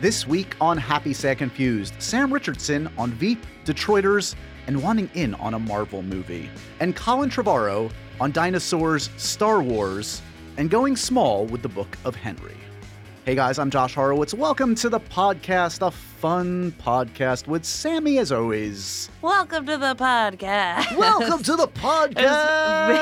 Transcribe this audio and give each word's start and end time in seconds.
This 0.00 0.26
week 0.26 0.56
on 0.62 0.78
Happy 0.78 1.12
Sad 1.12 1.36
Confused, 1.36 1.92
Sam 1.98 2.32
Richardson 2.32 2.90
on 2.96 3.10
Veep, 3.10 3.44
Detroiters, 3.66 4.34
and 4.66 4.82
wanting 4.82 5.10
in 5.12 5.34
on 5.34 5.52
a 5.52 5.58
Marvel 5.58 6.00
movie, 6.02 6.48
and 6.80 6.96
Colin 6.96 7.28
Trevorrow 7.28 7.92
on 8.18 8.32
dinosaurs, 8.32 9.10
Star 9.18 9.60
Wars, 9.60 10.22
and 10.56 10.70
going 10.70 10.96
small 10.96 11.44
with 11.44 11.60
the 11.60 11.68
Book 11.68 11.98
of 12.06 12.16
Henry. 12.16 12.56
Hey 13.30 13.36
guys, 13.36 13.60
I'm 13.60 13.70
Josh 13.70 13.94
Horowitz. 13.94 14.34
Welcome 14.34 14.74
to 14.74 14.88
the 14.88 14.98
podcast, 14.98 15.86
a 15.86 15.92
fun 15.92 16.72
podcast 16.84 17.46
with 17.46 17.64
Sammy 17.64 18.18
as 18.18 18.32
always. 18.32 19.08
Welcome 19.22 19.66
to 19.66 19.78
the 19.78 19.94
podcast. 19.94 20.96
Welcome 20.96 21.40
to 21.44 21.54
the 21.54 21.68
podcast. 21.76 22.98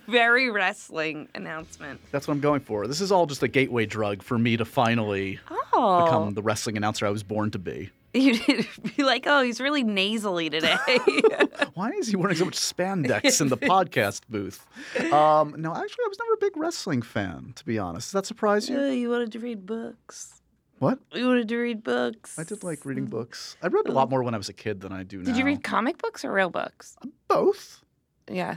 Very 0.06 0.48
wrestling 0.48 1.26
announcement. 1.34 2.00
That's 2.12 2.28
what 2.28 2.34
I'm 2.34 2.40
going 2.40 2.60
for. 2.60 2.86
This 2.86 3.00
is 3.00 3.10
all 3.10 3.26
just 3.26 3.42
a 3.42 3.48
gateway 3.48 3.84
drug 3.84 4.22
for 4.22 4.38
me 4.38 4.56
to 4.56 4.64
finally 4.64 5.40
Oh, 5.72 6.04
become 6.04 6.34
the 6.34 6.42
wrestling 6.42 6.76
announcer 6.76 7.04
I 7.04 7.10
was 7.10 7.24
born 7.24 7.50
to 7.50 7.58
be. 7.58 7.90
you 8.14 8.38
did 8.38 8.66
be 8.96 9.04
like, 9.04 9.24
oh, 9.26 9.42
he's 9.42 9.60
really 9.60 9.84
nasally 9.84 10.50
today. 10.50 10.76
Why 11.74 11.90
is 11.90 12.08
he 12.08 12.16
wearing 12.16 12.36
so 12.36 12.44
much 12.44 12.56
spandex 12.56 13.40
in 13.40 13.48
the 13.48 13.56
podcast 13.56 14.22
booth? 14.28 14.66
Um, 15.12 15.54
no, 15.58 15.70
actually, 15.70 16.04
I 16.04 16.08
was 16.08 16.18
never 16.18 16.32
a 16.34 16.36
big 16.38 16.56
wrestling 16.56 17.02
fan, 17.02 17.52
to 17.56 17.64
be 17.64 17.78
honest. 17.78 18.08
Does 18.08 18.12
that 18.12 18.26
surprise 18.26 18.68
you? 18.68 18.78
Oh, 18.78 18.90
you 18.90 19.10
wanted 19.10 19.30
to 19.32 19.38
read 19.38 19.64
books. 19.64 20.40
What? 20.80 20.98
You 21.12 21.26
wanted 21.28 21.48
to 21.50 21.56
read 21.58 21.84
books. 21.84 22.38
I 22.38 22.42
did 22.42 22.64
like 22.64 22.84
reading 22.84 23.04
books. 23.04 23.56
I 23.62 23.68
read 23.68 23.86
a 23.86 23.92
lot 23.92 24.08
more 24.10 24.22
when 24.22 24.34
I 24.34 24.38
was 24.38 24.48
a 24.48 24.54
kid 24.54 24.80
than 24.80 24.92
I 24.92 25.02
do 25.02 25.18
now. 25.18 25.24
Did 25.24 25.36
you 25.36 25.44
read 25.44 25.62
comic 25.62 25.98
books 25.98 26.24
or 26.24 26.32
real 26.32 26.50
books? 26.50 26.96
both? 27.28 27.82
Yeah. 28.28 28.56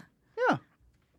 Yeah. 0.49 0.57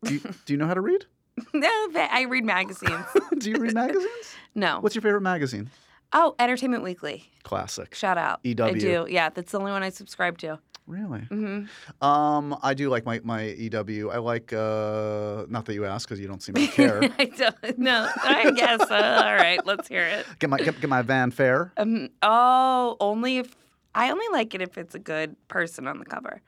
Do 0.02 0.14
you, 0.14 0.20
do 0.44 0.52
you 0.54 0.56
know 0.56 0.66
how 0.66 0.74
to 0.74 0.80
read? 0.80 1.04
No, 1.52 1.88
but 1.92 2.10
I 2.12 2.22
read 2.22 2.44
magazines. 2.44 3.04
do 3.38 3.50
you 3.50 3.56
read 3.56 3.74
magazines? 3.74 4.34
No. 4.54 4.78
What's 4.80 4.94
your 4.94 5.02
favorite 5.02 5.20
magazine? 5.22 5.68
Oh, 6.14 6.34
Entertainment 6.38 6.82
Weekly. 6.84 7.24
Classic. 7.42 7.94
Shout 7.94 8.16
out. 8.16 8.40
EW. 8.44 8.64
I 8.64 8.72
do. 8.72 9.06
Yeah, 9.10 9.28
that's 9.30 9.50
the 9.52 9.58
only 9.58 9.72
one 9.72 9.82
I 9.82 9.90
subscribe 9.90 10.38
to. 10.38 10.58
Really? 10.86 11.20
hmm 11.20 11.64
Um, 12.02 12.56
I 12.62 12.74
do 12.74 12.88
like 12.90 13.04
my, 13.06 13.20
my 13.24 13.42
EW. 13.44 14.10
I 14.10 14.18
like, 14.18 14.52
uh, 14.52 15.46
not 15.48 15.64
that 15.64 15.74
you 15.74 15.86
ask 15.86 16.06
because 16.06 16.20
you 16.20 16.28
don't 16.28 16.42
seem 16.42 16.54
to 16.56 16.66
care. 16.66 17.02
I 17.18 17.24
don't 17.24 17.78
No, 17.78 18.08
I 18.22 18.50
guess. 18.50 18.80
Uh, 18.82 19.22
all 19.24 19.34
right, 19.34 19.64
let's 19.66 19.88
hear 19.88 20.02
it. 20.04 20.26
get 20.38 20.50
my 20.50 20.58
get, 20.58 20.78
get 20.80 20.90
my 20.90 21.02
Van 21.02 21.30
Fair. 21.30 21.72
Um, 21.78 22.10
oh, 22.22 22.96
only 23.00 23.38
if 23.38 23.56
I 23.94 24.10
only 24.10 24.26
like 24.32 24.54
it 24.54 24.60
if 24.60 24.76
it's 24.76 24.94
a 24.94 24.98
good 24.98 25.36
person 25.48 25.86
on 25.88 25.98
the 25.98 26.04
cover. 26.04 26.42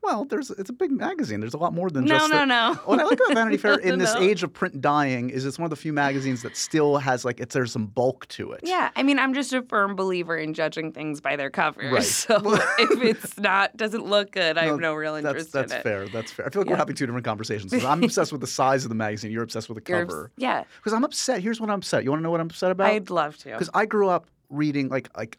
Well, 0.00 0.24
there's 0.24 0.50
it's 0.50 0.70
a 0.70 0.72
big 0.72 0.92
magazine. 0.92 1.40
There's 1.40 1.54
a 1.54 1.58
lot 1.58 1.74
more 1.74 1.90
than 1.90 2.04
No, 2.04 2.18
just 2.18 2.30
no, 2.30 2.38
the- 2.38 2.44
no. 2.46 2.74
What 2.84 3.00
I 3.00 3.04
like 3.04 3.18
about 3.20 3.34
Vanity 3.34 3.56
Fair 3.56 3.74
in 3.78 3.98
this 3.98 4.14
No. 4.14 4.20
age 4.20 4.42
of 4.44 4.52
print 4.52 4.80
dying 4.80 5.28
is 5.28 5.44
it's 5.44 5.58
one 5.58 5.64
of 5.64 5.70
the 5.70 5.76
few 5.76 5.92
magazines 5.92 6.42
that 6.42 6.56
still 6.56 6.98
has 6.98 7.24
like 7.24 7.40
it's 7.40 7.52
there's 7.52 7.72
some 7.72 7.86
bulk 7.86 8.26
to 8.28 8.52
it. 8.52 8.60
Yeah, 8.62 8.90
I 8.94 9.02
mean, 9.02 9.18
I'm 9.18 9.34
just 9.34 9.52
a 9.52 9.62
firm 9.62 9.96
believer 9.96 10.36
in 10.36 10.54
judging 10.54 10.92
things 10.92 11.20
by 11.20 11.34
their 11.36 11.50
covers. 11.50 11.92
Right. 11.92 12.02
So 12.38 12.40
if 12.78 13.02
it's 13.02 13.38
not 13.38 13.76
doesn't 13.76 14.04
look 14.06 14.30
good, 14.32 14.56
I 14.56 14.64
have 14.66 14.78
no 14.80 14.94
real 14.94 15.16
interest 15.16 15.52
that's 15.52 15.72
in 15.72 15.78
it. 15.78 15.82
fair. 15.82 16.08
That's 16.08 16.30
fair. 16.30 16.46
I 16.46 16.50
feel 16.50 16.62
like 16.62 16.70
we're 16.70 16.76
having 16.76 16.94
two 16.94 17.06
different 17.06 17.24
conversations. 17.26 17.72
I'm 17.84 18.02
obsessed 18.04 18.30
with 18.32 18.40
the 18.40 18.46
size 18.46 18.84
of 18.84 18.88
the 18.90 18.94
magazine. 18.94 19.30
You're 19.32 19.42
obsessed 19.42 19.68
with 19.68 19.84
the 19.84 19.90
You're 19.90 20.06
cover. 20.06 20.30
yeah, 20.36 20.64
Because 20.78 20.92
I'm 20.92 21.04
upset. 21.04 21.42
Here's 21.42 21.60
what 21.60 21.70
I'm 21.70 21.78
upset. 21.78 22.04
You 22.04 22.10
want 22.10 22.20
to 22.20 22.22
know 22.22 22.30
what 22.30 22.40
I'm 22.40 22.46
upset 22.46 22.70
about? 22.70 22.86
I'd 22.90 23.10
love 23.10 23.36
to. 23.38 23.50
because 23.50 23.68
I 23.74 23.84
grew 23.86 24.08
up 24.08 24.26
reading 24.48 24.88
like 24.88 25.10
like 25.16 25.38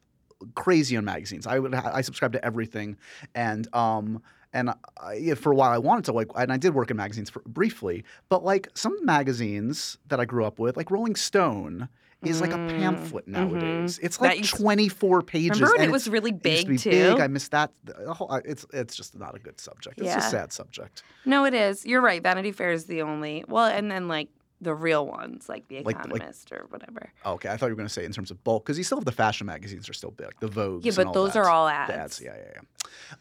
crazy 0.56 0.96
on 0.98 1.06
magazines. 1.06 1.48
I 1.48 1.60
would 1.60 1.74
I 1.74 2.02
subscribed 2.02 2.34
to 2.34 2.44
everything, 2.46 2.98
and 3.36 3.68
um 3.74 4.22
and 4.54 4.72
I, 5.02 5.14
yeah, 5.16 5.36
for 5.36 5.52
a 5.52 5.56
while 5.56 5.72
I 5.72 5.78
wanted 5.78 6.06
to 6.06 6.12
like 6.14 6.28
and 6.36 6.52
I 6.52 6.58
did 6.58 6.74
work 6.74 6.90
in 6.92 6.98
magazines 6.98 7.30
for, 7.30 7.42
briefly, 7.46 8.04
but 8.30 8.44
like 8.44 8.70
some 8.74 8.98
magazines 9.06 9.98
that 10.08 10.20
I 10.20 10.26
grew 10.26 10.46
up 10.46 10.60
with, 10.60 10.78
like 10.78 10.92
Rolling 10.92 11.16
Stone. 11.16 11.90
Is 12.22 12.42
like 12.42 12.52
a 12.52 12.58
Mm, 12.58 12.68
pamphlet 12.68 13.30
nowadays. 13.30 13.98
It's 14.04 14.20
like 14.20 14.40
used- 14.40 14.58
24 14.58 15.22
pages. 15.22 15.62
Remember 15.62 15.78
when 15.80 15.88
it 15.88 15.92
was 15.94 16.10
really 16.10 16.34
big 16.34 16.68
to 16.68 16.78
too? 16.78 16.90
big. 16.90 17.18
I 17.22 17.28
missed 17.28 17.52
that. 17.52 17.72
Whole, 18.10 18.30
it's 18.44 18.66
it's 18.74 18.94
just 18.98 19.18
not 19.18 19.36
a 19.36 19.40
good 19.40 19.58
subject. 19.58 20.02
It's 20.02 20.14
a 20.14 20.20
sad 20.30 20.52
subject. 20.52 21.02
no, 21.24 21.46
it 21.46 21.54
is. 21.54 21.86
You're 21.86 22.02
right. 22.02 22.22
Vanity 22.22 22.52
Fair 22.52 22.74
is 22.74 22.88
the 22.88 23.04
only. 23.04 23.46
Well, 23.48 23.68
and 23.68 23.90
then 23.90 24.10
like 24.10 24.28
the 24.62 24.74
real 24.76 25.06
ones, 25.08 25.48
like 25.48 25.68
The 25.68 25.78
Like- 25.84 25.96
like- 25.98 26.06
Economist 26.08 26.52
or 26.52 26.66
whatever. 26.70 27.12
Okay, 27.26 27.50
I 27.50 27.58
thought 27.58 27.68
you 27.68 27.72
were 27.74 27.78
going 27.78 27.88
to 27.88 27.94
say 27.94 28.06
in 28.06 28.12
terms 28.12 28.30
of 28.32 28.44
bulk 28.44 28.66
because 28.66 28.78
you 28.78 28.84
still 28.84 28.98
have 28.98 29.06
the 29.06 29.12
fashion 29.12 29.48
magazines 29.48 29.90
are 29.90 29.94
still 29.94 30.12
big, 30.12 30.32
the 30.40 30.48
Vogue. 30.48 30.86
Yeah, 30.86 30.92
but 30.96 31.14
those 31.14 31.36
are 31.36 31.48
all 31.50 31.68
ads. 31.68 32.20
Yeah, 32.22 32.34
yeah, 32.36 32.44
yeah. 32.56 32.62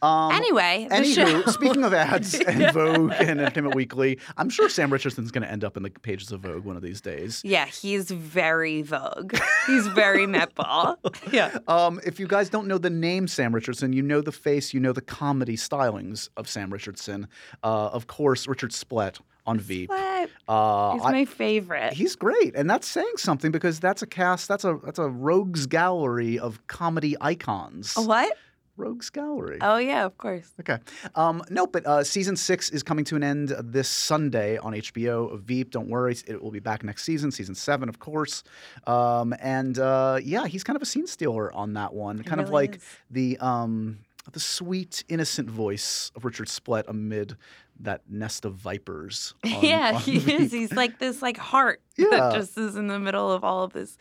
Um, 0.02 0.32
Anyway, 0.32 0.86
the 0.88 0.96
Anywho, 0.96 1.48
speaking 1.52 1.84
of 1.84 1.92
ads 1.94 2.34
and 2.46 2.72
Vogue 2.72 3.12
and 3.18 3.40
Entertainment 3.40 3.74
Weekly, 3.74 4.18
I'm 4.36 4.48
sure 4.50 4.68
Sam 4.68 4.92
Richardson's 4.92 5.30
going 5.30 5.42
to 5.42 5.50
end 5.50 5.62
up 5.64 5.76
in 5.76 5.82
the 5.82 5.90
pages 5.90 6.32
of 6.32 6.40
Vogue 6.40 6.64
one 6.64 6.76
of 6.76 6.82
these 6.82 7.00
days. 7.00 7.42
Yeah, 7.44 7.66
he's 7.66 8.10
very 8.10 8.82
Vogue. 8.82 9.36
He's 9.66 9.86
very 9.88 10.26
Met 10.26 10.54
Ball. 10.54 10.98
Yeah. 11.32 11.58
Um, 11.68 12.00
if 12.06 12.18
you 12.18 12.26
guys 12.26 12.48
don't 12.48 12.66
know 12.66 12.78
the 12.78 12.90
name 12.90 13.28
Sam 13.28 13.54
Richardson, 13.54 13.92
you 13.92 14.02
know 14.02 14.20
the 14.20 14.32
face, 14.32 14.72
you 14.72 14.80
know 14.80 14.92
the 14.92 15.00
comedy 15.02 15.56
stylings 15.56 16.28
of 16.36 16.48
Sam 16.48 16.72
Richardson. 16.72 17.28
Uh, 17.62 17.88
of 17.88 18.06
course, 18.06 18.46
Richard 18.48 18.72
Splett 18.72 19.18
on 19.48 19.58
Veep. 19.58 19.88
What? 19.88 20.30
Uh, 20.46 20.92
He's 20.92 21.02
my 21.02 21.24
favorite. 21.24 21.92
He's 21.94 22.14
great, 22.14 22.54
and 22.54 22.68
that's 22.68 22.86
saying 22.86 23.14
something 23.16 23.50
because 23.50 23.80
that's 23.80 24.02
a 24.02 24.06
cast. 24.06 24.46
That's 24.46 24.64
a 24.64 24.78
that's 24.84 24.98
a 24.98 25.08
rogues 25.08 25.66
gallery 25.66 26.38
of 26.38 26.64
comedy 26.66 27.16
icons. 27.20 27.94
A 27.96 28.02
what? 28.02 28.36
Rogues 28.76 29.10
gallery. 29.10 29.58
Oh 29.60 29.78
yeah, 29.78 30.04
of 30.04 30.16
course. 30.18 30.52
Okay. 30.60 30.78
Um, 31.16 31.42
no, 31.50 31.66
but 31.66 31.84
uh, 31.84 32.04
season 32.04 32.36
six 32.36 32.70
is 32.70 32.84
coming 32.84 33.04
to 33.06 33.16
an 33.16 33.24
end 33.24 33.52
this 33.60 33.88
Sunday 33.88 34.56
on 34.58 34.72
HBO 34.72 35.32
of 35.32 35.42
Veep. 35.42 35.72
Don't 35.72 35.88
worry, 35.88 36.16
it 36.28 36.40
will 36.40 36.52
be 36.52 36.60
back 36.60 36.84
next 36.84 37.02
season, 37.02 37.32
season 37.32 37.56
seven, 37.56 37.88
of 37.88 37.98
course. 37.98 38.44
Um, 38.86 39.34
and 39.40 39.78
uh, 39.80 40.20
yeah, 40.22 40.46
he's 40.46 40.62
kind 40.62 40.76
of 40.76 40.82
a 40.82 40.86
scene 40.86 41.08
stealer 41.08 41.52
on 41.52 41.72
that 41.72 41.92
one. 41.92 42.22
kind 42.22 42.40
of 42.40 42.50
like 42.50 42.76
is. 42.76 42.82
the 43.10 43.38
um, 43.38 43.98
the 44.32 44.40
sweet, 44.40 45.04
innocent 45.08 45.50
voice 45.50 46.12
of 46.14 46.24
Richard 46.24 46.48
Splett 46.48 46.84
amid 46.88 47.36
that 47.80 48.02
nest 48.10 48.44
of 48.44 48.54
vipers. 48.54 49.34
on- 49.44 49.62
yeah, 49.62 49.92
on 49.94 50.00
he 50.00 50.16
is. 50.18 50.52
He's 50.52 50.72
like 50.72 50.98
this 50.98 51.22
like 51.22 51.36
heart 51.36 51.80
Yeah. 51.98 52.06
that 52.10 52.34
just 52.34 52.56
is 52.56 52.76
in 52.76 52.86
the 52.86 52.98
middle 53.00 53.32
of 53.32 53.42
all 53.44 53.64
of 53.64 53.72
this 53.72 53.98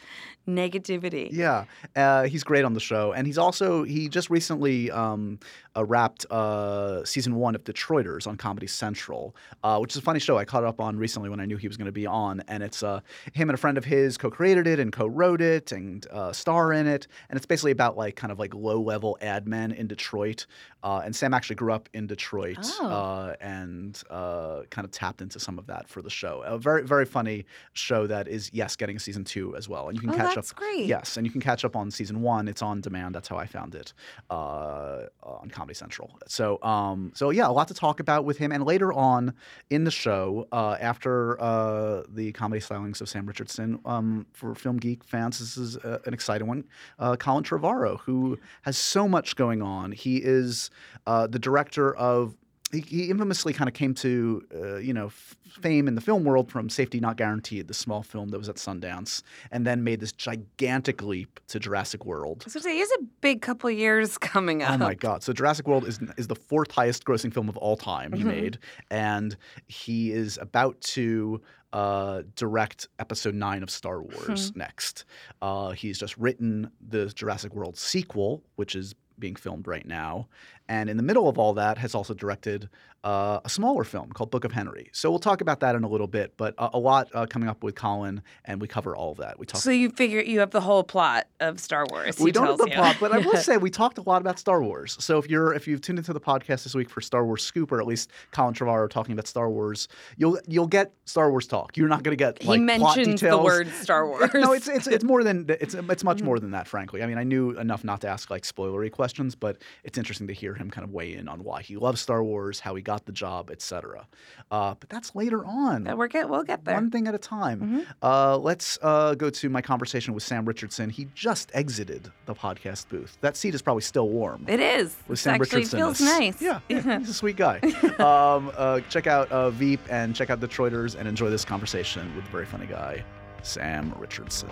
negativity. 0.48 1.30
Yeah, 1.32 1.66
uh, 1.96 2.24
he's 2.24 2.44
great 2.44 2.64
on 2.66 2.74
the 2.74 2.80
show, 2.80 3.12
and 3.14 3.28
he's 3.28 3.38
also 3.38 3.84
he 3.84 4.08
just 4.10 4.30
recently 4.30 4.90
um, 4.92 5.40
uh, 5.76 5.84
wrapped 5.84 6.26
uh, 6.32 7.04
season 7.06 7.36
one 7.36 7.56
of 7.56 7.64
Detroiters 7.64 8.28
on 8.28 8.38
Comedy 8.38 8.68
Central, 8.68 9.36
uh, 9.64 9.78
which 9.80 9.92
is 9.94 9.98
a 9.98 10.02
funny 10.02 10.20
show. 10.20 10.38
I 10.38 10.46
caught 10.46 10.64
up 10.64 10.80
on 10.80 10.98
recently 10.98 11.30
when 11.30 11.40
I 11.40 11.46
knew 11.46 11.58
he 11.58 11.68
was 11.68 11.78
going 11.78 11.88
to 11.88 11.92
be 11.92 12.06
on, 12.06 12.42
and 12.48 12.64
it's 12.64 12.84
uh, 12.84 13.02
him 13.34 13.50
and 13.50 13.56
a 13.56 13.58
friend 13.58 13.78
of 13.78 13.86
his 13.86 14.18
co-created 14.18 14.68
it 14.68 14.80
and 14.80 14.92
co-wrote 14.92 15.42
it 15.42 15.72
and 15.72 16.06
uh, 16.12 16.32
star 16.34 16.72
in 16.74 16.88
it, 16.88 17.08
and 17.30 17.38
it's 17.38 17.46
basically 17.46 17.72
about 17.72 17.98
like 17.98 18.16
kind 18.16 18.32
of 18.32 18.40
like 18.40 18.54
low-level 18.54 19.18
ad 19.22 19.48
men 19.48 19.72
in 19.72 19.88
Detroit. 19.88 20.46
Uh, 20.84 21.02
and 21.04 21.16
Sam 21.16 21.34
actually 21.34 21.56
grew 21.56 21.74
up 21.74 21.90
in 21.94 22.08
Detroit 22.08 22.58
Oh. 22.80 22.88
uh, 22.88 23.36
and 23.42 24.02
uh, 24.10 24.62
kind 24.70 24.86
of 24.86 24.92
tapped 24.92 25.22
into 25.22 25.40
some 25.40 25.58
of 25.60 25.66
that 25.68 25.90
for 25.90 26.02
the 26.02 26.10
show. 26.10 26.44
A 26.46 26.58
very 26.58 26.84
very 26.84 27.06
funny 27.06 27.46
show 27.74 28.08
that 28.08 28.28
is 28.28 28.50
yes 28.54 28.76
getting 28.76 28.96
a 28.96 29.00
season 29.00 29.24
two 29.24 29.56
as 29.56 29.68
well, 29.68 29.88
and 29.90 29.96
you 29.96 30.02
can 30.02 30.12
Oh, 30.12 30.16
catch 30.18 30.36
that's 30.36 30.52
up. 30.52 30.58
great. 30.58 30.86
Yes, 30.86 31.18
and 31.18 31.26
you 31.26 31.32
can 31.32 31.42
catch 31.42 31.66
up 31.66 31.76
on 31.76 31.90
season 31.92 32.22
one. 32.22 32.48
It's 32.48 32.62
on 32.62 32.82
demand. 32.82 33.16
That's 33.16 33.28
how 33.28 33.38
I 33.38 33.46
found 33.48 33.76
it 33.76 33.94
uh, 34.30 35.04
on 35.24 35.50
Comedy 35.50 35.74
Central. 35.74 36.18
So, 36.28 36.62
um, 36.64 37.12
so 37.16 37.30
yeah, 37.32 37.48
a 37.48 37.52
lot 37.52 37.68
to 37.70 37.74
talk 37.74 38.00
about 38.00 38.26
with 38.26 38.38
him. 38.38 38.52
And 38.52 38.64
later 38.64 38.94
on 38.94 39.34
in 39.70 39.84
the 39.84 39.92
show, 39.92 40.48
uh, 40.52 40.78
after 40.80 41.42
uh, 41.42 42.04
the 42.10 42.32
comedy 42.34 42.62
stylings 42.62 43.02
of 43.02 43.10
Sam 43.10 43.26
Richardson, 43.26 43.80
um, 43.86 44.26
for 44.34 44.54
Film 44.56 44.78
Geek 44.78 45.04
fans, 45.04 45.40
this 45.40 45.58
is 45.58 45.78
uh, 45.78 46.00
an 46.06 46.14
exciting 46.14 46.48
one. 46.48 46.64
Uh, 47.00 47.16
Colin 47.16 47.44
Trevorrow, 47.44 48.00
who 48.02 48.38
has 48.64 48.78
so 48.78 49.08
much 49.08 49.36
going 49.36 49.62
on. 49.62 49.92
He 49.92 50.18
is 50.18 50.67
uh, 51.06 51.28
the 51.28 51.40
director 51.40 51.96
of 51.96 52.36
he, 52.74 52.82
he 52.82 53.10
infamously 53.10 53.54
kind 53.54 53.70
of 53.70 53.74
came 53.74 53.94
to 53.94 54.44
uh, 54.54 54.76
you 54.76 54.94
know 54.94 55.06
f- 55.06 55.38
fame 55.62 55.88
in 55.88 55.96
the 55.96 56.02
film 56.02 56.26
world 56.26 56.52
from 56.52 56.70
Safety 56.70 57.00
Not 57.00 57.16
Guaranteed, 57.16 57.70
the 57.70 57.74
small 57.74 58.04
film 58.04 58.28
that 58.30 58.38
was 58.38 58.50
at 58.50 58.58
Sundance, 58.58 59.24
and 59.52 59.66
then 59.66 59.86
made 59.86 60.02
this 60.02 60.12
gigantic 60.12 61.02
leap 61.02 61.40
to 61.48 61.60
Jurassic 61.60 62.06
World. 62.06 62.44
I 62.46 62.52
was 62.54 62.66
he 62.66 62.80
has 62.80 62.92
a 63.00 63.04
big 63.22 63.42
couple 63.42 63.72
years 63.72 64.18
coming 64.34 64.64
up. 64.64 64.72
Oh 64.74 64.78
my 64.80 64.96
God! 64.96 65.24
So 65.24 65.32
Jurassic 65.32 65.66
World 65.66 65.88
is 65.88 66.00
is 66.18 66.28
the 66.28 66.36
fourth 66.36 66.72
highest 66.72 67.06
grossing 67.06 67.34
film 67.34 67.48
of 67.48 67.56
all 67.56 67.78
time 67.78 68.12
he 68.12 68.24
Mhm. 68.24 68.28
made, 68.28 68.60
and 68.92 69.38
he 69.68 70.12
is 70.12 70.38
about 70.42 70.80
to 70.82 71.42
uh, 71.72 72.24
direct 72.36 72.88
Episode 73.00 73.34
Nine 73.36 73.64
of 73.64 73.70
Star 73.70 74.02
Wars 74.02 74.52
next. 74.56 75.06
Uh, 75.42 75.72
he's 75.72 75.98
just 75.98 76.18
written 76.18 76.70
the 76.86 77.06
Jurassic 77.08 77.54
World 77.56 77.78
sequel, 77.78 78.44
which 78.58 78.76
is 78.76 78.94
being 79.20 79.36
filmed 79.36 79.68
right 79.68 79.86
now, 79.86 80.28
and 80.68 80.90
in 80.90 80.98
the 80.98 81.04
middle 81.04 81.28
of 81.28 81.38
all 81.38 81.54
that, 81.54 81.78
has 81.78 81.96
also 81.96 82.14
directed 82.14 82.70
uh, 83.08 83.40
a 83.46 83.50
smaller 83.50 83.84
film 83.84 84.12
called 84.12 84.30
Book 84.32 84.44
of 84.44 84.52
Henry. 84.52 84.90
So 84.92 85.10
we'll 85.10 85.20
talk 85.20 85.40
about 85.42 85.62
that 85.62 85.76
in 85.76 85.84
a 85.84 85.88
little 85.88 86.08
bit, 86.08 86.34
but 86.38 86.54
a, 86.58 86.72
a 86.74 86.80
lot 86.80 87.08
uh, 87.14 87.26
coming 87.26 87.48
up 87.48 87.64
with 87.64 87.76
Colin, 87.76 88.22
and 88.46 88.60
we 88.62 88.68
cover 88.68 88.96
all 88.96 89.12
of 89.14 89.18
that. 89.20 89.40
We 89.40 89.46
talk. 89.46 89.62
So 89.62 89.72
you 89.72 89.90
figure 89.92 90.20
you 90.22 90.40
have 90.40 90.52
the 90.52 90.62
whole 90.62 90.84
plot 90.84 91.28
of 91.40 91.60
Star 91.60 91.86
Wars. 91.90 92.20
we 92.20 92.26
he 92.26 92.32
don't 92.32 92.48
have 92.48 92.58
the 92.58 92.68
you. 92.70 92.76
plot, 92.76 92.98
but 93.00 93.12
I 93.14 93.20
will 93.20 93.38
say 93.50 93.56
we 93.58 93.70
talked 93.70 93.98
a 93.98 94.02
lot 94.02 94.22
about 94.22 94.40
Star 94.40 94.62
Wars. 94.62 94.98
So 95.00 95.18
if 95.20 95.30
you're 95.30 95.54
if 95.54 95.68
you've 95.68 95.82
tuned 95.82 96.00
into 96.00 96.12
the 96.14 96.20
podcast 96.20 96.64
this 96.64 96.76
week 96.76 96.90
for 96.90 97.00
Star 97.02 97.26
Wars 97.26 97.44
Scoop, 97.44 97.72
or 97.72 97.80
at 97.80 97.88
least 97.88 98.12
Colin 98.32 98.54
Trevorrow 98.54 98.90
talking 98.90 99.14
about 99.14 99.28
Star 99.28 99.50
Wars, 99.50 99.88
you'll 100.18 100.38
you'll 100.48 100.68
get 100.68 100.92
Star 101.06 101.32
Wars 101.32 101.48
talk. 101.48 101.78
You're 101.78 101.88
not 101.88 102.04
going 102.04 102.12
to 102.18 102.22
get 102.22 102.42
he 102.42 102.48
like 102.50 102.60
plot 102.78 102.98
mentions 102.98 103.22
the 103.22 103.38
word 103.38 103.70
Star 103.70 104.06
Wars. 104.10 104.30
no, 104.34 104.52
it's 104.52 104.68
it's 104.68 104.88
it's 104.88 105.04
more 105.06 105.24
than 105.24 105.46
it's 105.48 105.74
it's 105.74 106.04
much 106.04 106.18
Mm-hmm. 106.18 106.26
more 106.26 106.40
than 106.40 106.52
that. 106.52 106.68
Frankly, 106.68 107.04
I 107.04 107.06
mean, 107.06 107.18
I 107.20 107.24
knew 107.24 107.52
enough 107.52 107.84
not 107.84 108.02
to 108.02 108.08
ask 108.08 108.30
like 108.32 108.44
spoilery 108.44 108.92
questions, 108.92 109.36
but 109.36 109.58
it's 109.84 109.98
interesting 109.98 110.28
to 110.28 110.34
hear 110.34 110.56
him 110.56 110.70
kind 110.72 110.84
of 110.84 110.92
weigh 110.92 111.14
in 111.14 111.28
on 111.30 111.44
why 111.44 111.62
he 111.62 111.78
loves 111.78 112.02
Star 112.02 112.24
Wars, 112.24 112.60
how 112.60 112.74
he 112.76 112.82
got 112.82 112.97
the 113.06 113.12
job, 113.12 113.50
etc. 113.52 114.08
Uh, 114.52 114.76
but 114.80 114.90
that's 114.90 115.14
later 115.16 115.46
on. 115.46 115.84
We're 115.98 116.08
get, 116.08 116.30
we'll 116.30 116.44
get 116.44 116.64
there. 116.66 116.76
One 116.76 116.90
thing 116.92 117.08
at 117.08 117.16
a 117.16 117.18
time. 117.18 117.60
Mm-hmm. 117.62 117.80
Uh, 118.02 118.38
let's 118.38 118.78
uh, 118.82 119.14
go 119.16 119.30
to 119.30 119.50
my 119.50 119.62
conversation 119.62 120.14
with 120.14 120.24
Sam 120.24 120.46
Richardson. 120.46 120.90
He 120.90 121.08
just 121.16 121.52
exited 121.54 122.12
the 122.26 122.34
podcast 122.36 122.88
booth. 122.90 123.18
That 123.22 123.36
seat 123.38 123.54
is 123.56 123.62
probably 123.62 123.82
still 123.82 124.10
warm. 124.10 124.46
It 124.48 124.60
is. 124.60 124.96
with 125.08 125.20
It 125.20 125.22
Sam 125.22 125.34
actually 125.36 125.58
Richardson. 125.60 125.80
feels 125.80 126.02
It's- 126.02 126.20
nice. 126.20 126.42
Yeah, 126.42 126.60
yeah, 126.70 127.00
he's 127.00 127.10
a 127.10 127.14
sweet 127.14 127.36
guy. 127.36 127.60
um, 128.00 128.52
uh, 128.56 128.80
check 128.90 129.08
out 129.08 129.32
uh, 129.32 129.50
Veep 129.50 129.80
and 129.90 130.16
check 130.16 130.30
out 130.30 130.40
Detroiters 130.40 130.96
and 130.96 131.08
enjoy 131.08 131.30
this 131.30 131.44
conversation 131.46 132.16
with 132.16 132.26
the 132.26 132.32
very 132.32 132.46
funny 132.46 132.66
guy, 132.68 133.04
Sam 133.44 133.94
Richardson. 133.98 134.50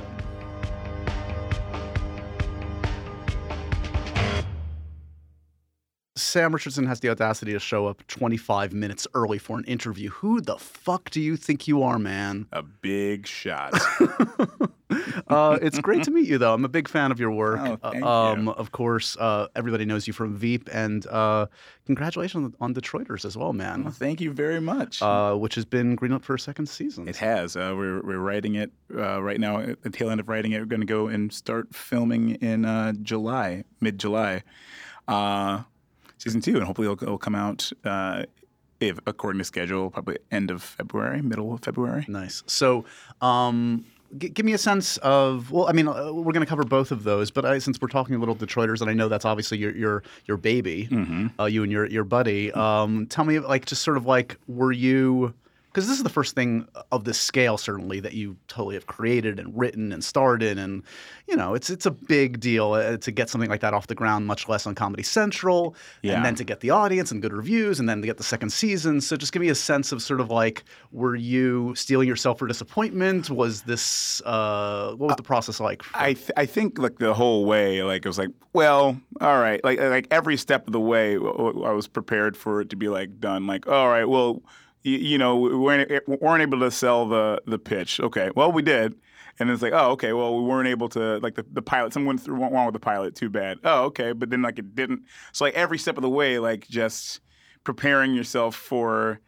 Sam 6.26 6.54
Richardson 6.54 6.86
has 6.88 7.00
the 7.00 7.10
audacity 7.10 7.54
to 7.54 7.60
show 7.60 7.86
up 7.88 8.06
25 8.08 8.74
minutes 8.74 9.08
early 9.14 9.38
for 9.38 9.58
an 9.58 9.64
interview. 9.66 10.10
Who 10.10 10.42
the 10.42 10.58
fuck 10.58 11.10
do 11.12 11.22
you 11.22 11.38
think 11.38 11.68
you 11.68 11.84
are, 11.84 12.00
man? 12.00 12.48
A 12.52 12.64
big 12.64 13.28
shot. 13.28 13.74
uh, 15.28 15.58
it's 15.62 15.80
great 15.80 16.04
to 16.04 16.12
meet 16.12 16.28
you, 16.28 16.38
though. 16.38 16.54
I'm 16.54 16.66
a 16.66 16.70
big 16.70 16.88
fan 16.88 17.12
of 17.12 17.20
your 17.20 17.32
work. 17.32 17.60
Oh, 17.62 17.76
thank 17.78 17.96
you. 18.04 18.06
um, 18.06 18.50
Of 18.50 18.72
course, 18.72 19.16
uh, 19.20 19.48
everybody 19.56 19.86
knows 19.86 20.08
you 20.08 20.14
from 20.14 20.36
Veep, 20.36 20.70
and 20.74 21.06
uh, 21.08 21.46
congratulations 21.86 22.54
on 22.60 22.74
Detroiters 22.74 23.24
as 23.26 23.38
well, 23.38 23.46
well, 23.46 23.54
man. 23.54 23.92
thank 23.92 24.20
you 24.22 24.32
very 24.32 24.60
much. 24.60 25.04
Uh, 25.04 25.36
which 25.36 25.54
has 25.54 25.66
been 25.66 25.96
greenlit 25.96 26.24
for 26.24 26.34
a 26.34 26.40
second 26.40 26.68
season. 26.68 27.08
it 27.08 27.18
has. 27.18 27.56
Uh, 27.56 27.74
we're 27.78 28.02
we're 28.02 28.18
writing 28.18 28.56
it 28.56 28.72
uh, 28.98 29.22
right 29.22 29.40
now. 29.40 29.60
At 29.60 29.84
the 29.84 29.92
tail 29.92 30.10
end 30.10 30.20
of 30.20 30.28
writing 30.28 30.54
it, 30.54 30.60
we're 30.60 30.66
going 30.66 30.80
to 30.82 30.88
go 30.88 31.08
and 31.08 31.32
start 31.32 31.76
filming 31.76 32.32
in 32.36 32.66
uh, 32.66 32.94
July, 33.04 33.66
mid 33.82 34.00
July, 34.00 34.42
uh, 35.08 35.62
season 36.26 36.42
two, 36.42 36.56
and 36.56 36.64
hopefully 36.64 36.90
it'll, 36.92 37.02
it'll 37.04 37.18
come 37.18 37.36
out. 37.36 37.72
Uh, 37.84 38.24
if 38.82 39.00
according 39.08 39.40
to 39.40 39.46
schedule, 39.46 39.90
probably 39.90 40.18
end 40.32 40.52
of 40.52 40.62
February, 40.62 41.22
middle 41.22 41.54
of 41.54 41.62
February. 41.62 42.06
Nice. 42.10 42.44
So, 42.46 42.84
um, 43.22 43.86
g- 44.18 44.28
give 44.30 44.46
me 44.46 44.52
a 44.54 44.58
sense 44.58 44.98
of. 44.98 45.50
Well, 45.52 45.68
I 45.70 45.72
mean, 45.72 45.88
uh, 45.88 46.12
we're 46.12 46.34
going 46.34 46.46
to 46.46 46.50
cover 46.50 46.66
both 46.66 46.92
of 46.92 47.04
those, 47.04 47.32
but 47.32 47.46
I, 47.46 47.60
since 47.60 47.80
we're 47.82 47.88
talking 47.88 48.16
a 48.16 48.20
little 48.20 48.36
Detroiters, 48.36 48.82
and 48.82 48.90
I 48.90 48.94
know 48.94 49.08
that's 49.08 49.24
obviously 49.24 49.60
your 49.60 49.72
your 49.76 50.04
your 50.26 50.36
baby, 50.38 50.90
uh, 51.40 51.46
you 51.46 51.64
and 51.64 51.72
your 51.72 51.86
your 51.86 52.04
buddy. 52.04 52.52
Um, 52.52 53.08
tell 53.08 53.24
me, 53.24 53.40
like, 53.40 53.66
just 53.66 53.82
sort 53.82 53.96
of 53.98 54.06
like, 54.06 54.38
were 54.48 54.74
you? 54.74 55.34
Because 55.76 55.90
this 55.90 55.98
is 55.98 56.04
the 56.04 56.10
first 56.10 56.36
thing 56.36 56.70
of 56.94 57.04
this 57.04 57.20
scale, 57.20 57.58
certainly, 57.58 58.00
that 58.00 58.14
you 58.14 58.38
totally 58.48 58.76
have 58.76 58.88
created 58.88 59.42
and 59.42 59.60
written 59.60 59.92
and 59.92 60.02
starred 60.02 60.42
in, 60.42 60.58
and 60.58 60.84
you 61.28 61.36
know, 61.36 61.54
it's 61.54 61.70
it's 61.70 61.86
a 61.86 61.92
big 61.92 62.40
deal 62.40 62.72
uh, 62.72 62.96
to 62.96 63.12
get 63.12 63.30
something 63.30 63.50
like 63.50 63.60
that 63.60 63.74
off 63.74 63.88
the 63.88 63.94
ground, 63.94 64.26
much 64.26 64.48
less 64.48 64.66
on 64.66 64.74
Comedy 64.74 65.04
Central, 65.04 65.76
Yeah. 66.02 66.14
and 66.14 66.24
then 66.24 66.34
to 66.36 66.46
get 66.46 66.62
the 66.62 66.70
audience 66.70 67.12
and 67.12 67.22
good 67.22 67.34
reviews, 67.34 67.82
and 67.82 67.90
then 67.90 68.00
to 68.00 68.08
get 68.08 68.16
the 68.16 68.24
second 68.24 68.52
season. 68.52 69.02
So, 69.02 69.18
just 69.18 69.34
give 69.34 69.42
me 69.42 69.50
a 69.50 69.56
sense 69.56 69.92
of 69.92 70.02
sort 70.02 70.22
of 70.22 70.30
like, 70.32 70.64
were 70.94 71.14
you 71.18 71.76
stealing 71.76 72.08
yourself 72.08 72.40
for 72.40 72.48
disappointment? 72.48 73.30
Was 73.30 73.64
this 73.64 74.22
uh, 74.26 74.94
what 74.94 75.08
was 75.08 75.16
the 75.18 75.24
process 75.24 75.60
like? 75.60 75.84
I 75.94 76.14
th- 76.14 76.32
I 76.38 76.46
think 76.46 76.80
like 76.80 77.00
the 77.00 77.14
whole 77.14 77.44
way, 77.44 77.84
like 77.84 78.06
it 78.06 78.08
was 78.08 78.18
like, 78.18 78.30
well, 78.54 78.98
all 79.20 79.40
right, 79.42 79.62
like 79.62 79.82
like 79.82 80.08
every 80.10 80.38
step 80.38 80.68
of 80.68 80.72
the 80.72 80.80
way, 80.80 81.16
i 81.16 81.18
was 81.74 81.90
prepared 81.90 82.38
for 82.38 82.62
it 82.62 82.70
to 82.70 82.78
be 82.78 82.88
like 82.88 83.20
done. 83.20 83.46
Like, 83.46 83.68
all 83.68 83.90
right, 83.90 84.06
well, 84.06 84.42
you, 84.86 84.98
you 84.98 85.18
know, 85.18 85.36
we 85.36 85.56
weren't, 85.56 85.90
we 86.08 86.16
weren't 86.18 86.42
able 86.42 86.60
to 86.60 86.72
sell 86.72 87.08
the 87.08 87.42
the 87.46 87.60
pitch. 87.60 88.00
Okay, 88.00 88.30
well, 88.36 88.52
we 88.52 88.62
did. 88.62 88.96
And 89.38 89.50
it's 89.50 89.62
like, 89.62 89.74
oh, 89.74 89.92
okay. 89.92 90.14
Well, 90.14 90.38
we 90.38 90.44
weren't 90.48 90.70
able 90.70 90.88
to 90.90 91.18
like 91.18 91.36
the, 91.36 91.46
the 91.52 91.62
pilot. 91.62 91.92
Someone 91.92 92.18
went 92.26 92.54
wrong 92.54 92.66
with 92.68 92.74
the 92.74 92.80
pilot. 92.80 93.16
Too 93.16 93.30
bad. 93.30 93.58
Oh, 93.66 93.84
okay. 93.86 94.14
But 94.14 94.30
then 94.30 94.42
like 94.42 94.58
it 94.60 94.76
didn't. 94.76 95.02
So 95.34 95.44
like 95.44 95.56
every 95.56 95.78
step 95.78 95.98
of 95.98 96.04
the 96.04 96.10
way, 96.10 96.40
like 96.40 96.66
just 96.70 97.20
preparing 97.66 98.14
yourself 98.14 98.56
for 98.56 99.20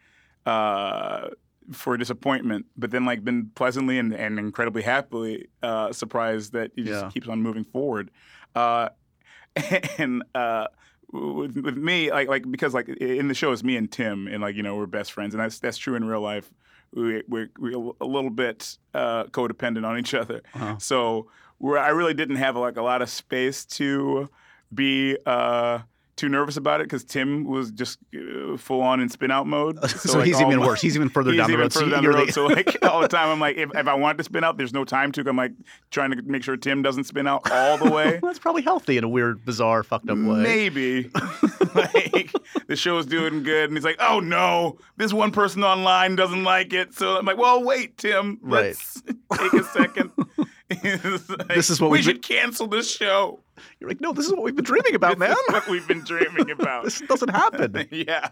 uh, 0.46 1.28
for 1.72 1.98
disappointment, 1.98 2.64
but 2.76 2.90
then 2.90 3.04
like 3.04 3.22
been 3.22 3.50
pleasantly 3.54 3.98
and, 3.98 4.14
and 4.14 4.38
incredibly 4.38 4.80
happily 4.80 5.48
uh, 5.62 5.92
surprised 5.92 6.54
that 6.54 6.70
it 6.78 6.84
just 6.86 7.04
Yeah. 7.04 7.10
keeps 7.10 7.28
on 7.28 7.42
moving 7.42 7.64
forward. 7.64 8.10
Uh, 8.54 8.88
and 9.98 10.22
uh, 10.34 10.68
with, 11.12 11.56
with 11.56 11.76
me, 11.76 12.10
like 12.10 12.28
like 12.28 12.50
because 12.50 12.74
like 12.74 12.88
in 12.88 13.28
the 13.28 13.34
show 13.34 13.52
it's 13.52 13.62
me 13.64 13.76
and 13.76 13.90
Tim, 13.90 14.26
and 14.28 14.40
like 14.42 14.56
you 14.56 14.62
know 14.62 14.76
we're 14.76 14.86
best 14.86 15.12
friends, 15.12 15.34
and 15.34 15.42
that's 15.42 15.58
that's 15.58 15.78
true 15.78 15.94
in 15.94 16.04
real 16.04 16.20
life. 16.20 16.50
We, 16.94 17.22
we're, 17.28 17.50
we're 17.58 17.92
a 18.00 18.06
little 18.06 18.30
bit 18.30 18.78
uh, 18.94 19.24
codependent 19.24 19.86
on 19.86 19.98
each 19.98 20.14
other, 20.14 20.40
Uh-huh. 20.54 20.76
so 20.78 21.28
I 21.62 21.88
really 21.90 22.14
didn't 22.14 22.36
have 22.36 22.56
like 22.56 22.76
a 22.78 22.82
lot 22.82 23.02
of 23.02 23.10
space 23.10 23.64
to 23.76 24.30
be. 24.74 25.16
Uh, 25.26 25.80
too 26.18 26.28
nervous 26.28 26.56
about 26.58 26.80
it 26.80 26.84
because 26.84 27.04
Tim 27.04 27.44
was 27.44 27.70
just 27.70 27.98
uh, 28.14 28.56
full 28.58 28.82
on 28.82 29.00
in 29.00 29.08
spin 29.08 29.30
out 29.30 29.46
mode. 29.46 29.78
So, 29.88 30.18
like, 30.18 30.26
he's 30.26 30.40
even 30.40 30.58
my- 30.58 30.66
worse. 30.66 30.80
He's 30.82 30.94
even 30.96 31.08
further 31.08 31.30
He's 31.32 31.38
down 31.38 31.46
the 31.48 31.52
even 31.54 31.62
road. 31.64 31.72
So 31.72 31.80
further 31.80 31.90
down 31.92 32.02
the 32.04 32.10
road. 32.10 32.28
the- 32.28 32.32
So 32.32 32.46
like 32.46 32.76
all 32.84 33.00
the 33.00 33.08
time, 33.08 33.28
I'm 33.30 33.40
like, 33.40 33.56
if, 33.56 33.70
if 33.74 33.86
I 33.88 33.94
want 33.94 34.18
to 34.18 34.24
spin 34.24 34.44
out, 34.44 34.56
there's 34.58 34.74
no 34.74 34.84
time 34.84 35.12
to. 35.12 35.24
I'm 35.26 35.36
like 35.36 35.52
trying 35.90 36.10
to 36.10 36.20
make 36.22 36.42
sure 36.42 36.56
Tim 36.56 36.82
doesn't 36.82 37.04
spin 37.04 37.26
out 37.26 37.50
all 37.50 37.78
the 37.78 37.90
way. 37.90 38.20
That's 38.22 38.38
probably 38.38 38.62
healthy 38.62 38.98
in 38.98 39.04
a 39.04 39.08
weird, 39.08 39.44
bizarre, 39.44 39.82
fucked 39.82 40.10
up 40.10 40.18
way. 40.18 40.42
Maybe 40.42 41.10
like 41.74 42.32
the 42.66 42.76
show's 42.76 43.06
doing 43.06 43.42
good, 43.42 43.70
and 43.70 43.76
he's 43.76 43.84
like, 43.84 43.96
"Oh 44.00 44.20
no, 44.20 44.78
this 44.96 45.12
one 45.12 45.30
person 45.30 45.62
online 45.64 46.16
doesn't 46.16 46.44
like 46.44 46.72
it." 46.72 46.94
So 46.94 47.16
I'm 47.16 47.24
like, 47.24 47.38
"Well, 47.38 47.62
wait, 47.64 47.96
Tim, 47.96 48.38
Right. 48.42 48.76
let's 48.76 49.02
take 49.02 49.52
a 49.54 49.64
second. 49.64 50.10
Like, 50.70 51.48
This 51.48 51.70
is 51.70 51.80
what 51.80 51.90
we 51.90 52.02
should 52.02 52.22
cancel 52.22 52.66
this 52.66 52.90
show. 52.90 53.40
You're 53.80 53.88
like, 53.90 54.00
no, 54.00 54.12
this 54.12 54.26
is 54.26 54.32
what 54.32 54.42
we've 54.42 54.54
been 54.54 54.64
dreaming 54.72 54.94
about, 54.94 55.18
man. 55.18 55.30
This 55.30 55.38
is 55.38 55.52
what 55.52 55.68
we've 55.68 55.88
been 55.88 56.04
dreaming 56.04 56.50
about. 56.50 56.84
this 56.84 57.00
doesn't 57.00 57.30
happen. 57.30 57.88
yeah, 57.90 58.28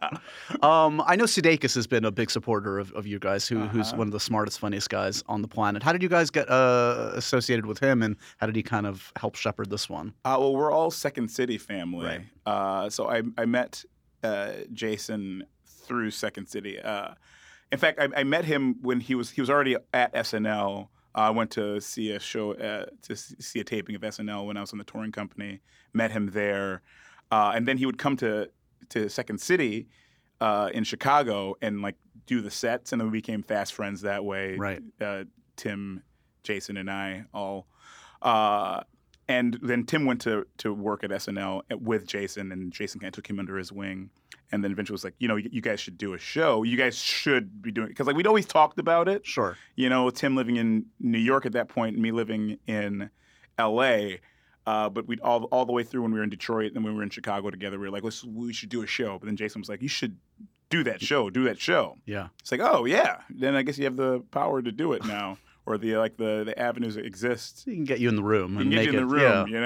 Um, 0.62 1.02
I 1.06 1.16
know 1.16 1.24
Sudeikis 1.24 1.74
has 1.74 1.86
been 1.86 2.04
a 2.04 2.10
big 2.12 2.30
supporter 2.30 2.78
of, 2.78 2.92
of 2.92 3.06
you 3.06 3.18
guys, 3.18 3.48
who, 3.48 3.60
who's 3.60 3.88
Uh-huh. 3.88 3.96
one 3.98 4.06
of 4.08 4.12
the 4.12 4.20
smartest, 4.20 4.58
funniest 4.60 4.88
guys 4.90 5.24
on 5.28 5.42
the 5.42 5.48
planet. 5.48 5.82
How 5.82 5.92
did 5.92 6.02
you 6.02 6.08
guys 6.08 6.30
get 6.30 6.48
uh, 6.50 7.10
associated 7.14 7.66
with 7.66 7.78
him, 7.80 8.02
and 8.02 8.16
how 8.36 8.46
did 8.46 8.54
he 8.56 8.62
kind 8.62 8.86
of 8.86 9.12
help 9.16 9.34
shepherd 9.34 9.70
this 9.70 9.88
one? 9.88 10.12
Uh, 10.24 10.36
well, 10.38 10.54
we're 10.54 10.70
all 10.70 10.90
Second 10.90 11.28
City 11.30 11.58
family. 11.58 12.06
Right. 12.06 12.20
Uh, 12.44 12.90
so 12.90 13.08
I, 13.08 13.22
I 13.38 13.46
met 13.46 13.84
uh, 14.22 14.52
Jason 14.72 15.44
through 15.66 16.10
Second 16.12 16.46
City. 16.46 16.78
Uh, 16.80 17.14
in 17.72 17.78
fact, 17.78 17.98
I, 18.00 18.08
I 18.16 18.22
met 18.24 18.44
him 18.44 18.76
when 18.82 19.00
he 19.00 19.14
was 19.16 19.30
he 19.30 19.40
was 19.40 19.50
already 19.50 19.76
at 19.92 20.12
SNL. 20.14 20.88
I 21.16 21.30
went 21.30 21.50
to 21.52 21.80
see 21.80 22.10
a 22.10 22.20
show 22.20 22.52
uh, 22.52 22.86
to 23.02 23.16
see 23.16 23.60
a 23.60 23.64
taping 23.64 23.96
of 23.96 24.02
SNL 24.02 24.46
when 24.46 24.56
I 24.56 24.60
was 24.60 24.72
in 24.72 24.78
the 24.78 24.84
touring 24.84 25.12
company. 25.12 25.60
Met 25.94 26.12
him 26.12 26.30
there, 26.30 26.82
uh, 27.32 27.52
and 27.54 27.66
then 27.66 27.78
he 27.78 27.86
would 27.86 27.98
come 27.98 28.16
to 28.18 28.50
to 28.90 29.08
Second 29.08 29.40
City 29.40 29.88
uh, 30.40 30.70
in 30.74 30.84
Chicago 30.84 31.56
and 31.62 31.80
like 31.80 31.96
do 32.26 32.42
the 32.42 32.50
sets, 32.50 32.92
and 32.92 33.00
then 33.00 33.10
we 33.10 33.18
became 33.18 33.42
fast 33.42 33.72
friends 33.72 34.02
that 34.02 34.24
way. 34.24 34.56
Right. 34.56 34.82
Uh, 35.00 35.24
Tim, 35.56 36.02
Jason, 36.42 36.76
and 36.76 36.90
I 36.90 37.24
all. 37.32 37.66
Uh, 38.20 38.82
and 39.28 39.58
then 39.62 39.84
Tim 39.84 40.04
went 40.04 40.20
to 40.22 40.46
to 40.58 40.72
work 40.72 41.02
at 41.02 41.10
SNL 41.10 41.62
with 41.80 42.06
Jason, 42.06 42.52
and 42.52 42.72
Jason 42.72 43.00
kind 43.00 43.08
of 43.08 43.14
took 43.14 43.28
him 43.28 43.38
under 43.38 43.56
his 43.56 43.72
wing. 43.72 44.10
And 44.52 44.62
then 44.62 44.70
eventually 44.70 44.94
was 44.94 45.02
like, 45.04 45.14
you 45.18 45.26
know, 45.28 45.36
you, 45.36 45.48
you 45.52 45.60
guys 45.60 45.80
should 45.80 45.98
do 45.98 46.14
a 46.14 46.18
show. 46.18 46.62
You 46.62 46.76
guys 46.76 46.96
should 46.96 47.60
be 47.62 47.72
doing 47.72 47.86
it 47.86 47.90
because 47.90 48.06
like 48.06 48.14
we'd 48.16 48.26
always 48.28 48.46
talked 48.46 48.78
about 48.78 49.08
it. 49.08 49.26
Sure. 49.26 49.56
You 49.74 49.88
know, 49.88 50.08
Tim 50.10 50.36
living 50.36 50.56
in 50.56 50.86
New 51.00 51.18
York 51.18 51.46
at 51.46 51.52
that 51.52 51.68
point, 51.68 51.94
and 51.94 52.02
me 52.02 52.12
living 52.12 52.58
in 52.66 53.10
L.A. 53.58 54.20
Uh, 54.66 54.88
but 54.88 55.06
we 55.06 55.18
all 55.20 55.44
all 55.44 55.64
the 55.64 55.72
way 55.72 55.82
through 55.84 56.02
when 56.02 56.12
we 56.12 56.18
were 56.18 56.24
in 56.24 56.30
Detroit 56.30 56.72
and 56.74 56.84
when 56.84 56.92
we 56.92 56.96
were 56.98 57.02
in 57.04 57.10
Chicago 57.10 57.50
together, 57.50 57.78
we 57.78 57.86
were 57.86 57.92
like, 57.92 58.02
let's 58.04 58.24
we 58.24 58.52
should 58.52 58.68
do 58.68 58.82
a 58.82 58.86
show. 58.86 59.18
But 59.18 59.26
then 59.26 59.36
Jason 59.36 59.60
was 59.60 59.68
like, 59.68 59.82
you 59.82 59.88
should 59.88 60.16
do 60.70 60.82
that 60.84 61.00
show, 61.00 61.30
do 61.30 61.44
that 61.44 61.60
show. 61.60 61.96
Yeah. 62.06 62.28
It's 62.40 62.50
like, 62.50 62.60
oh 62.60 62.84
yeah, 62.84 63.18
then 63.30 63.54
I 63.54 63.62
guess 63.62 63.78
you 63.78 63.84
have 63.84 63.96
the 63.96 64.20
power 64.32 64.60
to 64.62 64.72
do 64.72 64.92
it 64.92 65.04
now, 65.04 65.38
or 65.66 65.78
the 65.78 65.96
like 65.98 66.16
the 66.16 66.42
the 66.44 66.58
avenues 66.58 66.96
that 66.96 67.06
exist. 67.06 67.62
He 67.64 67.74
can 67.76 67.84
get 67.84 68.00
you 68.00 68.08
in 68.08 68.16
the 68.16 68.24
room 68.24 68.54
You 68.54 68.60
and 68.60 68.70
can 68.70 68.70
get 68.70 68.76
make 68.86 68.92
you 68.92 68.98
in 68.98 69.04
it. 69.04 69.08
the 69.08 69.14
room, 69.14 69.48
Yeah. 69.48 69.54
you 69.54 69.60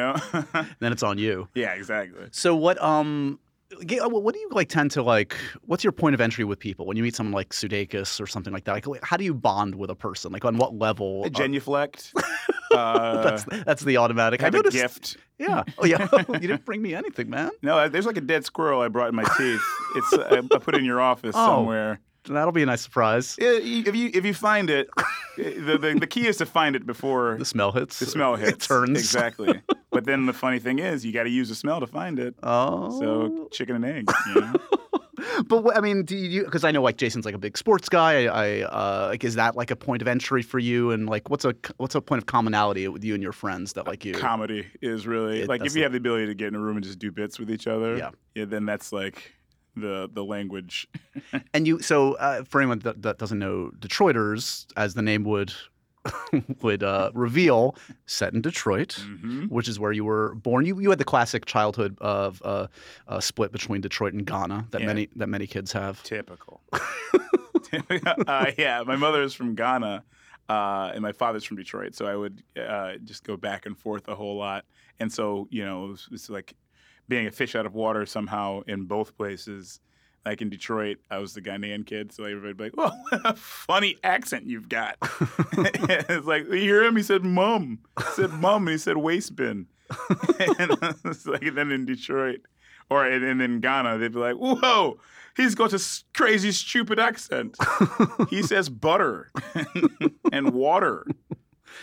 know. 0.55 0.65
Then 0.81 0.93
it's 0.93 1.03
on 1.03 1.17
you. 1.19 1.49
yeah, 1.55 1.73
exactly. 1.73 2.27
So 2.33 2.55
what? 2.55 2.81
Um. 2.83 3.39
Uh, 3.73 4.09
What 4.09 4.35
do 4.35 4.41
you 4.41 4.49
like 4.53 4.69
tend 4.69 4.91
to 4.93 5.03
like? 5.03 5.35
What's 5.67 5.85
your 5.85 5.93
point 5.93 6.15
of 6.15 6.21
entry 6.21 6.45
with 6.45 6.59
people 6.59 6.87
when 6.87 6.97
you 6.97 7.03
meet 7.03 7.15
someone 7.15 7.33
like 7.33 7.51
Sudeikis 7.51 8.21
or 8.21 8.27
something 8.27 8.53
like 8.53 8.65
that? 8.65 8.87
Like, 8.87 9.05
how 9.05 9.17
do 9.17 9.25
you 9.25 9.35
bond 9.35 9.75
with 9.77 9.91
a 9.91 9.95
person? 9.95 10.33
Like, 10.33 10.45
on 10.45 10.57
what 10.59 10.75
level? 10.77 11.23
uh, 11.25 11.29
Genuflect. 11.29 12.13
Uh, 12.73 13.23
that's 13.25 13.45
that's 13.65 13.83
the 13.83 13.97
automatic. 13.97 14.41
I 14.43 14.45
have 14.45 14.55
I 14.55 14.59
a 14.59 14.63
noticed. 14.63 14.77
gift. 14.77 15.17
Yeah. 15.39 15.65
Oh 15.79 15.85
yeah. 15.85 16.07
you 16.29 16.39
didn't 16.39 16.65
bring 16.65 16.81
me 16.81 16.95
anything, 16.95 17.29
man. 17.29 17.51
No, 17.63 17.77
uh, 17.77 17.89
there's 17.89 18.07
like 18.07 18.17
a 18.17 18.21
dead 18.21 18.45
squirrel 18.45 18.81
I 18.81 18.87
brought 18.87 19.09
in 19.09 19.17
my 19.17 19.25
teeth. 19.37 19.61
It's 19.97 20.13
I, 20.13 20.37
I 20.39 20.59
put 20.59 20.77
it 20.77 20.79
in 20.79 20.85
your 20.85 21.01
office 21.01 21.35
Oh. 21.37 21.47
somewhere. 21.47 21.99
That'll 22.29 22.53
be 22.53 22.63
a 22.63 22.67
nice 22.67 22.81
surprise. 22.83 23.35
Yeah, 23.41 23.55
If 23.61 23.97
you 23.97 24.13
if 24.15 24.25
you 24.25 24.33
find 24.35 24.71
it, 24.71 24.89
the, 25.37 25.79
the 25.83 25.97
the 25.99 26.07
key 26.07 26.29
is 26.29 26.37
to 26.37 26.47
find 26.47 26.77
it 26.77 26.87
before 26.87 27.35
The 27.41 27.45
smell 27.45 27.73
hits. 27.73 27.99
the 27.99 28.07
smell 28.07 28.37
hits. 28.37 28.53
It 28.53 28.61
turns. 28.69 28.97
exactly. 29.01 29.61
But 30.01 30.07
then 30.07 30.25
the 30.25 30.33
funny 30.33 30.59
thing 30.59 30.79
is, 30.79 31.05
you 31.05 31.13
got 31.13 31.25
to 31.25 31.31
use 31.31 31.51
the 31.51 31.55
smell 31.55 31.79
to 31.81 31.87
find 31.87 32.19
it. 32.19 32.35
Oh. 32.43 32.99
So 32.99 33.49
chicken 33.53 33.77
and 33.77 33.85
egg. 33.85 34.11
You 34.35 34.41
know? 34.41 34.53
But 35.47 35.77
I 35.77 35.81
mean, 35.81 36.05
do 36.05 36.17
you? 36.17 36.45
Because 36.45 36.65
I 36.65 36.71
know 36.71 36.81
like 36.81 36.97
Jason's 36.97 37.27
like 37.27 37.35
a 37.35 37.39
big 37.39 37.59
sports 37.59 37.91
guy. 37.91 38.25
I, 38.25 38.61
I 38.61 38.61
uh, 38.63 39.07
like 39.11 39.23
is 39.23 39.35
that 39.35 39.55
like 39.55 39.71
a 39.71 39.77
point 39.77 40.01
of 40.01 40.09
entry 40.09 40.41
for 40.41 40.59
you? 40.59 40.93
And 40.93 41.07
like, 41.07 41.29
what's 41.29 41.45
a 41.45 41.55
what's 41.77 41.95
a 41.95 42.01
point 42.01 42.23
of 42.23 42.27
commonality 42.27 42.89
with 42.89 43.05
you 43.05 43.13
and 43.13 43.23
your 43.23 43.33
friends 43.33 43.75
that 43.75 43.87
like 43.87 44.07
you? 44.07 44.15
Comedy 44.15 44.67
is 44.81 45.07
really 45.07 45.43
It- 45.43 45.49
like 45.49 45.61
if 45.61 45.67
you 45.67 45.71
the- 45.71 45.81
have 45.83 45.93
the 45.93 45.99
ability 45.99 46.25
to 46.27 46.35
get 46.35 46.49
in 46.49 46.55
a 46.55 46.59
room 46.59 46.79
and 46.79 46.85
just 46.85 46.99
do 46.99 47.11
bits 47.13 47.39
with 47.39 47.51
each 47.51 47.67
other. 47.67 47.99
Yeah. 47.99 48.11
Yeah. 48.35 48.47
Then 48.47 48.65
that's 48.65 48.93
like 48.95 49.35
the 49.77 50.09
the 50.11 50.25
language. 50.25 50.89
And 51.53 51.67
you, 51.67 51.81
so 51.81 52.15
uh, 52.15 52.45
for 52.45 52.61
anyone 52.61 52.79
that, 52.81 53.03
that 53.03 53.19
doesn't 53.19 53.39
know, 53.39 53.73
Detroiters, 53.79 54.67
as 54.77 54.95
the 54.95 55.03
name 55.03 55.25
would 55.25 55.53
would 56.63 56.83
uh, 56.83 57.11
reveal, 57.15 57.77
set 58.07 58.33
in 58.33 58.41
Detroit, 58.41 58.95
hmm 58.95 59.47
which 59.47 59.69
is 59.69 59.79
where 59.81 59.93
you 59.93 60.05
were 60.05 60.35
born. 60.35 60.65
You 60.67 60.81
you 60.81 60.91
had 60.91 60.99
the 60.99 61.05
classic 61.05 61.45
childhood 61.45 61.97
of 62.01 62.41
uh, 62.45 62.67
uh, 63.09 63.21
split 63.21 63.53
between 63.53 63.81
Detroit 63.81 64.15
and 64.15 64.25
Ghana 64.27 64.67
that 64.71 64.81
Yeah. 64.81 64.87
many 64.87 65.09
that 65.17 65.29
many 65.29 65.47
kids 65.47 65.73
have. 65.73 66.03
Typical. 66.03 66.63
uh, 68.27 68.51
yeah, 68.59 68.83
my 68.87 68.97
mother 68.97 69.23
is 69.23 69.35
from 69.35 69.55
Ghana, 69.55 70.05
uh, 70.49 70.91
and 70.95 71.03
my 71.03 71.13
father's 71.13 71.45
from 71.45 71.57
Detroit. 71.57 71.95
So 71.95 72.07
I 72.07 72.17
would 72.17 72.43
uh, 72.59 72.95
just 73.05 73.25
go 73.25 73.37
back 73.37 73.67
and 73.67 73.77
forth 73.79 74.09
a 74.09 74.15
whole 74.15 74.37
lot. 74.37 74.65
And 74.99 75.13
so 75.13 75.49
you 75.51 75.65
know, 75.65 75.85
it 75.87 75.89
was, 75.89 76.09
it's 76.13 76.31
like 76.31 76.55
being 77.09 77.27
a 77.27 77.31
fish 77.31 77.55
out 77.55 77.67
of 77.67 77.75
water 77.75 78.07
somehow 78.07 78.61
in 78.67 78.85
both 78.85 79.17
places. 79.17 79.81
Like 80.25 80.43
in 80.43 80.51
Detroit, 80.51 80.99
I 81.11 81.19
was 81.19 81.33
the 81.33 81.41
Ghanaian 81.41 81.87
kid, 81.87 82.13
so 82.13 82.25
everybody'd 82.25 82.57
be 82.57 82.65
like, 82.65 82.75
"Oh, 82.77 82.93
what 83.09 83.21
a 83.25 83.35
funny 83.35 83.97
accent 84.05 84.47
you've 84.47 84.69
got." 84.69 84.97
it's 85.53 86.27
like 86.27 86.45
you 86.45 86.59
hear 86.59 86.85
him. 86.85 86.97
He 86.97 87.03
said 87.03 87.25
"mum," 87.25 87.79
he 87.99 88.05
said 88.13 88.31
"mum," 88.33 88.69
and 88.69 88.73
he 88.73 88.79
said 88.79 88.99
"waste 88.99 89.35
bin." 89.35 89.67
and 90.59 90.77
it's 91.05 91.27
like 91.27 91.55
then 91.55 91.73
in 91.73 91.87
Detroit, 91.87 92.41
or 92.91 93.07
and, 93.07 93.25
and 93.25 93.41
in 93.41 93.61
Ghana, 93.61 93.99
they'd 93.99 94.13
be 94.13 94.19
like, 94.19 94.37
"Whoa, 94.37 95.01
he's 95.37 95.55
got 95.55 95.73
a 95.73 95.83
crazy, 96.13 96.53
stupid 96.53 96.99
accent." 96.99 97.57
he 98.29 98.43
says 98.43 98.69
butter 98.69 99.31
and 100.33 100.53
water. 100.53 101.07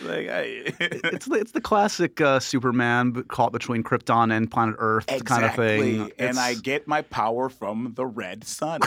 Like, 0.00 0.28
I, 0.28 0.42
it's 0.80 1.26
the, 1.26 1.34
it's 1.34 1.52
the 1.52 1.60
classic 1.60 2.20
uh, 2.20 2.40
Superman 2.40 3.24
caught 3.28 3.52
between 3.52 3.82
Krypton 3.82 4.34
and 4.34 4.50
planet 4.50 4.76
Earth 4.78 5.06
kind 5.24 5.44
of 5.44 5.54
thing. 5.54 6.12
And 6.18 6.38
I 6.38 6.54
get 6.54 6.86
my 6.86 7.02
power 7.02 7.48
from 7.48 7.92
the 7.94 8.06
red 8.06 8.44
sun. 8.44 8.80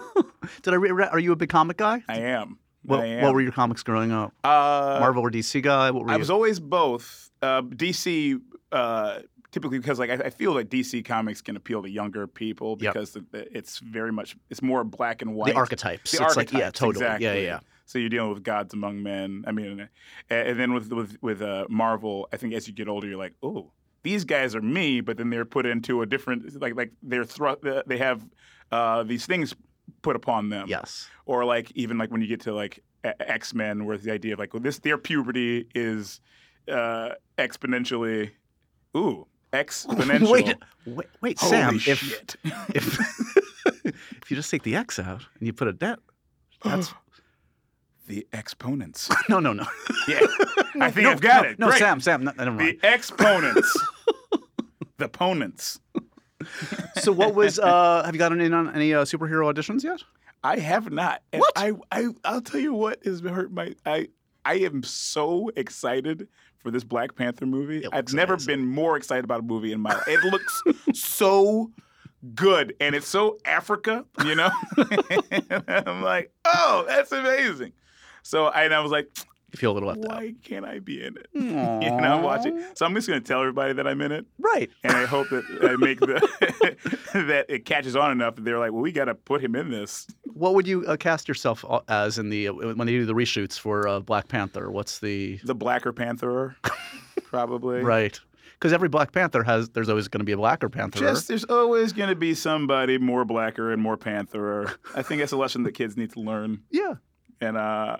did 0.62 0.74
I 0.74 0.76
re- 0.76 0.92
re- 0.92 1.08
are 1.10 1.18
you 1.18 1.32
a 1.32 1.36
big 1.36 1.48
comic 1.48 1.76
guy? 1.76 2.02
I 2.08 2.18
am. 2.18 2.58
What, 2.82 3.00
I 3.00 3.06
am. 3.06 3.22
what 3.22 3.34
were 3.34 3.40
your 3.40 3.52
comics 3.52 3.82
growing 3.82 4.12
up? 4.12 4.32
uh, 4.44 4.98
Marvel 5.00 5.22
or 5.22 5.30
DC 5.30 5.62
guy? 5.62 5.90
What 5.90 6.04
were 6.04 6.10
I 6.10 6.14
you? 6.14 6.18
was 6.18 6.30
always 6.30 6.60
both. 6.60 7.30
Uh, 7.40 7.62
DC, 7.62 8.40
uh, 8.72 9.20
typically 9.54 9.78
because 9.78 9.98
like 9.98 10.10
I, 10.10 10.14
I 10.14 10.30
feel 10.30 10.52
like 10.52 10.68
DC 10.68 11.04
comics 11.04 11.40
can 11.40 11.56
appeal 11.56 11.82
to 11.82 11.88
younger 11.88 12.26
people 12.26 12.76
because 12.76 13.12
the, 13.12 13.24
it's 13.56 13.78
very 13.78 14.12
much 14.12 14.36
it's 14.50 14.60
more 14.60 14.84
black 14.84 15.22
and 15.22 15.34
white. 15.34 15.52
the 15.52 15.58
archetypes. 15.58 16.12
The 16.12 16.24
it's 16.24 16.36
like 16.36 16.52
yeah, 16.52 16.70
totally. 16.70 17.04
exactly. 17.04 17.26
Yeah, 17.26 17.34
yeah. 17.34 17.60
So 17.86 17.98
you're 17.98 18.08
dealing 18.08 18.30
with 18.30 18.42
gods 18.42 18.72
among 18.72 19.02
men. 19.02 19.44
I 19.46 19.52
mean, 19.52 19.88
and, 20.30 20.48
and 20.48 20.58
then 20.58 20.72
with 20.72 20.92
with 20.92 21.18
with 21.22 21.42
uh, 21.42 21.66
Marvel, 21.68 22.28
I 22.32 22.36
think 22.36 22.54
as 22.54 22.66
you 22.66 22.74
get 22.74 22.88
older, 22.88 23.06
you're 23.06 23.18
like, 23.18 23.34
oh, 23.42 23.72
these 24.02 24.24
guys 24.24 24.54
are 24.54 24.62
me, 24.62 25.00
but 25.00 25.16
then 25.16 25.30
they're 25.30 25.44
put 25.44 25.66
into 25.66 26.02
a 26.02 26.06
different 26.06 26.60
like 26.60 26.76
like 26.76 26.92
they're 27.02 27.24
thr- 27.24 27.82
they 27.86 27.98
have 27.98 28.24
uh, 28.70 29.02
these 29.02 29.26
things 29.26 29.54
put 30.02 30.16
upon 30.16 30.48
them. 30.48 30.66
Yes. 30.68 31.08
Or 31.26 31.44
like 31.44 31.72
even 31.74 31.98
like 31.98 32.10
when 32.10 32.20
you 32.20 32.28
get 32.28 32.40
to 32.42 32.54
like 32.54 32.80
X 33.02 33.54
Men, 33.54 33.84
where 33.84 33.98
the 33.98 34.12
idea 34.12 34.34
of 34.34 34.38
like 34.38 34.54
well, 34.54 34.62
this 34.62 34.78
their 34.78 34.98
puberty 34.98 35.66
is 35.74 36.20
uh, 36.68 37.10
exponentially, 37.38 38.30
ooh, 38.96 39.26
exponential. 39.52 40.30
wait, 40.30 40.54
wait, 40.86 41.06
wait, 41.20 41.38
Holy 41.38 41.50
Sam. 41.50 41.74
If 41.76 41.98
shit. 41.98 42.36
if 42.44 42.98
if 43.84 44.30
you 44.30 44.36
just 44.36 44.50
take 44.50 44.62
the 44.62 44.76
X 44.76 44.98
out 44.98 45.26
and 45.38 45.46
you 45.46 45.52
put 45.52 45.68
a 45.68 45.72
debt, 45.72 45.98
that's 46.64 46.92
the 48.06 48.26
exponents. 48.32 49.10
no, 49.28 49.40
no, 49.40 49.52
no. 49.52 49.66
Yeah, 50.06 50.20
I 50.80 50.90
think 50.90 51.04
no, 51.04 51.12
I've 51.12 51.20
got 51.22 51.44
no, 51.44 51.50
it. 51.50 51.58
No, 51.58 51.68
Great. 51.68 51.78
Sam, 51.78 51.98
Sam, 52.00 52.24
no, 52.24 52.32
never 52.36 52.50
mind. 52.52 52.78
The 52.82 52.92
exponents. 52.92 53.80
the 54.98 55.06
opponents. 55.06 55.80
So, 56.96 57.10
what 57.10 57.34
was? 57.34 57.58
uh 57.58 58.02
Have 58.04 58.14
you 58.14 58.18
gotten 58.18 58.40
in 58.42 58.52
on 58.52 58.74
any 58.74 58.92
uh, 58.92 59.04
superhero 59.04 59.50
auditions 59.50 59.82
yet? 59.82 60.02
I 60.42 60.58
have 60.58 60.90
not. 60.92 61.22
And 61.32 61.40
What? 61.40 61.52
I, 61.56 61.72
I 61.90 62.08
I'll 62.24 62.42
tell 62.42 62.60
you 62.60 62.74
what 62.74 63.02
has 63.06 63.20
hurt 63.20 63.50
my 63.50 63.74
I 63.86 64.08
I 64.44 64.56
am 64.56 64.82
so 64.82 65.50
excited 65.56 66.28
for 66.58 66.70
this 66.70 66.84
Black 66.84 67.14
Panther 67.14 67.46
movie. 67.46 67.86
I've 67.90 68.12
never 68.12 68.34
amazing. 68.34 68.56
been 68.56 68.66
more 68.66 68.96
excited 68.98 69.24
about 69.24 69.40
a 69.40 69.44
movie 69.44 69.72
in 69.72 69.80
my 69.80 69.94
life. 69.94 70.06
It 70.06 70.22
looks 70.24 70.62
so 70.92 71.70
good 72.34 72.74
and 72.80 72.94
it's 72.94 73.08
so 73.08 73.38
Africa, 73.44 74.04
you 74.24 74.34
know? 74.34 74.50
I'm 75.68 76.02
like, 76.02 76.32
oh, 76.44 76.84
that's 76.88 77.12
amazing. 77.12 77.72
So 78.24 78.46
I, 78.46 78.64
and 78.64 78.74
I 78.74 78.80
was 78.80 78.90
like, 78.90 79.08
You 79.52 79.58
feel 79.58 79.70
a 79.70 79.74
little 79.74 79.88
left 79.88 80.00
out. 80.04 80.08
why 80.08 80.34
can't 80.42 80.64
I 80.64 80.80
be 80.80 81.00
in 81.04 81.16
it? 81.16 81.28
You 81.34 81.42
know, 81.52 82.18
watch 82.24 82.44
it. 82.44 82.76
So 82.76 82.84
I'm 82.84 82.92
just 82.92 83.06
gonna 83.06 83.20
tell 83.20 83.38
everybody 83.38 83.72
that 83.74 83.86
I'm 83.86 84.00
in 84.00 84.10
it. 84.10 84.26
Right. 84.40 84.68
and 84.82 84.92
I 84.96 85.04
hope 85.04 85.28
that 85.28 85.44
I 85.62 85.76
make 85.76 86.00
the 86.00 86.18
that 87.14 87.46
it 87.48 87.64
catches 87.64 87.94
on 87.94 88.10
enough 88.10 88.34
that 88.34 88.44
they're 88.44 88.58
like, 88.58 88.72
well, 88.72 88.80
we 88.82 88.90
got 88.90 89.04
to 89.04 89.14
put 89.14 89.40
him 89.40 89.54
in 89.54 89.70
this. 89.70 90.08
What 90.24 90.54
would 90.54 90.66
you 90.66 90.84
uh, 90.86 90.96
cast 90.96 91.28
yourself 91.28 91.64
uh, 91.68 91.80
as 91.86 92.18
in 92.18 92.30
the 92.30 92.48
uh, 92.48 92.52
when 92.52 92.86
they 92.86 92.94
do 92.94 93.06
the 93.06 93.14
reshoots 93.14 93.56
for 93.56 93.86
uh, 93.86 94.00
Black 94.00 94.26
Panther? 94.26 94.72
What's 94.72 94.98
the 94.98 95.38
The 95.44 95.54
Blacker 95.54 95.92
Panther, 95.92 96.56
probably. 97.24 97.80
right? 97.80 98.18
Because 98.54 98.72
every 98.72 98.88
Black 98.88 99.12
Panther 99.12 99.42
has 99.44 99.68
there's 99.70 99.88
always 99.88 100.08
going 100.08 100.20
to 100.20 100.24
be 100.24 100.32
a 100.32 100.36
Blacker 100.36 100.68
Panther. 100.68 100.98
Just 100.98 101.28
there's 101.28 101.44
always 101.44 101.92
going 101.92 102.08
to 102.08 102.16
be 102.16 102.34
somebody 102.34 102.98
more 102.98 103.24
blacker 103.24 103.70
and 103.72 103.80
more 103.82 103.96
panther. 103.96 104.74
I 104.96 105.02
think 105.02 105.20
that's 105.20 105.32
a 105.32 105.36
lesson 105.36 105.62
that 105.64 105.72
kids 105.72 105.96
need 105.96 106.12
to 106.14 106.20
learn. 106.20 106.62
yeah, 106.70 106.94
And 107.44 107.56
uh, 107.56 107.96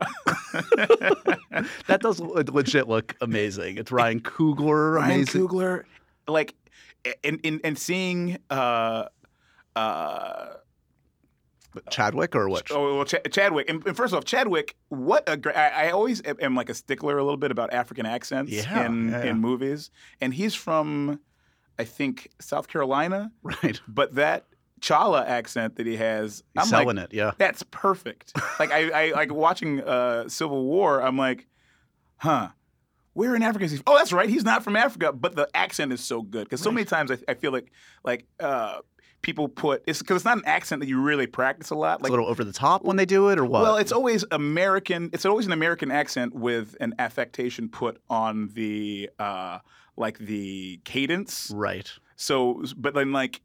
that 1.86 1.98
does 2.00 2.18
legit 2.20 2.88
look 2.88 3.14
amazing. 3.20 3.76
It's 3.78 3.92
Ryan 3.92 4.20
Coogler, 4.20 4.94
Ryan 4.96 5.12
amazing. 5.12 5.46
Coogler, 5.48 5.84
like, 6.26 6.54
and 7.22 7.38
and 7.44 7.60
and 7.62 7.78
seeing 7.78 8.38
uh, 8.50 9.04
uh, 9.76 10.46
Chadwick 11.90 12.34
or 12.36 12.48
what? 12.48 12.68
Oh 12.70 12.96
well, 12.96 13.04
Ch- 13.04 13.16
Chadwick. 13.32 13.68
And, 13.68 13.84
and 13.86 13.96
first 13.96 14.14
off, 14.14 14.24
Chadwick. 14.24 14.76
What 14.88 15.24
a 15.26 15.36
great! 15.36 15.56
I, 15.56 15.88
I 15.88 15.90
always 15.90 16.22
am, 16.24 16.36
am 16.40 16.54
like 16.54 16.68
a 16.70 16.74
stickler 16.74 17.18
a 17.18 17.24
little 17.24 17.36
bit 17.36 17.50
about 17.50 17.72
African 17.72 18.06
accents 18.06 18.52
Yeah, 18.52 18.86
in 18.86 19.10
yeah, 19.10 19.24
yeah. 19.24 19.30
in 19.30 19.40
movies, 19.40 19.90
and 20.20 20.32
he's 20.32 20.54
from, 20.54 21.20
I 21.78 21.84
think, 21.84 22.30
South 22.40 22.68
Carolina. 22.68 23.32
Right, 23.42 23.80
But 23.88 24.14
that 24.14 24.46
T'Challa 24.84 25.26
accent 25.26 25.76
that 25.76 25.86
he 25.86 25.96
has, 25.96 26.42
He's 26.54 26.62
I'm 26.62 26.66
selling 26.68 26.96
like, 26.96 27.06
it. 27.06 27.14
Yeah, 27.14 27.32
that's 27.38 27.62
perfect. 27.70 28.32
like 28.58 28.70
I, 28.70 28.90
I 28.90 29.12
like 29.12 29.32
watching 29.32 29.80
uh, 29.80 30.28
Civil 30.28 30.64
War. 30.64 31.00
I'm 31.02 31.16
like, 31.16 31.46
huh. 32.18 32.48
Where 33.14 33.36
in 33.36 33.42
Africa 33.42 33.64
is 33.64 33.70
he? 33.70 33.80
Oh, 33.86 33.96
that's 33.96 34.12
right. 34.12 34.28
He's 34.28 34.44
not 34.44 34.64
from 34.64 34.74
Africa, 34.74 35.12
but 35.12 35.36
the 35.36 35.48
accent 35.54 35.92
is 35.92 36.00
so 36.02 36.20
good. 36.20 36.44
Because 36.44 36.60
so 36.60 36.72
many 36.72 36.84
times 36.84 37.12
I, 37.12 37.18
I 37.28 37.34
feel 37.34 37.52
like 37.52 37.70
like 38.04 38.26
uh, 38.40 38.78
people 39.22 39.46
put 39.48 39.84
it's 39.86 40.00
because 40.00 40.16
it's 40.16 40.24
not 40.24 40.38
an 40.38 40.42
accent 40.46 40.80
that 40.80 40.88
you 40.88 41.00
really 41.00 41.28
practice 41.28 41.70
a 41.70 41.76
lot. 41.76 41.94
it's 41.94 42.02
Like 42.02 42.10
a 42.10 42.12
little 42.12 42.26
over 42.28 42.42
the 42.42 42.52
top 42.52 42.84
when 42.84 42.96
they 42.96 43.06
do 43.06 43.28
it, 43.28 43.38
or 43.38 43.44
what? 43.44 43.62
well, 43.62 43.76
it's 43.76 43.92
always 43.92 44.24
American. 44.32 45.10
It's 45.12 45.24
always 45.24 45.46
an 45.46 45.52
American 45.52 45.92
accent 45.92 46.34
with 46.34 46.76
an 46.80 46.94
affectation 46.98 47.68
put 47.68 48.00
on 48.10 48.48
the 48.54 49.08
uh, 49.20 49.60
like 49.96 50.18
the 50.18 50.80
cadence. 50.84 51.52
right, 51.54 51.88
So, 52.16 52.64
but 52.76 52.94
then 52.94 53.12
like 53.12 53.40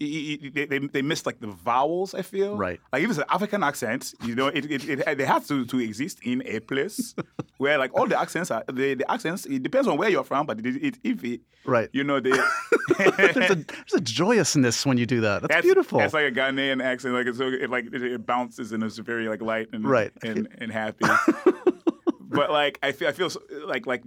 they, 0.00 0.64
they 0.64 0.78
they 0.78 1.02
missed 1.02 1.26
like 1.26 1.40
the 1.40 1.48
vowels. 1.48 2.14
I 2.14 2.22
feel 2.22 2.56
right. 2.56 2.80
like 2.92 3.02
if 3.02 3.10
it's 3.10 3.18
an 3.18 3.26
African 3.28 3.62
accent, 3.62 4.14
you 4.24 4.34
know, 4.34 4.46
it 4.48 4.64
it, 4.70 4.88
it 4.88 5.18
they 5.18 5.24
have 5.26 5.46
to, 5.48 5.66
to 5.66 5.78
exist 5.78 6.20
in 6.22 6.42
a 6.46 6.60
place 6.60 7.14
where 7.58 7.76
like 7.76 7.92
all 7.94 8.06
the 8.06 8.18
accents 8.18 8.50
are 8.50 8.64
the, 8.66 8.94
the 8.94 9.10
accents. 9.10 9.44
It 9.46 9.62
depends 9.62 9.86
on 9.88 9.98
where 9.98 10.08
you're 10.08 10.24
from, 10.24 10.46
but 10.46 10.58
it, 10.60 10.66
it, 10.66 10.98
if 11.04 11.22
it, 11.24 11.40
Right. 11.66 11.90
you 11.92 12.02
know, 12.04 12.18
they, 12.20 12.30
there's 12.98 13.50
a 13.50 13.54
there's 13.56 13.94
a 13.94 14.00
joyousness 14.00 14.86
when 14.86 14.96
you 14.96 15.04
do 15.04 15.20
that. 15.20 15.42
That's, 15.42 15.62
beautiful. 15.62 15.98
That's 15.98 16.14
like 16.14 16.24
a 16.26 16.32
Ghanaian 16.32 16.82
accent. 16.82 17.14
Like 17.14 17.26
it's 17.26 17.36
so 17.38 17.48
it 17.48 17.68
like 17.68 17.86
it, 17.92 18.02
it 18.02 18.26
bounces 18.26 18.72
and 18.72 18.82
it's 18.82 18.96
very 18.96 19.28
like 19.28 19.42
light 19.42 19.68
and 19.74 19.84
Right. 19.84 20.12
and, 20.22 20.48
and 20.58 20.72
happy. 20.72 21.04
but 22.20 22.50
like 22.50 22.78
I 22.82 22.92
feel 22.92 23.08
I 23.08 23.12
feel 23.12 23.28
so, 23.30 23.40
like 23.66 23.86
like. 23.86 24.02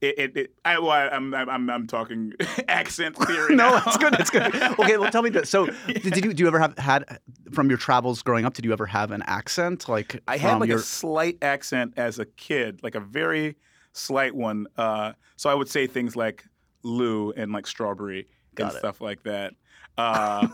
It, 0.00 0.18
it, 0.18 0.36
it 0.36 0.54
I, 0.64 0.78
well, 0.78 0.90
I- 0.92 1.08
I'm, 1.08 1.34
I'm, 1.34 1.48
I'm, 1.50 1.70
I'm 1.70 1.86
talking 1.86 2.32
accent 2.68 3.16
theory. 3.26 3.54
no, 3.54 3.70
now. 3.70 3.82
it's 3.86 3.96
good. 3.98 4.14
It's 4.18 4.30
good. 4.30 4.54
Okay, 4.80 4.96
well, 4.96 5.10
tell 5.10 5.22
me 5.22 5.28
this. 5.30 5.50
So, 5.50 5.66
did 5.86 6.16
you 6.16 6.32
do 6.32 6.42
you 6.42 6.46
ever 6.48 6.58
have 6.58 6.76
had 6.78 7.18
from 7.52 7.68
your 7.68 7.76
travels 7.78 8.22
growing 8.22 8.44
up? 8.46 8.54
Did 8.54 8.64
you 8.64 8.72
ever 8.72 8.86
have 8.86 9.10
an 9.10 9.22
accent 9.26 9.88
like 9.88 10.22
I 10.26 10.38
had 10.38 10.58
like 10.58 10.68
your? 10.70 10.78
a 10.78 10.82
slight 10.82 11.36
accent 11.42 11.94
as 11.98 12.18
a 12.18 12.24
kid, 12.24 12.80
like 12.82 12.94
a 12.94 13.00
very 13.00 13.56
slight 13.92 14.34
one. 14.34 14.66
Uh, 14.78 15.12
so 15.36 15.50
I 15.50 15.54
would 15.54 15.68
say 15.68 15.86
things 15.86 16.16
like 16.16 16.44
loo 16.82 17.32
and 17.36 17.52
like 17.52 17.66
strawberry 17.66 18.26
Got 18.54 18.68
and 18.68 18.76
it. 18.76 18.78
stuff 18.78 19.00
like 19.02 19.22
that. 19.24 19.52
Uh, 19.98 20.48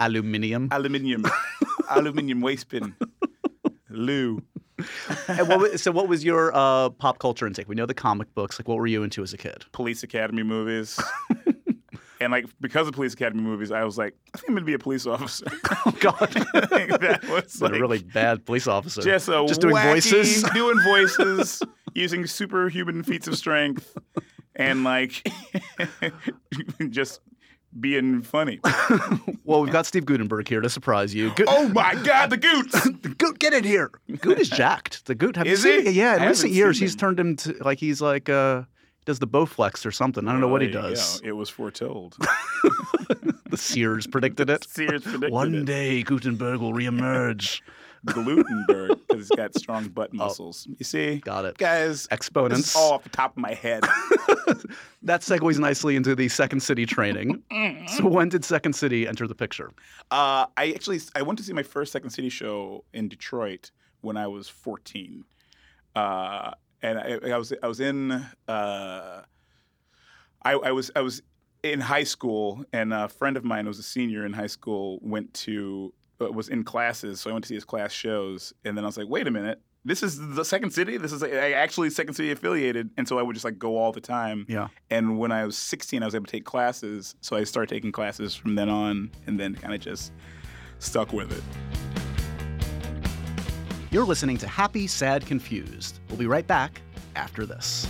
Aluminium. 0.00 0.68
aluminium, 0.72 1.24
aluminium 1.88 2.40
waste 2.40 2.68
bin. 2.68 2.96
loo. 3.88 4.42
And 5.28 5.48
what 5.48 5.60
was, 5.60 5.82
so, 5.82 5.92
what 5.92 6.08
was 6.08 6.24
your 6.24 6.54
uh, 6.54 6.90
pop 6.90 7.18
culture 7.18 7.46
intake? 7.46 7.68
We 7.68 7.74
know 7.74 7.86
the 7.86 7.94
comic 7.94 8.34
books. 8.34 8.58
Like, 8.58 8.68
what 8.68 8.78
were 8.78 8.86
you 8.86 9.02
into 9.02 9.22
as 9.22 9.32
a 9.32 9.38
kid? 9.38 9.64
Police 9.72 10.02
Academy 10.02 10.42
movies. 10.42 11.00
and 12.20 12.30
like 12.32 12.46
because 12.60 12.86
of 12.86 12.94
Police 12.94 13.14
Academy 13.14 13.42
movies, 13.42 13.70
I 13.72 13.84
was 13.84 13.96
like, 13.96 14.14
I 14.34 14.38
think 14.38 14.50
I'm 14.50 14.54
gonna 14.56 14.66
be 14.66 14.74
a 14.74 14.78
police 14.78 15.06
officer. 15.06 15.46
Oh 15.86 15.96
God, 15.98 16.18
that 16.20 17.26
was 17.30 17.62
like 17.62 17.72
a 17.72 17.80
really 17.80 18.02
bad 18.02 18.44
police 18.44 18.66
officer. 18.66 19.00
just 19.00 19.28
a 19.28 19.44
just 19.48 19.62
doing 19.62 19.74
wacky- 19.74 19.92
voices. 19.92 20.42
doing 20.52 20.78
voices, 20.82 21.62
using 21.94 22.26
superhuman 22.26 23.02
feats 23.02 23.26
of 23.26 23.36
strength, 23.36 23.96
and 24.54 24.84
like 24.84 25.26
just 26.90 27.20
being 27.78 28.22
funny. 28.22 28.60
Well, 29.44 29.62
we've 29.62 29.72
got 29.72 29.84
Steve 29.84 30.04
Guttenberg 30.06 30.46
here 30.46 30.60
to 30.60 30.70
surprise 30.70 31.12
you. 31.12 31.32
Go- 31.34 31.44
Oh 31.48 31.68
my 31.70 31.96
God, 32.04 32.30
the 32.30 32.36
goots! 32.36 32.88
Goot, 33.18 33.38
get 33.40 33.52
in 33.52 33.64
here. 33.64 33.90
Goot 34.20 34.38
is 34.38 34.48
jacked. 34.48 35.06
The 35.06 35.14
Goot. 35.16 35.34
Have 35.36 35.46
Is 35.48 35.64
you 35.64 35.78
seen? 35.82 35.86
he? 35.92 35.98
Yeah, 35.98 36.22
in 36.22 36.28
recent 36.28 36.52
years, 36.52 36.78
he's 36.78 36.94
turned 36.94 37.18
him 37.18 37.34
to 37.36 37.56
like 37.60 37.80
he's 37.80 38.00
like 38.00 38.28
uh 38.28 38.62
does 39.06 39.18
the 39.18 39.26
Bowflex 39.26 39.84
or 39.84 39.90
something. 39.90 40.28
I 40.28 40.32
don't 40.32 40.40
know 40.40 40.46
what 40.46 40.60
he 40.62 40.68
you 40.68 40.72
does. 40.74 41.20
It 41.24 41.32
was 41.32 41.48
foretold. 41.50 42.16
The 43.50 43.56
seers 43.56 44.06
predicted 44.06 44.48
it. 44.48 44.62
seers 44.62 45.02
predicted 45.02 45.32
One 45.32 45.52
it. 45.56 45.64
day 45.64 46.04
Guttenberg 46.04 46.60
will 46.60 46.72
reemerge. 46.72 47.60
Glutenberg 48.06 48.98
because 49.08 49.28
he's 49.28 49.36
got 49.36 49.54
strong 49.58 49.88
butt 49.88 50.12
muscles. 50.14 50.66
You 50.78 50.84
see, 50.84 51.16
Oh. 51.16 51.20
Got 51.24 51.44
it. 51.44 51.58
guys. 51.58 52.08
Exponents. 52.10 52.74
all 52.76 52.92
off 52.94 53.02
the 53.02 53.08
top 53.10 53.32
of 53.32 53.36
my 53.38 53.54
head. 53.54 53.84
That 55.02 55.22
segues 55.22 55.58
nicely 55.58 55.96
into 55.96 56.14
the 56.14 56.28
Second 56.28 56.60
City 56.60 56.84
training. 56.84 57.42
so 57.88 58.06
when 58.06 58.28
did 58.28 58.44
Second 58.44 58.74
City 58.74 59.08
enter 59.08 59.26
the 59.26 59.34
picture? 59.34 59.70
Uh, 60.10 60.44
I 60.58 60.72
actually 60.74 61.00
I 61.16 61.22
went 61.22 61.38
to 61.38 61.44
see 61.44 61.54
my 61.54 61.62
first 61.62 61.90
Second 61.92 62.10
City 62.10 62.28
show 62.28 62.84
in 62.92 63.08
Detroit 63.08 63.70
when 64.02 64.16
I 64.18 64.26
was 64.26 64.48
14, 64.50 65.24
uh, 65.96 66.50
and 66.82 66.98
I, 66.98 67.18
I 67.32 67.38
was 67.38 67.52
I 67.62 67.66
was 67.66 67.80
in 67.80 68.12
uh, 68.12 69.22
I, 70.42 70.52
I 70.52 70.72
was 70.72 70.90
I 70.94 71.00
was 71.00 71.22
in 71.62 71.80
high 71.80 72.04
school, 72.04 72.64
and 72.72 72.92
a 72.92 73.08
friend 73.08 73.36
of 73.38 73.44
mine 73.44 73.64
who 73.64 73.68
was 73.68 73.78
a 73.78 73.82
senior 73.82 74.26
in 74.26 74.32
high 74.34 74.46
school 74.48 74.98
went 75.02 75.32
to 75.34 75.92
Uh, 76.20 76.30
was 76.30 76.48
in 76.48 76.64
classes, 76.64 77.20
so 77.20 77.30
I 77.30 77.32
went 77.32 77.44
to 77.44 77.48
see 77.48 77.54
his 77.54 77.64
class 77.64 77.92
shows, 77.92 78.52
and 78.64 78.76
then 78.76 78.84
I 78.84 78.88
was 78.88 78.98
like, 78.98 79.08
wait 79.08 79.26
a 79.26 79.30
minute. 79.30 79.60
This 79.82 80.02
is 80.02 80.18
the 80.34 80.44
Second 80.44 80.72
City. 80.72 80.98
This 80.98 81.12
is 81.12 81.22
I 81.22 81.52
actually 81.52 81.88
Second 81.88 82.12
City 82.12 82.30
affiliated, 82.30 82.90
and 82.98 83.08
so 83.08 83.18
I 83.18 83.22
would 83.22 83.32
just 83.32 83.44
like 83.44 83.58
go 83.58 83.78
all 83.78 83.92
the 83.92 84.00
time. 84.02 84.44
Yeah. 84.46 84.68
And 84.90 85.18
when 85.18 85.32
I 85.32 85.46
was 85.46 85.56
16, 85.56 86.02
I 86.02 86.04
was 86.04 86.14
able 86.14 86.26
to 86.26 86.30
take 86.30 86.44
classes. 86.44 87.14
So 87.22 87.36
I 87.36 87.44
started 87.44 87.74
taking 87.74 87.90
classes 87.90 88.34
from 88.34 88.54
then 88.56 88.68
on 88.68 89.10
and 89.26 89.40
then 89.40 89.54
kind 89.54 89.72
of 89.72 89.80
just 89.80 90.12
stuck 90.80 91.14
with 91.14 91.32
it. 91.32 91.42
You're 93.90 94.04
listening 94.04 94.36
to 94.38 94.46
Happy, 94.46 94.86
Sad, 94.86 95.24
Confused. 95.24 96.00
We'll 96.10 96.18
be 96.18 96.26
right 96.26 96.46
back 96.46 96.82
after 97.16 97.46
this. 97.46 97.88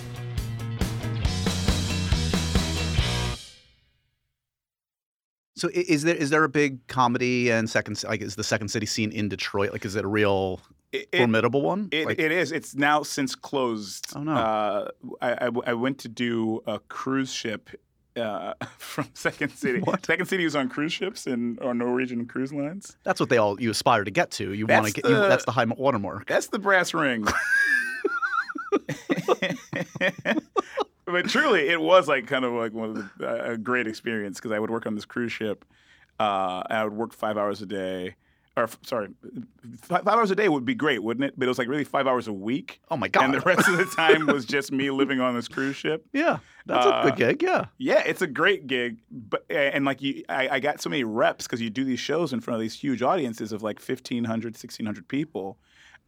So 5.61 5.69
is 5.75 6.05
there 6.05 6.15
is 6.15 6.31
there 6.31 6.43
a 6.43 6.49
big 6.49 6.87
comedy 6.87 7.51
and 7.51 7.69
second 7.69 8.03
like 8.05 8.23
is 8.23 8.37
the 8.37 8.45
Second 8.45 8.69
City 8.69 8.87
scene 8.87 9.13
in 9.13 9.29
Detroit 9.29 9.73
like 9.73 9.85
is 9.85 9.95
it 9.95 10.07
a 10.07 10.09
real 10.09 10.59
It, 10.91 11.15
formidable 11.15 11.61
one? 11.61 11.91
it, 11.93 12.07
like, 12.07 12.19
it 12.19 12.33
is. 12.33 12.51
It's 12.51 12.75
now 12.75 13.03
since 13.03 13.35
closed. 13.35 14.07
Oh, 14.17 14.23
no. 14.23 14.33
Uh, 14.33 14.89
I, 15.21 15.33
I, 15.33 15.51
I 15.67 15.75
went 15.75 15.99
to 15.99 16.09
do 16.09 16.63
a 16.67 16.79
cruise 16.89 17.31
ship 17.31 17.69
uh, 18.17 18.55
from 18.79 19.09
Second 19.13 19.51
City. 19.51 19.81
What? 19.81 20.07
Second 20.07 20.27
City 20.27 20.45
was 20.45 20.57
on 20.57 20.71
cruise 20.71 20.95
ships 20.95 21.27
and 21.27 21.61
on 21.61 21.77
Norwegian 21.77 22.25
cruise 22.25 22.55
lines. 22.55 22.97
that's 23.05 23.21
what 23.21 23.29
they 23.29 23.37
all 23.37 23.61
you 23.61 23.71
aspire 23.71 24.05
to 24.05 24.11
get 24.11 24.31
to. 24.33 24.55
You 24.55 24.67
want 24.67 24.87
to 24.87 24.93
get 24.95 25.05
you, 25.05 25.15
that's 25.15 25.45
the 25.45 25.53
high 25.53 25.67
watermark. 25.67 26.27
That's 26.27 26.47
the 26.47 26.59
brass 26.59 26.95
ring. 26.95 27.27
but 31.11 31.29
truly, 31.29 31.69
it 31.69 31.81
was 31.81 32.09
like 32.09 32.27
kind 32.27 32.45
of 32.45 32.53
like 32.53 32.73
one 32.73 32.91
of 32.91 33.11
the, 33.19 33.53
a 33.53 33.57
great 33.59 33.87
experience 33.87 34.39
because 34.39 34.53
I 34.53 34.59
would 34.59 34.71
work 34.71 34.87
on 34.87 34.95
this 34.95 35.05
cruise 35.05 35.33
ship. 35.33 35.65
Uh, 36.19 36.63
I 36.69 36.85
would 36.85 36.93
work 36.93 37.13
five 37.15 37.39
hours 37.39 37.63
a 37.63 37.67
day, 37.67 38.15
or 38.57 38.65
f- 38.65 38.79
sorry, 38.85 39.09
five, 39.81 40.05
five 40.05 40.19
hours 40.19 40.31
a 40.31 40.35
day 40.35 40.49
would 40.51 40.67
be 40.67 40.75
great, 40.75 41.03
wouldn't 41.03 41.25
it? 41.25 41.35
But 41.39 41.47
it 41.47 41.49
was 41.49 41.59
like 41.59 41.67
really 41.69 41.85
five 41.85 42.07
hours 42.07 42.29
a 42.29 42.33
week, 42.33 42.81
Oh 42.91 42.97
my 42.99 43.09
god. 43.09 43.25
and 43.25 43.35
the 43.35 43.41
rest 43.41 43.67
of 43.69 43.79
the 43.79 43.87
time 43.87 44.27
was 44.27 44.45
just 44.45 44.71
me 44.71 44.91
living 44.91 45.19
on 45.21 45.35
this 45.35 45.49
cruise 45.49 45.77
ship. 45.77 46.05
yeah. 46.13 46.39
That's 46.67 46.85
Uh, 46.85 47.01
a 47.05 47.05
good 47.11 47.17
gig, 47.17 47.43
yeah. 47.43 47.67
Yeah, 47.79 48.03
it's 48.05 48.21
a 48.21 48.27
great 48.27 48.67
gig, 48.67 48.99
but 49.11 49.45
and 49.51 49.87
like 49.87 50.03
you, 50.03 50.23
I, 50.29 50.49
I 50.51 50.61
got 50.61 50.83
so 50.83 50.91
many 50.91 51.05
reps 51.05 51.47
because 51.47 51.61
you 51.63 51.71
do 51.71 51.85
these 51.85 52.01
shows 52.01 52.35
in 52.35 52.41
front 52.41 52.57
of 52.57 52.61
these 52.61 52.75
huge 52.75 53.01
audiences 53.03 53.51
of 53.53 53.63
like 53.63 53.79
1,500, 53.81 54.27
1,600 54.55 55.09
people. 55.09 55.57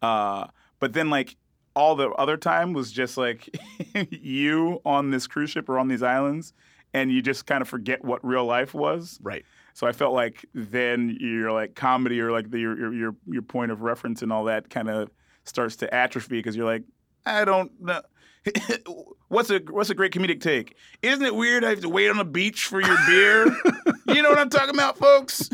Uh, 0.02 0.46
but 0.78 0.92
then 0.92 1.08
like 1.08 1.36
all 1.74 1.96
the 1.96 2.10
other 2.10 2.36
time 2.36 2.72
was 2.72 2.92
just 2.92 3.16
like 3.16 3.48
you 4.10 4.80
on 4.84 5.10
this 5.10 5.26
cruise 5.26 5.50
ship 5.50 5.68
or 5.68 5.78
on 5.78 5.88
these 5.88 6.02
islands, 6.02 6.52
and 6.94 7.10
you 7.10 7.22
just 7.22 7.46
kind 7.46 7.62
of 7.62 7.68
forget 7.68 8.04
what 8.04 8.24
real 8.24 8.44
life 8.44 8.74
was. 8.74 9.18
Right. 9.22 9.44
So 9.74 9.86
I 9.86 9.92
felt 9.92 10.12
like 10.12 10.44
then 10.54 11.16
your 11.20 11.52
like 11.52 11.74
comedy 11.74 12.20
or 12.20 12.30
like 12.30 12.50
the, 12.50 12.58
your 12.58 12.78
your 12.78 12.94
your 12.94 13.16
your 13.26 13.42
point 13.42 13.72
of 13.72 13.82
reference 13.82 14.22
and 14.22 14.32
all 14.32 14.44
that 14.44 14.68
kind 14.70 14.88
of 14.88 15.08
starts 15.44 15.76
to 15.76 15.92
atrophy 15.94 16.38
because 16.38 16.56
you're 16.56 16.66
like, 16.66 16.84
I 17.24 17.44
don't 17.44 17.72
know. 17.80 18.02
what's 19.28 19.50
a 19.50 19.60
what's 19.70 19.90
a 19.90 19.94
great 19.94 20.12
comedic 20.12 20.40
take? 20.40 20.76
Isn't 21.00 21.24
it 21.24 21.34
weird 21.34 21.64
I 21.64 21.70
have 21.70 21.80
to 21.80 21.88
wait 21.88 22.10
on 22.10 22.18
the 22.18 22.24
beach 22.24 22.66
for 22.66 22.80
your 22.80 22.96
beer? 23.06 23.46
you 24.08 24.22
know 24.22 24.30
what 24.30 24.38
I'm 24.38 24.50
talking 24.50 24.74
about, 24.74 24.98
folks? 24.98 25.48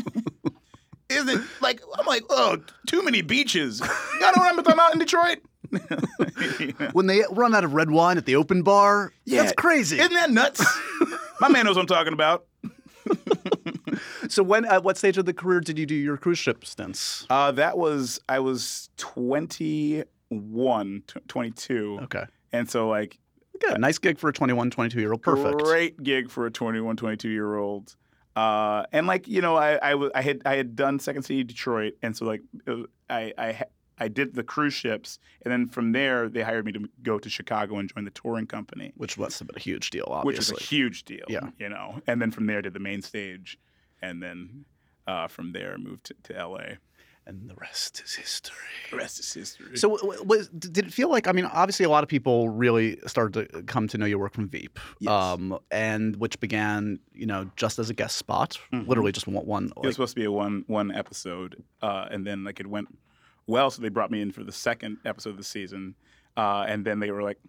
Isn't 1.09 1.29
it 1.29 1.41
like 1.61 1.81
I'm 1.97 2.05
like, 2.05 2.23
oh, 2.29 2.57
too 2.87 3.03
many 3.03 3.21
beaches. 3.21 3.79
You 3.79 4.19
know 4.19 4.31
what 4.35 4.53
I'm 4.53 4.57
talking 4.57 4.73
about 4.73 4.93
in 4.93 4.99
Detroit? 4.99 5.39
When 6.93 7.07
they 7.07 7.23
run 7.31 7.53
out 7.55 7.63
of 7.63 7.73
red 7.73 7.91
wine 7.91 8.17
at 8.17 8.25
the 8.25 8.35
open 8.35 8.63
bar, 8.63 9.11
Yeah. 9.25 9.41
that's 9.43 9.53
crazy. 9.53 9.99
Isn't 9.99 10.13
that 10.13 10.31
nuts? 10.31 10.63
My 11.41 11.47
man 11.49 11.65
knows 11.65 11.75
what 11.75 11.81
I'm 11.81 11.87
talking 11.87 12.13
about. 12.13 12.45
so 14.27 14.43
when 14.43 14.65
at 14.65 14.83
what 14.83 14.97
stage 14.97 15.17
of 15.17 15.25
the 15.25 15.33
career 15.33 15.61
did 15.61 15.79
you 15.79 15.85
do 15.85 15.95
your 15.95 16.17
cruise 16.17 16.37
ship 16.39 16.65
stints? 16.65 17.25
Uh, 17.29 17.51
that 17.53 17.77
was 17.77 18.19
I 18.29 18.39
was 18.39 18.89
21, 18.97 21.03
tw- 21.07 21.27
22. 21.27 21.99
Okay. 22.03 22.23
And 22.51 22.69
so 22.69 22.89
like 22.89 23.17
Good. 23.59 23.79
Nice 23.81 23.97
gig 23.97 24.17
for 24.17 24.29
a 24.29 24.33
21, 24.33 24.71
22 24.71 24.99
year 25.01 25.11
old. 25.11 25.21
Perfect. 25.21 25.57
great 25.59 26.01
gig 26.01 26.29
for 26.29 26.45
a 26.45 26.51
21, 26.51 26.95
22 26.95 27.27
year 27.29 27.57
old. 27.57 27.93
Uh, 28.35 28.83
and 28.93 29.05
like 29.05 29.27
you 29.27 29.41
know, 29.41 29.57
I, 29.57 29.93
I, 29.93 30.09
I 30.15 30.21
had 30.21 30.41
I 30.45 30.55
had 30.55 30.75
done 30.77 30.97
Second 30.99 31.23
City 31.23 31.43
Detroit, 31.43 31.95
and 32.01 32.15
so 32.15 32.23
like 32.25 32.41
I 33.09 33.33
I 33.37 33.63
I 33.99 34.07
did 34.07 34.33
the 34.35 34.43
cruise 34.43 34.73
ships, 34.73 35.19
and 35.43 35.51
then 35.51 35.67
from 35.67 35.91
there 35.91 36.29
they 36.29 36.41
hired 36.41 36.65
me 36.65 36.71
to 36.73 36.89
go 37.03 37.19
to 37.19 37.29
Chicago 37.29 37.77
and 37.77 37.91
join 37.93 38.05
the 38.05 38.11
touring 38.11 38.47
company, 38.47 38.93
Which 38.95 39.17
was 39.17 39.41
a 39.55 39.59
huge 39.59 39.89
deal, 39.89 40.21
which 40.23 40.37
was 40.37 40.51
a 40.51 40.55
huge 40.55 41.03
deal. 41.05 41.25
Yeah. 41.27 41.49
you 41.57 41.69
know. 41.69 42.01
And 42.07 42.21
then 42.21 42.31
from 42.31 42.45
there 42.47 42.61
did 42.61 42.73
the 42.73 42.79
main 42.79 43.01
stage, 43.01 43.57
and 44.01 44.21
then 44.23 44.65
uh, 45.07 45.27
from 45.27 45.51
there 45.53 45.77
moved 45.77 46.05
to, 46.05 46.15
to 46.23 46.37
L.A. 46.37 46.77
and 47.25 47.49
the 47.49 47.55
rest 47.55 48.01
is 48.05 48.13
history. 48.15 48.55
The 48.91 48.97
rest 48.97 49.19
is 49.19 49.33
history. 49.33 49.77
So, 49.77 49.89
was, 50.23 50.47
did 50.49 50.77
it 50.87 50.93
feel 50.93 51.09
like? 51.09 51.27
I 51.27 51.31
mean, 51.31 51.45
obviously, 51.45 51.83
a 51.85 51.89
lot 51.89 52.03
of 52.03 52.09
people 52.09 52.49
really 52.49 52.97
started 53.07 53.49
to 53.51 53.63
come 53.63 53.87
to 53.89 53.97
know 53.97 54.05
your 54.05 54.19
work 54.19 54.33
from 54.33 54.47
Veep, 54.49 54.79
Yes. 54.99 55.11
um, 55.11 55.57
and 55.71 56.15
which 56.17 56.39
began, 56.39 56.99
you 57.13 57.25
know, 57.25 57.49
just 57.55 57.77
as 57.79 57.89
a 57.89 57.93
guest 57.93 58.15
spot, 58.17 58.57
Mhm. 58.73 58.87
literally 58.87 59.11
just 59.11 59.27
one. 59.27 59.45
one 59.45 59.65
it 59.77 59.83
was 59.85 59.95
supposed 59.95 60.15
to 60.15 60.19
be 60.21 60.25
a 60.25 60.31
one 60.31 60.63
one 60.67 60.91
episode, 60.91 61.63
uh, 61.81 62.07
and 62.11 62.25
then 62.25 62.43
like 62.43 62.59
it 62.59 62.67
went 62.67 62.87
well, 63.49 63.71
so 63.71 63.81
they 63.81 63.89
brought 63.89 64.11
me 64.11 64.21
in 64.21 64.31
for 64.31 64.43
the 64.43 64.51
second 64.51 64.97
episode 65.05 65.31
of 65.31 65.37
the 65.37 65.43
season, 65.43 65.95
uh, 66.37 66.65
and 66.67 66.85
then 66.85 66.99
they 66.99 67.09
were 67.09 67.23
like, 67.23 67.39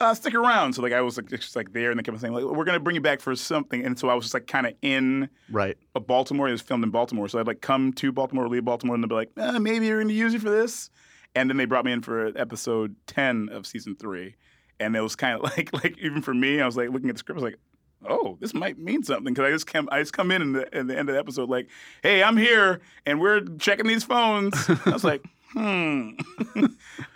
uh, 0.00 0.14
"Stick 0.14 0.34
around." 0.34 0.72
So 0.72 0.82
like 0.82 0.94
I 0.94 1.02
was 1.02 1.18
like 1.18 1.28
just 1.28 1.54
like 1.54 1.72
there, 1.72 1.90
and 1.90 1.98
they 1.98 2.02
kept 2.02 2.18
saying 2.18 2.32
like, 2.32 2.44
"We're 2.44 2.64
gonna 2.64 2.80
bring 2.80 2.96
you 2.96 3.02
back 3.02 3.20
for 3.20 3.36
something," 3.36 3.84
and 3.84 3.98
so 3.98 4.08
I 4.08 4.14
was 4.14 4.24
just 4.24 4.34
like 4.34 4.46
kind 4.46 4.66
of 4.66 4.72
in 4.80 5.28
right. 5.50 5.76
a 5.94 6.00
Baltimore. 6.00 6.48
It 6.48 6.52
was 6.52 6.62
filmed 6.62 6.82
in 6.82 6.90
Baltimore, 6.90 7.28
so 7.28 7.38
I'd 7.38 7.46
like 7.46 7.60
come 7.60 7.92
to 7.94 8.10
Baltimore, 8.10 8.48
leave 8.48 8.64
Baltimore, 8.64 8.94
and 8.94 9.04
they'd 9.04 9.08
be 9.08 9.14
like, 9.14 9.30
eh, 9.36 9.58
"Maybe 9.58 9.86
you're 9.86 10.00
gonna 10.00 10.14
use 10.14 10.32
it 10.32 10.40
for 10.40 10.50
this," 10.50 10.88
and 11.34 11.50
then 11.50 11.58
they 11.58 11.66
brought 11.66 11.84
me 11.84 11.92
in 11.92 12.00
for 12.00 12.32
episode 12.34 12.96
ten 13.06 13.50
of 13.52 13.66
season 13.66 13.96
three, 13.96 14.34
and 14.80 14.96
it 14.96 15.00
was 15.02 15.14
kind 15.14 15.36
of 15.36 15.42
like 15.56 15.70
like 15.74 15.98
even 15.98 16.22
for 16.22 16.32
me, 16.32 16.62
I 16.62 16.66
was 16.66 16.76
like 16.76 16.88
looking 16.88 17.10
at 17.10 17.16
the 17.16 17.18
script, 17.18 17.38
I 17.38 17.44
was 17.44 17.52
like 17.52 17.60
oh, 18.08 18.36
this 18.40 18.54
might 18.54 18.78
mean 18.78 19.02
something 19.02 19.32
because 19.34 19.48
I 19.48 19.50
just 19.52 19.66
come, 19.66 19.88
I 19.90 20.00
just 20.00 20.12
come 20.12 20.30
in 20.30 20.42
in 20.42 20.52
the, 20.52 20.68
the 20.88 20.98
end 20.98 21.08
of 21.08 21.14
the 21.14 21.18
episode 21.18 21.48
like, 21.48 21.68
hey, 22.02 22.22
I'm 22.22 22.36
here 22.36 22.80
and 23.06 23.20
we're 23.20 23.40
checking 23.58 23.86
these 23.86 24.04
phones. 24.04 24.54
I 24.86 24.90
was 24.90 25.04
like, 25.04 25.24
hmm. 25.52 26.10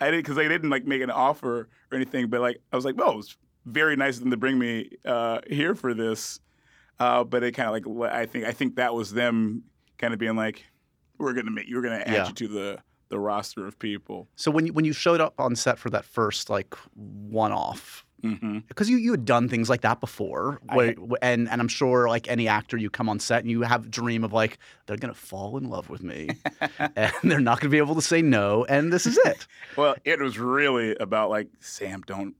I 0.01 0.11
did 0.11 0.17
because 0.17 0.35
they 0.35 0.47
didn't 0.47 0.69
like 0.69 0.85
make 0.85 1.01
an 1.01 1.11
offer 1.11 1.69
or 1.91 1.95
anything, 1.95 2.27
but 2.27 2.41
like 2.41 2.59
I 2.71 2.75
was 2.75 2.85
like, 2.85 2.97
well, 2.97 3.19
it's 3.19 3.37
very 3.65 3.95
nice 3.95 4.15
of 4.17 4.21
them 4.21 4.31
to 4.31 4.37
bring 4.37 4.57
me 4.59 4.89
uh, 5.05 5.39
here 5.49 5.75
for 5.75 5.93
this. 5.93 6.39
Uh, 6.99 7.23
but 7.23 7.43
it 7.43 7.53
kind 7.53 7.67
of 7.67 7.97
like 7.97 8.13
I 8.13 8.25
think 8.25 8.45
I 8.45 8.51
think 8.51 8.75
that 8.75 8.93
was 8.93 9.11
them 9.13 9.63
kind 9.97 10.13
of 10.13 10.19
being 10.19 10.35
like, 10.35 10.63
we're 11.17 11.33
gonna 11.33 11.51
make 11.51 11.67
you're 11.67 11.81
gonna 11.81 11.95
add 12.05 12.13
Yeah. 12.13 12.27
you 12.27 12.33
to 12.33 12.47
the 12.47 12.79
the 13.09 13.19
roster 13.19 13.65
of 13.67 13.77
people. 13.77 14.27
So 14.35 14.49
when 14.51 14.65
you, 14.67 14.73
when 14.73 14.85
you 14.85 14.93
showed 14.93 15.21
up 15.21 15.33
on 15.37 15.55
set 15.55 15.77
for 15.77 15.89
that 15.91 16.03
first 16.03 16.49
like 16.49 16.73
one 16.95 17.51
off, 17.51 18.02
hmm 18.23 18.59
because 18.69 18.89
you, 18.89 18.97
you 18.97 19.11
had 19.11 19.25
done 19.25 19.49
things 19.49 19.69
like 19.69 19.81
that 19.81 19.99
before, 19.99 20.61
where, 20.71 20.95
and 21.21 21.49
and 21.49 21.61
I'm 21.61 21.67
sure 21.67 22.07
like 22.07 22.29
any 22.29 22.47
actor, 22.47 22.77
you 22.77 22.89
come 22.89 23.09
on 23.09 23.19
set 23.19 23.41
and 23.41 23.51
you 23.51 23.61
have 23.61 23.85
a 23.85 23.89
dream 23.89 24.23
of 24.23 24.31
like 24.31 24.57
they're 24.85 24.97
gonna 24.97 25.13
fall 25.13 25.57
in 25.57 25.69
love 25.69 25.89
with 25.89 26.01
me, 26.01 26.29
and 26.95 27.11
they're 27.23 27.39
not 27.39 27.59
gonna 27.59 27.69
be 27.69 27.77
able 27.77 27.95
to 27.95 28.01
say 28.01 28.21
no, 28.21 28.65
and 28.65 28.91
this 28.91 29.05
is 29.05 29.17
it. 29.25 29.45
Well, 29.75 29.95
it 30.05 30.19
was 30.19 30.37
really 30.37 30.95
about 30.97 31.29
like 31.29 31.47
Sam, 31.59 32.03
don't 32.05 32.35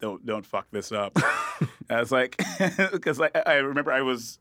don't 0.00 0.24
don't 0.24 0.46
fuck 0.46 0.66
this 0.70 0.92
up. 0.92 1.16
I 1.90 2.00
was 2.00 2.10
like, 2.10 2.40
because 2.92 3.20
I, 3.20 3.30
I 3.46 3.54
remember 3.56 3.92
I 3.92 4.02
was, 4.02 4.38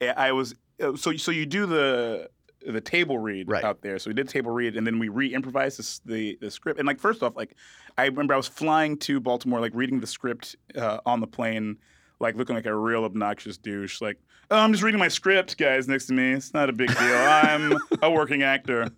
I 0.00 0.32
was 0.32 0.54
uh, 0.80 0.96
so 0.96 1.16
so 1.16 1.30
you 1.30 1.46
do 1.46 1.66
the 1.66 2.30
the 2.66 2.80
table 2.80 3.18
read 3.18 3.48
Right. 3.50 3.64
out 3.64 3.82
there. 3.82 3.98
So 3.98 4.10
we 4.10 4.14
did 4.14 4.28
table 4.28 4.50
read, 4.50 4.76
and 4.76 4.86
then 4.86 4.98
we 4.98 5.08
re-improvised 5.08 5.78
this, 5.78 6.00
the 6.04 6.36
the 6.40 6.50
script. 6.50 6.78
And 6.78 6.86
like 6.86 6.98
first 7.00 7.22
off, 7.22 7.36
like 7.36 7.54
I 7.98 8.06
remember 8.06 8.34
I 8.34 8.36
was 8.36 8.48
flying 8.48 8.96
to 8.98 9.20
Baltimore, 9.20 9.60
like 9.60 9.72
reading 9.74 10.00
the 10.00 10.06
script 10.06 10.56
uh, 10.76 10.98
on 11.06 11.20
the 11.20 11.26
plane. 11.26 11.78
Like 12.22 12.36
looking 12.36 12.54
like 12.54 12.66
a 12.66 12.74
real 12.74 13.04
obnoxious 13.04 13.56
douche. 13.56 14.02
Like, 14.02 14.18
oh, 14.50 14.58
I'm 14.58 14.72
just 14.72 14.82
reading 14.82 14.98
my 15.00 15.08
script, 15.08 15.56
guys, 15.56 15.88
next 15.88 16.04
to 16.08 16.12
me. 16.12 16.32
It's 16.32 16.52
not 16.52 16.68
a 16.68 16.72
big 16.74 16.88
deal. 16.88 16.98
I'm 17.00 17.78
a 18.02 18.10
working 18.10 18.42
actor. 18.42 18.90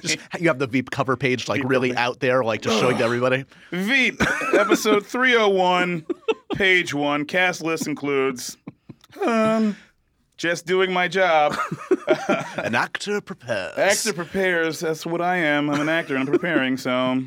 Just, 0.00 0.18
you 0.38 0.48
have 0.48 0.58
the 0.58 0.66
Veep 0.66 0.90
cover 0.90 1.16
page 1.16 1.48
like 1.48 1.62
really 1.64 1.94
out 1.96 2.20
there, 2.20 2.44
like 2.44 2.62
just 2.62 2.78
showing 2.78 2.98
to 2.98 3.04
everybody. 3.04 3.44
Veep, 3.72 4.20
episode 4.54 5.06
301, 5.06 6.06
page 6.54 6.94
one. 6.94 7.24
Cast 7.24 7.62
list 7.62 7.86
includes 7.86 8.56
um, 9.24 9.76
just 10.36 10.66
doing 10.66 10.92
my 10.92 11.08
job. 11.08 11.56
An 12.56 12.74
actor 12.74 13.20
prepares. 13.20 13.78
Actor 13.78 14.12
prepares. 14.14 14.80
That's 14.80 15.06
what 15.06 15.20
I 15.20 15.36
am. 15.36 15.70
I'm 15.70 15.80
an 15.80 15.88
actor 15.88 16.14
and 16.14 16.22
I'm 16.26 16.32
preparing. 16.32 16.76
So 16.76 17.22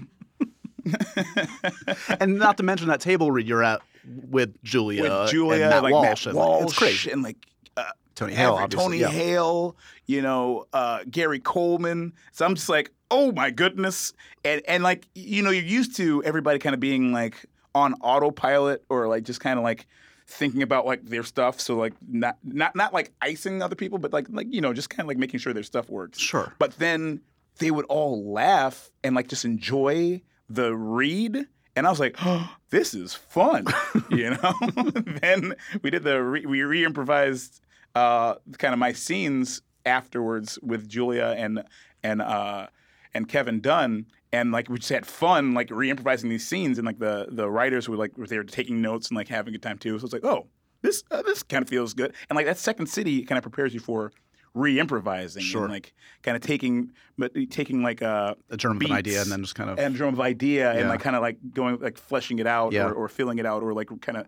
and 2.20 2.38
not 2.38 2.58
to 2.58 2.63
mention 2.63 2.88
that 2.88 3.02
table 3.02 3.32
read 3.32 3.48
you're 3.48 3.63
at 3.63 3.82
with 4.30 4.62
Julia, 4.63 5.04
with 5.04 5.32
Julia, 5.32 5.63
and 5.63 5.70
Matt 5.70 5.84
like 5.84 5.93
Walsh, 5.93 6.26
Matt 6.26 6.28
and, 6.28 6.36
like, 6.36 6.48
Walsh, 6.48 6.63
it's 6.63 6.78
crazy. 6.78 7.12
and 7.12 7.24
like 7.24 7.38
uh, 7.76 7.84
Tony 8.15 8.34
Hale, 8.34 8.54
every- 8.54 8.63
obviously. 8.63 8.86
Tony 8.86 9.00
yeah. 9.00 9.10
Hale, 9.10 9.76
you 10.06 10.22
know, 10.22 10.65
uh, 10.74 11.00
Gary 11.10 11.39
Coleman. 11.39 12.13
So 12.32 12.46
I'm 12.46 12.56
just 12.56 12.70
like, 12.70 12.91
oh 13.12 13.32
my 13.32 13.52
goodness, 13.52 14.13
and 14.46 14.62
and 14.67 14.84
like 14.84 15.08
you 15.15 15.41
know, 15.43 15.50
you're 15.50 15.63
used 15.63 15.96
to 15.98 16.24
everybody 16.24 16.60
kind 16.60 16.74
of 16.74 16.80
being 16.80 17.12
like 17.12 17.46
on 17.76 17.93
autopilot 17.96 18.84
or 18.89 19.08
like 19.08 19.24
just 19.24 19.39
kind 19.39 19.60
of 19.60 19.63
like 19.63 19.88
thinking 20.27 20.61
about 20.61 20.85
like 20.85 21.05
their 21.05 21.23
stuff. 21.23 21.59
So 21.59 21.75
like 21.75 21.93
not 22.07 22.37
not 22.43 22.75
not 22.75 22.93
like 22.93 23.11
icing 23.21 23.61
other 23.61 23.75
people, 23.75 23.97
but 23.97 24.13
like 24.13 24.27
like 24.29 24.47
you 24.49 24.61
know, 24.61 24.73
just 24.73 24.89
kind 24.89 25.01
of 25.01 25.07
like 25.07 25.17
making 25.17 25.39
sure 25.39 25.53
their 25.53 25.63
stuff 25.63 25.89
works. 25.89 26.19
Sure. 26.19 26.53
But 26.59 26.77
then 26.77 27.21
they 27.59 27.71
would 27.71 27.85
all 27.85 28.31
laugh 28.31 28.91
and 29.03 29.15
like 29.15 29.27
just 29.27 29.45
enjoy 29.45 30.21
the 30.49 30.75
read. 30.75 31.47
And 31.75 31.85
I 31.85 31.89
was 31.89 31.99
like, 31.99 32.15
oh, 32.23 32.55
this 32.71 32.93
is 32.93 33.13
fun, 33.13 33.65
you 34.09 34.31
know. 34.31 34.53
then 35.21 35.55
we 35.81 35.89
did 35.91 36.03
the 36.03 36.21
re- 36.21 36.45
we 36.45 36.63
re-improvised 36.63 37.61
uh, 37.95 38.35
kind 38.57 38.73
of 38.73 38.79
my 38.79 38.93
scenes 38.93 39.61
afterwards 39.85 40.59
with 40.61 40.87
Julia 40.87 41.35
and 41.37 41.63
and 42.03 42.21
uh, 42.21 42.67
and 43.13 43.29
Kevin 43.29 43.61
Dunn, 43.61 44.07
and 44.33 44.51
like 44.51 44.69
we 44.69 44.77
just 44.77 44.89
had 44.89 45.05
fun 45.05 45.53
like 45.53 45.69
re-improvising 45.71 46.29
these 46.29 46.45
scenes, 46.47 46.77
and 46.77 46.85
like 46.85 46.99
the 46.99 47.27
the 47.31 47.49
writers 47.49 47.87
were 47.89 47.95
like 47.97 48.17
were 48.17 48.27
there 48.27 48.43
taking 48.43 48.81
notes 48.81 49.09
and 49.09 49.15
like 49.17 49.27
having 49.27 49.53
a 49.53 49.57
good 49.57 49.63
time 49.63 49.77
too. 49.77 49.97
So 49.99 50.05
it's 50.05 50.13
like, 50.13 50.25
oh, 50.25 50.47
this 50.81 51.03
uh, 51.11 51.21
this 51.23 51.43
kind 51.43 51.61
of 51.63 51.69
feels 51.69 51.93
good, 51.93 52.13
and 52.29 52.35
like 52.35 52.45
that 52.45 52.57
second 52.57 52.87
city 52.87 53.23
kind 53.23 53.37
of 53.37 53.43
prepares 53.43 53.73
you 53.73 53.79
for 53.79 54.11
re-improvising, 54.53 55.43
Sure. 55.43 55.63
and 55.65 55.73
like 55.73 55.93
kind 56.23 56.35
of 56.35 56.41
taking 56.41 56.91
but 57.17 57.31
taking 57.51 57.83
like 57.83 58.01
uh 58.01 58.33
A 58.49 58.57
germ 58.57 58.77
of 58.77 58.81
an 58.83 58.91
idea, 58.91 59.21
and 59.21 59.31
then 59.31 59.41
just 59.41 59.55
kind 59.55 59.69
of 59.69 59.77
and 59.79 59.95
germ 59.95 60.13
of 60.13 60.19
idea 60.19 60.71
and 60.71 60.89
like 60.89 60.99
kind 61.01 61.15
of 61.15 61.21
like 61.21 61.37
going 61.53 61.77
like 61.79 61.97
fleshing 61.97 62.39
it 62.39 62.47
out 62.47 62.73
Yeah. 62.73 62.87
or, 62.87 62.93
or 62.93 63.07
filling 63.09 63.37
it 63.39 63.45
out 63.45 63.61
or 63.63 63.73
like 63.73 63.89
kind 64.01 64.17
of 64.17 64.25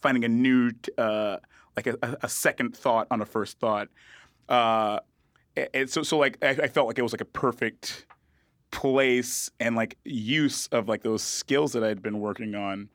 finding 0.00 0.24
a 0.24 0.28
new 0.28 0.70
t- 0.72 0.90
uh 0.98 1.36
like 1.76 1.86
a, 1.86 1.96
a- 2.02 2.16
a 2.24 2.28
second 2.28 2.76
thought 2.76 3.06
on 3.12 3.20
a 3.20 3.24
first 3.26 3.60
thought 3.60 3.88
uh 4.48 4.98
and 5.74 5.88
so 5.88 6.02
so 6.02 6.18
like 6.18 6.36
I, 6.42 6.48
I 6.50 6.66
felt 6.68 6.88
like 6.88 6.98
it 6.98 7.02
was 7.02 7.12
like 7.12 7.20
a 7.20 7.24
perfect 7.26 8.06
place 8.70 9.50
and 9.58 9.76
like 9.76 9.96
use 10.04 10.66
of 10.68 10.88
like 10.88 11.02
those 11.02 11.22
skills 11.22 11.72
that 11.72 11.82
I'd 11.84 12.02
been 12.02 12.20
working 12.20 12.54
on 12.54 12.88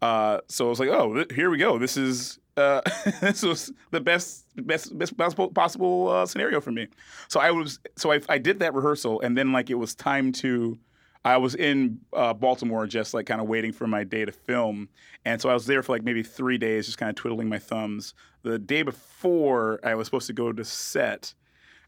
uh 0.00 0.38
so 0.48 0.66
I 0.66 0.68
was 0.68 0.78
like 0.78 0.90
oh 0.90 1.12
th- 1.12 1.32
here 1.34 1.50
we 1.50 1.58
go 1.58 1.78
this 1.78 1.96
is 1.96 2.38
uh, 2.58 2.80
this 3.20 3.42
was 3.42 3.72
the 3.90 4.00
best, 4.00 4.44
best, 4.56 4.96
best 4.98 5.16
possible, 5.16 5.48
possible 5.48 6.08
uh, 6.08 6.26
scenario 6.26 6.60
for 6.60 6.72
me. 6.72 6.88
So 7.28 7.40
I 7.40 7.50
was, 7.50 7.78
so 7.96 8.12
I, 8.12 8.20
I 8.28 8.38
did 8.38 8.58
that 8.58 8.74
rehearsal, 8.74 9.20
and 9.20 9.38
then 9.38 9.52
like 9.52 9.70
it 9.70 9.76
was 9.76 9.94
time 9.94 10.32
to. 10.32 10.78
I 11.24 11.36
was 11.36 11.56
in 11.56 12.00
uh, 12.12 12.32
Baltimore, 12.32 12.86
just 12.86 13.12
like 13.12 13.26
kind 13.26 13.40
of 13.40 13.48
waiting 13.48 13.72
for 13.72 13.86
my 13.86 14.04
day 14.04 14.24
to 14.24 14.32
film, 14.32 14.88
and 15.24 15.40
so 15.40 15.48
I 15.48 15.54
was 15.54 15.66
there 15.66 15.82
for 15.82 15.92
like 15.92 16.02
maybe 16.02 16.22
three 16.22 16.58
days, 16.58 16.86
just 16.86 16.98
kind 16.98 17.10
of 17.10 17.16
twiddling 17.16 17.48
my 17.48 17.58
thumbs. 17.58 18.14
The 18.42 18.58
day 18.58 18.82
before 18.82 19.80
I 19.82 19.94
was 19.94 20.06
supposed 20.06 20.28
to 20.28 20.32
go 20.32 20.52
to 20.52 20.64
set, 20.64 21.34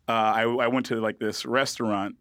uh, 0.08 0.12
I, 0.12 0.42
I 0.42 0.66
went 0.66 0.86
to 0.86 0.96
like 0.96 1.20
this 1.20 1.46
restaurant, 1.46 2.16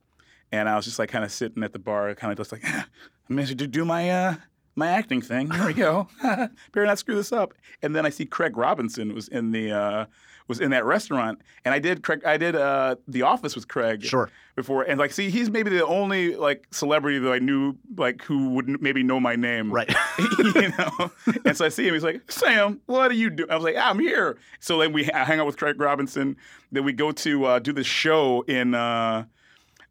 and 0.52 0.68
I 0.70 0.76
was 0.76 0.86
just 0.86 1.00
like 1.00 1.10
kind 1.10 1.24
of 1.26 1.32
sitting 1.32 1.64
at 1.64 1.74
the 1.74 1.80
bar, 1.80 2.14
kind 2.16 2.32
of 2.32 2.38
just 2.38 2.52
like, 2.52 2.64
I'm 2.66 3.36
going 3.36 3.46
to 3.48 3.56
do 3.68 3.86
my 3.86 4.10
uh, 4.10 4.36
my 4.76 4.88
acting 4.88 5.22
thing. 5.22 5.52
Here 5.52 5.66
we 5.68 5.74
go. 5.74 6.08
Better 6.22 6.86
not 6.86 7.00
screw 7.00 7.16
this 7.16 7.32
up. 7.32 7.54
And 7.82 7.96
then 7.96 8.06
I 8.06 8.10
see 8.10 8.26
Craig 8.26 8.58
Robinson 8.58 9.14
was 9.14 9.28
in 9.28 9.52
the 9.52 9.72
uh, 9.72 10.06
was 10.48 10.60
in 10.60 10.72
that 10.72 10.84
restaurant, 10.84 11.40
and 11.64 11.76
I 11.76 11.80
did 11.80 12.02
Craig. 12.02 12.24
I 12.26 12.38
did 12.38 12.56
uh, 12.56 12.96
The 13.08 13.22
Office 13.22 13.56
with 13.56 13.68
Craig 13.68 14.04
Sure. 14.04 14.32
before, 14.56 14.82
and 14.82 14.98
like, 15.00 15.12
see, 15.12 15.30
he's 15.30 15.48
maybe 15.52 15.70
the 15.70 15.86
only 15.86 16.36
like 16.36 16.66
celebrity 16.72 17.20
that 17.20 17.32
I 17.32 17.38
knew 17.38 17.76
like 17.98 18.24
who 18.24 18.50
would 18.56 18.82
maybe 18.82 19.04
know 19.04 19.20
my 19.20 19.36
name, 19.36 19.72
Right. 19.72 19.94
you 20.40 20.70
know. 20.78 21.12
And 21.46 21.56
so 21.56 21.66
I 21.66 21.70
see 21.70 21.88
him. 21.88 21.94
He's 21.94 22.04
like, 22.04 22.32
Sam, 22.32 22.82
what 22.88 23.12
are 23.12 23.14
you 23.14 23.30
doing? 23.30 23.52
I 23.52 23.56
was 23.56 23.64
like, 23.64 23.76
I'm 23.76 24.00
here. 24.00 24.38
So 24.60 24.80
then 24.80 24.92
we 24.92 25.12
I 25.12 25.24
hang 25.24 25.40
out 25.40 25.46
with 25.46 25.58
Craig 25.58 25.80
Robinson. 25.80 26.36
Then 26.72 26.84
we 26.84 26.94
go 26.94 27.12
to 27.12 27.46
uh, 27.46 27.60
do 27.60 27.72
this 27.72 27.86
show 27.88 28.42
in 28.48 28.74
uh, 28.74 29.26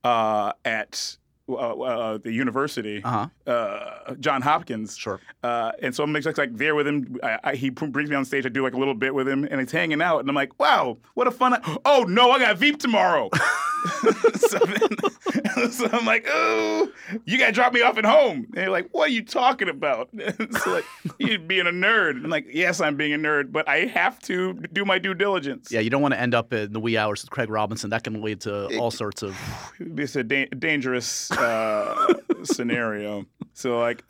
uh, 0.05 0.53
at 0.65 1.17
uh, 1.49 1.55
uh, 1.55 2.19
the 2.19 2.31
university, 2.31 3.03
Uh 3.03 3.27
huh. 3.47 3.51
uh, 3.51 4.15
John 4.21 4.43
Hopkins. 4.43 4.97
Sure. 4.97 5.19
Uh, 5.43 5.73
and 5.81 5.95
so 5.95 6.05
I'm 6.05 6.15
just 6.21 6.37
like 6.37 6.55
there 6.57 6.75
with 6.75 6.87
him. 6.87 7.17
I, 7.23 7.39
I, 7.45 7.55
he 7.55 7.71
brings 7.71 8.11
me 8.11 8.17
on 8.17 8.25
stage. 8.27 8.45
I 8.45 8.51
do 8.51 8.63
like 8.63 8.75
a 8.75 8.79
little 8.79 8.95
bit 8.95 9.15
with 9.15 9.27
him, 9.27 9.45
and 9.51 9.59
he's 9.61 9.73
hanging 9.73 10.03
out. 10.03 10.21
And 10.21 10.29
I'm 10.29 10.35
like, 10.35 10.59
wow, 10.61 10.99
what 11.15 11.27
a 11.27 11.31
fun! 11.31 11.59
Oh 11.87 12.05
no, 12.07 12.31
I 12.33 12.39
got 12.39 12.59
Veep 12.59 12.79
tomorrow. 12.79 13.31
so, 14.37 14.59
so 15.71 15.89
I'm 15.93 16.05
like, 16.05 16.27
oh, 16.29 16.91
you 17.25 17.39
gotta 17.39 17.53
drop 17.53 17.73
me 17.73 17.83
off 17.83 17.99
at 17.99 18.05
home. 18.05 18.39
And 18.39 18.55
they're 18.55 18.71
like, 18.71 18.89
what 18.93 19.09
are 19.09 19.13
you 19.13 19.25
talking 19.25 19.69
about? 19.69 20.09
so 20.63 20.73
like, 20.73 20.85
you're 21.19 21.39
being 21.39 21.67
a 21.67 21.71
nerd. 21.71 22.25
I'm 22.25 22.31
like, 22.31 22.47
yes, 22.53 22.81
I'm 22.81 22.97
being 22.97 23.13
a 23.13 23.19
nerd, 23.19 23.53
but 23.53 23.69
I 23.69 23.87
have 23.87 24.19
to 24.21 24.55
do 24.73 24.85
my 24.85 24.99
due 24.99 25.15
diligence. 25.15 25.71
Yeah, 25.71 25.81
you 25.81 25.91
don't 25.91 26.03
want 26.03 26.15
to 26.15 26.21
end 26.21 26.35
up 26.35 26.53
in 26.53 26.73
the 26.73 26.81
wee 26.81 26.97
hours 26.97 27.23
with 27.23 27.31
Craig 27.31 27.51
Robinson. 27.51 27.91
That 27.91 28.05
can 28.05 28.21
lead 28.23 28.41
to 28.43 28.79
all 28.79 28.91
sorts 28.91 29.23
of. 29.23 29.37
it's 29.79 30.17
a 30.17 30.25
da- 30.25 30.49
dangerous 30.59 31.31
uh, 31.33 32.15
scenario. 32.43 33.27
So 33.53 33.79
like, 33.79 34.03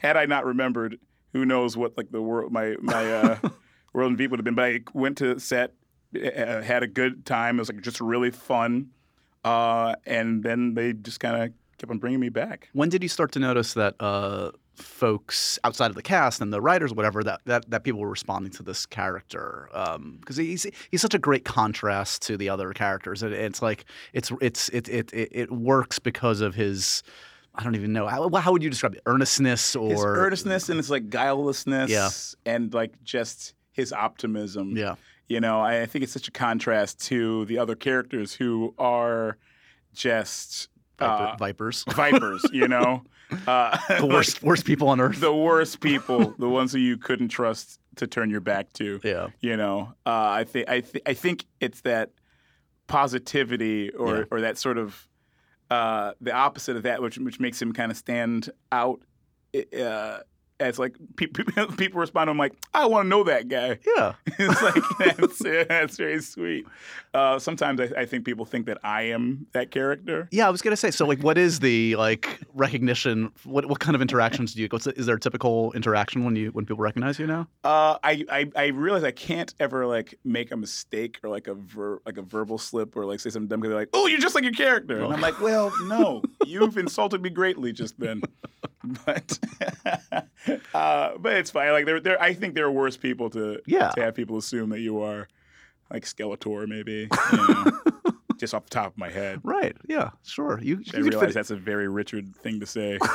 had 0.00 0.16
I 0.16 0.26
not 0.26 0.44
remembered, 0.44 0.98
who 1.32 1.44
knows 1.44 1.76
what 1.76 1.96
like 1.96 2.10
the 2.10 2.22
world 2.22 2.52
my 2.52 2.76
my 2.80 3.12
uh, 3.12 3.38
world 3.92 4.10
and 4.10 4.18
Veep 4.18 4.30
would 4.30 4.38
have 4.38 4.44
been. 4.44 4.54
But 4.54 4.64
I 4.64 4.80
went 4.94 5.18
to 5.18 5.38
set, 5.38 5.74
uh, 6.22 6.62
had 6.62 6.82
a 6.82 6.86
good 6.88 7.24
time. 7.26 7.56
It 7.56 7.60
was 7.60 7.68
like 7.68 7.80
just 7.82 8.00
really 8.00 8.30
fun, 8.30 8.90
uh, 9.44 9.94
and 10.06 10.42
then 10.42 10.74
they 10.74 10.92
just 10.92 11.20
kind 11.20 11.42
of 11.42 11.52
kept 11.78 11.90
on 11.90 11.98
bringing 11.98 12.20
me 12.20 12.28
back. 12.28 12.68
When 12.72 12.88
did 12.88 13.02
you 13.02 13.08
start 13.08 13.32
to 13.32 13.38
notice 13.38 13.74
that 13.74 13.94
uh, 14.00 14.52
folks 14.74 15.58
outside 15.64 15.90
of 15.90 15.94
the 15.94 16.02
cast 16.02 16.40
and 16.40 16.52
the 16.52 16.60
writers, 16.60 16.92
whatever, 16.92 17.22
that 17.24 17.40
that, 17.44 17.70
that 17.70 17.84
people 17.84 18.00
were 18.00 18.08
responding 18.10 18.52
to 18.52 18.62
this 18.62 18.86
character? 18.86 19.68
Because 20.20 20.36
he's 20.36 20.66
he's 20.90 21.02
such 21.02 21.14
a 21.14 21.18
great 21.18 21.44
contrast 21.44 22.22
to 22.22 22.36
the 22.36 22.48
other 22.48 22.72
characters. 22.72 23.22
And 23.22 23.32
it's 23.34 23.62
like 23.62 23.84
it's 24.12 24.32
it's 24.40 24.68
it 24.70 24.88
it 24.88 25.12
it, 25.12 25.28
it 25.32 25.52
works 25.52 25.98
because 25.98 26.40
of 26.40 26.54
his. 26.54 27.02
I 27.58 27.64
don't 27.64 27.74
even 27.74 27.94
know 27.94 28.06
how, 28.06 28.28
how 28.28 28.52
would 28.52 28.62
you 28.62 28.68
describe 28.68 28.94
it? 28.96 29.02
Earnestness 29.06 29.74
or 29.76 29.88
His 29.88 30.04
earnestness 30.04 30.68
and 30.68 30.76
his 30.76 30.90
like 30.90 31.08
guilelessness, 31.08 31.88
Yeah. 31.88 32.10
and 32.44 32.74
like 32.74 33.02
just 33.02 33.54
his 33.72 33.94
optimism. 33.94 34.76
Yeah, 34.76 34.96
You 35.28 35.40
know, 35.40 35.60
I 35.60 35.86
think 35.86 36.02
it's 36.04 36.12
such 36.12 36.28
a 36.28 36.30
contrast 36.32 37.00
to 37.06 37.44
the 37.46 37.58
other 37.58 37.74
characters 37.74 38.32
who 38.34 38.74
are 38.78 39.36
just 39.94 40.68
Viper, 40.98 41.12
uh, 41.24 41.36
vipers, 41.36 41.84
vipers. 41.90 42.44
You 42.52 42.68
know, 42.68 43.02
uh, 43.46 43.76
the 43.98 44.06
worst 44.10 44.42
worst 44.42 44.64
people 44.64 44.88
on 44.88 45.00
earth. 45.00 45.20
the 45.20 45.34
worst 45.34 45.80
people, 45.80 46.34
the 46.38 46.48
ones 46.48 46.72
who 46.72 46.78
you 46.78 46.96
couldn't 46.96 47.28
trust 47.28 47.80
to 47.96 48.06
turn 48.06 48.30
your 48.30 48.40
back 48.40 48.72
to. 48.74 49.00
yeah, 49.02 49.28
You 49.40 49.56
know, 49.56 49.94
uh, 50.06 50.10
I 50.10 50.44
think 50.44 50.68
I 50.68 50.80
th- 50.80 51.02
I 51.06 51.14
think 51.14 51.44
it's 51.60 51.80
that 51.82 52.10
positivity 52.86 53.90
or 53.90 54.18
Yeah. 54.18 54.24
or 54.30 54.40
that 54.42 54.58
sort 54.58 54.78
of 54.78 55.08
uh, 55.70 56.12
the 56.20 56.32
opposite 56.32 56.76
of 56.76 56.84
that, 56.84 57.02
which 57.02 57.18
which 57.18 57.40
makes 57.40 57.60
him 57.60 57.72
kind 57.72 57.90
of 57.90 57.96
stand 57.98 58.50
out. 58.70 59.00
It's 60.58 60.78
like 60.78 60.96
people 61.16 61.44
people 61.76 62.00
respond. 62.00 62.30
I'm 62.30 62.38
like, 62.38 62.54
I 62.72 62.86
want 62.86 63.04
to 63.04 63.08
know 63.08 63.24
that 63.24 63.48
guy. 63.48 63.78
Yeah. 63.96 64.14
it's 64.26 64.62
like 64.62 64.82
that's 65.16 65.38
that's 65.68 65.96
very 65.96 66.22
sweet. 66.22 66.66
Uh, 67.12 67.38
sometimes 67.38 67.80
I, 67.80 67.90
I 67.96 68.06
think 68.06 68.24
people 68.24 68.44
think 68.44 68.66
that 68.66 68.78
I 68.82 69.02
am 69.02 69.46
that 69.52 69.70
character. 69.70 70.28
Yeah, 70.30 70.46
I 70.46 70.50
was 70.50 70.62
gonna 70.62 70.76
say. 70.76 70.90
So, 70.90 71.06
like, 71.06 71.20
what 71.20 71.36
is 71.38 71.60
the 71.60 71.96
like 71.96 72.40
recognition? 72.54 73.32
What 73.44 73.66
what 73.66 73.80
kind 73.80 73.94
of 73.94 74.02
interactions 74.02 74.54
do 74.54 74.62
you? 74.62 74.68
What's 74.70 74.86
the, 74.86 74.98
is 74.98 75.06
there 75.06 75.16
a 75.16 75.20
typical 75.20 75.72
interaction 75.72 76.24
when 76.24 76.36
you 76.36 76.50
when 76.50 76.64
people 76.64 76.82
recognize 76.82 77.18
you 77.18 77.26
now? 77.26 77.48
Uh, 77.64 77.98
I, 78.02 78.24
I 78.30 78.50
I 78.56 78.66
realize 78.68 79.04
I 79.04 79.10
can't 79.10 79.54
ever 79.60 79.86
like 79.86 80.18
make 80.24 80.52
a 80.52 80.56
mistake 80.56 81.18
or 81.22 81.28
like 81.28 81.48
a 81.48 81.54
ver- 81.54 82.00
like 82.06 82.16
a 82.16 82.22
verbal 82.22 82.58
slip 82.58 82.96
or 82.96 83.04
like 83.04 83.20
say 83.20 83.30
something 83.30 83.48
dumb 83.48 83.60
because 83.60 83.70
they're 83.70 83.80
like, 83.80 83.90
oh, 83.92 84.06
you're 84.06 84.20
just 84.20 84.34
like 84.34 84.44
your 84.44 84.52
character, 84.52 85.02
and 85.02 85.12
I'm 85.12 85.20
like, 85.20 85.40
well, 85.40 85.72
no, 85.84 86.22
you've 86.46 86.78
insulted 86.78 87.22
me 87.22 87.30
greatly 87.30 87.72
just 87.72 87.98
then. 88.00 88.22
But 89.04 89.38
uh, 90.74 91.16
but 91.18 91.34
it's 91.34 91.50
fine. 91.50 91.72
Like 91.72 91.86
there 91.86 92.00
there 92.00 92.20
I 92.22 92.34
think 92.34 92.54
there 92.54 92.64
are 92.66 92.70
worse 92.72 92.96
people 92.96 93.30
to 93.30 93.60
Yeah. 93.66 93.90
to 93.90 94.02
have 94.02 94.14
people 94.14 94.36
assume 94.38 94.70
that 94.70 94.80
you 94.80 95.00
are 95.02 95.28
like 95.90 96.04
Skeletor 96.04 96.66
maybe. 96.68 97.08
you 97.32 97.36
know, 97.48 97.70
just 98.38 98.52
off 98.54 98.64
the 98.64 98.70
top 98.70 98.92
of 98.92 98.98
my 98.98 99.08
head. 99.08 99.40
Right. 99.42 99.76
Yeah. 99.88 100.10
Sure. 100.24 100.60
You. 100.62 100.82
I 100.92 100.98
you 100.98 101.04
realize 101.04 101.32
that's 101.34 101.50
a 101.50 101.56
very 101.56 101.88
Richard 101.88 102.34
thing 102.36 102.60
to 102.60 102.66
say. 102.66 102.98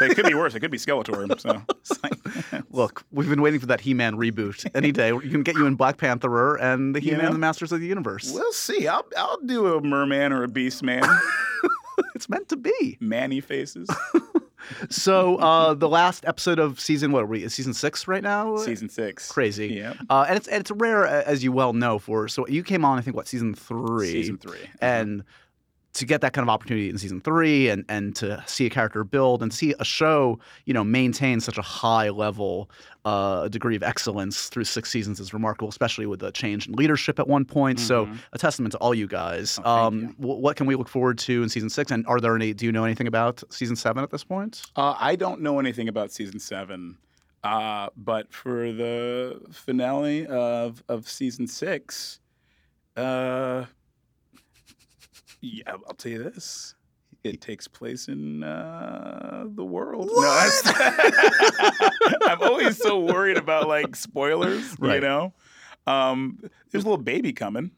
It 0.00 0.14
could 0.14 0.26
be 0.26 0.34
worse. 0.34 0.54
It 0.54 0.60
could 0.60 0.70
be 0.70 0.78
Skeletor. 0.78 1.40
So 1.40 1.60
like, 2.04 2.64
Look, 2.70 3.04
we've 3.10 3.28
been 3.28 3.40
waiting 3.42 3.58
for 3.58 3.66
that 3.66 3.80
He-Man 3.80 4.14
reboot. 4.16 4.70
Any 4.72 4.92
day, 4.92 5.12
we 5.12 5.28
can 5.28 5.42
get 5.42 5.56
you 5.56 5.66
in 5.66 5.74
Black 5.74 5.96
Panther 5.96 6.54
and 6.56 6.94
the 6.94 7.00
He-Man 7.00 7.24
know? 7.24 7.32
the 7.32 7.38
Masters 7.38 7.72
of 7.72 7.80
the 7.80 7.86
Universe. 7.86 8.30
we'll 8.32 8.52
see. 8.52 8.86
I'll 8.86 9.04
I'll 9.16 9.38
do 9.38 9.74
a 9.74 9.80
merman 9.82 10.32
or 10.32 10.44
a 10.44 10.48
beast 10.48 10.84
man. 10.84 11.02
It's 12.14 12.28
meant 12.28 12.48
to 12.50 12.56
be. 12.56 12.96
Man-E-Faces. 13.00 13.88
So, 14.90 15.36
uh, 15.36 15.74
the 15.74 15.88
last 15.88 16.24
episode 16.26 16.58
of 16.58 16.80
season 16.80 17.12
what 17.12 17.22
are 17.22 17.26
we? 17.26 17.48
Season 17.48 17.74
six 17.74 18.06
right 18.08 18.22
now. 18.22 18.56
Season 18.56 18.88
six. 18.88 19.30
Crazy. 19.30 19.68
Yeah. 19.68 19.94
Uh, 20.10 20.26
and 20.28 20.36
it's 20.36 20.48
and 20.48 20.60
it's 20.60 20.70
rare, 20.70 21.06
uh, 21.06 21.22
as 21.26 21.42
you 21.44 21.52
well 21.52 21.72
know. 21.72 21.98
For 21.98 22.28
so 22.28 22.46
you 22.48 22.62
came 22.62 22.84
on, 22.84 22.98
I 22.98 23.00
think, 23.02 23.16
what 23.16 23.26
season 23.26 23.54
three? 23.54 24.10
Season 24.12 24.38
three. 24.38 24.58
and 24.80 25.24
to 25.94 26.04
get 26.06 26.20
that 26.20 26.32
kind 26.32 26.44
of 26.44 26.48
opportunity 26.48 26.88
in 26.90 26.98
season 26.98 27.20
three 27.20 27.68
and 27.68 27.84
and 27.88 28.14
to 28.14 28.42
see 28.46 28.66
a 28.66 28.70
character 28.70 29.02
build 29.04 29.42
and 29.42 29.52
see 29.52 29.74
a 29.80 29.84
show 29.84 30.38
you 30.64 30.72
know 30.74 30.84
maintain 30.84 31.40
such 31.40 31.58
a 31.58 31.62
high 31.62 32.08
level 32.10 32.70
uh, 33.04 33.48
degree 33.48 33.74
of 33.74 33.82
excellence 33.82 34.48
through 34.48 34.64
six 34.64 34.90
seasons 34.90 35.18
is 35.18 35.32
remarkable 35.32 35.68
especially 35.68 36.04
with 36.06 36.20
the 36.20 36.30
change 36.32 36.68
in 36.68 36.74
leadership 36.74 37.18
at 37.18 37.26
one 37.26 37.44
point. 37.44 37.80
So 37.80 38.06
Mhm. 38.06 38.18
a 38.32 38.38
testament 38.38 38.72
to 38.72 38.78
all 38.78 38.94
you 38.94 39.06
guys. 39.06 39.58
Oh, 39.64 39.86
um, 39.86 40.00
you. 40.00 40.06
wh- 40.18 40.40
what 40.40 40.56
can 40.56 40.66
we 40.66 40.74
look 40.76 40.88
forward 40.88 41.18
to 41.20 41.42
in 41.42 41.48
season 41.48 41.70
six? 41.70 41.90
And 41.90 42.06
are 42.06 42.20
there 42.20 42.36
any 42.36 42.52
do 42.52 42.66
you 42.66 42.72
know 42.72 42.84
anything 42.84 43.06
about 43.06 43.42
season 43.50 43.74
seven 43.76 44.04
at 44.04 44.10
this 44.10 44.24
point? 44.24 44.62
Uh, 44.76 44.94
I 44.98 45.16
don't 45.16 45.40
know 45.40 45.58
anything 45.58 45.88
about 45.88 46.12
season 46.12 46.38
seven, 46.38 46.98
uh, 47.44 47.88
but 47.96 48.32
for 48.32 48.72
the 48.72 49.40
finale 49.52 50.26
of 50.26 50.82
of 50.88 51.08
season 51.08 51.46
six, 51.46 52.20
uh, 52.96 53.64
yeah, 55.40 55.62
I'll 55.68 55.94
tell 55.94 56.12
you 56.12 56.22
this: 56.22 56.74
it 57.24 57.40
takes 57.40 57.66
place 57.68 58.08
in 58.08 58.42
uh, 58.42 59.44
the 59.48 59.64
world. 59.64 60.08
No, 60.12 60.22
that's- 60.22 60.62
I'm 62.22 62.42
always 62.42 62.76
so 62.76 63.00
worried 63.00 63.36
about 63.36 63.68
like 63.68 63.96
spoilers. 63.96 64.76
You 64.80 64.88
Right. 64.88 65.02
know, 65.02 65.32
um, 65.86 66.38
there's 66.70 66.84
a 66.84 66.88
little 66.88 67.02
baby 67.02 67.32
coming. 67.32 67.70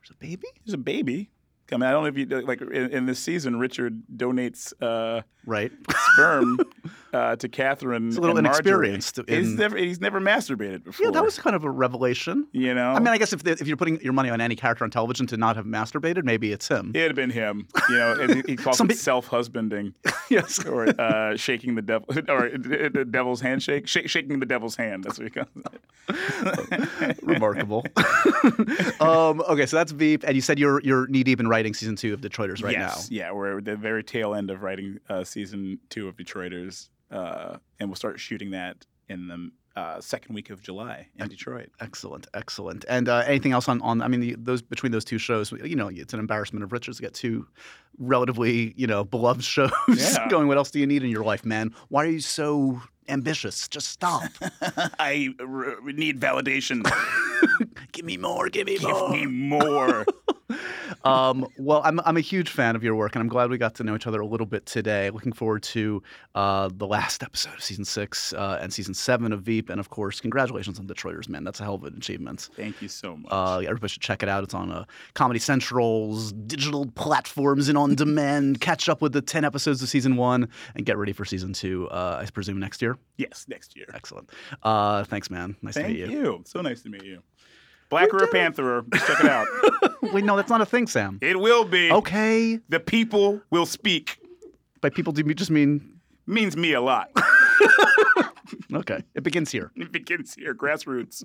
there's 0.00 0.10
a 0.10 0.14
baby 0.18 0.46
There's 0.64 0.74
a 0.74 0.78
baby 0.78 1.30
coming. 1.66 1.88
I 1.88 1.92
don't 1.92 2.02
know 2.02 2.08
if 2.08 2.18
you 2.18 2.26
like 2.42 2.60
in, 2.60 2.90
in 2.92 3.06
this 3.06 3.18
season. 3.18 3.58
Richard 3.58 4.02
donates. 4.14 4.72
Uh, 4.80 5.22
right 5.46 5.72
sperm 6.14 6.58
uh, 7.12 7.36
to 7.36 7.48
Catherine. 7.48 8.08
It's 8.08 8.16
a 8.16 8.20
little 8.20 8.38
inexperienced 8.38 9.18
He's 9.28 9.48
never 9.54 9.76
he's 9.76 10.00
never 10.00 10.20
masturbated 10.20 10.84
before. 10.84 11.06
yeah 11.06 11.10
that 11.12 11.24
was 11.24 11.38
kind 11.38 11.56
of 11.56 11.64
a 11.64 11.70
revelation 11.70 12.46
you 12.52 12.74
know. 12.74 12.90
I 12.90 12.98
mean, 12.98 13.08
I 13.08 13.18
guess 13.18 13.32
if, 13.32 13.42
the, 13.42 13.52
if 13.52 13.66
you're 13.66 13.76
putting 13.76 14.00
your 14.00 14.12
money 14.12 14.30
on 14.30 14.40
any 14.40 14.54
character 14.56 14.84
on 14.84 14.90
television 14.90 15.26
to 15.28 15.36
not 15.36 15.56
have 15.56 15.64
masturbated, 15.66 16.24
maybe 16.24 16.52
it's 16.52 16.68
him. 16.68 16.92
it 16.94 17.02
had 17.02 17.14
been 17.16 17.30
him. 17.30 17.66
You 17.88 17.96
know, 17.96 18.12
and 18.20 18.46
he- 18.46 18.56
calls 18.56 18.76
Somebody- 18.78 18.96
it 18.98 19.00
self-husbanding 19.00 19.94
yes. 20.30 20.64
or 20.64 20.88
uh, 21.00 21.36
shaking 21.36 21.74
the 21.74 21.82
devil 21.82 22.06
or 22.28 22.50
the 22.50 23.04
devil's 23.10 23.40
handshake, 23.40 23.88
Sh- 23.88 24.06
shaking 24.06 24.38
the 24.40 24.46
devil's 24.46 24.76
hand. 24.76 25.04
That's 25.04 25.18
what 25.18 25.24
he 25.24 25.30
calls 25.30 25.48
it. 25.56 27.18
Remarkable. 27.22 27.84
um, 29.00 29.40
okay, 29.48 29.66
so 29.66 29.76
that's 29.76 29.92
Veep, 29.92 30.24
and 30.24 30.34
you 30.34 30.40
said 30.40 30.58
you're 30.58 30.80
you're 30.82 31.06
knee 31.08 31.22
deep 31.22 31.40
in 31.40 31.48
writing 31.48 31.74
season 31.74 31.96
two 31.96 32.12
of 32.14 32.20
Detroiters 32.20 32.62
right 32.62 32.76
now. 32.76 32.86
yes, 32.86 33.10
yeah, 33.10 33.30
we're 33.32 33.58
at 33.58 33.64
the 33.64 33.76
very 33.76 34.02
tail 34.04 34.34
end 34.34 34.50
of 34.50 34.62
writing 34.62 34.98
uh, 35.08 35.24
season 35.32 35.78
two 35.88 36.08
of 36.08 36.16
Detroiters, 36.16 36.88
uh, 37.10 37.56
and 37.80 37.88
we'll 37.88 37.96
start 37.96 38.20
shooting 38.20 38.50
that 38.52 38.86
in 39.08 39.26
the 39.28 39.50
uh, 39.74 40.00
second 40.00 40.34
week 40.34 40.50
of 40.50 40.60
July 40.62 41.08
in 41.18 41.28
Detroit. 41.28 41.70
Excellent, 41.80 42.26
excellent. 42.34 42.84
And 42.88 43.08
uh, 43.08 43.22
anything 43.26 43.52
else 43.52 43.68
on 43.68 43.80
on? 43.80 44.02
I 44.02 44.08
mean, 44.08 44.20
the, 44.20 44.36
those 44.38 44.60
between 44.62 44.92
those 44.92 45.04
two 45.04 45.18
shows, 45.18 45.50
you 45.52 45.76
know, 45.76 45.88
it's 45.88 46.12
an 46.12 46.20
embarrassment 46.20 46.62
of 46.62 46.72
riches 46.72 46.96
to 46.96 47.02
get 47.02 47.14
two 47.14 47.46
relatively 47.98 48.72
you 48.76 48.86
know 48.86 49.04
beloved 49.04 49.42
shows 49.44 49.70
Yeah. 49.88 50.28
going. 50.30 50.46
What 50.48 50.56
else 50.58 50.70
do 50.70 50.78
you 50.78 50.86
need 50.86 51.02
in 51.02 51.10
your 51.10 51.24
life, 51.24 51.44
man? 51.44 51.74
Why 51.88 52.04
are 52.04 52.08
you 52.10 52.20
so 52.20 52.82
ambitious? 53.08 53.66
Just 53.68 53.88
stop. 53.88 54.24
I 54.98 55.30
r- 55.40 55.76
need 55.86 56.20
validation. 56.20 56.82
give 57.92 58.04
me 58.04 58.16
more. 58.18 58.48
Give 58.50 58.66
me 58.66 58.78
Give 58.78 58.88
more. 58.90 59.10
Give 59.10 59.20
me 59.20 59.26
more. 59.26 60.04
Um, 61.04 61.46
well, 61.58 61.82
I'm, 61.84 62.00
I'm 62.00 62.16
a 62.16 62.20
huge 62.20 62.50
fan 62.50 62.76
of 62.76 62.82
your 62.82 62.94
work, 62.94 63.14
and 63.14 63.22
I'm 63.22 63.28
glad 63.28 63.50
we 63.50 63.58
got 63.58 63.74
to 63.76 63.84
know 63.84 63.94
each 63.94 64.06
other 64.06 64.20
a 64.20 64.26
little 64.26 64.46
bit 64.46 64.66
today. 64.66 65.10
Looking 65.10 65.32
forward 65.32 65.62
to 65.64 66.02
uh, 66.34 66.70
the 66.74 66.86
last 66.86 67.22
episode 67.22 67.54
of 67.54 67.62
season 67.62 67.84
six 67.84 68.32
uh, 68.32 68.58
and 68.60 68.72
season 68.72 68.94
seven 68.94 69.32
of 69.32 69.42
Veep, 69.42 69.68
and 69.70 69.80
of 69.80 69.90
course, 69.90 70.20
congratulations 70.20 70.78
on 70.78 70.86
Detroiters, 70.86 71.28
man. 71.28 71.44
That's 71.44 71.60
a 71.60 71.64
hell 71.64 71.74
of 71.74 71.84
an 71.84 71.96
achievement. 71.96 72.48
Thank 72.56 72.80
you 72.82 72.88
so 72.88 73.16
much. 73.16 73.32
Uh, 73.32 73.58
everybody 73.64 73.88
should 73.90 74.02
check 74.02 74.22
it 74.22 74.28
out. 74.28 74.44
It's 74.44 74.54
on 74.54 74.70
uh, 74.72 74.84
Comedy 75.14 75.40
Central's 75.40 76.32
digital 76.32 76.86
platforms 76.94 77.68
and 77.68 77.76
on 77.78 77.94
demand. 77.94 78.60
Catch 78.60 78.88
up 78.88 79.02
with 79.02 79.12
the 79.12 79.22
10 79.22 79.44
episodes 79.44 79.82
of 79.82 79.88
season 79.88 80.16
one 80.16 80.48
and 80.74 80.86
get 80.86 80.96
ready 80.96 81.12
for 81.12 81.24
season 81.24 81.52
two, 81.52 81.88
uh, 81.90 82.22
I 82.22 82.30
presume, 82.30 82.58
next 82.58 82.80
year. 82.82 82.98
yes, 83.16 83.46
next 83.48 83.76
year. 83.76 83.86
Excellent. 83.94 84.30
Uh, 84.62 85.04
thanks, 85.04 85.30
man. 85.30 85.56
Nice 85.62 85.74
Thank 85.74 85.86
to 85.88 85.92
meet 85.92 86.00
you. 86.00 86.20
you. 86.20 86.42
So 86.46 86.60
nice 86.60 86.82
to 86.82 86.88
meet 86.88 87.04
you. 87.04 87.22
Black 87.92 88.14
or 88.14 88.24
a 88.24 88.28
Panther, 88.28 88.82
check 89.06 89.20
it 89.22 89.26
out. 89.28 89.46
Wait, 90.14 90.24
no, 90.24 90.34
that's 90.34 90.48
not 90.48 90.62
a 90.62 90.66
thing, 90.66 90.86
Sam. 90.86 91.18
It 91.20 91.38
will 91.38 91.64
be. 91.64 91.92
Okay. 91.92 92.58
The 92.70 92.80
people 92.80 93.42
will 93.50 93.66
speak. 93.66 94.18
By 94.80 94.88
people, 94.88 95.12
do 95.12 95.22
you 95.24 95.34
just 95.34 95.50
mean 95.50 96.00
Means 96.26 96.56
me 96.56 96.72
a 96.72 96.80
lot. 96.80 97.10
Okay, 98.74 99.02
it 99.14 99.22
begins 99.22 99.50
here. 99.50 99.70
it 99.76 99.92
begins 99.92 100.34
here, 100.34 100.54
grassroots. 100.54 101.24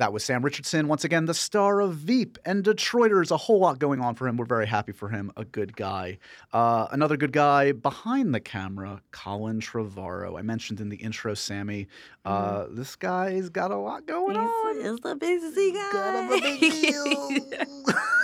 That 0.00 0.14
was 0.14 0.24
Sam 0.24 0.42
Richardson, 0.42 0.88
once 0.88 1.04
again, 1.04 1.26
the 1.26 1.34
star 1.34 1.80
of 1.82 1.92
Veep 1.92 2.38
and 2.46 2.64
Detroiters. 2.64 3.30
A 3.30 3.36
whole 3.36 3.58
lot 3.60 3.78
going 3.78 4.00
on 4.00 4.14
for 4.14 4.26
him. 4.26 4.38
We're 4.38 4.46
very 4.46 4.66
happy 4.66 4.92
for 4.92 5.10
him. 5.10 5.30
A 5.36 5.44
good 5.44 5.76
guy. 5.76 6.16
Uh, 6.54 6.86
another 6.90 7.18
good 7.18 7.32
guy 7.32 7.72
behind 7.72 8.34
the 8.34 8.40
camera, 8.40 9.02
Colin 9.10 9.60
Trevorrow. 9.60 10.38
I 10.38 10.42
mentioned 10.42 10.80
in 10.80 10.88
the 10.88 10.96
intro, 10.96 11.34
Sammy. 11.34 11.86
Uh, 12.24 12.64
This 12.70 12.96
guy's 12.96 13.50
got 13.50 13.72
a 13.72 13.76
lot 13.76 14.06
going 14.06 14.38
on. 14.38 14.76
He's, 14.76 14.86
he's 14.90 15.00
the 15.00 15.16
busy 15.16 15.72
guy. 15.72 16.28
A 16.34 16.40
big 16.40 16.60
deal. 16.60 17.96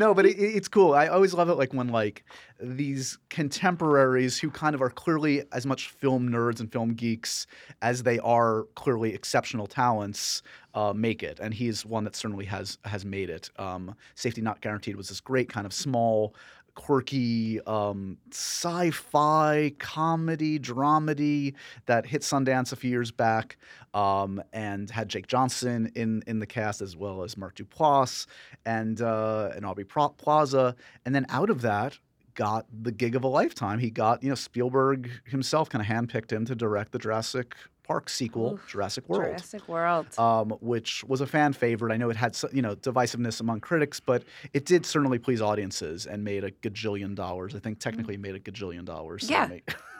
no, 0.00 0.14
but 0.14 0.24
it, 0.26 0.36
it- 0.38 0.56
it's 0.56 0.66
cool. 0.68 0.94
I 0.94 1.06
always 1.08 1.32
love 1.34 1.48
it, 1.50 1.54
like 1.54 1.72
when 1.72 1.88
like 1.88 2.24
these 2.58 3.18
contemporaries 3.28 4.38
who 4.38 4.50
kind 4.50 4.74
of 4.74 4.82
are 4.82 4.90
clearly 4.90 5.42
as 5.52 5.64
much 5.66 5.88
film 5.90 6.28
nerds 6.28 6.60
and 6.60 6.70
film 6.72 6.94
geeks 6.94 7.46
as 7.82 8.02
they 8.02 8.18
are 8.20 8.64
clearly 8.74 9.14
exceptional 9.14 9.66
talents 9.66 10.42
uh, 10.74 10.92
make 10.94 11.22
it, 11.22 11.38
and 11.40 11.52
he's 11.54 11.84
one 11.84 12.04
that 12.04 12.16
certainly 12.16 12.46
has 12.46 12.78
has 12.84 13.04
made 13.04 13.28
it. 13.30 13.50
Um, 13.58 13.94
Safety 14.14 14.40
Not 14.40 14.60
Guaranteed 14.60 14.96
was 14.96 15.08
this 15.08 15.20
great 15.20 15.48
kind 15.48 15.66
of 15.66 15.72
small. 15.72 16.34
Quirky 16.80 17.60
um, 17.66 18.16
sci-fi 18.32 19.70
comedy 19.78 20.58
dramedy 20.58 21.52
that 21.84 22.06
hit 22.06 22.22
Sundance 22.22 22.72
a 22.72 22.76
few 22.76 22.88
years 22.88 23.10
back, 23.10 23.58
um, 23.92 24.42
and 24.54 24.88
had 24.88 25.10
Jake 25.10 25.26
Johnson 25.26 25.92
in 25.94 26.22
in 26.26 26.38
the 26.38 26.46
cast 26.46 26.80
as 26.80 26.96
well 26.96 27.22
as 27.22 27.36
Mark 27.36 27.56
Duplass 27.56 28.26
and 28.64 29.02
uh, 29.02 29.50
and 29.54 29.66
Aubrey 29.66 29.84
Plaza, 29.84 30.74
and 31.04 31.14
then 31.14 31.26
out 31.28 31.50
of 31.50 31.60
that 31.60 31.98
got 32.34 32.64
the 32.82 32.92
gig 32.92 33.14
of 33.14 33.24
a 33.24 33.28
lifetime. 33.28 33.78
He 33.78 33.90
got 33.90 34.22
you 34.22 34.30
know 34.30 34.34
Spielberg 34.34 35.10
himself 35.26 35.68
kind 35.68 35.82
of 35.82 35.88
handpicked 35.88 36.32
him 36.32 36.46
to 36.46 36.54
direct 36.54 36.92
the 36.92 36.98
Jurassic 36.98 37.56
Park 37.90 38.08
sequel, 38.08 38.52
Oof, 38.52 38.68
Jurassic 38.68 39.08
World. 39.08 39.24
Jurassic 39.24 39.68
World. 39.68 40.06
Um, 40.16 40.50
which 40.60 41.02
was 41.08 41.20
a 41.20 41.26
fan 41.26 41.52
favorite. 41.52 41.92
I 41.92 41.96
know 41.96 42.08
it 42.08 42.16
had 42.16 42.38
you 42.52 42.62
know 42.62 42.76
divisiveness 42.76 43.40
among 43.40 43.58
critics, 43.58 43.98
but 43.98 44.22
it 44.52 44.64
did 44.64 44.86
certainly 44.86 45.18
please 45.18 45.42
audiences 45.42 46.06
and 46.06 46.22
made 46.22 46.44
a 46.44 46.52
gajillion 46.52 47.16
dollars. 47.16 47.56
I 47.56 47.58
think 47.58 47.80
technically 47.80 48.16
made 48.16 48.36
a 48.36 48.38
gajillion 48.38 48.84
dollars. 48.84 49.28
Yeah. 49.28 49.48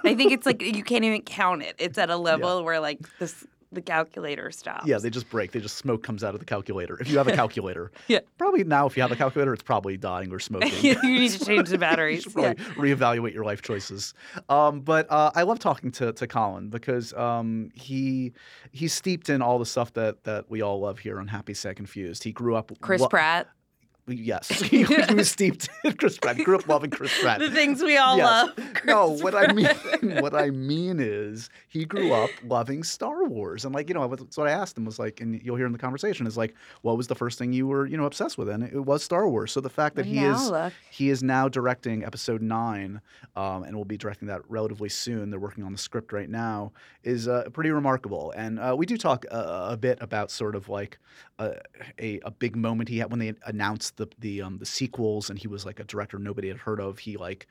I 0.05 0.15
think 0.15 0.31
it's 0.31 0.47
like 0.51 0.63
you 0.63 0.85
can't 0.85 1.03
even 1.03 1.23
count 1.23 1.65
it. 1.65 1.75
It's 1.79 1.99
at 1.99 2.11
a 2.11 2.17
level 2.17 2.63
where 2.63 2.79
like 2.79 3.01
this 3.19 3.45
the 3.73 3.81
calculator 3.81 4.51
stops. 4.51 4.87
Yeah, 4.87 4.99
they 4.99 5.11
just 5.11 5.31
break. 5.31 5.53
They 5.53 5.61
just 5.61 5.77
smoke 5.77 6.03
comes 6.03 6.25
out 6.25 6.35
of 6.35 6.41
the 6.41 6.47
calculator. 6.47 6.99
If 7.01 7.09
you 7.09 7.19
have 7.19 7.29
a 7.29 7.33
calculator, 7.37 7.93
Yeah. 8.09 8.19
Probably 8.37 8.65
now, 8.65 8.87
if 8.87 8.97
you 8.97 9.03
have 9.03 9.13
a 9.13 9.17
calculator, 9.17 9.53
it's 9.55 9.63
probably 9.63 9.97
dying 9.97 10.33
or 10.33 10.41
smoking. 10.41 10.73
you 10.83 11.01
need 11.03 11.31
to 11.31 11.45
change 11.45 11.69
the 11.69 11.75
you 11.77 11.79
batteries. 11.79 12.23
should 12.25 12.35
Yeah. 12.37 12.55
reevaluate 12.55 13.33
your 13.33 13.45
life 13.45 13.63
choices. 13.63 14.13
Um, 14.49 14.81
but 14.81 15.07
uh, 15.11 15.31
I 15.35 15.43
love 15.43 15.59
talking 15.61 15.93
to, 15.93 16.13
to 16.13 16.27
Colin 16.27 16.69
because 16.69 17.13
um, 17.15 17.71
he 17.75 18.33
he's 18.73 18.93
steeped 18.93 19.29
in 19.29 19.41
all 19.43 19.59
the 19.59 19.67
stuff 19.67 19.93
that 19.93 20.25
that 20.25 20.51
we 20.51 20.63
all 20.63 20.81
love 20.81 20.99
here 20.99 21.21
on 21.21 21.29
Happy 21.29 21.55
Sad 21.55 21.77
Confused. 21.77 22.25
He 22.25 22.33
grew 22.33 22.57
up 22.57 22.73
Chris 22.81 23.01
lo- 23.03 23.09
Pratt. 23.09 23.49
Yes, 24.07 24.49
he, 24.63 24.85
was 24.85 25.31
steeped 25.31 25.69
in 25.85 25.93
Chris 25.97 26.19
Pratt. 26.19 26.39
Grew 26.39 26.57
up 26.57 26.67
loving 26.69 26.91
Chris 26.91 27.13
Pratt. 27.21 27.39
The 27.41 27.51
things 27.51 27.83
we 27.83 27.97
all 27.97 28.17
Yes. 28.17 28.27
love. 28.57 28.67
No, 28.85 29.09
Chris 29.11 29.23
what 29.23 29.35
I 29.35 29.53
mean, 29.53 29.69
what 30.21 30.35
I 30.35 30.51
mean 30.51 30.99
is, 31.01 31.49
he 31.69 31.85
grew 31.85 32.13
up 32.13 32.31
loving 32.45 32.83
Star 32.83 33.25
Wars, 33.25 33.65
and 33.65 33.75
like 33.75 33.89
you 33.89 33.95
know, 33.95 34.09
that's 34.09 34.37
what 34.37 34.49
I 34.49 34.53
asked 34.53 34.77
him 34.77 34.85
was 34.85 34.99
like, 34.99 35.21
and 35.21 35.41
you'll 35.43 35.57
hear 35.57 35.67
in 35.67 35.73
the 35.73 35.79
conversation 35.79 36.27
is 36.27 36.37
like, 36.37 36.55
what 36.83 36.97
was 36.97 37.07
the 37.07 37.15
first 37.15 37.39
thing 37.39 37.53
you 37.53 37.67
were 37.67 37.87
you 37.87 37.97
know 37.97 38.05
obsessed 38.05 38.37
with, 38.39 38.49
and 38.49 38.65
it 38.65 38.81
was 38.81 39.03
Star 39.05 39.29
Wars. 39.29 39.53
So 39.53 39.61
the 39.61 39.71
fact 39.71 39.97
that 39.97 40.07
he 40.07 40.19
is 40.19 40.51
look. 40.51 40.73
he 40.91 41.11
is 41.11 41.23
now 41.23 41.49
directing 41.49 42.05
episode 42.05 42.43
nine, 42.43 43.01
um, 43.37 43.63
and 43.63 43.77
will 43.77 43.85
be 43.85 43.97
directing 43.97 44.29
that 44.29 44.43
relatively 44.49 44.89
soon. 44.89 45.31
They're 45.31 45.39
working 45.41 45.65
on 45.65 45.73
the 45.73 45.79
script 45.79 46.13
right 46.13 46.29
now. 46.29 46.73
Is 47.03 47.29
uh, 47.29 47.45
pretty 47.53 47.71
remarkable, 47.71 48.33
and 48.37 48.59
uh, 48.59 48.75
we 48.77 48.87
do 48.87 48.97
talk 48.97 49.25
uh, 49.31 49.69
a 49.71 49.77
bit 49.77 49.99
about 50.01 50.31
sort 50.31 50.55
of 50.55 50.69
like 50.69 50.99
a, 51.39 51.57
a 51.99 52.21
a 52.25 52.31
big 52.31 52.57
moment 52.57 52.89
he 52.89 52.99
had 52.99 53.11
when 53.11 53.19
they 53.21 53.33
announced 53.47 53.90
the 53.97 54.09
the 54.19 54.43
um, 54.43 54.59
the 54.59 54.67
sequels, 54.67 55.31
and 55.31 55.39
he 55.39 55.49
was 55.49 55.65
like 55.67 55.81
a 55.81 55.85
director 55.85 56.19
nobody 56.19 56.49
had 56.49 56.59
heard 56.59 56.81
of. 56.81 56.99
He 56.99 57.17
like 57.17 57.47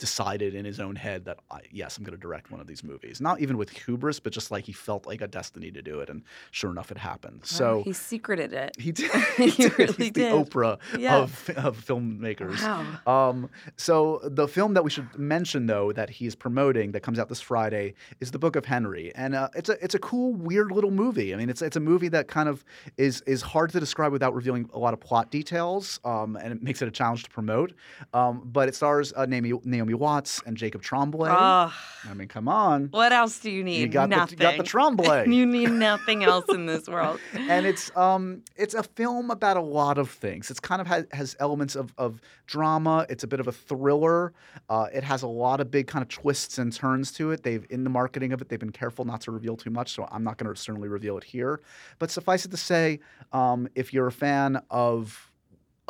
decided 0.00 0.54
in 0.54 0.64
his 0.64 0.80
own 0.80 0.96
head 0.96 1.24
that 1.26 1.38
I, 1.50 1.60
yes, 1.70 1.96
I'm 1.96 2.02
going 2.04 2.16
to 2.16 2.20
direct 2.20 2.50
one 2.50 2.60
of 2.60 2.66
these 2.66 2.82
movies. 2.82 3.20
Not 3.20 3.40
even 3.40 3.56
with 3.56 3.70
hubris, 3.70 4.18
but 4.18 4.32
just 4.32 4.50
like 4.50 4.64
he 4.64 4.72
felt 4.72 5.06
like 5.06 5.20
a 5.20 5.28
destiny 5.28 5.70
to 5.70 5.82
do 5.82 6.00
it, 6.00 6.08
and 6.10 6.22
sure 6.50 6.70
enough, 6.70 6.90
it 6.90 6.98
happened. 6.98 7.40
So 7.44 7.82
he 7.84 7.92
secreted 7.92 8.52
it. 8.52 8.74
he 8.78 8.90
did. 8.92 9.10
He 9.36 9.50
did. 9.50 9.78
really 9.78 9.92
He's 9.94 10.12
the 10.12 10.20
did. 10.22 10.32
Oprah 10.32 10.78
Yeah. 10.98 11.18
of 11.18 11.50
of 11.56 11.76
filmmakers. 11.84 12.60
Wow. 13.06 13.28
Um, 13.30 13.50
so 13.76 14.20
the 14.24 14.48
film 14.48 14.74
that 14.74 14.82
we 14.84 14.90
should 14.90 15.16
mention 15.18 15.66
though 15.66 15.92
that 15.92 16.10
he's 16.10 16.34
promoting 16.34 16.92
that 16.92 17.00
comes 17.00 17.18
out 17.18 17.28
this 17.28 17.40
Friday 17.40 17.94
is 18.20 18.30
the 18.30 18.38
Book 18.38 18.56
of 18.56 18.64
Henry, 18.64 19.12
and 19.14 19.34
uh, 19.34 19.48
it's 19.54 19.68
a 19.68 19.82
it's 19.84 19.94
a 19.94 19.98
cool, 19.98 20.32
weird 20.34 20.72
little 20.72 20.90
movie. 20.90 21.32
I 21.34 21.36
mean, 21.36 21.50
it's 21.50 21.62
it's 21.62 21.76
a 21.76 21.80
movie 21.80 22.08
that 22.08 22.26
kind 22.28 22.48
of 22.48 22.64
is 22.96 23.20
is 23.22 23.42
hard 23.42 23.70
to 23.70 23.80
describe 23.80 24.12
without 24.12 24.34
revealing 24.34 24.68
a 24.72 24.78
lot 24.78 24.94
of 24.94 25.00
plot 25.00 25.30
details, 25.30 26.00
um, 26.04 26.36
and 26.36 26.52
it 26.52 26.62
makes 26.62 26.80
it 26.82 26.88
a 26.88 26.90
challenge 26.90 27.22
to 27.24 27.30
promote. 27.30 27.72
Um, 28.14 28.42
but 28.44 28.68
it 28.68 28.74
stars 28.74 29.12
uh, 29.16 29.26
Naomi 29.26 29.52
Naomi 29.64 29.89
Watts 29.94 30.42
and 30.46 30.56
Jacob 30.56 30.82
Tremblay. 30.82 31.30
Ugh. 31.30 31.72
I 32.08 32.14
mean, 32.14 32.28
come 32.28 32.48
on. 32.48 32.88
what 32.90 33.12
else 33.12 33.38
do 33.40 33.50
you 33.50 33.62
need? 33.62 33.80
You 33.80 33.88
got 33.88 34.10
the- 34.10 34.16
nothing. 34.16 34.38
you 34.38 34.42
got 34.42 34.56
the 34.56 34.62
Tremblay. 34.62 35.28
you 35.30 35.46
need 35.46 35.70
nothing 35.70 36.24
else 36.24 36.46
in 36.48 36.66
this 36.66 36.88
world. 36.88 37.20
and 37.34 37.66
it's 37.66 37.94
um 37.96 38.42
it's 38.56 38.74
a 38.74 38.82
film 38.82 39.30
about 39.30 39.56
a 39.56 39.62
lot 39.62 39.98
of 39.98 40.10
things. 40.10 40.50
It's 40.50 40.60
kind 40.60 40.80
of 40.80 40.86
has, 40.86 41.06
has 41.12 41.36
elements 41.40 41.76
of, 41.76 41.92
of 41.98 42.20
drama. 42.46 43.06
It's 43.08 43.24
a 43.24 43.26
bit 43.26 43.40
of 43.40 43.48
a 43.48 43.52
thriller. 43.52 44.32
Uh, 44.68 44.86
it 44.92 45.04
has 45.04 45.22
a 45.22 45.28
lot 45.28 45.60
of 45.60 45.70
big 45.70 45.86
kind 45.86 46.02
of 46.02 46.08
twists 46.08 46.58
and 46.58 46.72
turns 46.72 47.12
to 47.12 47.30
it. 47.30 47.42
They've 47.42 47.66
in 47.70 47.84
the 47.84 47.90
marketing 47.90 48.32
of 48.32 48.40
it, 48.40 48.48
they've 48.48 48.58
been 48.58 48.72
careful 48.72 49.04
not 49.04 49.20
to 49.22 49.30
reveal 49.30 49.56
too 49.56 49.70
much, 49.70 49.92
so 49.92 50.08
I'm 50.10 50.24
not 50.24 50.38
going 50.38 50.52
to 50.52 50.60
certainly 50.60 50.88
reveal 50.88 51.16
it 51.18 51.24
here. 51.24 51.60
But 51.98 52.10
suffice 52.10 52.44
it 52.44 52.50
to 52.50 52.56
say, 52.56 53.00
um, 53.32 53.68
if 53.74 53.92
you're 53.92 54.06
a 54.06 54.12
fan 54.12 54.62
of 54.70 55.29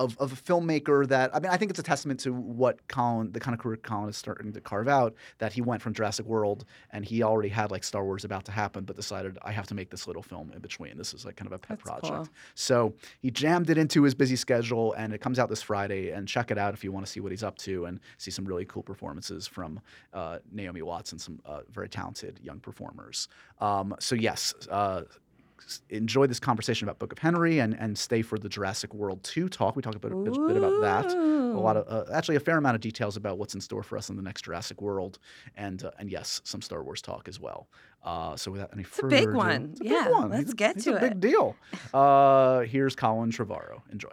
of, 0.01 0.17
of 0.19 0.33
a 0.33 0.37
filmmaker 0.37 1.07
that 1.07 1.31
I 1.35 1.41
mean 1.41 1.53
I 1.53 1.59
think 1.59 1.71
it's 1.71 1.79
a 1.79 1.83
testament 1.83 2.21
to 2.21 2.33
what 2.33 2.89
Colin 2.89 3.31
the 3.33 3.39
kind 3.39 3.55
of 3.55 3.61
career 3.61 3.77
Colin 3.77 4.09
is 4.09 4.17
starting 4.17 4.51
to 4.55 4.61
carve 4.61 4.89
out 4.89 5.15
that 5.39 5.53
he 5.53 5.61
went 5.61 5.83
from 5.83 5.93
Jurassic 5.93 6.25
World 6.25 6.65
and 6.91 7.05
he 7.05 7.23
already 7.23 7.51
had 7.51 7.71
like 7.71 7.85
Star 7.85 8.03
Wars 8.03 8.25
about 8.25 8.47
to 8.47 8.53
happen 8.53 8.85
but 8.85 8.97
decided 8.97 9.39
I 9.43 9.53
have 9.53 9.67
to 9.69 9.75
make 9.75 9.91
this 9.91 10.07
little 10.07 10.23
film 10.23 10.53
in 10.55 10.61
between. 10.61 10.97
This 10.97 11.13
is 11.13 11.27
like 11.27 11.37
kind 11.37 11.47
of 11.47 11.53
a 11.53 11.59
pet 11.59 11.79
That's 11.85 12.01
project. 12.01 12.17
cool. 12.17 12.29
so 12.55 12.95
he 13.21 13.31
jammed 13.31 13.69
it 13.69 13.77
into 13.77 14.03
his 14.03 14.15
busy 14.15 14.37
schedule 14.37 14.95
and 14.95 15.13
it 15.13 15.21
comes 15.21 15.39
out 15.39 15.51
this 15.51 15.63
Friday 15.63 16.11
and 16.11 16.27
check 16.27 16.51
it 16.51 16.57
out 16.57 16.73
if 16.73 16.83
you 16.83 16.91
want 16.93 17.05
to 17.05 17.13
see 17.13 17.21
what 17.21 17.31
he's 17.31 17.45
up 17.45 17.59
to 17.59 17.85
and 17.85 18.01
see 18.17 18.31
some 18.31 18.47
really 18.47 18.65
cool 18.65 18.83
performances 18.83 19.47
from 19.47 19.81
uh, 20.15 20.39
Naomi 20.51 20.81
Watts 20.81 21.13
and 21.13 21.21
some 21.21 21.41
uh, 21.45 21.61
very 21.71 21.91
talented 21.91 22.41
young 22.43 22.59
performers. 22.59 23.29
Um, 23.61 23.95
so 24.01 24.15
yes 24.15 24.55
uh, 24.71 25.03
enjoy 25.89 26.27
this 26.27 26.41
conversation 26.41 26.87
about 26.89 26.99
Book 26.99 27.13
of 27.13 27.19
Henry 27.19 27.59
and, 27.59 27.75
and 27.79 27.97
stay 27.97 28.23
for 28.23 28.39
the 28.39 28.49
Jurassic 28.49 28.93
World 28.95 29.23
2 29.25 29.49
talk. 29.49 29.77
We 29.77 29.83
talk 29.83 29.95
a 29.95 29.99
bit, 29.99 30.13
a 30.13 30.15
bit 30.17 30.57
about 30.57 30.81
that. 30.81 31.07
A 31.15 31.59
lot 31.61 31.77
of 31.77 31.87
uh, 31.89 32.11
actually 32.13 32.37
a 32.37 32.41
fair 32.41 32.57
amount 32.59 32.75
of 32.77 32.81
details 32.81 33.17
about 33.17 33.39
what's 33.39 33.55
in 33.55 33.61
store 33.61 33.83
for 33.83 33.97
us 33.99 34.09
in 34.11 34.17
the 34.17 34.23
next 34.23 34.43
Jurassic 34.43 34.81
World, 34.81 35.19
and 35.57 35.83
uh, 35.85 35.91
and 35.99 36.11
yes, 36.11 36.41
some 36.45 36.63
Star 36.63 36.83
Wars 36.83 37.03
talk 37.03 37.29
as 37.29 37.41
well. 37.41 37.69
Uh, 38.05 38.37
so 38.37 38.51
without 38.51 38.71
any 38.73 38.83
a 38.83 38.87
further 38.87 39.09
big 39.09 39.29
ado- 39.29 39.37
one. 39.37 39.69
it's 39.73 39.81
a 39.81 39.85
Yeah, 39.85 40.05
big 40.05 40.13
one. 40.13 40.31
let's 40.31 40.43
He's 40.45 40.53
a- 40.53 40.57
get 40.57 40.75
he's 40.77 40.85
to 40.85 40.97
a 40.97 41.01
big 41.01 41.21
deal. 41.21 41.57
Uh, 41.95 42.61
here's 42.61 42.95
Colin 42.95 43.31
Trevorrow. 43.31 43.83
Enjoy. 43.93 44.11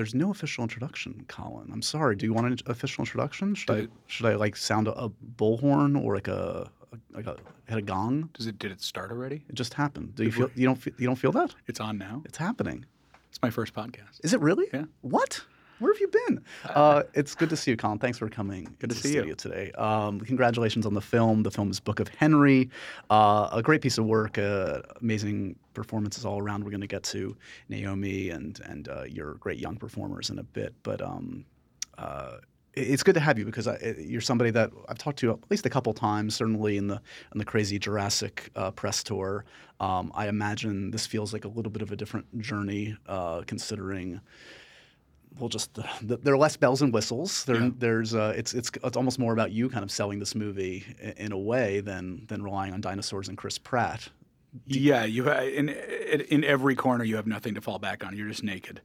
There's 0.00 0.14
no 0.14 0.30
official 0.30 0.62
introduction, 0.64 1.26
Colin. 1.28 1.68
I'm 1.70 1.82
sorry. 1.82 2.16
Do 2.16 2.24
you 2.24 2.32
want 2.32 2.46
an 2.46 2.56
official 2.64 3.02
introduction? 3.02 3.54
Should 3.54 3.70
I 3.70 3.80
But- 3.82 3.90
should 4.06 4.24
I 4.24 4.34
like 4.34 4.56
sound 4.56 4.88
a, 4.88 4.94
a 4.98 5.10
bullhorn 5.10 6.02
or 6.02 6.14
like 6.14 6.26
a, 6.26 6.70
a 6.90 6.96
like 7.14 7.26
a 7.26 7.36
hit 7.68 7.76
a 7.76 7.82
gong? 7.82 8.30
Does 8.32 8.46
it? 8.46 8.58
Did 8.58 8.72
it 8.72 8.80
start 8.80 9.10
already? 9.10 9.44
It 9.50 9.56
just 9.56 9.74
happened. 9.74 10.14
Do 10.14 10.24
you 10.24 10.32
feel 10.32 10.50
you 10.54 10.64
don't 10.64 10.76
feel, 10.76 10.94
you 10.96 11.06
don't 11.06 11.16
feel 11.16 11.32
that? 11.32 11.54
It's 11.66 11.80
on 11.80 11.98
now. 11.98 12.22
It's 12.24 12.38
happening. 12.38 12.86
It's 13.28 13.42
my 13.42 13.50
first 13.50 13.74
podcast. 13.74 14.20
Is 14.24 14.32
it 14.32 14.40
really? 14.40 14.68
Yeah. 14.72 14.84
What? 15.02 15.44
Where 15.80 15.92
have 15.92 16.00
you 16.00 16.08
been? 16.08 16.44
Uh, 16.66 17.02
it's 17.14 17.34
good 17.34 17.48
to 17.48 17.56
see 17.56 17.70
you, 17.70 17.76
Colin. 17.76 17.98
Thanks 17.98 18.18
for 18.18 18.28
coming. 18.28 18.68
Good 18.78 18.90
to 18.90 18.96
see 18.96 19.14
you. 19.14 19.34
today. 19.34 19.72
Um, 19.72 20.20
congratulations 20.20 20.84
on 20.84 20.92
the 20.92 21.00
film. 21.00 21.42
The 21.42 21.50
film 21.50 21.70
is 21.70 21.80
Book 21.80 22.00
of 22.00 22.08
Henry. 22.08 22.68
Uh, 23.08 23.48
a 23.50 23.62
great 23.62 23.80
piece 23.80 23.96
of 23.96 24.04
work. 24.04 24.36
Uh, 24.36 24.82
amazing 25.00 25.56
performances 25.72 26.26
all 26.26 26.38
around. 26.38 26.64
We're 26.64 26.70
going 26.70 26.82
to 26.82 26.86
get 26.86 27.02
to 27.04 27.34
Naomi 27.70 28.28
and 28.28 28.60
and 28.66 28.88
uh, 28.88 29.04
your 29.04 29.34
great 29.34 29.58
young 29.58 29.76
performers 29.76 30.30
in 30.30 30.38
a 30.38 30.44
bit, 30.44 30.74
but. 30.82 31.00
Um, 31.00 31.44
uh, 31.98 32.38
it's 32.74 33.02
good 33.02 33.14
to 33.14 33.20
have 33.20 33.36
you 33.36 33.44
because 33.44 33.66
I, 33.66 33.96
you're 33.98 34.20
somebody 34.20 34.52
that 34.52 34.70
I've 34.88 34.96
talked 34.96 35.18
to 35.18 35.32
at 35.32 35.38
least 35.50 35.66
a 35.66 35.70
couple 35.70 35.92
times. 35.92 36.36
Certainly 36.36 36.76
in 36.76 36.86
the 36.86 37.02
in 37.32 37.38
the 37.38 37.44
crazy 37.44 37.80
Jurassic 37.80 38.48
uh, 38.54 38.70
press 38.70 39.02
tour, 39.02 39.44
um, 39.80 40.12
I 40.14 40.28
imagine 40.28 40.92
this 40.92 41.04
feels 41.04 41.32
like 41.32 41.44
a 41.44 41.48
little 41.48 41.72
bit 41.72 41.82
of 41.82 41.90
a 41.90 41.96
different 41.96 42.40
journey, 42.40 42.96
uh, 43.08 43.42
considering 43.46 44.20
well, 45.38 45.48
just 45.48 45.74
the, 45.74 46.16
there 46.16 46.34
are 46.34 46.38
less 46.38 46.56
bells 46.56 46.82
and 46.82 46.92
whistles. 46.92 47.44
There, 47.44 47.56
Yeah. 47.60 47.70
There's 47.76 48.14
uh, 48.14 48.32
it's 48.36 48.54
it's 48.54 48.70
it's 48.82 48.96
almost 48.96 49.18
more 49.18 49.32
about 49.32 49.52
you 49.52 49.68
kind 49.68 49.82
of 49.84 49.90
selling 49.90 50.18
this 50.18 50.34
movie 50.34 50.84
in, 51.00 51.10
in 51.10 51.32
a 51.32 51.38
way 51.38 51.80
than 51.80 52.26
than 52.26 52.42
relying 52.42 52.72
on 52.72 52.80
dinosaurs 52.80 53.28
and 53.28 53.38
Chris 53.38 53.58
Pratt. 53.58 54.08
Yeah, 54.66 55.04
you 55.04 55.30
in 55.30 55.68
in 55.68 56.42
every 56.42 56.74
corner 56.74 57.04
you 57.04 57.16
have 57.16 57.26
nothing 57.26 57.54
to 57.54 57.60
fall 57.60 57.78
back 57.78 58.04
on. 58.04 58.16
You're 58.16 58.28
just 58.28 58.42
naked 58.42 58.80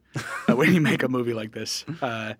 uh, 0.47 0.55
when 0.55 0.73
you 0.73 0.79
make 0.81 1.01
a 1.01 1.07
movie 1.07 1.33
like 1.33 1.51
this. 1.53 1.83
Uh, 2.01 2.33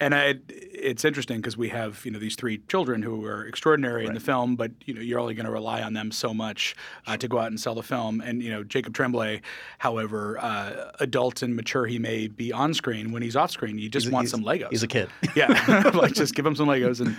and 0.00 0.14
I, 0.14 0.36
it's 0.48 1.04
interesting 1.04 1.36
because 1.36 1.56
we 1.56 1.68
have 1.68 2.04
you 2.04 2.10
know 2.10 2.18
these 2.18 2.34
three 2.36 2.58
children 2.68 3.02
who 3.02 3.24
are 3.26 3.44
extraordinary 3.46 4.06
in 4.06 4.14
the 4.14 4.20
film, 4.20 4.56
but 4.56 4.70
you 4.86 4.94
know 4.94 5.00
you're 5.00 5.20
only 5.20 5.34
going 5.34 5.46
to 5.46 5.52
rely 5.52 5.82
on 5.82 5.92
them 5.92 6.10
so 6.10 6.32
much 6.32 6.74
uh, 7.06 7.16
to 7.18 7.28
go 7.28 7.38
out 7.38 7.48
and 7.48 7.60
sell 7.60 7.74
the 7.74 7.82
film. 7.82 8.20
And 8.20 8.42
you 8.42 8.50
know 8.50 8.64
Jacob 8.64 8.94
Tremblay, 8.94 9.42
however 9.78 10.38
uh, 10.40 10.90
adult 11.00 11.42
and 11.42 11.54
mature 11.54 11.86
he 11.86 11.98
may 11.98 12.28
be 12.28 12.52
on 12.52 12.72
screen, 12.74 13.12
when 13.12 13.22
he's 13.22 13.36
off 13.36 13.50
screen, 13.50 13.78
you 13.78 13.88
just 13.88 14.06
He's 14.06 14.12
want 14.12 14.24
he's- 14.24 14.30
some 14.30 14.42
Legos. 14.42 14.70
He's 14.70 14.82
a 14.82 14.88
kid. 14.88 15.10
yeah, 15.36 15.90
like 15.94 16.14
just 16.14 16.34
give 16.34 16.46
him 16.46 16.56
some 16.56 16.66
Legos, 16.68 17.00
and 17.00 17.16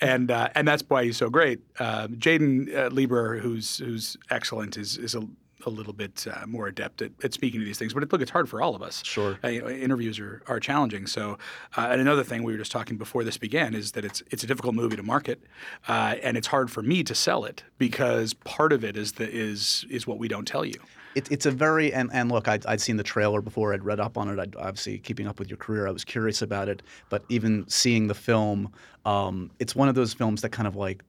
and 0.00 0.30
uh, 0.30 0.48
and 0.54 0.66
that's 0.66 0.82
why 0.88 1.04
he's 1.04 1.16
so 1.16 1.30
great. 1.30 1.60
Uh, 1.78 2.08
Jaeden 2.08 2.74
uh, 2.76 2.88
Lieber, 2.88 3.38
who's 3.38 3.78
who's 3.78 4.16
excellent, 4.30 4.76
is 4.76 4.96
is 4.98 5.14
a, 5.14 5.22
a 5.66 5.70
little 5.70 5.92
bit 5.92 6.26
uh, 6.32 6.46
more 6.46 6.66
adept 6.66 7.02
at, 7.02 7.12
at 7.22 7.34
speaking 7.34 7.60
to 7.60 7.66
these 7.66 7.78
things. 7.78 7.94
But 7.94 8.02
it, 8.02 8.12
look, 8.12 8.20
it's 8.20 8.30
hard 8.30 8.48
for 8.48 8.60
all 8.62 8.74
of 8.74 8.82
us. 8.82 9.02
Sure. 9.04 9.38
Uh, 9.42 9.48
you 9.48 9.62
know, 9.62 9.68
interviews 9.68 10.18
are, 10.18 10.42
are 10.46 10.60
challenging. 10.60 11.06
So, 11.06 11.38
uh, 11.76 11.88
and 11.90 12.00
another 12.00 12.24
thing 12.24 12.42
we 12.42 12.52
were 12.52 12.58
just 12.58 12.72
talking 12.72 12.96
before 12.96 13.24
this 13.24 13.38
began 13.38 13.74
is 13.74 13.92
that 13.92 14.04
it's 14.04 14.22
it's 14.30 14.44
a 14.44 14.46
difficult 14.46 14.74
movie 14.74 14.96
to 14.96 15.02
market, 15.02 15.42
uh, 15.88 16.16
and 16.22 16.36
it's 16.36 16.48
hard 16.48 16.70
for 16.70 16.82
me 16.82 17.02
to 17.04 17.14
sell 17.14 17.44
it 17.44 17.64
because 17.78 18.34
part 18.34 18.72
of 18.72 18.84
it 18.84 18.96
is 18.96 19.12
the 19.12 19.30
is 19.30 19.84
is 19.90 20.06
what 20.06 20.18
we 20.18 20.28
don't 20.28 20.46
tell 20.46 20.64
you. 20.64 20.80
It, 21.14 21.30
it's 21.30 21.46
a 21.46 21.50
very 21.50 21.92
and, 21.92 22.10
and 22.12 22.30
look, 22.30 22.48
I'd, 22.48 22.66
I'd 22.66 22.80
seen 22.80 22.96
the 22.96 23.04
trailer 23.04 23.40
before. 23.40 23.72
I'd 23.72 23.84
read 23.84 24.00
up 24.00 24.18
on 24.18 24.28
it. 24.28 24.40
I'd 24.40 24.56
obviously 24.56 24.98
keeping 24.98 25.28
up 25.28 25.38
with 25.38 25.48
your 25.48 25.58
career. 25.58 25.86
I 25.86 25.92
was 25.92 26.04
curious 26.04 26.42
about 26.42 26.68
it, 26.68 26.82
but 27.08 27.24
even 27.28 27.64
seeing 27.68 28.08
the 28.08 28.14
film, 28.14 28.72
um, 29.04 29.50
it's 29.60 29.76
one 29.76 29.88
of 29.88 29.94
those 29.94 30.12
films 30.12 30.42
that 30.42 30.50
kind 30.50 30.66
of 30.66 30.74
like 30.74 31.04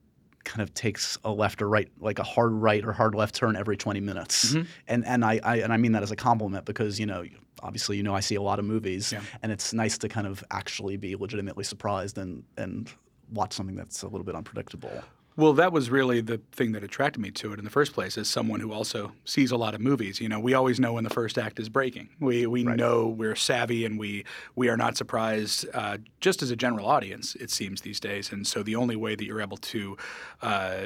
kind 0.46 0.62
of 0.62 0.74
takes 0.74 1.18
a 1.26 1.32
left 1.32 1.62
or 1.62 1.68
right, 1.68 1.90
like 2.00 2.20
a 2.20 2.24
hard 2.24 2.54
right 2.54 2.84
or 2.86 2.94
hard 2.94 3.14
left 3.16 3.36
turn 3.36 3.56
every 3.56 3.76
20 3.76 4.00
minutes. 4.00 4.54
Mm-hmm. 4.54 4.62
And 4.88 5.06
and 5.06 5.26
I, 5.26 5.40
I 5.44 5.56
and 5.58 5.74
I 5.74 5.78
mean 5.78 5.92
that 5.94 6.04
as 6.04 6.12
a 6.12 6.16
compliment 6.16 6.66
because 6.66 7.00
you 7.00 7.06
know 7.06 7.26
obviously 7.62 7.98
you 7.98 8.04
know 8.04 8.16
I 8.16 8.20
see 8.22 8.36
a 8.36 8.42
lot 8.42 8.60
of 8.60 8.66
movies, 8.66 9.12
Yeah. 9.12 9.22
and 9.42 9.52
it's 9.52 9.74
nice 9.74 9.98
to 10.00 10.08
kind 10.08 10.28
of 10.28 10.44
actually 10.52 10.98
be 10.98 11.16
legitimately 11.16 11.64
surprised 11.64 12.18
and 12.18 12.44
and 12.58 12.90
watch 13.34 13.54
something 13.54 13.76
that's 13.76 14.04
a 14.04 14.08
little 14.08 14.24
bit 14.26 14.36
unpredictable. 14.36 15.04
Well, 15.38 15.52
that 15.54 15.74
was 15.74 15.90
really 15.90 16.22
the 16.22 16.40
thing 16.54 16.72
that 16.72 16.84
attracted 16.84 17.20
me 17.20 17.30
to 17.32 17.52
it 17.52 17.60
in 17.60 17.66
the 17.66 17.72
first 17.72 17.92
place. 17.94 18.18
As 18.18 18.30
someone 18.30 18.62
who 18.62 18.72
also 18.72 19.12
sees 19.26 19.52
a 19.52 19.58
lot 19.58 19.76
of 19.76 19.82
movies, 19.82 20.22
you 20.22 20.30
know, 20.30 20.40
we 20.40 20.54
always 20.54 20.80
know 20.80 20.94
when 20.94 21.04
the 21.04 21.10
first 21.10 21.38
act 21.38 21.60
is 21.60 21.68
breaking. 21.68 22.10
We 22.20 22.48
we 22.48 22.64
know 22.64 23.08
we're 23.08 23.36
savvy 23.36 23.86
and 23.86 24.00
we 24.00 24.24
we 24.56 24.70
are 24.70 24.78
not 24.78 24.96
surprised. 24.96 25.66
Uh, 25.74 25.98
just 26.22 26.42
as 26.42 26.52
a 26.52 26.56
general 26.56 26.88
audience, 26.88 27.36
it 27.36 27.52
seems 27.52 27.82
these 27.82 28.00
days. 28.00 28.32
And 28.32 28.48
so 28.48 28.64
the 28.64 28.78
only 28.78 28.96
way 28.96 29.16
that 29.16 29.26
you're 29.26 29.42
able 29.42 29.58
to 29.58 29.98
uh, 30.42 30.86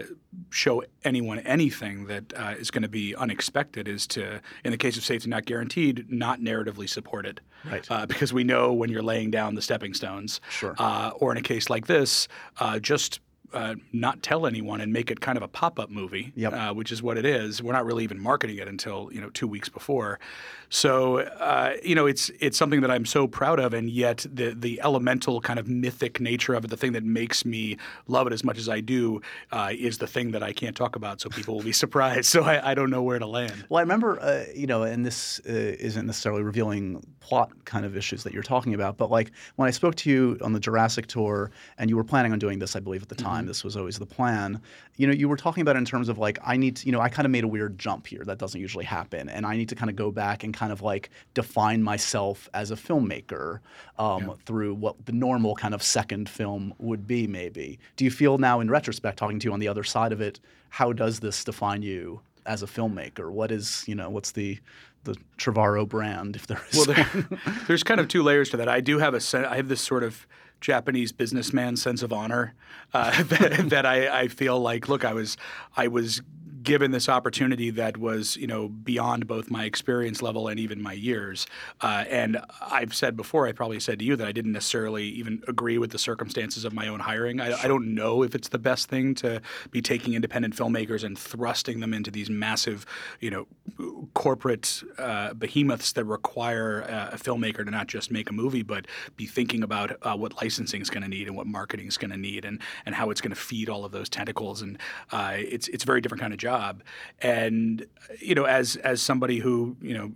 show 0.50 0.84
anyone 1.04 1.40
anything 1.40 2.08
that 2.08 2.34
uh, 2.36 2.56
is 2.58 2.72
going 2.72 2.84
to 2.84 2.90
be 2.90 3.16
unexpected 3.16 3.88
is 3.88 4.08
to, 4.08 4.42
in 4.64 4.72
the 4.72 4.78
case 4.78 4.98
of 4.98 5.06
Safety 5.06 5.30
Not 5.30 5.46
Guaranteed, 5.46 6.10
not 6.10 6.40
narratively 6.40 6.90
supported. 6.90 7.42
Right. 7.70 7.86
Uh, 7.92 8.06
because 8.06 8.32
we 8.32 8.46
know 8.46 8.72
when 8.72 8.90
you're 8.90 9.04
laying 9.04 9.32
down 9.32 9.54
the 9.54 9.62
stepping 9.62 9.94
stones. 9.94 10.40
Sure. 10.50 10.76
Uh, 10.78 11.12
or 11.16 11.32
in 11.32 11.38
a 11.38 11.42
case 11.42 11.70
like 11.70 11.88
this, 11.88 12.28
uh, 12.60 12.80
just 12.80 13.20
uh, 13.54 13.76
not 13.94 14.22
tell 14.22 14.46
anyone 14.46 14.82
and 14.82 14.92
make 14.94 15.10
it 15.12 15.22
kind 15.22 15.38
of 15.38 15.44
a 15.44 15.48
pop-up 15.48 15.90
movie, 15.90 16.32
Yep. 16.36 16.54
uh, 16.54 16.74
which 16.74 16.92
is 16.92 17.02
what 17.02 17.18
it 17.18 17.26
is. 17.26 17.62
We're 17.64 17.74
not 17.74 17.86
really 17.86 18.04
even 18.04 18.20
marketing 18.20 18.58
it 18.58 18.68
until 18.68 19.10
you 19.12 19.22
know 19.22 19.30
two 19.30 19.48
weeks 19.48 19.70
before. 19.70 20.20
So 20.70 21.20
uh, 21.20 21.74
you 21.84 21.96
know 21.96 22.06
it's 22.06 22.30
it's 22.40 22.58
something 22.58 22.82
that 22.82 22.92
I'm 22.92 23.06
so 23.06 23.28
proud 23.28 23.60
of, 23.60 23.74
and 23.74 23.90
yet 23.90 24.26
the 24.32 24.54
the 24.54 24.80
elemental 24.82 25.42
kind 25.42 25.60
of 25.60 25.68
mythic 25.68 26.20
nature 26.20 26.54
of 26.54 26.64
it, 26.64 26.70
the 26.70 26.78
thing 26.78 26.94
that 26.94 27.04
makes 27.04 27.44
me 27.44 27.78
love 28.08 28.28
it 28.28 28.34
as 28.34 28.44
much 28.44 28.58
as 28.58 28.70
I 28.70 28.80
do, 28.80 29.22
uh, 29.52 29.72
is 29.78 29.98
the 29.98 30.08
thing 30.08 30.32
that 30.32 30.44
I 30.44 30.54
can't 30.54 30.76
talk 30.76 30.96
about, 30.96 31.22
so 31.22 31.30
people 31.30 31.56
will 31.56 31.64
be 31.64 31.72
surprised. 31.84 32.26
So 32.26 32.44
I, 32.44 32.72
I 32.72 32.74
don't 32.76 32.90
know 32.90 33.02
where 33.02 33.20
to 33.20 33.26
land. 33.26 33.66
Well, 33.70 33.80
I 33.80 33.82
remember, 33.82 34.20
uh, 34.20 34.46
you 34.56 34.68
know, 34.68 34.84
and 34.84 35.06
this 35.06 35.40
uh, 35.48 35.52
isn't 35.52 36.06
necessarily 36.06 36.44
revealing 36.44 37.04
plot 37.20 37.52
kind 37.66 37.86
of 37.86 37.98
issues 37.98 38.24
that 38.24 38.34
you're 38.34 38.44
talking 38.44 38.74
about, 38.74 38.98
but 38.98 39.10
like 39.10 39.32
when 39.56 39.68
I 39.68 39.72
spoke 39.72 39.96
to 39.96 40.10
you 40.10 40.38
on 40.42 40.54
the 40.54 40.60
Jurassic 40.60 41.08
tour, 41.08 41.52
and 41.78 41.90
you 41.90 41.98
were 41.98 42.04
planning 42.04 42.32
on 42.32 42.40
doing 42.40 42.60
this, 42.60 42.76
I 42.76 42.80
believe 42.80 43.02
at 43.02 43.10
the 43.10 43.16
time, 43.16 43.46
this 43.46 43.64
was 43.64 43.76
always 43.76 43.98
the 43.98 44.06
plan. 44.06 44.62
You 45.00 45.08
know, 45.08 45.14
you 45.14 45.30
were 45.30 45.38
talking 45.38 45.62
about 45.62 45.78
it 45.78 45.80
in 45.80 45.86
terms 45.86 46.10
of 46.10 46.18
like 46.18 46.38
I 46.44 46.58
need, 46.58 46.76
to, 46.78 46.86
you 46.86 46.92
know, 46.92 47.00
I 47.00 47.08
kind 47.08 47.26
of 47.26 47.32
made 47.32 47.46
a 47.46 47.48
weird 47.48 47.80
jump 47.80 48.06
here 48.06 48.24
that 48.26 48.38
doesn't 48.38 48.60
usually 48.60 48.84
happen, 48.84 49.30
and 49.30 49.46
I 49.46 49.56
need 49.56 49.70
to 49.70 49.76
kind 49.76 49.90
of 49.90 49.96
go 49.96 50.12
back 50.12 50.44
and 50.44 50.54
kind 50.54 50.74
of 50.74 50.82
like 50.82 51.10
define 51.34 51.82
myself 51.82 52.50
as 52.54 52.70
a 52.70 52.76
filmmaker 52.76 53.60
um, 53.98 54.36
through 54.46 54.74
what 54.76 55.06
the 55.06 55.14
normal 55.14 55.56
kind 55.56 55.74
of 55.74 55.82
second 55.82 56.28
film 56.28 56.74
would 56.80 57.08
be, 57.08 57.28
maybe. 57.28 57.80
Do 57.96 58.04
you 58.04 58.12
feel 58.12 58.38
now, 58.38 58.60
in 58.60 58.70
retrospect, 58.70 59.18
talking 59.18 59.40
to 59.40 59.46
you 59.46 59.54
on 59.54 59.60
the 59.60 59.70
other 59.70 59.84
side 59.84 60.12
of 60.12 60.20
it, 60.20 60.42
how 60.70 60.92
does 60.92 61.22
this 61.22 61.44
define 61.46 61.82
you 61.82 62.20
as 62.46 62.62
a 62.62 62.68
filmmaker? 62.68 63.32
What 63.32 63.52
is, 63.52 63.86
you 63.88 63.96
know, 63.96 64.10
what's 64.10 64.32
the 64.32 64.60
the 65.06 65.16
Trevorrow 65.38 65.88
brand, 65.88 66.36
if 66.36 66.48
there 66.48 66.62
is 66.72 66.76
Well, 66.76 66.96
there, 66.96 67.28
there's 67.68 67.84
kind 67.84 68.00
of 68.00 68.08
two 68.08 68.22
layers 68.24 68.50
to 68.50 68.58
that. 68.58 68.68
I 68.68 68.82
do 68.82 69.00
have 69.00 69.14
a 69.14 69.50
I 69.50 69.56
have 69.56 69.70
this 69.70 69.82
sort 69.82 70.04
of 70.04 70.28
Japanese 70.62 71.12
businessman 71.12 71.76
sense 71.78 72.02
of 72.04 72.12
honor 72.12 72.54
uh, 72.94 73.24
that, 73.24 73.70
that 73.70 73.86
I, 73.86 74.22
I 74.22 74.28
feel 74.28 74.60
like. 74.60 74.90
Look, 74.90 75.06
I 75.06 75.14
was 75.14 75.38
I 75.76 75.88
was 75.88 76.22
given 76.70 76.92
this 76.92 77.10
opportunity 77.10 77.72
that 77.72 77.98
was 77.98 78.38
you 78.38 78.48
know 78.48 78.70
beyond 78.70 79.28
both 79.28 79.50
my 79.50 79.66
experience 79.66 80.22
level 80.22 80.48
and 80.48 80.60
even 80.60 80.82
my 80.82 80.94
years. 80.94 81.48
Uh, 81.82 82.06
and 82.10 82.38
I've 82.62 82.94
said 82.94 83.18
before, 83.18 83.48
I 83.48 83.52
probably 83.52 83.80
said 83.80 84.00
to 84.00 84.06
you 84.06 84.16
that 84.16 84.28
I 84.28 84.32
didn't 84.32 84.52
necessarily 84.52 85.06
even 85.06 85.44
agree 85.48 85.78
with 85.78 85.92
the 85.92 85.98
circumstances 85.98 86.66
of 86.66 86.74
my 86.74 86.88
own 86.88 87.00
hiring. 87.00 87.42
I, 87.42 87.64
I 87.64 87.68
don't 87.68 87.96
know 87.96 88.24
if 88.24 88.36
it's 88.36 88.50
the 88.50 88.60
best 88.60 88.88
thing 88.88 89.16
to 89.16 89.42
be 89.72 89.82
taking 89.82 90.14
independent 90.14 90.56
filmmakers 90.56 91.04
and 91.04 91.18
thrusting 91.18 91.80
them 91.80 91.94
into 91.94 92.12
these 92.12 92.30
massive, 92.30 92.86
you 93.20 93.32
know, 93.32 93.48
corporate 94.14 94.84
uh, 94.98 95.34
behemoths 95.34 95.94
that 95.94 96.06
require 96.06 96.84
uh, 96.84 97.16
a 97.16 97.18
filmmaker 97.18 97.66
to 97.66 97.72
not 97.72 97.88
just 97.88 98.12
make 98.12 98.30
a 98.30 98.34
movie, 98.34 98.64
but 98.64 98.86
be 99.16 99.26
thinking 99.26 99.64
about 99.64 99.98
uh, 100.04 100.16
what 100.16 100.36
licensing 100.42 100.82
is 100.82 100.90
going 100.90 101.04
to 101.04 101.10
need 101.10 101.28
and 101.28 101.36
what 101.36 101.48
marketing 101.48 101.88
is 101.88 101.98
going 101.98 102.12
to 102.12 102.18
need 102.18 102.46
and 102.46 102.62
and 102.86 102.94
how 102.94 103.10
it's 103.10 103.22
going 103.22 103.34
to 103.34 103.40
feed 103.40 103.70
all 103.70 103.86
of 103.86 103.92
those 103.92 104.10
tentacles. 104.10 104.62
And 104.62 104.78
uh, 105.12 105.34
it's 105.38 105.68
it's 105.70 105.84
a 105.84 105.88
very 105.88 106.02
different 106.02 106.22
kind 106.22 106.34
of 106.34 106.40
job. 106.40 106.59
And 107.22 107.86
you 108.20 108.36
know, 108.36 108.46
as 108.46 108.76
as 108.78 109.02
somebody 109.02 109.40
who 109.40 109.76
you 109.82 109.98
know. 109.98 110.12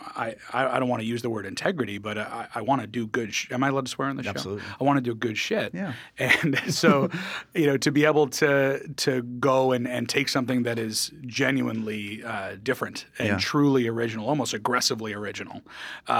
I, 0.00 0.34
I 0.52 0.78
don't 0.78 0.88
want 0.88 1.00
to 1.02 1.06
use 1.06 1.22
the 1.22 1.30
word 1.30 1.46
integrity, 1.46 1.98
but 1.98 2.18
I, 2.18 2.48
I 2.54 2.60
want 2.62 2.80
to 2.82 2.86
do 2.86 3.06
good. 3.06 3.34
Sh- 3.34 3.48
Am 3.50 3.62
I 3.64 3.68
allowed 3.68 3.86
to 3.86 3.90
swear 3.90 4.08
on 4.08 4.16
the 4.16 4.22
show? 4.22 4.30
Absolutely. 4.30 4.64
I 4.80 4.84
want 4.84 4.96
to 4.98 5.00
do 5.00 5.14
good 5.14 5.36
shit. 5.38 5.74
Yeah. 5.74 5.92
And 6.18 6.58
so, 6.74 7.10
you 7.54 7.66
know, 7.66 7.76
to 7.78 7.90
be 7.90 8.04
able 8.04 8.28
to 8.28 8.86
to 8.96 9.22
go 9.22 9.72
and, 9.72 9.86
and 9.88 10.08
take 10.08 10.28
something 10.28 10.62
that 10.64 10.78
is 10.78 11.12
genuinely 11.46 12.22
uh, 12.24 12.56
different 12.62 13.06
and 13.18 13.28
Yeah. 13.28 13.36
truly 13.38 13.86
original, 13.88 14.28
almost 14.28 14.52
aggressively 14.54 15.12
original, 15.12 15.62
uh, 16.08 16.12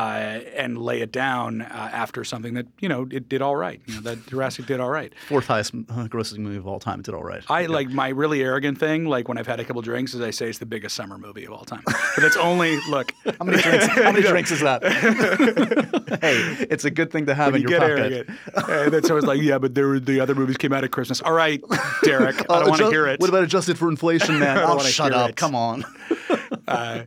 and 0.56 0.78
lay 0.78 1.00
it 1.00 1.12
down 1.12 1.62
uh, 1.62 1.66
after 1.92 2.24
something 2.24 2.54
that 2.54 2.66
you 2.80 2.88
know 2.88 3.06
it 3.10 3.28
did 3.28 3.42
all 3.42 3.56
right. 3.56 3.80
You 3.86 3.94
know, 3.96 4.00
that 4.02 4.26
Jurassic 4.26 4.66
did 4.66 4.80
all 4.80 4.90
right. 4.90 5.12
Fourth 5.28 5.46
highest 5.46 5.74
uh, 5.74 6.06
grossing 6.08 6.38
movie 6.38 6.56
of 6.56 6.66
all 6.66 6.78
time. 6.80 7.00
It 7.00 7.06
did 7.06 7.14
all 7.14 7.24
right. 7.24 7.42
I 7.48 7.66
like 7.66 7.88
my 7.90 8.08
really 8.08 8.42
arrogant 8.42 8.78
thing, 8.78 9.04
like 9.06 9.28
when 9.28 9.38
I've 9.38 9.46
had 9.46 9.60
a 9.60 9.64
couple 9.64 9.82
drinks, 9.82 10.14
is 10.14 10.20
I 10.20 10.30
say 10.30 10.48
it's 10.48 10.58
the 10.58 10.66
biggest 10.66 10.94
summer 10.94 11.18
movie 11.18 11.44
of 11.44 11.52
all 11.52 11.64
time. 11.64 11.82
But 11.86 12.24
it's 12.24 12.36
only 12.36 12.78
look. 12.88 13.12
How 13.38 13.44
many 13.44 13.62
drinks? 13.70 13.86
How 13.94 14.12
many 14.12 14.22
drinks 14.22 14.50
is 14.50 14.60
that? 14.60 14.82
hey, 16.20 16.66
it's 16.70 16.84
a 16.84 16.90
good 16.90 17.10
thing 17.10 17.26
to 17.26 17.34
have 17.34 17.52
when 17.52 17.62
in 17.62 17.68
you 17.68 17.70
your 17.76 17.80
get 17.80 17.90
pocket. 17.90 18.28
arrogant. 18.56 18.70
and 18.84 18.92
then 18.92 19.02
someone's 19.04 19.26
like, 19.26 19.40
yeah, 19.40 19.58
but 19.58 19.74
there 19.74 19.86
were, 19.88 20.00
the 20.00 20.20
other 20.20 20.34
movies 20.34 20.56
came 20.56 20.72
out 20.72 20.84
at 20.84 20.90
Christmas. 20.90 21.20
All 21.22 21.32
right, 21.32 21.62
Derek, 22.04 22.36
I 22.50 22.54
Uh, 22.54 22.60
don't 22.60 22.68
want 22.70 22.80
to 22.82 22.90
hear 22.90 23.06
it. 23.06 23.20
What 23.20 23.28
about 23.28 23.42
adjusted 23.44 23.78
for 23.78 23.88
inflation, 23.88 24.38
man? 24.40 24.58
oh, 24.62 24.78
shut 24.80 25.12
up! 25.12 25.30
it. 25.30 25.36
Come 25.36 25.54
on. 25.54 25.84
uh, 26.68 27.02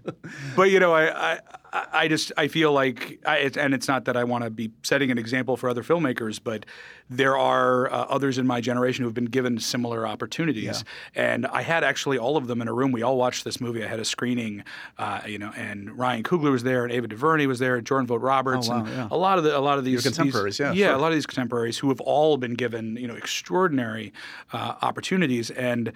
but 0.55 0.69
you 0.71 0.79
know, 0.79 0.93
I, 0.93 1.33
I, 1.33 1.39
I 1.71 2.07
just 2.07 2.31
I 2.37 2.47
feel 2.47 2.71
like, 2.71 3.19
I, 3.25 3.51
and 3.57 3.73
it's 3.75 3.87
not 3.87 4.05
that 4.05 4.17
I 4.17 4.23
want 4.23 4.43
to 4.43 4.49
be 4.49 4.71
setting 4.81 5.11
an 5.11 5.17
example 5.17 5.55
for 5.55 5.69
other 5.69 5.83
filmmakers, 5.83 6.39
but 6.43 6.65
there 7.11 7.37
are 7.37 7.91
uh, 7.91 8.05
others 8.09 8.37
in 8.37 8.47
my 8.47 8.59
generation 8.61 9.03
who 9.03 9.07
have 9.07 9.13
been 9.13 9.25
given 9.25 9.59
similar 9.59 10.07
opportunities, 10.07 10.83
and 11.15 11.45
I 11.47 11.61
had 11.61 11.83
actually 11.83 12.17
all 12.17 12.37
of 12.37 12.47
them 12.47 12.61
in 12.61 12.67
a 12.67 12.73
room. 12.73 12.91
We 12.91 13.03
all 13.03 13.17
watched 13.17 13.43
this 13.43 13.59
movie. 13.61 13.83
I 13.83 13.87
had 13.87 13.99
a 13.99 14.05
screening, 14.05 14.63
uh, 14.97 15.21
you 15.27 15.37
know, 15.37 15.51
and 15.55 15.97
Ryan 15.97 16.23
Coogler 16.23 16.51
was 16.51 16.63
there, 16.63 16.83
and 16.83 16.91
Ava 16.93 17.07
DuVernay 17.07 17.45
was 17.45 17.59
there, 17.59 17.75
and 17.75 17.85
Jordan 17.85 18.07
Vogt 18.07 18.21
Roberts, 18.23 18.67
Oh, 18.67 18.71
wow, 18.71 18.79
and 18.79 18.87
yeah. 18.87 19.07
a 19.11 19.17
lot 19.17 19.37
of 19.37 19.43
the 19.43 19.57
a 19.57 19.59
lot 19.59 19.77
of 19.77 19.85
these 19.85 20.03
these- 20.03 20.15
contemporaries, 20.15 20.59
yeah, 20.59 20.71
yeah, 20.71 20.87
sure. 20.87 20.95
a 20.95 20.97
lot 20.99 21.11
of 21.11 21.15
these 21.17 21.25
contemporaries 21.27 21.77
who 21.77 21.89
have 21.89 22.01
all 22.01 22.37
been 22.37 22.53
given 22.55 22.95
you 22.97 23.07
know 23.07 23.15
extraordinary 23.15 24.11
uh, 24.53 24.75
opportunities 24.81 25.49
and 25.51 25.91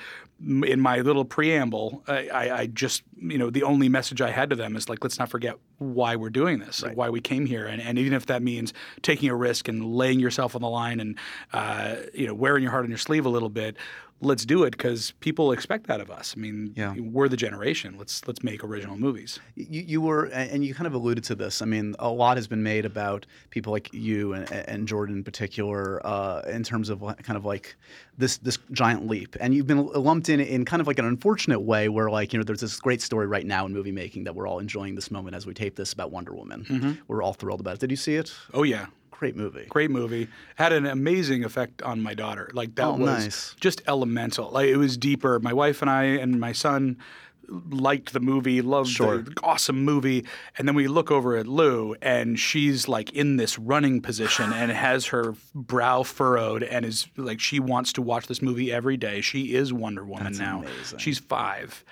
in 0.65 0.79
my 0.79 0.99
little 0.99 1.23
preamble 1.25 2.03
I, 2.07 2.27
I, 2.27 2.57
I 2.61 2.65
just 2.67 3.03
you 3.17 3.37
know 3.37 3.49
the 3.49 3.63
only 3.63 3.87
message 3.87 4.19
i 4.19 4.29
had 4.31 4.49
to 4.49 4.55
them 4.57 4.75
is 4.75 4.89
like 4.89 5.01
let's 5.03 5.17
not 5.19 5.29
forget 5.29 5.55
why 5.77 6.15
we're 6.15 6.29
doing 6.29 6.59
this 6.59 6.81
like 6.81 6.95
why 6.95 7.09
we 7.09 7.21
came 7.21 7.45
here. 7.45 7.65
And, 7.65 7.81
and 7.81 7.97
even 7.97 8.13
if 8.13 8.27
that 8.27 8.41
means 8.41 8.73
taking 9.01 9.29
a 9.29 9.35
risk 9.35 9.67
and 9.67 9.83
laying 9.83 10.19
yourself 10.19 10.55
on 10.55 10.61
the 10.61 10.69
line 10.69 10.99
and 10.99 11.17
uh, 11.51 11.95
you 12.13 12.27
know 12.27 12.33
wearing 12.33 12.63
your 12.63 12.71
heart 12.71 12.83
on 12.83 12.89
your 12.89 12.97
sleeve 12.97 13.25
a 13.25 13.29
little 13.29 13.49
bit 13.49 13.77
let's 14.25 14.45
do 14.45 14.63
it 14.63 14.71
because 14.71 15.11
people 15.19 15.51
expect 15.51 15.87
that 15.87 15.99
of 16.01 16.09
us 16.09 16.33
i 16.37 16.39
mean 16.39 16.73
Yeah. 16.75 16.93
we're 16.97 17.27
the 17.29 17.37
generation 17.37 17.95
let's 17.97 18.25
let's 18.27 18.43
make 18.43 18.63
original 18.63 18.97
movies 18.97 19.39
You, 19.55 19.81
you 19.93 20.01
were, 20.01 20.25
and 20.25 20.63
you 20.65 20.73
kind 20.73 20.87
of 20.87 20.93
alluded 20.93 21.23
to 21.25 21.35
this. 21.35 21.61
I 21.61 21.65
mean, 21.65 21.95
a 21.99 22.09
lot 22.09 22.37
has 22.37 22.47
been 22.47 22.63
made 22.63 22.85
about 22.85 23.25
people 23.51 23.71
like 23.71 23.93
you 23.93 24.33
and, 24.33 24.51
and 24.51 24.87
Jordan 24.87 25.17
in 25.17 25.23
particular, 25.23 26.05
uh, 26.05 26.41
in 26.49 26.63
terms 26.63 26.89
of 26.89 26.99
kind 27.23 27.37
of 27.37 27.45
like 27.45 27.75
this 28.17 28.37
this 28.37 28.57
giant 28.71 29.07
leap. 29.07 29.35
And 29.39 29.53
you've 29.53 29.67
been 29.67 29.85
lumped 29.87 30.29
in 30.29 30.39
in 30.39 30.65
kind 30.65 30.81
of 30.81 30.87
like 30.87 30.99
an 30.99 31.05
unfortunate 31.05 31.59
way, 31.61 31.87
where 31.89 32.09
like 32.09 32.33
you 32.33 32.39
know, 32.39 32.43
there's 32.43 32.61
this 32.61 32.79
great 32.79 33.01
story 33.01 33.27
right 33.27 33.45
now 33.45 33.65
in 33.65 33.73
movie 33.73 33.91
making 33.91 34.23
that 34.25 34.33
we're 34.35 34.47
all 34.47 34.59
enjoying 34.59 34.95
this 34.95 35.11
moment 35.11 35.35
as 35.35 35.45
we 35.45 35.53
tape 35.53 35.75
this 35.75 35.93
about 35.93 36.11
Wonder 36.11 36.33
Woman. 36.33 36.97
We're 37.07 37.21
all 37.21 37.33
thrilled 37.33 37.59
about 37.59 37.75
it. 37.75 37.79
Did 37.79 37.91
you 37.91 37.97
see 37.97 38.15
it? 38.15 38.33
oh 38.53 38.63
yeah 38.63 38.87
Great 39.23 39.37
movie. 39.37 39.65
great 39.69 39.89
movie 39.89 40.27
had 40.55 40.73
an 40.73 40.85
amazing 40.85 41.45
effect 41.45 41.81
on 41.81 42.01
my 42.03 42.13
daughter 42.13 42.49
like 42.53 42.75
that 42.75 42.87
Oh, 42.87 42.97
was 42.97 43.23
nice. 43.23 43.55
just 43.61 43.81
elemental 43.87 44.51
like 44.51 44.67
it 44.67 44.75
was 44.75 44.97
deeper 44.97 45.39
my 45.39 45.53
wife 45.53 45.81
and 45.81 45.89
i 45.89 46.03
and 46.03 46.41
my 46.41 46.51
son 46.51 46.97
liked 47.49 48.13
the 48.13 48.19
movie 48.19 48.61
loved 48.61 48.89
Sure. 48.89 49.17
the 49.21 49.33
awesome 49.43 49.83
movie 49.83 50.25
and 50.57 50.67
then 50.67 50.75
we 50.75 50.87
look 50.87 51.11
over 51.11 51.35
at 51.35 51.45
lou 51.47 51.93
and 52.01 52.39
she's 52.39 52.87
like 52.87 53.11
in 53.13 53.35
this 53.37 53.59
running 53.59 54.01
position 54.01 54.51
and 54.53 54.71
has 54.87 55.07
her 55.07 55.35
brow 55.53 56.03
furrowed 56.03 56.63
and 56.63 56.85
is 56.85 57.07
like 57.17 57.39
she 57.39 57.59
wants 57.59 57.93
to 57.93 58.01
watch 58.01 58.27
this 58.27 58.41
movie 58.41 58.71
every 58.71 58.97
day. 58.97 59.21
She 59.21 59.53
is 59.55 59.73
wonder 59.73 60.03
woman 60.05 60.23
That's 60.25 60.39
now. 60.39 60.61
amazing. 60.61 60.99
she's 60.99 61.19
five. 61.19 61.83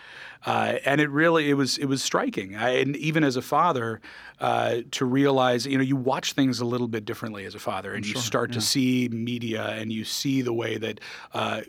Uh, 0.43 0.77
and 0.85 0.99
it 0.99 1.09
really 1.11 1.49
it 1.51 1.53
was 1.53 1.77
it 1.77 1.85
was 1.85 2.01
striking. 2.01 2.55
I, 2.55 2.69
and 2.79 2.95
even 2.95 3.23
as 3.23 3.35
a 3.35 3.43
father 3.43 4.01
uh, 4.39 4.77
to 4.91 5.05
realize 5.05 5.67
you 5.67 5.77
know 5.77 5.83
you 5.83 5.95
watch 5.95 6.33
things 6.33 6.59
a 6.59 6.65
little 6.65 6.87
bit 6.87 7.05
differently 7.05 7.45
as 7.45 7.53
a 7.53 7.59
father 7.59 7.93
and 7.93 8.03
you 8.05 8.15
start 8.15 8.51
to 8.53 8.61
see 8.61 9.07
media 9.09 9.67
and 9.67 9.91
you 9.93 10.03
see 10.03 10.41
the 10.41 10.53
way 10.53 10.77
that 10.79 10.99
uh, 11.35 11.61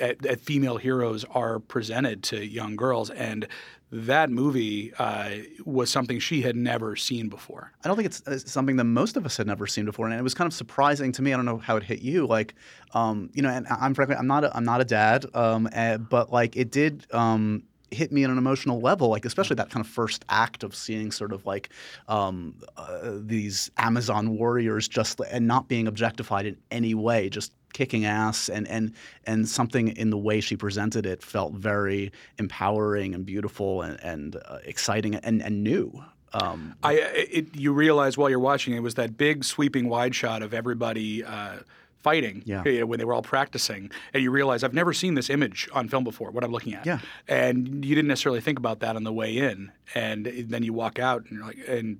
at, 0.00 0.40
female 0.40 0.76
heroes 0.76 1.24
are 1.30 1.58
presented 1.58 2.22
to 2.24 2.44
young 2.44 2.76
girls 2.76 3.10
and 3.10 3.46
that 3.90 4.30
movie 4.30 4.92
uh, 4.98 5.30
was 5.64 5.90
something 5.90 6.18
she 6.18 6.42
had 6.42 6.54
never 6.54 6.94
seen 6.94 7.28
before 7.28 7.72
I 7.84 7.88
don't 7.88 7.96
think 7.96 8.06
it's, 8.06 8.22
it's 8.26 8.50
something 8.50 8.76
that 8.76 8.84
most 8.84 9.16
of 9.16 9.24
us 9.24 9.36
had 9.36 9.46
never 9.46 9.66
seen 9.66 9.84
before, 9.84 10.06
and 10.06 10.14
it 10.14 10.22
was 10.22 10.34
kind 10.34 10.46
of 10.46 10.52
surprising 10.52 11.12
to 11.12 11.22
me. 11.22 11.32
I 11.32 11.36
don't 11.36 11.46
know 11.46 11.58
how 11.58 11.76
it 11.76 11.82
hit 11.82 12.00
you, 12.00 12.26
like, 12.26 12.54
um, 12.92 13.30
you 13.32 13.42
know, 13.42 13.48
and 13.48 13.66
I'm 13.68 13.94
frankly, 13.94 14.16
I'm 14.16 14.26
not, 14.26 14.44
a, 14.44 14.54
I'm 14.56 14.64
not 14.64 14.80
a 14.80 14.84
dad, 14.84 15.24
um, 15.34 15.68
eh, 15.72 15.96
but 15.96 16.32
like, 16.32 16.56
it 16.56 16.70
did 16.70 17.06
um, 17.14 17.62
hit 17.90 18.12
me 18.12 18.24
on 18.24 18.30
an 18.30 18.38
emotional 18.38 18.80
level, 18.80 19.08
like, 19.08 19.24
especially 19.24 19.54
that 19.56 19.70
kind 19.70 19.84
of 19.84 19.90
first 19.90 20.24
act 20.28 20.62
of 20.62 20.74
seeing 20.74 21.10
sort 21.10 21.32
of 21.32 21.46
like 21.46 21.70
um, 22.08 22.54
uh, 22.76 23.12
these 23.14 23.70
Amazon 23.78 24.36
warriors 24.36 24.88
just 24.88 25.20
and 25.30 25.46
not 25.46 25.68
being 25.68 25.86
objectified 25.86 26.46
in 26.46 26.56
any 26.70 26.94
way, 26.94 27.28
just 27.28 27.52
kicking 27.72 28.04
ass 28.04 28.48
and 28.48 28.66
and 28.68 28.92
and 29.24 29.48
something 29.48 29.88
in 29.88 30.10
the 30.10 30.18
way 30.18 30.40
she 30.40 30.56
presented 30.56 31.04
it 31.06 31.22
felt 31.22 31.52
very 31.54 32.10
empowering 32.38 33.14
and 33.14 33.26
beautiful 33.26 33.82
and, 33.82 33.98
and 34.02 34.36
uh, 34.36 34.58
exciting 34.64 35.14
and, 35.16 35.42
and 35.42 35.62
new. 35.62 36.02
Um, 36.32 36.74
I 36.82 36.94
it, 36.94 37.56
you 37.56 37.72
realize 37.72 38.18
while 38.18 38.28
you're 38.30 38.38
watching 38.38 38.74
it 38.74 38.80
was 38.82 38.94
that 38.94 39.16
big 39.16 39.44
sweeping 39.44 39.88
wide 39.88 40.14
shot 40.14 40.42
of 40.42 40.52
everybody 40.52 41.24
uh, 41.24 41.58
fighting 41.98 42.42
Yeah. 42.46 42.62
you 42.64 42.80
know, 42.80 42.86
when 42.86 42.98
they 42.98 43.04
were 43.04 43.14
all 43.14 43.22
practicing, 43.22 43.90
and 44.14 44.22
you 44.22 44.30
realize 44.30 44.62
I've 44.62 44.74
never 44.74 44.92
seen 44.92 45.14
this 45.14 45.30
image 45.30 45.68
on 45.72 45.88
film 45.88 46.04
before. 46.04 46.30
What 46.30 46.44
I'm 46.44 46.52
looking 46.52 46.74
at, 46.74 46.84
Yeah. 46.86 47.00
and 47.26 47.84
you 47.84 47.94
didn't 47.94 48.08
necessarily 48.08 48.40
think 48.40 48.58
about 48.58 48.80
that 48.80 48.94
on 48.94 49.04
the 49.04 49.12
way 49.12 49.36
in, 49.36 49.72
and 49.94 50.26
then 50.26 50.62
you 50.62 50.72
walk 50.72 50.98
out 50.98 51.22
and 51.28 51.38
you're 51.38 51.46
like, 51.46 51.58
and 51.66 51.98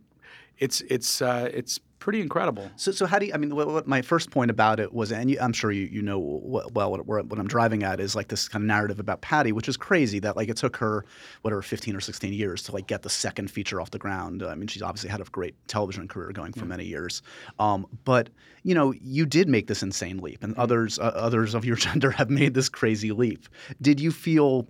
it's 0.58 0.82
it's 0.82 1.22
uh, 1.22 1.48
it's 1.52 1.80
pretty 1.98 2.20
incredible. 2.20 2.70
So, 2.76 2.92
so 2.92 3.06
how 3.06 3.18
do 3.18 3.26
you? 3.26 3.34
I 3.34 3.36
mean, 3.36 3.54
what, 3.54 3.68
what 3.68 3.86
my 3.86 4.02
first 4.02 4.30
point 4.30 4.50
about 4.50 4.80
it 4.80 4.92
was, 4.92 5.12
and 5.12 5.30
you, 5.30 5.38
I'm 5.40 5.52
sure 5.52 5.70
you, 5.70 5.86
you 5.86 6.02
know 6.02 6.18
what, 6.18 6.72
well 6.72 6.90
what, 6.90 7.06
what, 7.06 7.26
what 7.26 7.38
I'm 7.38 7.48
driving 7.48 7.82
at 7.82 8.00
is 8.00 8.14
like 8.14 8.28
this 8.28 8.48
kind 8.48 8.62
of 8.62 8.66
narrative 8.66 8.98
about 8.98 9.20
Patty, 9.20 9.52
which 9.52 9.68
is 9.68 9.76
crazy 9.76 10.18
that 10.20 10.36
like 10.36 10.48
it 10.48 10.56
took 10.56 10.76
her 10.76 11.04
whatever 11.42 11.62
15 11.62 11.96
or 11.96 12.00
16 12.00 12.32
years 12.32 12.62
to 12.64 12.72
like 12.72 12.86
get 12.86 13.02
the 13.02 13.10
second 13.10 13.50
feature 13.50 13.80
off 13.80 13.90
the 13.90 13.98
ground. 13.98 14.42
I 14.42 14.54
mean, 14.54 14.68
she's 14.68 14.82
obviously 14.82 15.10
had 15.10 15.20
a 15.20 15.24
great 15.24 15.54
television 15.68 16.08
career 16.08 16.30
going 16.32 16.52
for 16.52 16.64
many 16.64 16.84
years, 16.84 17.22
um, 17.58 17.86
but 18.04 18.30
you 18.62 18.74
know, 18.74 18.92
you 19.00 19.24
did 19.24 19.48
make 19.48 19.66
this 19.66 19.82
insane 19.82 20.18
leap, 20.18 20.42
and 20.42 20.54
others 20.56 20.98
uh, 20.98 21.12
others 21.14 21.54
of 21.54 21.64
your 21.64 21.76
gender 21.88 22.10
have 22.10 22.30
made 22.30 22.54
this 22.54 22.68
crazy 22.68 23.12
leap. 23.12 23.48
Did 23.80 24.00
you 24.00 24.10
feel? 24.10 24.66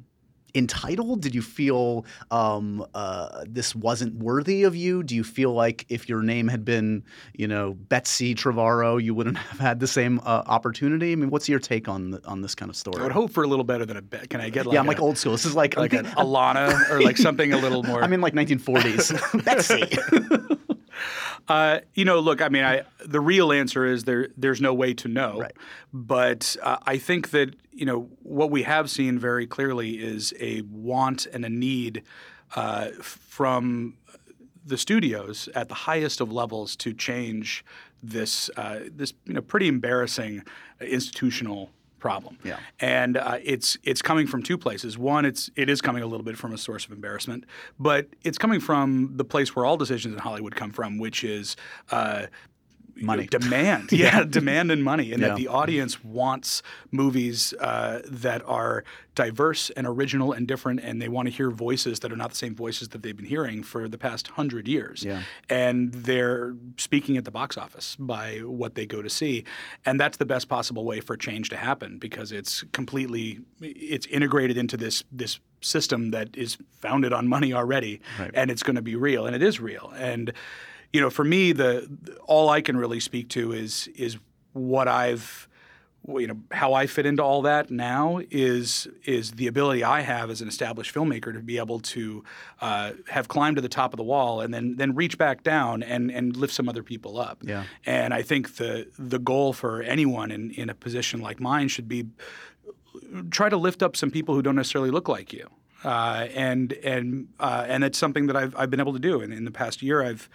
Entitled? 0.54 1.22
Did 1.22 1.34
you 1.34 1.42
feel 1.42 2.04
um, 2.30 2.84
uh, 2.94 3.44
this 3.46 3.74
wasn't 3.74 4.14
worthy 4.16 4.64
of 4.64 4.74
you? 4.74 5.02
Do 5.02 5.14
you 5.14 5.24
feel 5.24 5.52
like 5.52 5.86
if 5.88 6.08
your 6.08 6.22
name 6.22 6.48
had 6.48 6.64
been, 6.64 7.04
you 7.34 7.48
know, 7.48 7.74
Betsy 7.74 8.34
Trevorrow, 8.34 9.02
you 9.02 9.14
wouldn't 9.14 9.38
have 9.52 9.60
had 9.60 9.80
the 9.80 9.86
same 9.86 10.20
uh, 10.20 10.42
opportunity? 10.46 11.12
I 11.12 11.16
mean, 11.16 11.30
what's 11.30 11.48
your 11.48 11.58
take 11.58 11.88
on 11.88 12.12
th- 12.12 12.24
on 12.24 12.42
this 12.42 12.54
kind 12.54 12.70
of 12.70 12.76
story? 12.76 13.00
I 13.00 13.02
would 13.04 13.12
hope 13.12 13.30
for 13.30 13.44
a 13.44 13.46
little 13.46 13.64
better 13.64 13.86
than 13.86 13.96
a 13.96 14.02
bet. 14.02 14.30
Can 14.30 14.40
I 14.40 14.50
get 14.50 14.66
like 14.66 14.74
yeah, 14.74 14.80
I'm 14.80 14.86
a, 14.86 14.88
like 14.88 15.00
old 15.00 15.18
school. 15.18 15.32
This 15.32 15.44
is 15.44 15.54
like, 15.54 15.76
like 15.76 15.92
an 15.92 16.06
Alana 16.06 16.90
or 16.90 17.00
like 17.00 17.16
something 17.16 17.52
a 17.52 17.58
little 17.58 17.82
more? 17.84 18.02
I'm 18.02 18.12
in 18.12 18.20
like 18.20 18.34
1940s. 18.34 19.44
Betsy. 20.48 20.56
Uh, 21.48 21.80
you 21.94 22.04
know, 22.04 22.20
look, 22.20 22.42
I 22.42 22.48
mean, 22.48 22.64
I 22.64 22.82
the 23.04 23.20
real 23.20 23.52
answer 23.52 23.86
is 23.86 24.04
there. 24.04 24.28
There's 24.36 24.60
no 24.60 24.74
way 24.74 24.92
to 24.94 25.08
know. 25.08 25.40
Right. 25.40 25.56
But 25.92 26.56
uh, 26.62 26.76
I 26.86 26.98
think 26.98 27.30
that 27.30 27.54
you 27.72 27.86
know 27.86 28.08
what 28.22 28.50
we 28.50 28.64
have 28.64 28.90
seen 28.90 29.18
very 29.18 29.46
clearly 29.46 29.98
is 29.98 30.34
a 30.38 30.62
want 30.62 31.26
and 31.26 31.44
a 31.44 31.48
need 31.48 32.02
uh, 32.54 32.88
from 33.00 33.94
the 34.66 34.76
studios 34.76 35.48
at 35.54 35.68
the 35.68 35.74
highest 35.74 36.20
of 36.20 36.30
levels 36.30 36.76
to 36.76 36.92
change 36.92 37.64
this 38.02 38.50
uh, 38.56 38.80
this 38.90 39.14
you 39.24 39.32
know 39.32 39.40
pretty 39.40 39.68
embarrassing 39.68 40.42
institutional 40.80 41.70
problem. 41.98 42.38
Yeah. 42.44 42.58
And 42.80 43.16
uh, 43.16 43.38
it's 43.42 43.76
it's 43.82 44.02
coming 44.02 44.26
from 44.26 44.42
two 44.42 44.58
places. 44.58 44.96
One, 44.96 45.24
it's 45.24 45.50
it 45.56 45.68
is 45.68 45.80
coming 45.80 46.02
a 46.02 46.06
little 46.06 46.24
bit 46.24 46.36
from 46.36 46.52
a 46.52 46.58
source 46.58 46.84
of 46.84 46.92
embarrassment, 46.92 47.44
but 47.78 48.06
it's 48.24 48.38
coming 48.38 48.60
from 48.60 49.12
the 49.16 49.24
place 49.24 49.54
where 49.54 49.64
all 49.64 49.76
decisions 49.76 50.14
in 50.14 50.20
Hollywood 50.20 50.54
come 50.56 50.70
from, 50.70 50.98
which 50.98 51.24
is. 51.24 51.56
Uh, 51.90 52.26
you 52.98 53.04
know, 53.06 53.12
Money. 53.12 53.26
demand, 53.30 53.92
yeah, 53.92 54.24
demand 54.24 54.70
and 54.70 54.82
money, 54.82 55.12
and 55.12 55.22
Yeah. 55.22 55.28
that 55.28 55.36
the 55.36 55.48
audience 55.48 56.02
wants 56.04 56.62
movies 56.90 57.54
uh, 57.60 58.00
that 58.06 58.42
are 58.46 58.84
diverse 59.14 59.70
and 59.70 59.86
original 59.86 60.32
and 60.32 60.46
different, 60.46 60.80
and 60.80 61.00
they 61.02 61.08
want 61.08 61.26
to 61.26 61.32
hear 61.34 61.50
voices 61.50 62.00
that 62.00 62.12
are 62.12 62.16
not 62.16 62.30
the 62.30 62.36
same 62.36 62.54
voices 62.54 62.88
that 62.88 63.02
they've 63.02 63.16
been 63.16 63.26
hearing 63.26 63.62
for 63.62 63.88
the 63.88 63.98
past 63.98 64.28
hundred 64.28 64.68
years. 64.68 65.02
Yeah. 65.04 65.22
And 65.48 65.92
they're 65.92 66.54
speaking 66.76 67.16
at 67.16 67.24
the 67.24 67.30
box 67.30 67.56
office 67.56 67.96
by 67.98 68.38
what 68.44 68.74
they 68.74 68.86
go 68.86 69.02
to 69.02 69.10
see, 69.10 69.44
and 69.86 69.98
that's 70.00 70.16
the 70.18 70.26
best 70.26 70.48
possible 70.48 70.84
way 70.84 71.00
for 71.00 71.16
change 71.16 71.48
to 71.50 71.56
happen 71.56 71.98
because 71.98 72.32
it's 72.32 72.64
completely 72.72 73.40
it's 73.60 74.06
integrated 74.06 74.56
into 74.56 74.76
this 74.76 75.04
this 75.12 75.40
system 75.60 76.10
that 76.12 76.36
is 76.36 76.56
founded 76.80 77.12
on 77.12 77.26
money 77.26 77.52
already, 77.52 78.00
Right. 78.20 78.30
and 78.34 78.50
it's 78.50 78.62
going 78.62 78.76
to 78.76 78.82
be 78.82 78.94
real, 78.94 79.26
and 79.26 79.34
it 79.34 79.42
is 79.42 79.58
real, 79.58 79.92
and 79.96 80.32
you 80.92 81.00
know, 81.00 81.10
for 81.10 81.24
me, 81.24 81.52
the 81.52 81.88
all 82.24 82.48
I 82.48 82.60
can 82.60 82.76
really 82.76 83.00
speak 83.00 83.28
to 83.30 83.52
is 83.52 83.88
is 83.94 84.18
what 84.52 84.88
I've 84.88 85.48
you 86.06 86.26
know 86.26 86.38
how 86.50 86.72
I 86.72 86.86
fit 86.86 87.04
into 87.04 87.22
all 87.22 87.42
that 87.42 87.70
now 87.70 88.20
is 88.30 88.88
is 89.04 89.32
the 89.32 89.46
ability 89.46 89.84
I 89.84 90.00
have 90.00 90.30
as 90.30 90.40
an 90.40 90.48
established 90.48 90.94
filmmaker 90.94 91.32
to 91.34 91.40
be 91.40 91.58
able 91.58 91.80
to 91.80 92.24
uh, 92.60 92.92
have 93.08 93.28
climbed 93.28 93.56
to 93.56 93.62
the 93.62 93.68
top 93.68 93.92
of 93.92 93.98
the 93.98 94.04
wall 94.04 94.40
and 94.40 94.54
then 94.54 94.76
then 94.76 94.94
reach 94.94 95.18
back 95.18 95.42
down 95.42 95.82
and 95.82 96.10
and 96.10 96.36
lift 96.36 96.54
some 96.54 96.68
other 96.68 96.82
people 96.82 97.18
up. 97.18 97.38
Yeah. 97.42 97.64
And 97.84 98.14
I 98.14 98.22
think 98.22 98.56
the 98.56 98.88
the 98.98 99.18
goal 99.18 99.52
for 99.52 99.82
anyone 99.82 100.30
in 100.30 100.50
in 100.52 100.70
a 100.70 100.74
position 100.74 101.20
like 101.20 101.40
mine 101.40 101.68
should 101.68 101.88
be 101.88 102.06
try 103.30 103.48
to 103.48 103.56
lift 103.56 103.82
up 103.82 103.96
some 103.96 104.10
people 104.10 104.34
who 104.34 104.42
don't 104.42 104.56
necessarily 104.56 104.90
look 104.90 105.08
like 105.08 105.32
you. 105.32 105.48
Uh, 105.84 106.26
and 106.34 106.72
and 106.72 107.28
uh, 107.38 107.64
and 107.68 107.84
it's 107.84 107.98
something 107.98 108.26
that 108.26 108.36
I've 108.36 108.56
I've 108.56 108.70
been 108.70 108.80
able 108.80 108.94
to 108.94 108.98
do. 108.98 109.20
And 109.20 109.32
in 109.32 109.44
the 109.44 109.50
past 109.50 109.82
year, 109.82 110.02
I've 110.02 110.28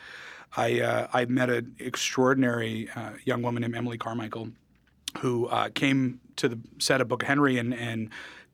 I 0.55 0.81
uh, 0.81 1.07
I 1.13 1.25
met 1.25 1.49
an 1.49 1.75
extraordinary 1.79 2.89
uh, 2.95 3.11
young 3.25 3.41
woman 3.41 3.61
named 3.61 3.75
Emily 3.75 3.97
Carmichael, 3.97 4.49
who 5.19 5.47
uh, 5.47 5.69
came 5.69 6.19
to 6.37 6.49
the 6.49 6.59
set 6.79 7.01
of 7.01 7.07
Book 7.07 7.23
of 7.23 7.27
Henry 7.27 7.57
and 7.57 7.73
and 7.73 8.09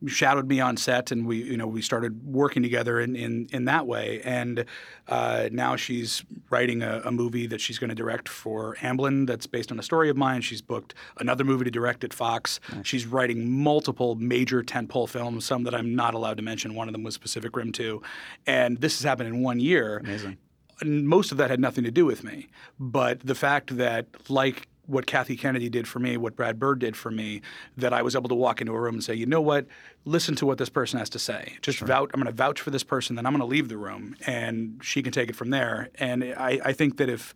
shadowed 0.08 0.47
me 0.47 0.62
on 0.62 0.78
set, 0.78 1.12
and 1.12 1.26
we 1.26 1.43
you 1.43 1.58
know 1.58 1.68
we 1.68 1.82
started 1.82 2.26
working 2.26 2.64
together 2.64 3.00
in 3.00 3.16
in, 3.16 3.47
in 3.52 3.66
that 3.66 3.86
way. 3.86 4.22
And 4.24 4.66
uh, 5.08 5.50
now 5.52 5.76
she's 5.76 6.24
writing 6.50 6.82
a, 6.82 7.02
a 7.04 7.12
movie 7.12 7.47
that 7.47 7.60
she's 7.60 7.78
going 7.78 7.89
to 7.89 7.95
direct 7.95 8.30
for 8.30 8.76
Amblin 8.78 9.28
that's 9.28 9.47
based 9.47 9.72
on 9.72 9.80
a 9.80 9.84
story 9.84 10.10
of 10.10 10.16
mine. 10.16 10.41
She's 10.41 10.62
booked 10.62 10.93
another 11.18 11.43
movie 11.43 11.66
to 11.66 11.72
direct 11.72 12.04
at 12.04 12.14
Fox. 12.14 12.60
She's 12.84 13.06
writing 13.06 13.50
multiple 13.52 14.16
major 14.16 14.64
tentpole 14.64 15.10
films, 15.10 15.43
some 15.43 15.64
that 15.64 15.76
I'm 15.76 15.95
not 15.95 16.14
allowed 16.14 16.38
to 16.38 16.43
mention. 16.43 16.76
One 16.76 16.88
of 16.88 16.93
them 16.93 17.04
was 17.04 17.18
Pacific 17.18 17.56
Rim 17.56 17.72
2, 17.72 18.02
and 18.47 18.78
this 18.80 19.00
has 19.00 19.04
happened 19.04 19.28
in 19.28 19.41
one 19.41 19.60
year 19.60 19.97
Amazing. 19.97 20.38
Most 20.84 21.32
of 21.32 21.38
that 21.38 21.49
had 21.49 21.59
nothing 21.59 21.84
to 21.84 21.91
do 21.91 22.05
with 22.05 22.23
me. 22.23 22.47
But 22.80 23.21
the 23.21 23.36
fact 23.36 23.77
that, 23.77 24.07
like 24.30 24.67
what 24.89 25.05
Kathy 25.05 25.38
Kennedy 25.38 25.69
did 25.69 25.88
for 25.88 25.99
me, 25.99 26.17
what 26.17 26.36
Brad 26.36 26.57
Bird 26.57 26.80
did 26.80 26.97
for 26.97 27.11
me, 27.11 27.41
that 27.77 27.93
I 27.93 28.01
was 28.01 28.15
able 28.15 28.30
to 28.30 28.36
walk 28.36 28.59
into 28.59 28.73
a 28.73 28.80
room 28.80 28.95
and 28.95 29.03
say, 29.03 29.13
you 29.13 29.27
know 29.27 29.41
what, 29.41 29.67
listen 30.03 30.36
to 30.38 30.45
what 30.47 30.57
this 30.57 30.69
person 30.69 30.97
has 30.97 31.09
to 31.11 31.19
say. 31.19 31.57
Just 31.61 31.80
vouch. 31.80 32.09
I'm 32.13 32.19
going 32.19 32.32
to 32.32 32.36
vouch 32.36 32.59
for 32.59 32.71
this 32.71 32.84
person, 32.84 33.15
then 33.15 33.25
I'm 33.25 33.34
going 33.34 33.41
to 33.41 33.45
leave 33.45 33.69
the 33.69 33.77
room, 33.77 34.15
and 34.25 34.80
she 34.84 35.03
can 35.03 35.11
take 35.11 35.30
it 35.30 35.36
from 35.36 35.51
there. 35.51 35.89
And 35.95 36.23
I, 36.23 36.59
I 36.65 36.73
think 36.73 36.97
that 36.97 37.07
if 37.07 37.36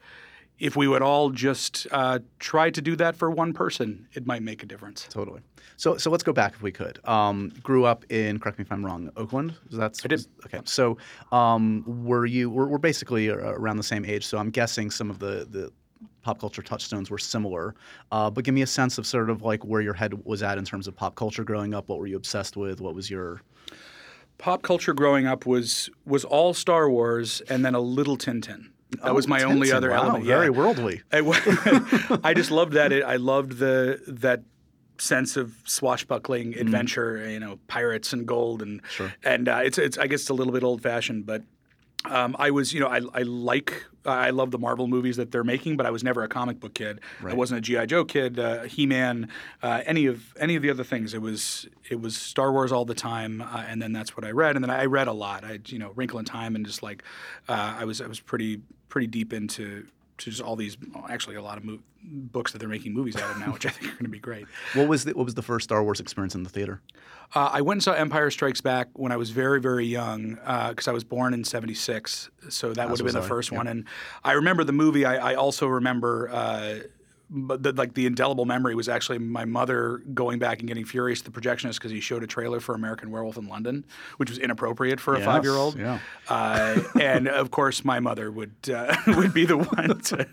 if 0.59 0.75
we 0.75 0.87
would 0.87 1.01
all 1.01 1.29
just 1.29 1.87
uh, 1.91 2.19
try 2.39 2.69
to 2.69 2.81
do 2.81 2.95
that 2.95 3.15
for 3.15 3.29
one 3.29 3.53
person, 3.53 4.07
it 4.13 4.25
might 4.25 4.43
make 4.43 4.63
a 4.63 4.65
difference. 4.65 5.07
Totally. 5.09 5.41
So, 5.77 5.97
so 5.97 6.09
let's 6.09 6.23
go 6.23 6.33
back 6.33 6.53
if 6.53 6.61
we 6.61 6.71
could. 6.71 6.99
Um, 7.07 7.51
grew 7.63 7.85
up 7.85 8.05
in, 8.11 8.39
correct 8.39 8.59
me 8.59 8.63
if 8.63 8.71
I'm 8.71 8.85
wrong, 8.85 9.09
Oakland. 9.17 9.55
Is 9.69 9.77
that 9.77 9.99
I 10.03 10.07
did. 10.07 10.25
Okay. 10.45 10.59
So, 10.65 10.97
um, 11.31 11.83
were 12.05 12.25
you? 12.25 12.49
We're, 12.49 12.67
we're 12.67 12.77
basically 12.77 13.29
around 13.29 13.77
the 13.77 13.83
same 13.83 14.05
age. 14.05 14.25
So, 14.25 14.37
I'm 14.37 14.51
guessing 14.51 14.91
some 14.91 15.09
of 15.09 15.19
the 15.19 15.47
the 15.49 15.71
pop 16.21 16.39
culture 16.39 16.61
touchstones 16.61 17.09
were 17.09 17.17
similar. 17.17 17.75
Uh, 18.11 18.29
but 18.29 18.45
give 18.45 18.53
me 18.53 18.61
a 18.61 18.67
sense 18.67 18.97
of 18.97 19.05
sort 19.05 19.29
of 19.29 19.41
like 19.41 19.65
where 19.65 19.81
your 19.81 19.93
head 19.93 20.13
was 20.25 20.41
at 20.41 20.57
in 20.57 20.63
terms 20.63 20.87
of 20.87 20.95
pop 20.95 21.15
culture 21.15 21.43
growing 21.43 21.73
up. 21.73 21.89
What 21.89 21.99
were 21.99 22.07
you 22.07 22.15
obsessed 22.15 22.55
with? 22.55 22.79
What 22.79 22.95
was 22.95 23.09
your 23.09 23.41
Pop 24.37 24.61
culture 24.61 24.93
growing 24.93 25.25
up 25.25 25.45
was 25.45 25.89
was 26.05 26.25
all 26.25 26.53
Star 26.53 26.89
Wars 26.89 27.41
and 27.49 27.63
then 27.63 27.75
a 27.75 27.79
little 27.79 28.17
Tintin. 28.17 28.71
That 29.03 29.15
was 29.15 29.25
Oh, 29.25 29.29
my 29.29 29.43
only 29.43 29.71
other 29.71 29.89
wow, 29.91 30.03
element. 30.03 30.25
Very 30.25 30.45
yeah. 30.45 30.51
worldly. 30.51 31.01
I 31.11 32.33
just 32.35 32.51
loved 32.51 32.73
that. 32.73 32.91
I 32.93 33.15
loved 33.15 33.57
the 33.57 34.01
that 34.07 34.43
sense 34.99 35.35
of 35.37 35.55
swashbuckling 35.65 36.55
adventure. 36.57 37.29
You 37.29 37.39
know, 37.39 37.59
pirates 37.67 38.13
and 38.13 38.27
gold, 38.27 38.61
and 38.61 38.81
and 39.23 39.47
uh, 39.49 39.61
it's 39.63 39.77
it's 39.77 39.97
I 39.97 40.07
guess 40.07 40.21
it's 40.21 40.29
a 40.29 40.33
little 40.33 40.53
bit 40.53 40.63
old 40.63 40.81
fashioned, 40.81 41.25
but. 41.25 41.43
Um, 42.05 42.35
I 42.37 42.51
was, 42.51 42.73
you 42.73 42.81
know, 42.81 42.87
I, 42.89 42.99
I 43.13 43.21
like, 43.21 43.85
I 44.05 44.31
love 44.31 44.51
the 44.51 44.59
Marvel 44.59 44.87
movies 44.87 45.15
that 45.15 45.31
they're 45.31 45.45
making, 45.45 45.77
but 45.77 45.85
I 45.85 45.89
was 45.89 46.03
never 46.03 46.21
a 46.21 46.27
comic 46.27 46.59
book 46.59 46.73
kid. 46.73 46.99
I 47.25 47.33
wasn't 47.33 47.59
a 47.59 47.61
GI 47.61 47.85
Joe 47.85 48.03
kid, 48.03 48.37
uh, 48.39 48.63
He 48.63 48.85
Man, 48.85 49.29
uh, 49.61 49.83
any 49.85 50.07
of 50.07 50.35
any 50.37 50.57
of 50.57 50.61
the 50.63 50.69
other 50.69 50.83
things. 50.83 51.13
It 51.13 51.21
was 51.21 51.65
it 51.89 52.01
was 52.01 52.17
Star 52.17 52.51
Wars 52.51 52.73
all 52.73 52.83
the 52.83 52.93
time, 52.93 53.41
uh, 53.41 53.63
and 53.69 53.81
then 53.81 53.93
that's 53.93 54.17
what 54.17 54.25
I 54.25 54.31
read, 54.31 54.57
and 54.57 54.65
then 54.65 54.69
I 54.69 54.83
read 54.83 55.07
a 55.07 55.13
lot. 55.13 55.45
I, 55.45 55.59
you 55.67 55.79
know, 55.79 55.93
Wrinkle 55.95 56.19
in 56.19 56.25
Time, 56.25 56.57
and 56.57 56.65
just 56.65 56.83
like, 56.83 57.03
uh, 57.47 57.77
I 57.79 57.85
was 57.85 58.01
I 58.01 58.07
was 58.07 58.19
pretty 58.19 58.59
pretty 58.93 59.07
deep 59.07 59.33
into 59.33 59.87
to 60.19 60.29
just 60.29 60.39
all 60.39 60.55
these, 60.55 60.77
actually 61.09 61.35
a 61.35 61.41
lot 61.41 61.57
of 61.57 61.63
mo- 61.63 61.79
books 62.03 62.51
that 62.51 62.59
they're 62.59 62.69
making 62.69 62.93
movies 62.93 63.15
out 63.15 63.31
of 63.31 63.39
now, 63.39 63.51
which 63.51 63.65
I 63.65 63.69
think 63.69 63.85
are 63.87 63.95
going 63.95 64.03
to 64.05 64.09
be 64.09 64.19
great. 64.19 64.45
What 64.75 64.87
was 64.87 65.03
the, 65.03 65.13
what 65.13 65.25
was 65.25 65.33
the 65.33 65.41
first 65.41 65.63
Star 65.63 65.83
Wars 65.83 65.99
experience 65.99 66.35
in 66.35 66.43
the 66.43 66.49
theater? 66.51 66.79
Uh, 67.33 67.49
I 67.51 67.61
went 67.61 67.77
and 67.77 67.83
saw 67.83 67.93
Empire 67.93 68.29
Strikes 68.29 68.61
Back 68.61 68.89
when 68.93 69.11
I 69.11 69.17
was 69.17 69.31
very, 69.31 69.59
very 69.59 69.87
young 69.87 70.35
because 70.69 70.87
I 70.87 70.91
was 70.91 71.03
born 71.03 71.33
in 71.33 71.43
'76, 71.43 72.29
so 72.49 72.71
that 72.73 72.87
would 72.87 72.99
have 72.99 73.05
been 73.07 73.15
the 73.15 73.27
first 73.27 73.51
one. 73.51 73.65
And 73.65 73.85
I 74.23 74.33
remember 74.33 74.63
the 74.63 74.73
movie. 74.73 75.05
I, 75.05 75.31
I 75.31 75.35
also 75.35 75.65
remember. 75.65 76.29
Uh, 76.31 76.75
the, 77.33 77.71
like 77.73 77.95
the 77.95 78.05
indelible 78.05 78.45
memory 78.45 78.75
was 78.75 78.87
actually 78.87 79.17
my 79.17 79.43
mother 79.45 80.03
going 80.13 80.37
back 80.39 80.59
and 80.59 80.67
getting 80.67 80.85
furious 80.85 81.19
at 81.25 81.25
the 81.33 81.39
projectionist 81.41 81.73
because 81.75 81.91
he 81.91 81.99
showed 81.99 82.23
a 82.23 82.27
trailer 82.27 82.59
for 82.59 82.75
American 82.75 83.09
Werewolf 83.09 83.37
in 83.37 83.47
London, 83.47 83.83
which 84.17 84.29
was 84.29 84.37
inappropriate 84.37 84.99
for 84.99 85.15
a 85.15 85.17
Yes, 85.17 85.25
five-year-old. 85.25 85.77
yeah. 85.79 85.99
Uh, 86.29 86.79
and 87.01 87.27
of 87.27 87.49
course, 87.51 87.83
my 87.83 87.99
mother 87.99 88.31
would 88.31 88.53
uh, 88.73 88.95
would 89.07 89.33
be 89.33 89.45
the 89.45 89.57
one 89.57 89.99
to 90.01 90.27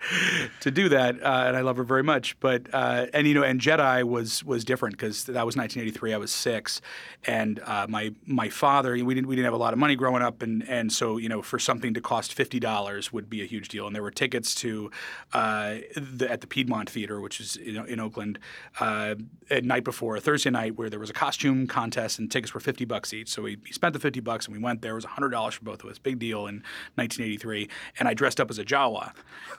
to 0.60 0.70
do 0.70 0.88
that, 0.88 1.22
uh, 1.22 1.44
and 1.46 1.56
I 1.56 1.60
love 1.60 1.76
her 1.76 1.84
very 1.84 2.02
much. 2.02 2.38
But 2.40 2.72
uh, 2.72 3.06
and 3.12 3.26
you 3.26 3.34
know, 3.34 3.42
and 3.42 3.60
Jedi 3.60 4.04
was 4.04 4.44
was 4.44 4.64
different 4.64 4.96
because 4.96 5.24
that 5.24 5.46
was 5.46 5.56
1983. 5.56 6.14
I 6.14 6.16
was 6.16 6.30
six, 6.30 6.80
and 7.24 7.60
uh, 7.64 7.86
my 7.88 8.12
my 8.26 8.48
father 8.48 8.92
we 8.92 9.14
didn't 9.14 9.26
we 9.26 9.36
didn't 9.36 9.46
have 9.46 9.54
a 9.54 9.58
lot 9.58 9.72
of 9.72 9.78
money 9.78 9.96
growing 9.96 10.22
up, 10.22 10.42
and 10.42 10.66
and 10.68 10.92
so 10.92 11.16
you 11.16 11.28
know 11.28 11.42
for 11.42 11.58
something 11.58 11.94
to 11.94 12.00
cost 12.00 12.34
fifty 12.34 12.60
dollars 12.60 13.12
would 13.12 13.28
be 13.28 13.42
a 13.42 13.46
huge 13.46 13.68
deal. 13.68 13.86
And 13.86 13.94
there 13.94 14.02
were 14.02 14.10
tickets 14.10 14.54
to 14.56 14.90
uh, 15.32 15.76
the, 15.96 16.28
at 16.30 16.40
the 16.40 16.46
Piedmont 16.46 16.90
Theater, 16.90 17.20
which 17.20 17.40
is 17.40 17.56
in, 17.56 17.76
in 17.86 18.00
Oakland, 18.00 18.38
uh, 18.80 19.14
at 19.50 19.64
night 19.64 19.84
before 19.84 20.16
a 20.16 20.20
Thursday 20.20 20.50
night 20.50 20.76
where 20.76 20.90
there 20.90 21.00
was 21.00 21.10
a 21.10 21.14
costume 21.14 21.66
contest 21.66 22.18
and 22.18 22.30
tickets 22.30 22.54
were 22.54 22.60
fifty 22.60 22.84
bucks 22.84 23.12
each. 23.12 23.28
So 23.28 23.42
we, 23.42 23.56
we 23.56 23.72
spent 23.72 23.92
the 23.92 24.00
fifty 24.00 24.20
bucks 24.20 24.46
and 24.46 24.56
we 24.56 24.62
went 24.62 24.82
there. 24.82 24.92
It 24.92 24.96
was 24.96 25.04
hundred 25.04 25.30
dollars 25.30 25.54
for 25.54 25.64
both 25.64 25.82
of 25.82 25.90
us, 25.90 25.98
big 25.98 26.18
deal 26.18 26.46
in 26.46 26.62
1983. 26.96 27.68
And 27.98 28.08
I 28.08 28.14
dressed 28.14 28.40
up 28.40 28.50
as 28.50 28.58
a 28.58 28.64
Jawa, 28.64 29.12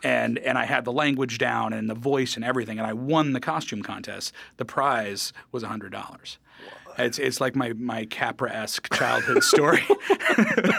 and 0.04 0.27
and 0.38 0.58
I 0.58 0.66
had 0.66 0.84
the 0.84 0.92
language 0.92 1.38
down 1.38 1.72
and 1.72 1.90
the 1.90 1.96
voice 1.96 2.36
and 2.36 2.44
everything, 2.44 2.80
and 2.80 2.86
I 2.88 2.92
won 2.94 3.32
the 3.32 3.40
costume 3.40 3.82
contest. 3.84 4.34
The 4.58 4.66
prize 4.66 5.32
was 5.54 5.64
hundred 5.64 5.92
dollars. 5.94 6.38
It's 7.00 7.20
it's 7.20 7.40
like 7.40 7.56
my 7.56 7.74
my 7.74 8.06
Capra 8.06 8.52
esque 8.52 8.92
childhood 8.92 9.44
story. 9.54 9.84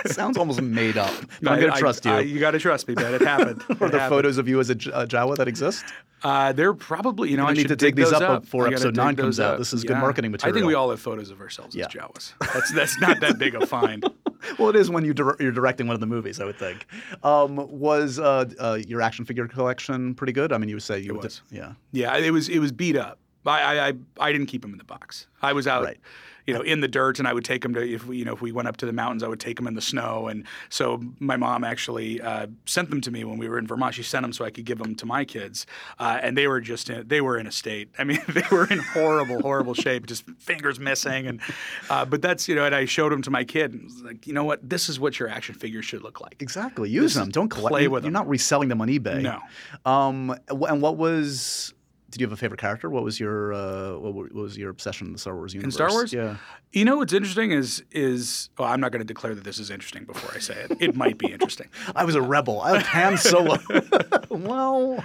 Sounds 0.06 0.36
almost 0.42 0.60
made 0.60 0.96
up. 0.96 1.14
But 1.40 1.52
I'm 1.52 1.60
gonna 1.60 1.78
trust 1.78 2.04
you. 2.04 2.10
I- 2.10 2.20
you 2.20 2.40
got 2.40 2.50
to 2.52 2.58
trust 2.58 2.88
me, 2.88 2.94
man. 2.96 3.14
It 3.14 3.20
happened. 3.22 3.62
Are 3.70 3.74
there 3.76 3.88
happened. 4.00 4.08
photos 4.08 4.36
of 4.38 4.48
you 4.48 4.58
as 4.58 4.68
a 4.70 4.74
Jawa 4.74 5.36
that 5.36 5.46
exist? 5.48 5.84
Uh, 6.24 6.50
they're 6.52 6.74
probably 6.74 7.30
you 7.30 7.36
know 7.36 7.46
I 7.46 7.52
need 7.52 7.68
to 7.68 7.76
dig 7.76 7.94
dig 7.94 7.96
these 7.96 8.10
those 8.10 8.20
up 8.20 8.42
before 8.42 8.66
episode 8.66 8.96
nine 8.96 9.14
comes 9.14 9.38
out. 9.38 9.52
up. 9.52 9.58
This 9.58 9.72
is 9.72 9.84
good 9.84 9.98
marketing 9.98 10.32
material. 10.32 10.52
I 10.52 10.58
think 10.58 10.66
we 10.66 10.74
all 10.74 10.90
have 10.90 11.00
photos 11.00 11.30
of 11.30 11.40
ourselves 11.40 11.76
Yeah. 11.76 11.86
as 11.86 11.92
Jawas. 11.92 12.32
That's 12.52 12.72
that's 12.72 13.00
not 13.00 13.20
that 13.20 13.38
big 13.38 13.54
a 13.54 13.64
find. 13.64 14.04
Well, 14.58 14.70
it 14.70 14.76
is 14.76 14.90
when 14.90 15.04
you 15.04 15.14
dir- 15.14 15.36
you're 15.40 15.52
directing 15.52 15.86
one 15.86 15.94
of 15.94 16.00
the 16.00 16.06
movies, 16.06 16.40
I 16.40 16.44
would 16.44 16.58
think. 16.58 16.86
Um, 17.22 17.56
was 17.56 18.18
uh, 18.18 18.44
uh, 18.58 18.78
your 18.86 19.00
action 19.00 19.24
figure 19.24 19.46
collection 19.46 20.14
pretty 20.14 20.32
good? 20.32 20.52
I 20.52 20.58
mean, 20.58 20.68
you 20.68 20.76
would 20.76 20.82
say 20.82 20.98
you 20.98 21.14
would. 21.14 21.24
was. 21.24 21.42
yeah. 21.50 21.72
Yeah, 21.92 22.16
it 22.16 22.30
was 22.30 22.48
it 22.48 22.58
was 22.58 22.72
beat 22.72 22.96
up. 22.96 23.18
I 23.46 23.60
I, 23.62 23.88
I, 23.88 23.92
I 24.20 24.32
didn't 24.32 24.46
keep 24.48 24.62
them 24.62 24.72
in 24.72 24.78
the 24.78 24.84
box. 24.84 25.26
I 25.42 25.52
was 25.52 25.66
out, 25.66 25.84
Right. 25.84 25.98
you 26.46 26.52
know, 26.54 26.60
in 26.62 26.80
the 26.80 26.88
dirt, 26.88 27.18
and 27.20 27.28
I 27.28 27.32
would 27.32 27.44
take 27.44 27.62
them 27.62 27.72
to 27.74 27.80
if 27.80 28.04
we, 28.06 28.16
you 28.18 28.24
know 28.24 28.32
if 28.32 28.42
we 28.42 28.50
went 28.52 28.66
up 28.68 28.76
to 28.78 28.86
the 28.86 28.92
mountains, 28.92 29.22
I 29.22 29.28
would 29.28 29.38
take 29.38 29.54
them 29.56 29.66
in 29.68 29.74
the 29.74 29.80
snow, 29.80 30.26
and 30.26 30.44
so 30.68 31.00
my 31.20 31.36
mom 31.36 31.62
actually 31.62 32.20
uh, 32.20 32.48
sent 32.66 32.90
them 32.90 33.00
to 33.02 33.10
me 33.12 33.22
when 33.24 33.38
we 33.38 33.48
were 33.48 33.56
in 33.58 33.66
Vermont. 33.66 33.94
She 33.94 34.02
sent 34.02 34.22
them 34.24 34.32
so 34.32 34.44
I 34.44 34.50
could 34.50 34.64
give 34.64 34.78
them 34.78 34.94
to 34.96 35.06
my 35.06 35.24
kids, 35.24 35.66
uh, 36.00 36.18
and 36.20 36.36
they 36.36 36.48
were 36.48 36.60
just 36.60 36.90
in, 36.90 37.06
they 37.06 37.20
were 37.20 37.38
in 37.38 37.46
a 37.46 37.52
state. 37.52 37.90
I 37.98 38.04
mean, 38.04 38.20
they 38.28 38.42
were 38.50 38.66
in 38.66 38.78
horrible, 38.80 39.40
horrible 39.40 39.74
shape, 39.74 40.06
just 40.06 40.24
fingers 40.38 40.80
missing, 40.80 41.28
and 41.28 41.40
uh, 41.88 42.04
but 42.04 42.20
that's 42.22 42.48
you 42.48 42.56
know, 42.56 42.64
and 42.64 42.74
I 42.74 42.84
showed 42.86 43.12
them 43.12 43.22
to 43.22 43.30
my 43.30 43.44
kid, 43.44 43.72
and 43.74 43.84
was 43.84 44.02
like, 44.02 44.26
you 44.26 44.32
know 44.32 44.44
what, 44.44 44.68
this 44.68 44.88
is 44.88 44.98
what 44.98 45.20
your 45.20 45.28
action 45.28 45.54
figure 45.54 45.82
should 45.82 46.02
look 46.02 46.20
like. 46.20 46.36
Exactly. 46.40 46.90
Use 46.90 47.14
This 47.14 47.22
them. 47.22 47.30
Don't 47.30 47.48
collect. 47.48 47.70
play 47.70 47.86
with 47.86 48.02
You're 48.02 48.08
them. 48.08 48.14
not 48.14 48.28
reselling 48.28 48.68
them 48.68 48.80
on 48.80 48.88
eBay. 48.88 49.22
No. 49.22 49.38
Um, 49.84 50.34
and 50.48 50.82
what 50.82 50.96
was? 50.96 51.72
Did 52.18 52.22
you 52.22 52.26
have 52.30 52.32
a 52.32 52.40
favorite 52.40 52.58
character? 52.58 52.90
What 52.90 53.04
was 53.04 53.20
your 53.20 53.52
uh, 53.52 53.96
what, 53.96 54.32
was 54.32 54.58
your 54.58 54.70
obsession 54.70 55.06
in 55.06 55.12
the 55.12 55.20
Star 55.20 55.36
Wars 55.36 55.54
universe? 55.54 55.66
In 55.66 55.70
Star 55.70 55.90
Wars? 55.90 56.12
Yeah. 56.12 56.38
You 56.72 56.84
know 56.84 56.96
what's 56.96 57.12
interesting 57.12 57.52
is 57.52 57.84
is 57.92 58.50
well, 58.58 58.66
I'm 58.66 58.80
not 58.80 58.90
going 58.90 58.98
to 58.98 59.06
declare 59.06 59.36
that 59.36 59.44
this 59.44 59.60
is 59.60 59.70
interesting 59.70 60.04
before 60.04 60.34
I 60.34 60.40
say 60.40 60.66
it. 60.68 60.76
It 60.80 60.96
might 60.96 61.16
be 61.16 61.30
interesting. 61.30 61.68
I 61.94 62.04
was 62.04 62.16
a 62.16 62.20
rebel. 62.20 62.60
I 62.60 62.72
liked 62.72 62.86
Han 62.86 63.18
Solo. 63.18 63.56
well, 64.30 65.04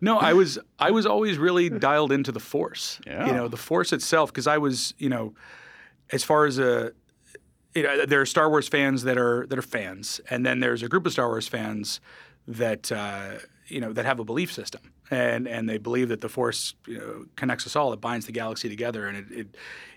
No, 0.00 0.18
I 0.18 0.32
was 0.32 0.58
I 0.78 0.90
was 0.90 1.04
always 1.04 1.36
really 1.36 1.68
dialed 1.68 2.12
into 2.12 2.32
the 2.32 2.40
Force. 2.40 2.98
Yeah. 3.06 3.26
You 3.26 3.32
know, 3.32 3.46
the 3.46 3.58
Force 3.58 3.92
itself, 3.92 4.32
because 4.32 4.46
I 4.46 4.56
was, 4.56 4.94
you 4.96 5.10
know, 5.10 5.34
as 6.12 6.24
far 6.24 6.46
as 6.46 6.58
a, 6.58 6.92
you 7.74 7.82
know, 7.82 8.06
there 8.06 8.22
are 8.22 8.26
Star 8.26 8.48
Wars 8.48 8.68
fans 8.68 9.02
that 9.02 9.18
are 9.18 9.46
that 9.48 9.58
are 9.58 9.62
fans, 9.62 10.18
and 10.30 10.46
then 10.46 10.60
there's 10.60 10.82
a 10.82 10.88
group 10.88 11.04
of 11.04 11.12
Star 11.12 11.28
Wars 11.28 11.46
fans 11.46 12.00
that 12.48 12.90
uh, 12.90 13.34
you 13.66 13.80
know 13.80 13.92
that 13.92 14.06
have 14.06 14.18
a 14.18 14.24
belief 14.24 14.50
system, 14.50 14.80
and 15.10 15.46
and 15.46 15.68
they 15.68 15.78
believe 15.78 16.08
that 16.08 16.20
the 16.20 16.28
Force 16.28 16.74
you 16.86 16.98
know, 16.98 17.26
connects 17.36 17.66
us 17.66 17.76
all. 17.76 17.92
It 17.92 18.00
binds 18.00 18.26
the 18.26 18.32
galaxy 18.32 18.68
together, 18.68 19.06
and 19.06 19.16
it. 19.18 19.26
it 19.30 19.56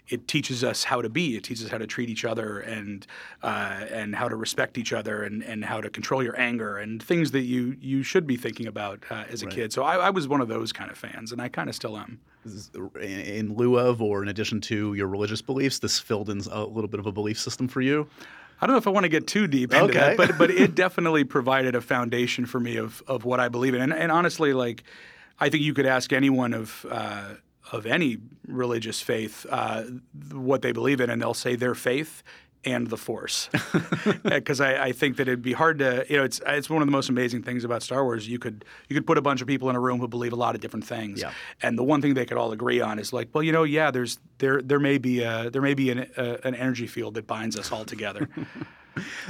it 0.09 0.27
teaches 0.27 0.63
us 0.63 0.85
how 0.85 1.01
to 1.01 1.09
be. 1.09 1.35
It 1.35 1.43
teaches 1.43 1.65
us 1.65 1.71
how 1.71 1.77
to 1.77 1.87
treat 1.87 2.09
each 2.09 2.23
other 2.23 2.59
and 2.59 3.05
uh, 3.43 3.85
and 3.91 4.15
how 4.15 4.29
to 4.29 4.35
respect 4.35 4.77
each 4.77 4.93
other 4.93 5.23
and, 5.23 5.43
and 5.43 5.65
how 5.65 5.81
to 5.81 5.89
control 5.89 6.23
your 6.23 6.39
anger 6.39 6.77
and 6.77 7.01
things 7.01 7.31
that 7.31 7.41
you 7.41 7.75
you 7.81 8.03
should 8.03 8.25
be 8.25 8.37
thinking 8.37 8.67
about 8.67 9.03
uh, 9.09 9.25
as 9.29 9.43
a 9.43 9.47
kid. 9.47 9.73
So 9.73 9.83
I, 9.83 9.95
I 9.97 10.09
was 10.09 10.27
one 10.27 10.41
of 10.41 10.47
those 10.47 10.71
kind 10.71 10.89
of 10.89 10.97
fans, 10.97 11.31
and 11.31 11.41
I 11.41 11.49
kind 11.49 11.69
of 11.69 11.75
still 11.75 11.97
am. 11.97 12.19
in, 12.95 13.01
in 13.01 13.55
lieu 13.55 13.77
of 13.77 14.01
or 14.01 14.23
in 14.23 14.29
addition 14.29 14.61
to 14.61 14.93
your 14.93 15.07
religious 15.07 15.41
beliefs, 15.41 15.79
this 15.79 15.99
filled 15.99 16.29
in 16.29 16.41
a 16.51 16.63
little 16.63 16.87
bit 16.87 16.99
of 16.99 17.05
a 17.05 17.11
belief 17.11 17.39
system 17.39 17.67
for 17.67 17.81
you. 17.81 18.07
I 18.61 18.65
don't 18.65 18.73
know 18.73 18.79
if 18.79 18.87
I 18.87 18.89
want 18.91 19.03
to 19.03 19.09
get 19.09 19.27
too 19.27 19.47
deep 19.47 19.71
into 19.73 19.85
Okay. 19.85 19.99
that, 19.99 20.17
but 20.17 20.37
but 20.37 20.49
it 20.51 20.73
definitely 20.75 21.23
provided 21.23 21.75
a 21.75 21.81
foundation 21.81 22.45
for 22.45 22.59
me 22.59 22.77
of 22.77 23.03
of 23.07 23.23
what 23.25 23.39
I 23.39 23.49
believe 23.49 23.73
in, 23.73 23.81
and, 23.81 23.93
and 23.93 24.11
honestly, 24.11 24.53
like 24.53 24.83
I 25.39 25.49
think 25.49 25.63
you 25.63 25.73
could 25.73 25.85
ask 25.85 26.11
anyone 26.13 26.53
of. 26.53 26.85
Uh, 26.89 27.35
of 27.73 27.85
any 27.85 28.17
religious 28.47 29.01
faith, 29.01 29.45
uh, 29.49 29.83
what 30.31 30.61
they 30.61 30.71
believe 30.71 31.01
in, 31.01 31.09
and 31.09 31.21
they'll 31.21 31.33
say 31.33 31.57
their 31.57 31.75
faith 31.75 32.23
and 32.65 32.87
the 32.87 32.97
Force, 32.97 33.49
uh, 33.73 33.81
because 34.23 34.59
I, 34.59 34.85
I 34.87 34.91
think 34.91 35.17
that 35.17 35.27
it'd 35.27 35.41
be 35.41 35.53
hard 35.53 35.79
to, 35.79 36.05
you 36.09 36.17
know, 36.17 36.23
it's 36.23 36.41
it's 36.47 36.69
one 36.69 36.81
of 36.81 36.87
the 36.87 36.91
most 36.91 37.07
amazing 37.09 37.43
things 37.43 37.63
about 37.63 37.83
Star 37.83 38.03
Wars. 38.03 38.27
You 38.27 38.39
could 38.39 38.65
you 38.89 38.95
could 38.95 39.07
put 39.07 39.17
a 39.17 39.21
bunch 39.21 39.41
of 39.41 39.47
people 39.47 39.69
in 39.69 39.75
a 39.75 39.79
room 39.79 39.99
who 39.99 40.07
believe 40.07 40.33
a 40.33 40.37
lot 40.37 40.55
of 40.55 40.61
different 40.61 40.85
things, 40.85 41.21
Yeah. 41.21 41.31
and 41.61 41.77
the 41.77 41.83
one 41.83 42.01
thing 42.01 42.13
they 42.13 42.25
could 42.25 42.37
all 42.37 42.51
agree 42.51 42.81
on 42.81 42.99
is 42.99 43.13
like, 43.13 43.29
well, 43.33 43.43
you 43.43 43.51
know, 43.51 43.63
yeah, 43.63 43.91
there's 43.91 44.19
there 44.39 44.61
there 44.61 44.79
may 44.79 44.97
be 44.97 45.21
a, 45.21 45.49
there 45.49 45.61
may 45.61 45.73
be 45.73 45.91
an, 45.91 46.09
a, 46.17 46.39
an 46.45 46.55
energy 46.55 46.87
field 46.87 47.13
that 47.13 47.27
binds 47.27 47.57
us 47.57 47.71
all 47.71 47.85
together. 47.85 48.27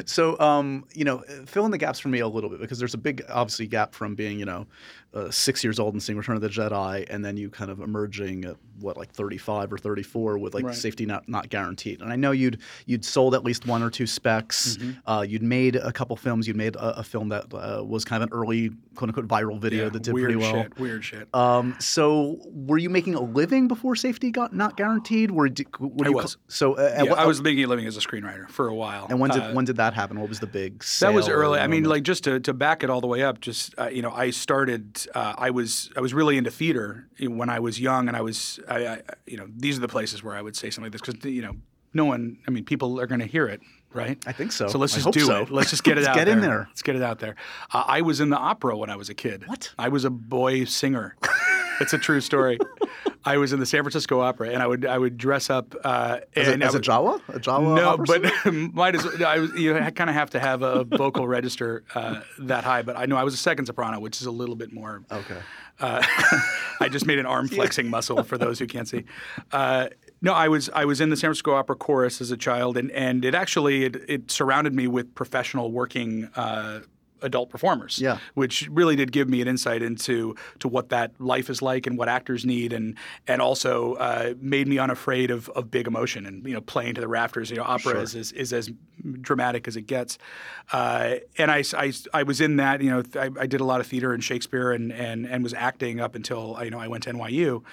So, 0.06 0.40
um, 0.40 0.86
you 0.94 1.04
know, 1.04 1.26
uh, 1.28 1.46
fill 1.46 1.66
in 1.66 1.72
the 1.72 1.78
gaps 1.78 2.00
for 2.00 2.08
me 2.08 2.20
a 2.20 2.28
little 2.28 2.50
bit 2.50 2.62
because 2.62 2.80
there's 2.80 2.94
a 2.94 2.98
big, 2.98 3.22
obviously, 3.28 3.68
gap 3.68 3.94
from 3.94 4.16
being, 4.16 4.40
you 4.40 4.46
know, 4.46 4.66
uh, 5.18 5.32
six 5.32 5.64
years 5.64 5.80
old 5.80 5.94
and 5.94 6.02
seeing 6.04 6.18
Return 6.18 6.36
of 6.36 6.42
the 6.42 6.50
Jedi, 6.50 7.06
and 7.10 7.24
then 7.26 7.38
you 7.38 7.50
kind 7.50 7.72
of 7.72 7.80
emerging 7.80 8.46
at 8.46 8.56
what, 8.80 8.96
like 8.98 9.12
35 9.12 9.74
or 9.74 9.78
34 9.78 10.38
with 10.38 10.54
like 10.54 10.64
Right. 10.66 10.76
safety 10.76 11.06
not 11.06 11.28
not 11.28 11.50
guaranteed. 11.50 12.02
And 12.02 12.12
I 12.12 12.16
know 12.16 12.32
you'd 12.32 12.60
you'd 12.86 13.04
sold 13.04 13.34
at 13.34 13.44
least 13.44 13.66
one 13.66 13.82
or 13.82 13.90
two 13.90 14.06
specs. 14.06 14.78
Mm-hmm. 14.78 15.10
Uh, 15.10 15.22
you'd 15.22 15.42
made 15.44 15.76
a 15.76 15.92
couple 15.92 16.16
films. 16.16 16.48
You'd 16.48 16.58
made 16.58 16.76
a, 16.76 17.00
a 17.00 17.04
film 17.04 17.30
that 17.30 17.46
uh, 17.54 17.84
was 17.84 18.06
kind 18.06 18.22
of 18.22 18.30
an 18.30 18.38
early 18.38 18.70
quote 18.96 19.10
unquote 19.10 19.28
viral 19.28 19.60
video 19.60 19.86
Yeah, 19.86 19.90
that 19.90 20.04
did 20.04 20.14
pretty 20.14 20.36
well. 20.36 20.52
shit. 20.54 20.80
Weird 20.80 21.04
shit. 21.04 21.28
Um, 21.34 21.76
so 21.80 22.38
were 22.46 22.78
you 22.78 22.90
making 22.90 23.16
a 23.16 23.22
living 23.22 23.68
before 23.68 23.96
safety 23.96 24.30
got 24.32 24.54
not 24.54 24.78
guaranteed? 24.78 25.32
Were, 25.32 25.50
I 26.06 26.10
was. 26.10 26.38
so 26.48 26.74
uh, 26.74 26.92
yeah, 26.96 27.04
what- 27.10 27.20
I 27.20 27.26
was 27.26 27.42
making 27.42 27.64
a 27.64 27.68
living 27.68 27.86
as 27.88 27.98
a 27.98 28.00
screenwriter 28.02 28.50
for 28.50 28.68
a 28.68 28.76
while. 28.76 29.08
And 29.10 29.20
when 29.20 29.32
did 29.32 29.42
Uh, 29.42 29.52
when 29.54 29.66
did 29.66 29.78
that 29.78 29.94
happen? 29.94 30.20
What 30.20 30.30
was 30.30 30.40
the 30.40 30.48
big? 30.48 30.84
that 31.00 31.14
was 31.14 31.28
early. 31.30 31.60
I 31.60 31.68
mean, 31.68 31.86
like 31.86 32.04
just 32.04 32.24
to, 32.26 32.40
to 32.42 32.54
back 32.54 32.84
it 32.84 32.90
all 32.90 33.02
the 33.02 33.08
way 33.08 33.24
up, 33.24 33.42
just 33.42 33.74
uh, 33.80 33.88
you 33.88 34.02
know, 34.02 34.12
I 34.12 34.30
started. 34.32 35.07
Uh, 35.14 35.34
I 35.38 35.50
was 35.52 35.90
I 35.96 36.02
was 36.02 36.14
really 36.14 36.38
into 36.38 36.52
theater 36.52 37.08
when 37.20 37.50
I 37.50 37.60
was 37.60 37.80
young, 37.80 38.08
and 38.08 38.18
I 38.18 38.22
was 38.22 38.60
I, 38.68 38.88
I 38.88 39.02
you 39.26 39.38
know 39.38 39.48
these 39.56 39.78
are 39.78 39.82
the 39.82 39.88
places 39.88 40.24
where 40.24 40.36
I 40.36 40.42
would 40.42 40.56
say 40.56 40.70
something 40.70 40.92
like 40.92 40.92
this 40.92 41.02
because 41.02 41.24
you 41.32 41.42
know 41.42 41.56
no 41.94 42.06
one. 42.06 42.38
I 42.48 42.52
mean, 42.52 42.66
people 42.66 43.00
are 43.00 43.08
going 43.08 43.22
to 43.22 43.26
hear 43.26 43.48
it, 43.48 43.62
right? 43.94 44.18
I 44.28 44.32
think 44.32 44.52
so. 44.52 44.68
So 44.68 44.78
let's 44.78 44.94
I 44.94 44.98
just 44.98 45.06
hope 45.06 45.14
do 45.14 45.22
so. 45.22 45.42
it. 45.44 45.52
Let's 45.52 45.70
just 45.70 45.84
get 45.84 45.98
it 45.98 46.02
Let's 46.02 46.10
out 46.10 46.16
get 46.16 46.26
there. 46.26 46.34
in 46.36 46.42
there. 46.42 46.66
Let's 46.70 46.82
get 46.82 46.96
it 46.96 47.02
out 47.04 47.20
there. 47.20 47.36
Uh, 47.74 47.84
I 47.88 48.02
was 48.02 48.20
in 48.20 48.30
the 48.30 48.38
opera 48.38 48.78
when 48.78 48.90
I 48.90 48.96
was 48.96 49.10
a 49.10 49.14
kid. 49.16 49.48
What? 49.48 49.74
I 49.80 49.90
was 49.90 50.06
a 50.06 50.10
boy 50.10 50.66
singer. 50.66 51.16
It's 51.80 51.94
a 51.94 52.00
true 52.00 52.22
story. 52.22 52.58
I 53.28 53.36
was 53.38 53.52
in 53.52 53.60
the 53.60 53.66
San 53.66 53.84
Francisco 53.84 54.22
Opera, 54.22 54.52
and 54.52 54.64
I 54.64 54.68
would 54.68 54.86
I 54.86 54.98
would 54.98 55.18
dress 55.18 55.50
up 55.50 55.76
uh, 55.84 56.20
as, 56.34 56.48
a, 56.48 56.64
as 56.64 56.76
a 56.76 56.80
Jawa, 56.80 57.22
a 57.28 57.40
Jawa. 57.40 57.76
no, 57.76 57.98
but 57.98 58.54
might 58.74 58.96
as 58.96 59.04
well, 59.04 59.26
I 59.26 59.40
was, 59.40 59.54
you 59.54 59.74
kind 59.74 60.10
of 60.10 60.16
have 60.16 60.30
to 60.30 60.40
have 60.40 60.62
a 60.62 60.84
vocal 60.98 61.28
register 61.28 61.84
uh, 61.94 62.22
that 62.40 62.64
high. 62.64 62.84
But 62.84 62.98
I 62.98 63.06
know 63.06 63.18
I 63.18 63.26
was 63.26 63.34
a 63.34 63.38
second 63.38 63.66
soprano, 63.66 64.00
which 64.00 64.22
is 64.22 64.28
a 64.28 64.32
little 64.32 64.56
bit 64.56 64.72
more. 64.72 65.04
okay. 65.12 65.40
Uh, 65.78 66.02
I 66.80 66.88
just 66.90 67.06
made 67.06 67.20
an 67.20 67.26
arm 67.26 67.50
flexing 67.50 67.90
muscle 67.90 68.24
for 68.24 68.38
those 68.38 68.60
who 68.60 68.66
can't 68.66 68.88
see. 68.88 69.04
Uh, 69.52 69.90
no, 70.22 70.34
I 70.34 70.48
was 70.48 70.70
I 70.74 70.86
was 70.86 71.02
in 71.02 71.10
the 71.10 71.18
San 71.18 71.28
Francisco 71.28 71.54
Opera 71.54 71.76
chorus 71.76 72.22
as 72.22 72.32
a 72.32 72.38
child, 72.38 72.78
and 72.78 72.90
and 72.92 73.26
it 73.26 73.36
actually 73.36 73.84
it, 73.84 73.96
it 74.08 74.32
surrounded 74.32 74.74
me 74.74 74.88
with 74.88 75.14
professional 75.16 75.70
working. 75.70 76.30
Uh, 76.34 76.80
adult 77.22 77.50
performers 77.50 78.00
Yeah. 78.00 78.18
which 78.34 78.68
really 78.72 78.96
did 78.96 79.12
give 79.12 79.30
me 79.30 79.42
an 79.42 79.48
insight 79.48 79.82
into 79.82 80.36
to 80.60 80.68
what 80.68 80.90
that 80.90 81.12
life 81.20 81.50
is 81.50 81.62
like 81.62 81.88
and 81.88 81.98
what 81.98 82.10
actors 82.10 82.46
need 82.46 82.74
and 82.74 82.96
and 83.28 83.42
also 83.42 83.94
uh, 83.96 84.34
made 84.40 84.68
me 84.68 84.78
unafraid 84.78 85.32
of, 85.32 85.50
of 85.50 85.70
big 85.72 85.88
emotion 85.88 86.26
and 86.26 86.46
you 86.46 86.54
know 86.54 86.62
playing 86.62 86.96
to 86.96 87.02
the 87.02 87.08
rafters 87.08 87.50
you 87.50 87.58
know 87.58 87.64
opera 87.64 88.00
is, 88.02 88.16
is, 88.16 88.32
is 88.32 88.54
as 88.54 88.70
dramatic 89.22 89.68
as 89.68 89.76
it 89.78 89.84
gets. 89.84 90.18
Uh, 90.74 91.16
and 91.38 91.52
I, 91.52 91.64
I, 91.76 91.94
I 92.14 92.24
was 92.24 92.42
in 92.42 92.58
that 92.58 92.82
you 92.82 92.90
know 92.90 93.04
I, 93.16 93.30
I 93.40 93.46
did 93.48 93.62
a 93.62 93.64
lot 93.64 93.80
of 93.80 93.88
theater 93.88 94.14
and 94.14 94.24
Shakespeare 94.24 94.72
and, 94.72 94.92
and, 94.92 95.26
and 95.26 95.44
was 95.44 95.54
acting 95.54 96.00
up 96.02 96.16
until 96.16 96.58
you 96.64 96.70
know 96.72 96.80
I 96.80 96.88
went 96.88 97.04
to 97.04 97.14
NYU 97.14 97.64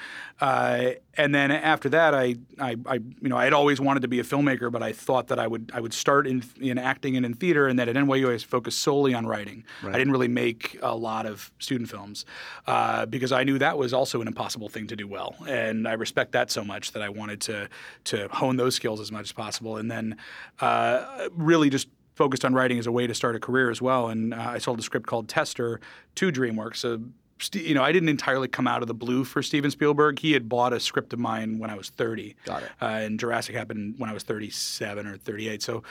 uh, 0.41 0.91
and 1.17 1.35
then 1.35 1.51
after 1.51 1.89
that 1.91 2.15
I, 2.15 2.37
I, 2.61 2.77
I 2.87 2.95
you 2.95 3.29
know 3.29 3.37
I 3.37 3.45
had 3.45 3.53
always 3.53 3.81
wanted 3.81 4.01
to 4.01 4.09
be 4.09 4.21
a 4.21 4.25
filmmaker 4.25 4.71
but 4.71 4.83
I 4.83 4.93
thought 4.93 5.29
that 5.29 5.39
I 5.39 5.47
would 5.47 5.71
I 5.75 5.81
would 5.81 5.95
start 5.95 6.27
in, 6.27 6.45
in 6.61 6.79
acting 6.79 7.17
and 7.17 7.25
in 7.27 7.35
theater 7.35 7.67
and 7.67 7.79
that 7.79 7.89
at 7.89 7.97
NYU 7.97 8.29
I 8.29 8.33
was 8.33 8.45
focused 8.45 8.79
solely 8.79 9.15
on 9.15 9.27
writing 9.35 9.65
I 9.95 9.99
didn't 9.99 10.13
really 10.13 10.29
make 10.29 10.79
a 10.83 10.95
lot 10.95 11.27
of 11.27 11.51
student 11.59 11.91
films 11.91 12.25
uh, 12.67 13.07
because 13.07 13.33
I 13.33 13.45
knew 13.45 13.59
that 13.59 13.77
was 13.77 13.93
also 13.93 14.21
an 14.21 14.29
impossible 14.29 14.69
thing 14.69 14.87
to 14.89 14.97
do 14.97 15.07
well 15.07 15.35
and 15.49 15.89
I 15.89 15.95
respect 15.95 16.33
that 16.33 16.51
so 16.51 16.65
much 16.65 16.93
that 16.93 17.03
I 17.03 17.09
wanted 17.09 17.41
to 17.43 17.69
to 18.05 18.29
hone 18.29 18.57
those 18.57 18.75
skills 18.75 19.01
as 19.01 19.11
much 19.11 19.23
as 19.23 19.33
possible 19.33 19.77
and 19.77 19.91
then 19.91 20.17
uh, 20.61 21.29
really 21.33 21.71
just 21.71 21.89
focused 22.15 22.45
on 22.45 22.55
writing 22.55 22.79
as 22.79 22.87
a 22.87 22.93
way 22.93 23.07
to 23.07 23.15
start 23.15 23.35
a 23.37 23.41
career 23.41 23.71
as 23.71 23.83
well. 23.83 24.09
And 24.09 24.33
uh, 24.33 24.39
I 24.39 24.59
sold 24.59 24.79
a 24.79 24.83
script 24.83 25.07
called 25.07 25.29
Tester 25.29 25.81
to 26.15 26.33
DreamWorks. 26.33 26.77
Ste- 26.77 27.11
you 27.53 27.75
know, 27.75 27.83
I 27.83 27.93
didn't 27.93 28.09
entirely 28.09 28.49
come 28.49 28.67
out 28.67 28.83
of 28.83 28.89
the 28.89 28.95
blue 28.95 29.25
for 29.25 29.43
Steven 29.43 29.71
Spielberg. 29.71 30.19
He 30.19 30.33
had 30.33 30.49
bought 30.49 30.73
a 30.73 30.81
script 30.81 31.13
of 31.13 31.19
mine 31.19 31.59
when 31.59 31.71
I 31.71 31.75
was 31.75 31.91
30. 31.91 32.37
Got 32.45 32.63
it. 32.63 32.71
Uh, 32.81 32.87
and 32.87 33.19
Jurassic 33.19 33.55
happened 33.55 33.95
when 33.99 34.11
I 34.11 34.13
was 34.13 34.23
37 34.23 35.07
or 35.07 35.17
38. 35.17 35.63
So, 35.63 35.83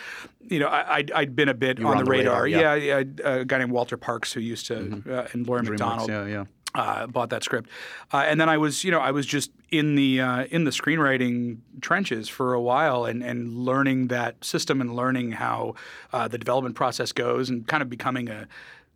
you 0.42 0.60
know, 0.60 0.68
I, 0.68 0.96
I'd, 0.96 1.12
I'd 1.12 1.36
been 1.36 1.50
a 1.50 1.54
bit 1.54 1.80
on, 1.80 1.86
on 1.86 1.98
the 1.98 2.04
the 2.04 2.10
radar, 2.10 2.44
radar. 2.44 2.76
yeah. 2.78 2.98
yeah, 2.98 3.04
a 3.24 3.46
guy 3.46 3.58
named 3.60 3.72
Walter 3.72 3.98
Parkes 3.98 4.34
who 4.34 4.40
used 4.40 4.68
to, 4.68 5.04
uh, 5.10 5.28
and 5.34 5.48
Laurie 5.48 5.64
MacDonald 5.64 6.10
yeah, 6.10 6.26
yeah. 6.26 6.46
uh, 6.76 7.08
bought 7.08 7.30
that 7.30 7.44
script, 7.44 7.70
uh, 8.14 8.18
and 8.18 8.40
then 8.40 8.50
I 8.50 8.58
was, 8.58 8.84
you 8.84 8.92
know, 8.92 9.00
I 9.00 9.12
was 9.12 9.26
just 9.26 9.52
in 9.70 9.96
the 9.96 10.22
uh, 10.22 10.46
in 10.46 10.64
the 10.64 10.72
screenwriting 10.72 11.58
trenches 11.82 12.30
for 12.30 12.54
a 12.54 12.62
while, 12.62 13.06
and 13.06 13.24
and 13.24 13.58
learning 13.58 14.08
that 14.08 14.44
system 14.44 14.82
and 14.82 14.96
learning 14.96 15.34
how 15.34 15.76
uh, 16.12 16.28
the 16.28 16.38
development 16.38 16.76
process 16.76 17.12
goes, 17.12 17.50
and 17.50 17.68
kind 17.68 17.82
of 17.82 17.90
becoming 17.90 18.30
a 18.30 18.48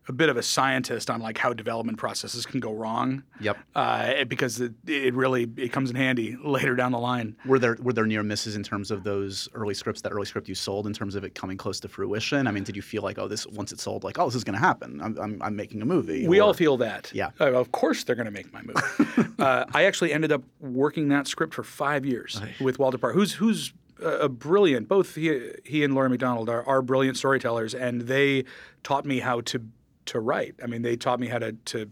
a 0.08 0.14
bit 0.14 0.30
of 0.30 0.38
a 0.38 0.44
scientist 0.44 1.10
on 1.10 1.22
like 1.22 1.38
how 1.38 1.54
development 1.54 1.98
processes 1.98 2.46
can 2.46 2.60
go 2.60 2.72
wrong. 2.74 3.24
Yep. 3.42 3.58
Uh, 3.76 4.24
because 4.26 4.62
it, 4.62 4.74
it 4.86 5.14
really 5.14 5.50
it 5.58 5.72
comes 5.72 5.90
in 5.90 5.96
handy 5.96 6.38
later 6.44 6.76
down 6.76 6.92
the 6.92 7.00
line. 7.00 7.36
Were 7.46 7.60
there 7.60 7.78
were 7.82 7.94
there 7.94 8.06
near 8.06 8.24
misses 8.24 8.56
in 8.56 8.64
terms 8.64 8.92
of 8.92 9.04
those 9.04 9.50
early 9.54 9.74
scripts, 9.74 10.02
that 10.02 10.12
early 10.12 10.26
script 10.26 10.48
you 10.48 10.56
sold, 10.56 10.88
in 10.88 10.94
terms 10.94 11.16
of 11.16 11.24
it 11.24 11.36
coming 11.36 11.58
close 11.58 11.80
to 11.82 11.88
fruition? 11.88 12.48
I 12.48 12.52
mean, 12.52 12.64
did 12.64 12.76
you 12.76 12.82
feel 12.82 13.02
like, 13.02 13.18
oh, 13.18 13.28
this 13.28 13.46
once 13.48 13.72
it's 13.72 13.84
sold, 13.84 14.04
like, 14.04 14.18
oh, 14.18 14.26
this 14.26 14.36
is 14.36 14.44
going 14.44 14.60
to 14.60 14.66
happen? 14.66 15.02
I'm, 15.02 15.18
I'm, 15.20 15.42
I'm 15.42 15.56
making 15.56 15.82
a 15.82 15.86
movie. 15.86 16.28
We 16.28 16.40
all 16.40 16.54
feel 16.54 16.78
that. 16.78 17.12
Yeah. 17.14 17.32
Uh, 17.40 17.54
of 17.54 17.72
course 17.72 18.04
they're 18.04 18.16
going 18.16 18.26
to 18.26 18.32
make 18.32 18.52
my 18.54 18.62
movie. 18.62 19.32
uh, 19.40 19.66
I 19.74 19.86
actually 19.86 20.14
ended 20.14 20.32
up 20.32 20.44
working 20.60 21.10
that 21.10 21.28
script 21.28 21.54
for 21.54 21.64
five 21.64 22.06
years 22.06 22.42
with 22.60 22.80
Walter 22.80 22.98
Parr, 22.98 23.14
who's 23.14 23.34
who's 23.34 23.74
a 24.02 24.28
a 24.28 24.30
brilliant. 24.30 24.88
Both 24.88 25.16
he 25.16 25.52
he 25.64 25.84
and 25.84 25.94
Laura 25.94 26.10
MacDonald 26.10 26.50
are, 26.50 26.64
are 26.68 26.82
brilliant 26.82 27.18
storytellers, 27.18 27.74
and 27.74 28.02
they 28.02 28.46
taught 28.84 29.06
me 29.06 29.20
how 29.20 29.42
to 29.42 29.62
to 30.08 30.20
write. 30.20 30.56
I 30.64 30.68
mean, 30.68 30.82
they 30.82 30.96
taught 30.96 31.20
me 31.20 31.28
how 31.28 31.40
to 31.40 31.54
to 31.54 31.92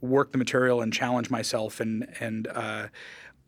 work 0.00 0.32
the 0.32 0.38
material 0.38 0.80
and 0.80 0.92
challenge 0.92 1.30
myself 1.30 1.80
and 1.80 2.06
and. 2.20 2.46
Uh, 2.48 2.88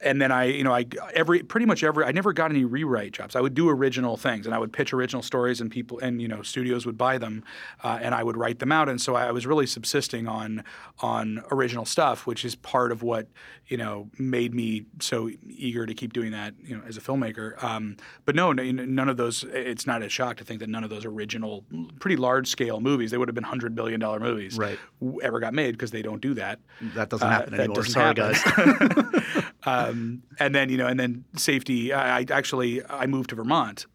and 0.01 0.21
then 0.21 0.31
I, 0.33 0.45
you 0.45 0.65
know, 0.65 0.75
I 0.75 0.87
every 1.15 1.43
pretty 1.43 1.67
much 1.67 1.83
every 1.85 2.05
I 2.05 2.13
never 2.13 2.33
got 2.33 2.51
any 2.51 2.65
rewrite 2.65 3.13
jobs. 3.13 3.37
I 3.37 3.41
would 3.41 3.55
do 3.55 3.69
original 3.71 4.17
things, 4.17 4.45
and 4.47 4.55
I 4.55 4.59
would 4.59 4.73
pitch 4.73 4.93
original 4.93 5.23
stories, 5.23 5.61
and 5.61 5.71
people 5.71 5.99
and 6.01 6.21
you 6.21 6.29
know 6.29 6.43
studios 6.43 6.85
would 6.87 6.99
buy 6.99 7.19
them, 7.19 7.45
uh, 7.83 7.99
and 8.03 8.15
I 8.15 8.23
would 8.23 8.37
write 8.37 8.59
them 8.59 8.73
out. 8.73 8.89
And 8.89 9.01
so 9.01 9.15
I 9.15 9.31
was 9.31 9.47
really 9.47 9.67
subsisting 9.67 10.27
on 10.29 10.65
on 11.01 11.43
original 11.51 11.85
stuff, 11.85 12.27
which 12.27 12.45
is 12.45 12.55
part 12.55 12.93
of 12.93 13.03
what 13.03 13.29
you 13.67 13.77
know 13.77 14.11
made 14.19 14.55
me 14.55 14.85
so 15.01 15.31
eager 15.43 15.87
to 15.87 15.95
keep 15.95 16.13
doing 16.13 16.33
that, 16.33 16.55
you 16.63 16.77
know, 16.77 16.83
as 16.87 16.97
a 16.97 17.01
filmmaker. 17.01 17.63
Um, 17.63 17.97
but 18.25 18.35
no, 18.35 18.53
none 18.53 19.09
of 19.09 19.17
those. 19.17 19.45
It's 19.45 19.87
not 19.87 20.03
a 20.03 20.09
shock 20.09 20.37
to 20.39 20.45
think 20.45 20.61
that 20.61 20.69
none 20.69 20.85
of 20.85 20.91
those 20.91 21.05
original, 21.05 21.65
pretty 22.01 22.17
large 22.17 22.49
scale 22.49 22.81
movies, 22.81 23.11
they 23.11 23.17
would 23.17 23.29
have 23.29 23.35
been 23.35 23.45
hundred 23.45 23.75
billion 23.75 24.01
dollar 24.01 24.21
movies, 24.21 24.59
Right. 24.59 24.79
ever 25.23 25.41
got 25.41 25.55
made 25.55 25.73
because 25.73 25.91
they 25.93 26.03
don't 26.03 26.21
do 26.21 26.35
that. 26.35 26.59
That 26.95 27.09
doesn't 27.11 27.27
Uh, 27.27 27.31
happen 27.31 27.51
that 27.53 27.61
anymore. 27.61 27.77
doesn't 27.77 27.93
Sorry, 27.93 28.15
happen. 28.15 29.11
guys. 29.13 29.45
um, 29.95 30.23
and 30.39 30.55
then 30.55 30.69
you 30.69 30.77
know, 30.77 30.87
and 30.87 30.99
then 30.99 31.25
safety. 31.37 31.93
I, 31.93 32.19
I 32.21 32.27
actually 32.31 32.85
I 32.87 33.07
moved 33.07 33.31
to 33.31 33.37
Vermont, 33.37 33.87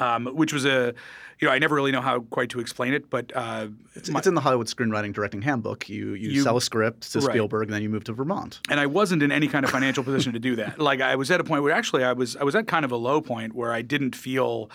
um, 0.00 0.26
which 0.26 0.52
was 0.52 0.64
a, 0.64 0.94
you 1.40 1.46
know, 1.48 1.52
I 1.54 1.58
never 1.58 1.74
really 1.74 1.92
know 1.92 2.00
how 2.00 2.20
quite 2.20 2.50
to 2.50 2.60
explain 2.60 2.94
it, 2.94 3.10
but 3.10 3.32
uh, 3.34 3.68
It's, 3.94 4.08
it's 4.08 4.26
in 4.26 4.34
the 4.34 4.40
Hollywood 4.40 4.66
Screenwriting 4.68 5.12
Directing 5.12 5.42
Handbook. 5.42 5.88
You 5.88 6.14
you, 6.14 6.30
You- 6.30 6.42
sell 6.42 6.56
a 6.56 6.60
script 6.60 7.12
to 7.12 7.20
Right. 7.20 7.30
Spielberg, 7.30 7.64
and 7.68 7.72
then 7.74 7.82
you 7.82 7.88
move 7.88 8.04
to 8.04 8.12
Vermont. 8.12 8.60
and 8.70 8.78
I 8.80 8.86
wasn't 8.86 9.22
in 9.22 9.32
any 9.32 9.48
kind 9.48 9.64
of 9.64 9.70
financial 9.70 10.04
position 10.04 10.32
to 10.34 10.38
do 10.38 10.56
that. 10.56 10.78
Like 10.78 11.00
I 11.00 11.16
was 11.16 11.30
at 11.30 11.40
a 11.40 11.44
point 11.44 11.62
where 11.62 11.72
actually 11.72 12.04
I 12.04 12.12
was 12.12 12.36
I 12.36 12.44
was 12.44 12.54
at 12.54 12.66
kind 12.66 12.84
of 12.84 12.92
a 12.92 12.96
low 12.96 13.20
point 13.20 13.54
where 13.54 13.72
I 13.72 13.82
didn't 13.82 14.14
feel. 14.16 14.70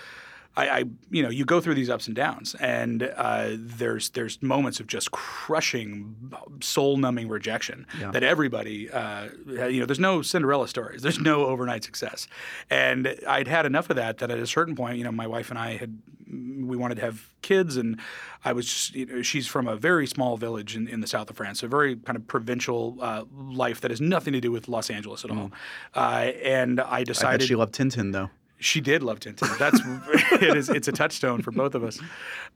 I, 0.55 0.69
I 0.69 0.83
you 1.09 1.23
know, 1.23 1.29
you 1.29 1.45
go 1.45 1.59
through 1.61 1.75
these 1.75 1.89
ups 1.89 2.07
and 2.07 2.15
downs, 2.15 2.55
and 2.59 3.03
uh, 3.15 3.49
there's 3.57 4.09
there's 4.11 4.41
moments 4.41 4.79
of 4.79 4.87
just 4.87 5.11
crushing, 5.11 6.15
soul-numbing 6.61 7.27
rejection 7.27 7.85
Yeah. 7.99 8.11
that 8.11 8.23
everybody, 8.23 8.89
uh, 8.91 9.29
you 9.47 9.79
know, 9.79 9.85
there's 9.85 9.99
no 9.99 10.21
Cinderella 10.21 10.67
stories, 10.67 11.01
there's 11.01 11.19
no 11.19 11.45
overnight 11.45 11.83
success, 11.83 12.27
and 12.69 13.15
I'd 13.27 13.47
had 13.47 13.65
enough 13.65 13.89
of 13.89 13.95
that. 13.95 14.19
That 14.19 14.29
at 14.31 14.39
a 14.39 14.47
certain 14.47 14.75
point, 14.75 14.97
you 14.97 15.03
know, 15.03 15.11
my 15.11 15.27
wife 15.27 15.49
and 15.49 15.57
I 15.59 15.77
had 15.77 15.97
we 16.27 16.77
wanted 16.77 16.95
to 16.95 17.01
have 17.01 17.29
kids, 17.41 17.77
and 17.77 17.99
I 18.45 18.53
was 18.53 18.65
just, 18.65 18.95
you 18.95 19.05
know, 19.05 19.21
she's 19.21 19.45
from 19.47 19.67
a 19.67 19.75
very 19.75 20.07
small 20.07 20.37
village 20.37 20.75
in, 20.75 20.87
in 20.87 21.01
the 21.01 21.07
south 21.07 21.29
of 21.29 21.37
France, 21.37 21.61
a 21.61 21.67
very 21.67 21.95
kind 21.95 22.15
of 22.15 22.27
provincial 22.27 22.97
uh, 23.01 23.23
life 23.35 23.81
that 23.81 23.91
has 23.91 24.01
nothing 24.01 24.33
to 24.33 24.41
do 24.41 24.51
with 24.51 24.67
Los 24.67 24.89
Angeles 24.89 25.23
at 25.25 25.31
all. 25.31 25.51
Uh, 25.93 26.31
and 26.43 26.79
I 26.79 27.03
decided 27.03 27.41
I 27.41 27.45
she 27.45 27.55
loved 27.55 27.73
Tintin, 27.75 28.13
though. 28.13 28.29
She 28.63 28.81
did 28.81 29.03
love 29.03 29.19
Tintin. 29.19 29.57
That's 29.57 29.79
it 30.41 30.55
is. 30.57 30.69
It's 30.69 30.87
a 30.87 30.91
touchstone 30.91 31.41
for 31.41 31.51
both 31.51 31.75
of 31.75 31.83
us. 31.83 31.99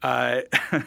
Uh, 0.02 0.42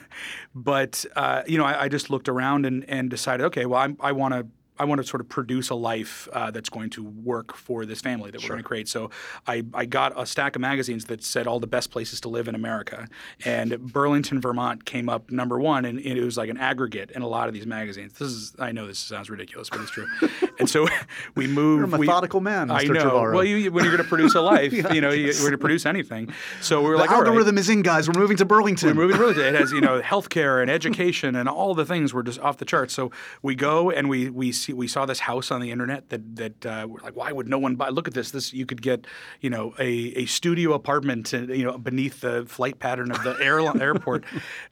but 0.55 1.05
uh, 1.17 1.43
you 1.47 1.59
know, 1.59 1.65
I, 1.65 1.83
I 1.85 1.89
just 1.89 2.11
looked 2.11 2.29
around 2.29 2.67
and, 2.67 2.89
and 2.89 3.11
decided, 3.11 3.45
okay, 3.47 3.67
well, 3.67 3.81
I'm, 3.81 3.97
I 4.01 4.13
want 4.13 4.35
to. 4.35 4.47
I 4.81 4.85
want 4.85 5.01
to 5.01 5.07
sort 5.07 5.21
of 5.21 5.29
produce 5.29 5.69
a 5.69 5.75
life 5.75 6.27
uh, 6.33 6.51
that's 6.51 6.71
going 6.71 6.89
to 6.91 7.05
work 7.05 7.55
for 7.55 7.85
this 7.85 8.01
family 8.01 8.31
that 8.31 8.43
we're 8.43 8.49
going 8.49 8.61
to 8.63 8.67
create. 8.67 8.89
So 8.89 9.11
I, 9.47 9.63
I 9.75 9.85
got 9.85 10.19
a 10.19 10.25
stack 10.25 10.57
of 10.57 10.63
magazines 10.63 11.05
that 11.07 11.23
said 11.23 11.47
all 11.47 11.61
the 11.61 11.67
best 11.67 11.91
places 11.91 12.21
to 12.23 12.29
live 12.29 12.49
in 12.49 12.55
America, 12.55 13.07
and 13.45 13.79
Burlington, 13.93 14.41
Vermont 14.41 14.85
came 14.87 15.09
up 15.11 15.31
number 15.31 15.61
one, 15.61 15.85
and, 15.85 15.99
and 15.99 16.19
it 16.19 16.25
was 16.25 16.37
like 16.39 16.49
an 16.49 16.57
aggregate 16.57 17.11
in 17.11 17.21
a 17.23 17.29
lot 17.29 17.47
of 17.47 17.55
these 17.55 17.67
magazines. 17.67 18.15
This 18.15 18.29
is 18.29 18.55
I 18.59 18.73
know 18.73 18.87
this 18.87 18.99
sounds 18.99 19.29
ridiculous, 19.29 19.69
but 19.69 19.81
it's 19.83 19.91
true. 19.91 20.07
and 20.59 20.69
so 20.69 20.87
we 21.35 21.47
moved. 21.47 21.87
You're 21.89 21.97
a 21.97 21.99
we- 21.99 22.07
methodical 22.07 22.41
man, 22.41 22.71
I 22.71 22.85
know. 22.85 22.95
Trevorrow. 22.95 23.35
Well, 23.35 23.45
you, 23.45 23.71
when 23.71 23.85
you're 23.85 23.95
going 23.97 24.03
to 24.03 24.09
produce 24.09 24.35
a 24.35 24.41
life, 24.55 24.73
you 24.73 25.01
know, 25.03 25.11
you, 25.11 25.27
we're 25.29 25.41
going 25.41 25.53
to 25.53 25.59
produce 25.59 25.85
anything. 25.85 26.33
So 26.63 26.81
we 26.81 26.89
were 26.89 26.93
The 26.95 27.01
like, 27.03 27.11
all 27.11 27.21
right, 27.21 27.27
algorithm 27.29 27.59
is 27.59 27.69
in, 27.69 27.83
guys. 27.83 28.09
We're 28.09 28.19
moving 28.19 28.39
to 28.39 28.45
Burlington. 28.47 28.97
we're 28.97 29.03
moving 29.03 29.17
to 29.17 29.21
Burlington. 29.21 29.55
It 29.55 29.59
has 29.61 29.73
you 29.73 29.81
know 29.83 30.01
healthcare 30.01 30.63
and 30.63 30.71
education 30.71 31.37
and 31.37 31.49
all 31.49 31.75
the 31.75 31.85
things 31.85 32.15
were 32.15 32.23
just 32.23 32.41
off 32.41 32.57
the 32.57 32.65
charts. 32.65 32.95
So 32.95 33.11
we 33.43 33.55
go 33.55 33.91
and 33.91 34.09
we 34.09 34.31
we 34.31 34.53
see 34.53 34.70
we 34.73 34.89
saw 34.89 35.07
this 35.07 35.21
house 35.21 35.51
on 35.51 35.61
the 35.61 35.71
internet 35.71 36.09
that 36.11 36.37
that 36.37 36.67
uh, 36.67 36.87
we're 36.89 37.01
like, 37.01 37.17
why 37.17 37.33
would 37.33 37.49
no 37.49 37.59
one 37.59 37.77
buy? 37.77 37.89
Look 37.89 38.09
at 38.09 38.15
this. 38.15 38.31
This 38.31 38.53
you 38.53 38.67
could 38.67 38.83
get 38.83 39.07
you 39.41 39.51
know 39.51 39.75
a, 39.79 39.89
a 40.17 40.27
studio 40.27 40.73
apartment 40.73 41.33
and 41.33 41.49
you 41.51 41.65
know 41.65 41.79
beneath 41.79 42.21
the 42.21 42.45
flight 42.47 42.79
pattern 42.79 43.11
of 43.11 43.23
the 43.23 43.37
air, 43.41 43.61
airport 43.81 44.25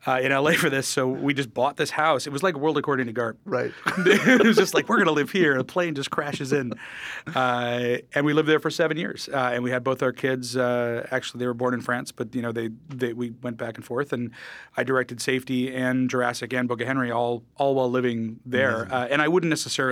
uh, 0.07 0.21
in 0.23 0.33
LA 0.33 0.53
for 0.53 0.71
this. 0.71 0.87
So 0.87 1.09
we 1.09 1.35
just 1.35 1.53
bought 1.53 1.77
this 1.77 1.91
house. 1.91 2.27
It 2.27 2.33
was 2.33 2.43
like 2.43 2.57
World 2.57 2.79
According 2.79 3.07
to 3.07 3.13
Garp. 3.13 3.37
Right. 3.45 3.73
it 3.99 4.47
was 4.47 4.57
just 4.57 4.75
like 4.75 4.89
we're 4.89 4.97
going 4.97 5.07
to 5.07 5.13
live 5.13 5.31
here. 5.31 5.57
The 5.57 5.65
plane 5.65 5.95
just 5.95 6.11
crashes 6.11 6.53
in, 6.53 6.73
uh, 7.35 7.99
and 8.15 8.25
we 8.25 8.33
lived 8.33 8.49
there 8.49 8.61
for 8.61 8.71
seven 8.71 8.97
years. 8.97 9.29
Uh, 9.29 9.51
and 9.55 9.63
we 9.63 9.71
had 9.71 9.85
both 9.85 10.03
our 10.03 10.13
kids. 10.13 10.57
Uh, 10.57 11.07
actually, 11.11 11.41
they 11.41 11.47
were 11.47 11.55
born 11.55 11.75
in 11.75 11.81
France, 11.81 12.13
but 12.13 12.35
you 12.35 12.43
know 12.43 12.53
they, 12.53 12.71
they 12.89 13.13
we 13.13 13.31
went 13.43 13.57
back 13.57 13.77
and 13.77 13.85
forth. 13.85 14.13
And 14.13 14.31
I 14.77 14.85
directed 14.85 15.21
Safety 15.21 15.75
and 15.75 16.09
Jurassic 16.09 16.53
and 16.53 16.69
Book 16.69 16.81
of 16.81 16.87
Henry 16.87 17.11
all 17.11 17.43
all 17.57 17.75
while 17.75 17.91
living 17.91 18.41
there. 18.45 18.93
Uh, 18.93 19.07
and 19.11 19.21
I 19.21 19.29
wouldn't 19.29 19.51
necessarily 19.51 19.88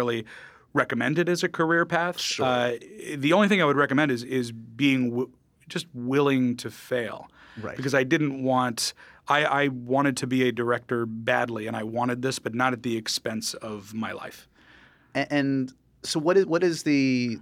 recommend 0.72 1.18
it 1.18 1.28
as 1.28 1.42
a 1.42 1.49
career 1.49 1.84
path. 1.86 2.18
Uh, 2.40 2.72
the 3.16 3.32
only 3.32 3.49
thing 3.49 3.62
I 3.62 3.64
would 3.64 3.76
recommend 3.76 4.11
is 4.11 4.22
is 4.22 4.53
being 4.53 5.11
w- 5.11 5.30
just 5.68 5.86
willing 5.94 6.57
to 6.59 6.70
fail. 6.70 7.28
Right. 7.61 7.76
Because 7.76 7.94
I 7.94 8.05
didn't 8.05 8.42
want. 8.42 8.92
I, 9.28 9.44
I 9.44 9.68
wanted 9.68 10.16
to 10.18 10.26
be 10.28 10.47
a 10.47 10.53
director 10.53 11.05
badly, 11.07 11.66
and 11.66 11.76
I 11.76 11.82
wanted 11.82 12.22
this, 12.22 12.38
but 12.38 12.55
not 12.55 12.72
at 12.72 12.82
the 12.84 12.97
expense 12.97 13.55
of 13.55 13.92
my 13.94 14.12
life. 14.12 14.47
A- 15.16 15.32
And 15.32 15.72
so, 16.05 16.20
what 16.20 16.36
is 16.36 16.47
what 16.47 16.62
is 16.62 16.82
the 16.84 17.38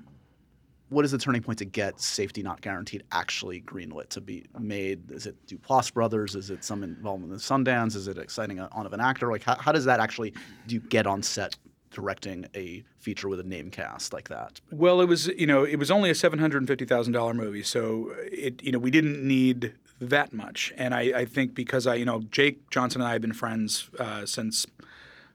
what 0.90 1.04
is 1.04 1.10
the 1.10 1.18
turning 1.18 1.42
point 1.42 1.58
to 1.58 1.64
get 1.64 2.00
Safety 2.00 2.42
Not 2.42 2.60
Guaranteed 2.60 3.02
actually 3.10 3.60
greenlit 3.62 4.08
to 4.10 4.20
be 4.20 4.44
made? 4.58 5.10
Is 5.10 5.26
it 5.26 5.34
Duplass 5.46 5.92
Brothers? 5.92 6.36
Is 6.36 6.50
it 6.50 6.62
some 6.62 6.84
involvement 6.84 7.32
in 7.32 7.38
Sundance? 7.38 7.96
Is 7.96 8.06
it 8.06 8.16
exciting 8.16 8.60
on 8.60 8.86
of 8.86 8.92
an 8.92 9.00
actor? 9.00 9.30
Like, 9.32 9.42
how, 9.42 9.56
how 9.56 9.72
does 9.72 9.84
that 9.86 9.98
actually 9.98 10.32
do 10.68 10.74
you 10.76 10.80
get 10.80 11.06
on 11.06 11.22
set 11.22 11.56
directing 11.94 12.46
a 12.54 12.84
feature 12.98 13.28
with 13.28 13.40
a 13.40 13.44
name 13.44 13.70
cast 13.70 14.12
like 14.12 14.28
that? 14.28 14.60
Well, 14.70 15.00
it 15.00 15.06
was 15.06 15.28
you 15.28 15.46
know 15.46 15.64
it 15.64 15.76
was 15.76 15.90
only 15.90 16.10
a 16.10 16.14
seven 16.14 16.38
hundred 16.38 16.58
and 16.58 16.68
fifty 16.68 16.84
thousand 16.84 17.14
dollar 17.14 17.32
movie, 17.32 17.62
so 17.62 18.12
it 18.30 18.62
you 18.62 18.72
know 18.72 18.78
we 18.78 18.90
didn't 18.90 19.26
need 19.26 19.72
that 20.00 20.32
much, 20.32 20.72
and 20.76 20.94
I, 20.94 21.00
I 21.20 21.24
think 21.24 21.54
because 21.54 21.86
I 21.86 21.94
you 21.94 22.04
know 22.04 22.22
Jake 22.30 22.68
Johnson 22.70 23.00
and 23.00 23.08
I 23.08 23.12
have 23.12 23.22
been 23.22 23.32
friends 23.32 23.88
uh, 23.98 24.26
since 24.26 24.66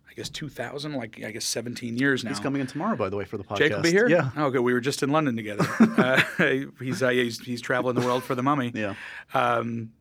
I 0.09 0.13
guess 0.13 0.29
two 0.29 0.49
thousand, 0.49 0.93
like 0.93 1.23
I 1.23 1.31
guess 1.31 1.45
seventeen 1.45 1.97
years 1.97 2.23
now. 2.23 2.31
He's 2.31 2.39
coming 2.39 2.61
in 2.61 2.67
tomorrow, 2.67 2.97
by 2.97 3.09
the 3.09 3.15
way, 3.15 3.25
for 3.25 3.37
the 3.37 3.43
podcast. 3.43 3.57
Jake 3.57 3.73
will 3.73 3.81
be 3.81 3.91
here. 3.91 4.09
Yeah. 4.09 4.31
Oh, 4.35 4.49
good. 4.49 4.61
We 4.61 4.73
were 4.73 4.81
just 4.81 5.01
in 5.01 5.09
London 5.09 5.35
together. 5.35 5.65
uh, 5.79 6.21
he's, 6.79 7.01
uh, 7.01 7.09
he's 7.09 7.39
he's 7.39 7.61
traveling 7.61 7.95
the 7.95 8.05
world 8.05 8.23
for 8.23 8.35
the 8.35 8.43
Mummy. 8.43 8.71
Yeah. 8.75 8.95
Um, 9.33 9.91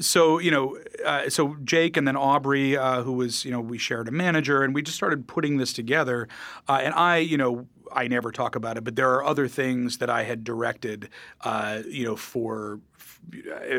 so 0.00 0.38
you 0.38 0.50
know, 0.50 0.78
uh, 1.04 1.28
so 1.28 1.56
Jake 1.64 1.96
and 1.96 2.06
then 2.06 2.16
Aubrey, 2.16 2.76
uh, 2.76 3.02
who 3.02 3.12
was 3.12 3.44
you 3.44 3.50
know, 3.50 3.60
we 3.60 3.78
shared 3.78 4.08
a 4.08 4.12
manager, 4.12 4.62
and 4.62 4.74
we 4.74 4.82
just 4.82 4.96
started 4.96 5.26
putting 5.26 5.56
this 5.56 5.72
together. 5.72 6.28
Uh, 6.68 6.80
and 6.82 6.94
I, 6.94 7.18
you 7.18 7.36
know, 7.36 7.66
I 7.92 8.08
never 8.08 8.30
talk 8.32 8.56
about 8.56 8.76
it, 8.76 8.84
but 8.84 8.96
there 8.96 9.10
are 9.14 9.24
other 9.24 9.48
things 9.48 9.98
that 9.98 10.10
I 10.10 10.22
had 10.24 10.44
directed, 10.44 11.08
uh, 11.42 11.82
you 11.88 12.04
know, 12.04 12.16
for 12.16 12.80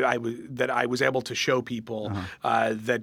I 0.04 0.18
was 0.18 0.34
that 0.50 0.70
I 0.70 0.86
was 0.86 1.02
able 1.02 1.22
to 1.22 1.34
show 1.34 1.62
people 1.62 2.12
uh, 2.44 2.74
that 2.76 3.02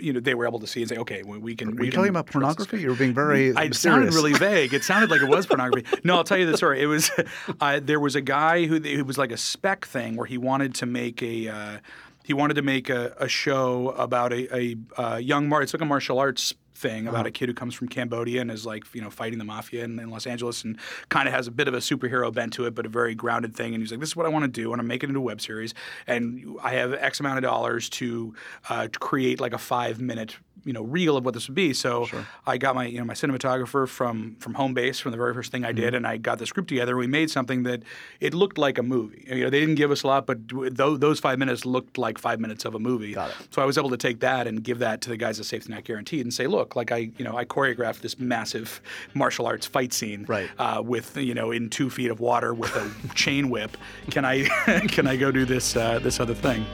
you 0.00 0.12
know 0.12 0.20
they 0.20 0.34
were 0.34 0.46
able 0.46 0.58
to 0.60 0.66
see 0.66 0.80
and 0.80 0.88
say, 0.88 0.96
okay, 0.96 1.22
we 1.22 1.54
can. 1.54 1.70
Were 1.70 1.80
we 1.80 1.86
you 1.86 1.92
can 1.92 1.98
talking 1.98 2.10
about 2.10 2.26
pornography? 2.26 2.80
You 2.80 2.88
were 2.88 2.96
being 2.96 3.14
very 3.14 3.54
I 3.54 3.64
it 3.64 3.68
mysterious. 3.68 3.78
sounded 3.82 4.14
really 4.14 4.32
vague. 4.32 4.72
It 4.72 4.82
sounded 4.82 5.10
like 5.10 5.20
it 5.20 5.28
was 5.28 5.46
pornography. 5.52 5.86
No, 6.04 6.16
I'll 6.16 6.24
tell 6.24 6.38
you 6.38 6.50
the 6.50 6.56
story. 6.56 6.80
It 6.80 6.86
was 6.86 7.10
uh, 7.60 7.80
there 7.82 8.00
was 8.00 8.16
a 8.16 8.20
guy 8.22 8.66
who 8.66 8.78
who 8.80 9.04
was 9.04 9.18
like 9.18 9.32
a 9.32 9.36
spec 9.36 9.84
thing 9.86 10.16
where 10.16 10.26
he 10.26 10.38
wanted 10.38 10.74
to 10.76 10.86
make 10.86 11.22
a. 11.22 11.48
Uh, 11.48 11.78
he 12.26 12.32
wanted 12.34 12.54
to 12.54 12.62
make 12.62 12.90
a, 12.90 13.14
a 13.18 13.28
show 13.28 13.90
about 14.06 14.32
a, 14.32 14.42
a, 14.56 14.76
uh 15.02 15.16
young 15.16 15.48
mar. 15.48 15.62
It's 15.62 15.72
like 15.74 15.80
a 15.82 15.86
martial 15.86 16.18
arts 16.18 16.54
thing 16.74 17.06
about 17.08 17.20
Uh-huh. 17.20 17.28
a 17.28 17.30
kid 17.30 17.48
who 17.48 17.54
comes 17.54 17.74
from 17.74 17.88
Cambodia 17.88 18.40
and 18.42 18.50
is 18.50 18.66
like 18.66 18.84
you 18.94 19.00
know 19.00 19.08
fighting 19.10 19.38
the 19.38 19.44
mafia 19.44 19.82
in, 19.84 19.98
in 19.98 20.10
Los 20.10 20.26
Angeles 20.26 20.62
and 20.64 20.76
kind 21.08 21.26
of 21.28 21.32
has 21.32 21.46
a 21.46 21.50
bit 21.50 21.68
of 21.68 21.74
a 21.74 21.78
superhero 21.78 22.30
bent 22.32 22.52
to 22.54 22.66
it, 22.66 22.74
but 22.74 22.84
a 22.84 22.88
very 22.90 23.14
grounded 23.14 23.54
thing. 23.54 23.72
And 23.74 23.82
he's 23.82 23.90
like, 23.92 24.00
"This 24.00 24.10
is 24.10 24.16
what 24.16 24.26
I 24.26 24.28
want 24.28 24.44
to 24.44 24.48
do. 24.62 24.64
and 24.64 24.66
I 24.66 24.70
want 24.72 24.80
to 24.82 24.88
make 24.88 25.02
it 25.04 25.08
into 25.08 25.20
a 25.20 25.22
web 25.22 25.40
series, 25.40 25.72
and 26.06 26.56
I 26.62 26.72
have 26.74 26.92
X 26.92 27.20
amount 27.20 27.38
of 27.38 27.44
dollars 27.44 27.88
to, 27.90 28.34
uh, 28.68 28.88
to 28.88 28.98
create 28.98 29.40
like 29.40 29.54
a 29.54 29.58
five 29.58 30.00
minute 30.00 30.36
you 30.66 30.72
know 30.74 30.82
real 30.82 31.16
of 31.16 31.24
what 31.24 31.32
this 31.34 31.48
would 31.48 31.54
be." 31.54 31.72
So 31.72 32.06
I 32.46 32.58
got 32.58 32.74
my 32.74 32.84
you 32.86 32.98
know 32.98 33.04
my 33.04 33.14
cinematographer 33.14 33.88
from 33.88 34.36
from 34.40 34.54
home 34.54 34.74
base 34.74 34.98
from 35.00 35.12
the 35.12 35.18
very 35.18 35.32
first 35.32 35.52
thing 35.52 35.64
I 35.64 35.68
Mm-hmm. 35.72 35.80
did, 35.80 35.94
and 35.94 36.06
I 36.06 36.16
got 36.16 36.38
this 36.38 36.52
group 36.52 36.66
together. 36.68 36.96
We 36.96 37.06
made 37.06 37.30
something 37.30 37.62
that 37.64 37.82
it 38.20 38.34
looked 38.34 38.56
like 38.58 38.78
a 38.78 38.82
movie. 38.82 39.24
You 39.28 39.44
know, 39.44 39.50
they 39.50 39.60
didn't 39.60 39.74
give 39.76 39.90
us 39.90 40.02
a 40.02 40.06
lot, 40.06 40.26
but 40.26 40.38
those, 40.74 40.98
those 40.98 41.20
five 41.20 41.38
minutes 41.38 41.64
looked 41.66 41.98
like 41.98 42.18
five 42.18 42.40
minutes 42.40 42.64
of 42.64 42.74
a 42.74 42.78
movie. 42.78 43.12
Got 43.14 43.30
it. 43.30 43.36
So 43.50 43.60
I 43.62 43.64
was 43.66 43.76
able 43.78 43.90
to 43.90 43.96
take 43.96 44.20
that 44.20 44.46
and 44.46 44.62
give 44.64 44.78
that 44.80 45.00
to 45.02 45.10
the 45.10 45.16
guys 45.16 45.38
at 45.38 45.46
Safety 45.46 45.72
Not 45.72 45.84
Guaranteed 45.84 46.20
and 46.24 46.32
say, 46.32 46.46
look, 46.46 46.76
like 46.76 46.92
I, 46.92 47.10
you 47.18 47.24
know, 47.24 47.36
I 47.36 47.44
choreographed 47.44 48.00
this 48.00 48.18
massive 48.18 48.80
martial 49.14 49.46
arts 49.46 49.66
fight 49.66 49.92
scene, 49.92 50.24
Right. 50.26 50.48
Uh, 50.58 50.82
with 50.84 51.16
you 51.16 51.34
know, 51.34 51.50
in 51.50 51.68
two 51.68 51.90
feet 51.90 52.10
of 52.10 52.20
water 52.20 52.54
with 52.54 52.74
a 52.74 52.90
chain 53.14 53.50
whip. 53.50 53.76
Can 54.10 54.24
I, 54.24 54.44
can 54.88 55.06
I 55.06 55.16
go 55.16 55.30
do 55.30 55.44
this, 55.44 55.76
uh, 55.76 55.98
this 55.98 56.20
other 56.20 56.34
thing? 56.34 56.64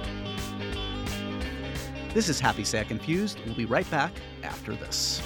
This 2.14 2.28
is 2.28 2.38
Happy 2.38 2.62
Sad 2.62 2.88
Confused. 2.88 3.40
We'll 3.46 3.54
be 3.54 3.64
right 3.64 3.90
back 3.90 4.12
after 4.42 4.76
this. 4.76 5.22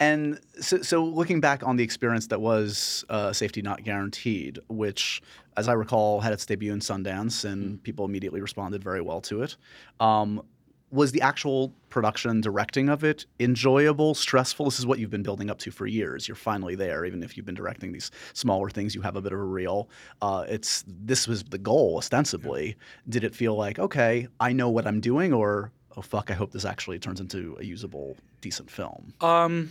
And 0.00 0.40
so, 0.58 0.82
so 0.82 1.04
looking 1.04 1.40
back 1.40 1.64
on 1.64 1.76
the 1.76 1.84
experience 1.84 2.26
that 2.28 2.40
was 2.40 3.04
uh, 3.08 3.32
Safety 3.32 3.62
Not 3.62 3.84
Guaranteed, 3.84 4.58
which, 4.68 5.22
as 5.56 5.68
I 5.68 5.74
recall, 5.74 6.20
had 6.20 6.32
its 6.32 6.44
debut 6.44 6.72
in 6.72 6.80
Sundance 6.80 7.44
and 7.44 7.80
people 7.84 8.06
immediately 8.06 8.40
responded 8.40 8.82
very 8.82 9.00
well 9.00 9.20
to 9.20 9.42
it. 9.44 9.56
Um, 10.00 10.42
was 10.90 11.12
the 11.12 11.20
actual 11.20 11.72
production 11.88 12.30
and 12.30 12.42
directing 12.42 12.88
of 12.88 13.04
it 13.04 13.26
enjoyable, 13.38 14.14
stressful? 14.14 14.66
This 14.66 14.78
is 14.78 14.86
what 14.86 14.98
you've 14.98 15.10
been 15.10 15.22
building 15.22 15.50
up 15.50 15.58
to 15.60 15.70
for 15.70 15.86
years. 15.86 16.26
You're 16.26 16.34
finally 16.34 16.74
there, 16.74 17.04
even 17.04 17.22
if 17.22 17.36
you've 17.36 17.46
been 17.46 17.54
directing 17.54 17.92
these 17.92 18.10
smaller 18.32 18.70
things. 18.70 18.94
You 18.94 19.02
have 19.02 19.16
a 19.16 19.22
bit 19.22 19.32
of 19.32 19.38
a 19.38 19.44
reel. 19.44 19.88
Uh, 20.20 20.44
it's 20.48 20.84
this 20.86 21.28
was 21.28 21.44
the 21.44 21.58
goal 21.58 21.96
ostensibly. 21.98 22.76
Did 23.08 23.24
it 23.24 23.34
feel 23.34 23.54
like 23.54 23.78
okay, 23.78 24.28
I 24.38 24.52
know 24.52 24.68
what 24.68 24.86
I'm 24.86 25.00
doing, 25.00 25.32
or 25.32 25.72
oh 25.96 26.02
fuck, 26.02 26.30
I 26.30 26.34
hope 26.34 26.52
this 26.52 26.64
actually 26.64 26.98
turns 26.98 27.20
into 27.20 27.56
a 27.60 27.64
usable, 27.64 28.16
decent 28.40 28.70
film? 28.70 29.14
Um, 29.20 29.70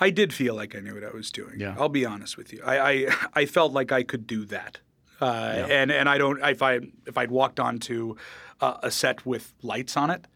I 0.00 0.10
did 0.10 0.32
feel 0.32 0.54
like 0.54 0.76
I 0.76 0.80
knew 0.80 0.94
what 0.94 1.04
I 1.04 1.10
was 1.10 1.30
doing. 1.30 1.58
Yeah. 1.58 1.74
I'll 1.78 1.88
be 1.88 2.06
honest 2.06 2.36
with 2.36 2.52
you. 2.52 2.62
I, 2.64 2.90
I, 2.90 3.06
I 3.34 3.46
felt 3.46 3.72
like 3.72 3.92
I 3.92 4.02
could 4.02 4.26
do 4.26 4.44
that. 4.46 4.78
Uh, 5.20 5.66
and, 5.68 5.90
and 5.90 6.08
I 6.08 6.18
don't, 6.18 6.40
if 6.44 6.62
I, 6.62 6.80
if 7.06 7.16
I'd 7.18 7.30
walked 7.30 7.58
onto 7.60 8.16
uh, 8.60 8.78
a 8.82 8.90
set 8.90 9.24
with 9.26 9.54
lights 9.62 9.96
on 9.96 10.10
it, 10.10 10.26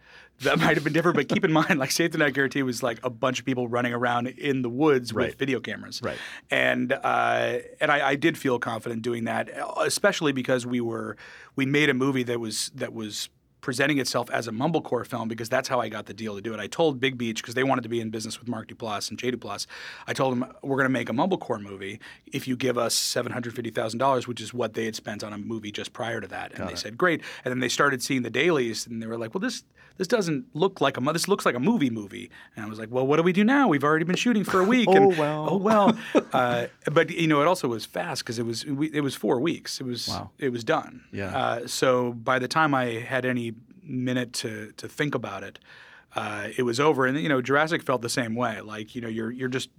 that 0.40 0.58
might 0.60 0.74
have 0.76 0.82
been 0.84 0.92
different. 0.92 1.16
But 1.16 1.28
keep 1.28 1.44
in 1.44 1.52
mind, 1.52 1.78
like 1.78 1.90
Safety 1.92 2.18
Not 2.18 2.32
Guaranteed 2.32 2.64
was 2.64 2.82
like 2.82 2.98
a 3.04 3.10
bunch 3.10 3.38
of 3.38 3.44
people 3.44 3.68
running 3.68 3.92
around 3.94 4.26
in 4.26 4.62
the 4.62 4.68
woods 4.68 5.12
Right. 5.12 5.28
with 5.28 5.38
video 5.38 5.60
cameras. 5.60 6.00
Right. 6.02 6.18
And 6.50 6.92
uh, 6.92 7.58
and 7.80 7.92
I, 7.92 8.08
I 8.10 8.14
did 8.16 8.36
feel 8.36 8.58
confident 8.58 9.02
doing 9.02 9.24
that, 9.24 9.50
especially 9.80 10.32
because 10.32 10.66
we 10.66 10.80
were 10.80 11.16
we 11.54 11.64
made 11.66 11.90
a 11.90 11.94
movie 11.94 12.24
that 12.24 12.40
was 12.40 12.70
that 12.74 12.92
was 12.92 13.28
presenting 13.62 13.98
itself 13.98 14.28
as 14.30 14.48
a 14.48 14.50
mumblecore 14.50 15.06
film 15.06 15.28
because 15.28 15.48
that's 15.48 15.68
how 15.68 15.80
I 15.80 15.88
got 15.88 16.04
the 16.06 16.12
deal 16.12 16.34
to 16.34 16.42
do 16.42 16.52
it. 16.52 16.60
I 16.60 16.66
told 16.66 17.00
Big 17.00 17.16
Beach 17.16 17.40
because 17.40 17.54
they 17.54 17.62
wanted 17.62 17.82
to 17.82 17.88
be 17.88 18.00
in 18.00 18.10
business 18.10 18.38
with 18.40 18.48
Mark 18.48 18.68
Duplass 18.68 19.08
and 19.08 19.18
Jay 19.18 19.30
Duplass. 19.30 19.66
I 20.06 20.12
told 20.12 20.32
them 20.32 20.52
we're 20.62 20.76
going 20.76 20.84
to 20.88 20.92
make 20.92 21.08
a 21.08 21.12
mumblecore 21.12 21.62
movie 21.62 22.00
if 22.26 22.46
you 22.46 22.56
give 22.56 22.76
us 22.76 22.94
seven 22.94 23.32
hundred 23.32 23.54
fifty 23.54 23.70
thousand 23.70 23.98
dollars, 24.00 24.28
which 24.28 24.40
is 24.40 24.52
what 24.52 24.74
they 24.74 24.84
had 24.84 24.96
spent 24.96 25.24
on 25.24 25.32
a 25.32 25.38
movie 25.38 25.72
just 25.72 25.92
prior 25.92 26.20
to 26.20 26.26
that. 26.28 26.52
And 26.58 26.68
they 26.68 26.74
said 26.74 26.98
great. 26.98 27.22
And 27.44 27.52
then 27.52 27.60
they 27.60 27.68
started 27.68 28.02
seeing 28.02 28.22
the 28.22 28.30
dailies 28.30 28.86
and 28.86 29.00
they 29.00 29.06
were 29.06 29.16
like, 29.16 29.32
well 29.32 29.40
this 29.40 29.62
this 29.98 30.08
doesn't 30.08 30.46
look 30.54 30.80
like 30.80 30.96
a 30.96 31.00
this 31.12 31.28
looks 31.28 31.46
like 31.46 31.54
a 31.54 31.60
movie 31.60 31.90
movie. 31.90 32.30
And 32.56 32.64
I 32.66 32.68
was 32.68 32.80
like, 32.80 32.90
well 32.90 33.06
what 33.06 33.16
do 33.16 33.22
we 33.22 33.32
do 33.32 33.44
now? 33.44 33.68
We've 33.68 33.84
already 33.84 34.04
been 34.04 34.16
shooting 34.16 34.42
for 34.42 34.60
a 34.60 34.64
week. 34.74 34.88
Oh, 34.90 34.96
and, 34.96 35.16
well. 35.18 35.48
Oh 35.50 35.56
well. 35.56 35.96
uh, 36.32 36.66
but 36.90 37.10
you 37.10 37.28
know 37.28 37.40
it 37.42 37.46
also 37.46 37.68
was 37.68 37.84
fast 37.86 38.24
because 38.24 38.40
it 38.40 38.44
was 38.46 38.64
it 38.64 39.02
was 39.02 39.14
four 39.14 39.38
weeks. 39.38 39.80
It 39.80 39.84
was 39.84 40.08
Wow. 40.08 40.30
it 40.40 40.48
was 40.48 40.64
done. 40.64 41.04
Yeah. 41.12 41.36
Uh, 41.36 41.66
so 41.68 42.12
by 42.12 42.40
the 42.40 42.48
time 42.48 42.74
I 42.74 42.86
had 42.86 43.24
any 43.24 43.51
minute 43.92 44.32
to 44.34 44.72
to 44.76 44.88
think 44.88 45.14
about 45.14 45.44
it, 45.44 45.58
uh, 46.14 46.48
it 46.56 46.62
was 46.62 46.80
over. 46.80 47.06
And 47.06 47.18
you 47.18 47.28
know, 47.28 47.40
Jurassic 47.40 47.82
felt 47.82 48.02
the 48.02 48.08
same 48.08 48.34
way. 48.34 48.60
Like 48.60 48.94
you 48.94 49.00
know, 49.00 49.08
you're 49.08 49.30
you're 49.30 49.48
just 49.48 49.70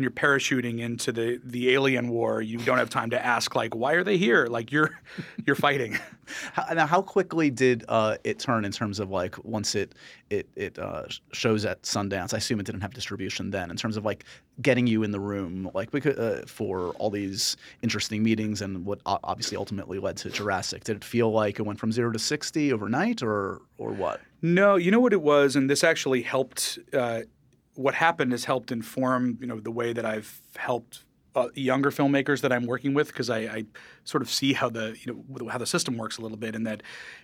when 0.00 0.04
you're 0.04 0.12
parachuting 0.12 0.80
into 0.80 1.12
the 1.12 1.38
the 1.44 1.74
alien 1.74 2.08
war, 2.08 2.40
you 2.40 2.56
don't 2.56 2.78
have 2.78 2.88
time 2.88 3.10
to 3.10 3.22
ask 3.22 3.54
like, 3.54 3.74
why 3.74 3.92
are 3.92 4.02
they 4.02 4.16
here? 4.16 4.46
Like 4.46 4.72
you're 4.72 4.98
you're 5.46 5.56
fighting. 5.56 5.98
How, 6.52 6.72
now, 6.72 6.86
how 6.86 7.02
quickly 7.02 7.50
did 7.50 7.84
uh, 7.88 8.16
it 8.22 8.38
turn 8.38 8.64
in 8.64 8.70
terms 8.70 9.00
of 9.00 9.10
like 9.10 9.44
once 9.44 9.74
it 9.74 9.96
it 10.30 10.48
it 10.54 10.78
uh, 10.78 11.02
shows 11.32 11.64
at 11.64 11.82
Sundance? 11.82 12.32
I 12.32 12.36
assume 12.36 12.60
it 12.60 12.66
didn't 12.66 12.82
have 12.82 12.94
distribution 12.94 13.50
then. 13.50 13.68
In 13.68 13.76
terms 13.76 13.96
of 13.96 14.04
like 14.04 14.24
getting 14.62 14.86
you 14.86 15.02
in 15.02 15.10
the 15.10 15.18
room, 15.18 15.68
like 15.74 15.90
because, 15.90 16.16
uh, 16.16 16.44
for 16.46 16.90
all 17.00 17.10
these 17.10 17.56
interesting 17.82 18.22
meetings 18.22 18.62
and 18.62 18.86
what 18.86 19.00
obviously 19.06 19.56
ultimately 19.56 19.98
led 19.98 20.16
to 20.18 20.30
Jurassic. 20.30 20.84
Did 20.84 20.98
it 20.98 21.04
feel 21.04 21.32
like 21.32 21.58
it 21.58 21.62
went 21.62 21.80
from 21.80 21.90
zero 21.90 22.12
to 22.12 22.18
sixty 22.20 22.72
overnight, 22.72 23.24
or 23.24 23.60
or 23.76 23.90
what? 23.90 24.20
No, 24.40 24.76
you 24.76 24.92
know 24.92 25.00
what 25.00 25.12
it 25.12 25.22
was, 25.22 25.56
and 25.56 25.68
this 25.68 25.82
actually 25.82 26.22
helped. 26.22 26.78
Uh, 26.92 27.22
what 27.80 27.94
happened 27.94 28.32
has 28.32 28.44
helped 28.44 28.70
inform 28.70 29.38
you 29.40 29.46
know 29.46 29.58
the 29.60 29.70
way 29.80 29.92
that 29.92 30.04
I've 30.04 30.40
helped 30.56 31.04
uh, 31.36 31.46
younger 31.54 31.90
filmmakers 31.92 32.40
that 32.40 32.52
I'm 32.52 32.66
working 32.66 32.92
with 32.92 33.06
because 33.06 33.30
I, 33.30 33.38
I 33.58 33.64
sort 34.02 34.20
of 34.24 34.28
see 34.28 34.52
how 34.52 34.68
the 34.68 34.96
you 35.00 35.06
know 35.38 35.48
how 35.48 35.58
the 35.58 35.66
system 35.66 35.96
works 35.96 36.18
a 36.18 36.22
little 36.22 36.36
bit, 36.36 36.56
and 36.56 36.66
that 36.66 36.82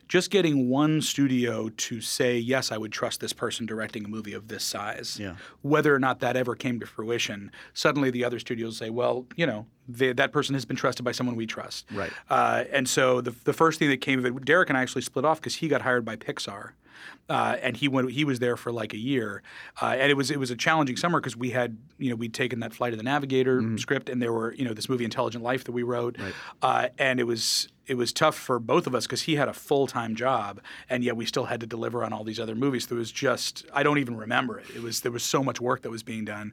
just 0.09 0.31
getting 0.31 0.69
one 0.71 1.03
studio 1.03 1.69
to 1.71 2.01
say 2.01 2.39
yes, 2.39 2.71
I 2.71 2.79
would 2.79 2.93
trust 2.93 3.19
this 3.21 3.33
person 3.33 3.67
directing 3.67 4.05
a 4.05 4.09
movie 4.09 4.33
of 4.33 4.47
this 4.47 4.63
size, 4.63 5.19
Yeah. 5.21 5.35
whether 5.63 5.93
or 5.93 5.99
not 5.99 6.21
that 6.21 6.37
ever 6.37 6.55
came 6.55 6.79
to 6.81 6.87
fruition. 6.87 7.51
Suddenly, 7.75 8.11
the 8.13 8.25
other 8.25 8.39
studios 8.39 8.77
say, 8.77 8.91
well, 8.91 9.27
you 9.35 9.45
know, 9.47 9.67
they, 9.89 10.13
that 10.13 10.31
person 10.31 10.55
has 10.55 10.65
been 10.65 10.77
trusted 10.77 11.05
by 11.05 11.11
someone 11.13 11.35
we 11.35 11.47
trust, 11.47 11.87
Right. 11.93 12.13
uh, 12.31 12.63
and 12.73 12.89
so 12.89 13.21
the, 13.21 13.35
the 13.45 13.53
first 13.53 13.81
thing 13.81 13.91
that 13.91 14.01
came 14.01 14.21
of 14.21 14.25
it, 14.27 14.45
Derek 14.45 14.69
and 14.69 14.79
I 14.79 14.83
actually 14.83 15.03
split 15.03 15.25
off 15.25 15.41
because 15.41 15.57
he 15.57 15.67
got 15.67 15.83
hired 15.83 16.05
by 16.05 16.15
Pixar. 16.15 16.71
Uh, 17.29 17.57
and 17.61 17.77
he 17.77 17.89
went. 17.89 18.11
He 18.13 18.25
was 18.25 18.39
there 18.39 18.57
for 18.57 18.71
like 18.71 18.93
a 18.95 18.99
year, 18.99 19.43
uh, 19.83 19.97
and 19.99 20.11
it 20.11 20.15
was 20.17 20.31
it 20.31 20.39
was 20.39 20.51
a 20.53 20.57
challenging 20.57 20.97
summer 20.97 21.21
because 21.21 21.37
we 21.37 21.51
had 21.51 21.77
you 21.99 22.09
know 22.09 22.15
we'd 22.17 22.33
taken 22.33 22.61
that 22.61 22.73
Flight 22.73 22.93
of 22.93 22.99
the 22.99 23.03
Navigator 23.05 23.61
script, 23.79 24.09
and 24.09 24.23
there 24.23 24.33
were 24.33 24.55
you 24.55 24.65
know 24.65 24.73
this 24.73 24.89
movie 24.89 25.05
Intelligent 25.05 25.43
Life 25.43 25.65
that 25.65 25.73
we 25.73 25.83
wrote, 25.83 26.17
uh, 26.63 26.89
and 26.99 27.19
it 27.19 27.25
was 27.25 27.69
it 27.87 27.97
was 27.97 28.13
tough 28.13 28.37
for 28.37 28.59
both 28.59 28.87
of 28.87 28.95
us 28.95 29.07
because 29.07 29.23
he 29.23 29.37
had 29.37 29.49
a 29.49 29.53
full 29.53 29.87
time 29.89 30.15
job, 30.15 30.61
and 30.89 31.03
yet 31.03 31.17
we 31.17 31.27
still 31.27 31.47
had 31.47 31.61
to 31.61 31.67
deliver 31.67 32.05
on 32.05 32.13
all 32.13 32.25
these 32.25 32.39
other 32.39 32.55
movies. 32.55 32.87
There 32.87 32.99
was 32.99 33.11
just 33.11 33.67
I 33.73 33.83
don't 33.83 33.99
even 33.99 34.17
remember 34.17 34.59
it. 34.59 34.67
It 34.75 34.83
was 34.83 35.01
there 35.01 35.13
was 35.13 35.25
so 35.25 35.43
much 35.43 35.61
work 35.61 35.83
that 35.83 35.91
was 35.91 36.05
being 36.05 36.25
done, 36.25 36.53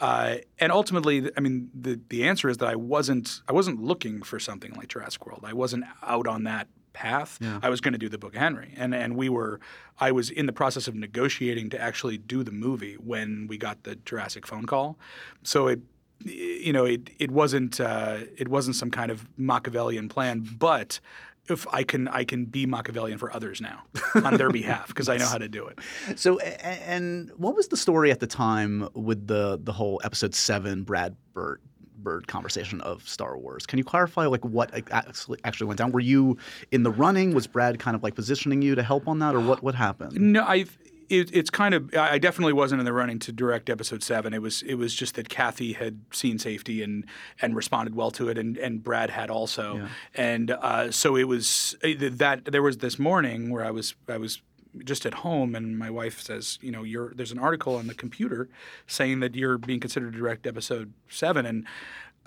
uh, 0.00 0.36
and 0.58 0.72
ultimately, 0.72 1.30
I 1.36 1.40
mean, 1.40 1.70
the 1.78 2.00
the 2.08 2.24
answer 2.24 2.48
is 2.48 2.58
that 2.58 2.68
I 2.68 2.76
wasn't 2.76 3.42
I 3.48 3.52
wasn't 3.52 3.82
looking 3.82 4.22
for 4.22 4.38
something 4.38 4.72
like 4.72 4.88
Jurassic 4.88 5.26
World. 5.26 5.44
I 5.44 5.52
wasn't 5.52 5.84
out 6.02 6.26
on 6.26 6.44
that 6.44 6.68
path. 6.94 7.38
I 7.62 7.68
was 7.68 7.82
going 7.82 7.92
to 7.92 7.98
do 7.98 8.08
the 8.08 8.16
Book 8.16 8.34
of 8.34 8.40
Henry, 8.40 8.72
and 8.76 8.94
and 8.94 9.16
we 9.16 9.28
were. 9.28 9.60
I 10.00 10.10
was 10.12 10.30
in 10.30 10.46
the 10.46 10.52
process 10.52 10.88
of 10.88 10.94
negotiating 10.94 11.68
to 11.70 11.80
actually 11.80 12.16
do 12.16 12.42
the 12.42 12.50
movie 12.50 12.94
when 12.94 13.46
we 13.48 13.58
got 13.58 13.82
the 13.82 13.96
Jurassic 13.96 14.46
phone 14.46 14.64
call. 14.64 14.98
So 15.42 15.68
it, 15.68 15.80
you 16.24 16.72
know, 16.72 16.86
it 16.86 17.10
it 17.18 17.30
wasn't 17.30 17.78
uh, 17.80 18.20
it 18.38 18.48
wasn't 18.48 18.76
some 18.76 18.90
kind 18.90 19.10
of 19.10 19.28
Machiavellian 19.36 20.08
plan, 20.08 20.48
but. 20.58 21.00
If 21.46 21.66
I 21.70 21.84
can, 21.84 22.08
I 22.08 22.24
can 22.24 22.46
be 22.46 22.64
Machiavellian 22.64 23.18
for 23.18 23.30
others 23.30 23.60
now 23.60 23.82
on 24.14 24.38
their 24.38 24.48
behalf 24.60 24.88
because 24.88 25.10
I 25.10 25.18
know 25.18 25.26
how 25.26 25.36
to 25.36 25.46
do 25.46 25.66
it. 25.66 25.78
So, 26.18 26.38
and 26.38 27.30
what 27.36 27.54
was 27.54 27.68
the 27.68 27.76
story 27.76 28.10
at 28.10 28.20
the 28.20 28.26
time 28.26 28.88
with 28.94 29.26
the 29.26 29.60
the 29.62 29.72
whole 29.72 30.00
episode 30.02 30.34
seven 30.34 30.84
Brad 30.84 31.14
Bird 31.34 31.60
Bird 32.04 32.28
conversation 32.28 32.80
of 32.82 33.08
Star 33.08 33.36
Wars? 33.36 33.66
Can 33.66 33.78
you 33.78 33.84
clarify 33.84 34.26
like 34.26 34.44
what 34.44 34.70
actually 34.92 35.40
actually 35.44 35.66
went 35.66 35.78
down? 35.78 35.90
Were 35.90 36.00
you 36.00 36.36
in 36.70 36.84
the 36.84 36.90
running? 36.92 37.34
Was 37.34 37.46
Brad 37.48 37.78
kind 37.80 37.96
of 37.96 38.02
like 38.04 38.14
positioning 38.14 38.62
you 38.62 38.74
to 38.76 38.82
help 38.82 39.08
on 39.08 39.18
that, 39.18 39.34
or 39.34 39.40
what 39.40 39.62
what 39.62 39.74
happened? 39.74 40.12
No, 40.20 40.42
I. 40.44 40.66
It, 41.10 41.28
it's 41.36 41.50
kind 41.50 41.74
of. 41.74 41.94
I 41.94 42.16
definitely 42.18 42.54
wasn't 42.54 42.78
in 42.80 42.86
the 42.86 42.92
running 42.92 43.18
to 43.20 43.30
direct 43.32 43.68
episode 43.68 44.02
seven. 44.02 44.32
It 44.32 44.40
was. 44.40 44.62
It 44.62 44.76
was 44.76 44.94
just 44.94 45.16
that 45.16 45.28
Kathy 45.28 45.74
had 45.74 46.00
seen 46.12 46.38
safety 46.38 46.82
and 46.82 47.04
and 47.42 47.54
responded 47.54 47.94
well 47.94 48.10
to 48.12 48.28
it, 48.30 48.38
and 48.38 48.56
and 48.56 48.82
Brad 48.82 49.10
had 49.10 49.28
also, 49.28 49.76
Yeah. 49.76 49.88
and 50.14 50.50
uh, 50.50 50.90
so 50.90 51.14
it 51.16 51.24
was 51.24 51.76
uh, 51.84 51.88
that 51.98 52.46
there 52.46 52.62
was 52.62 52.78
this 52.78 52.98
morning 52.98 53.50
where 53.50 53.62
I 53.62 53.70
was 53.70 53.94
I 54.08 54.16
was 54.16 54.40
just 54.84 55.06
at 55.06 55.14
home 55.14 55.54
and 55.54 55.78
my 55.78 55.90
wife 55.90 56.20
says 56.20 56.58
you 56.60 56.70
know 56.70 56.82
you're 56.82 57.12
there's 57.14 57.32
an 57.32 57.38
article 57.38 57.76
on 57.76 57.86
the 57.86 57.94
computer 57.94 58.48
saying 58.86 59.20
that 59.20 59.34
you're 59.34 59.58
being 59.58 59.80
considered 59.80 60.12
to 60.12 60.18
direct 60.18 60.46
episode 60.46 60.92
seven. 61.08 61.46
And 61.46 61.66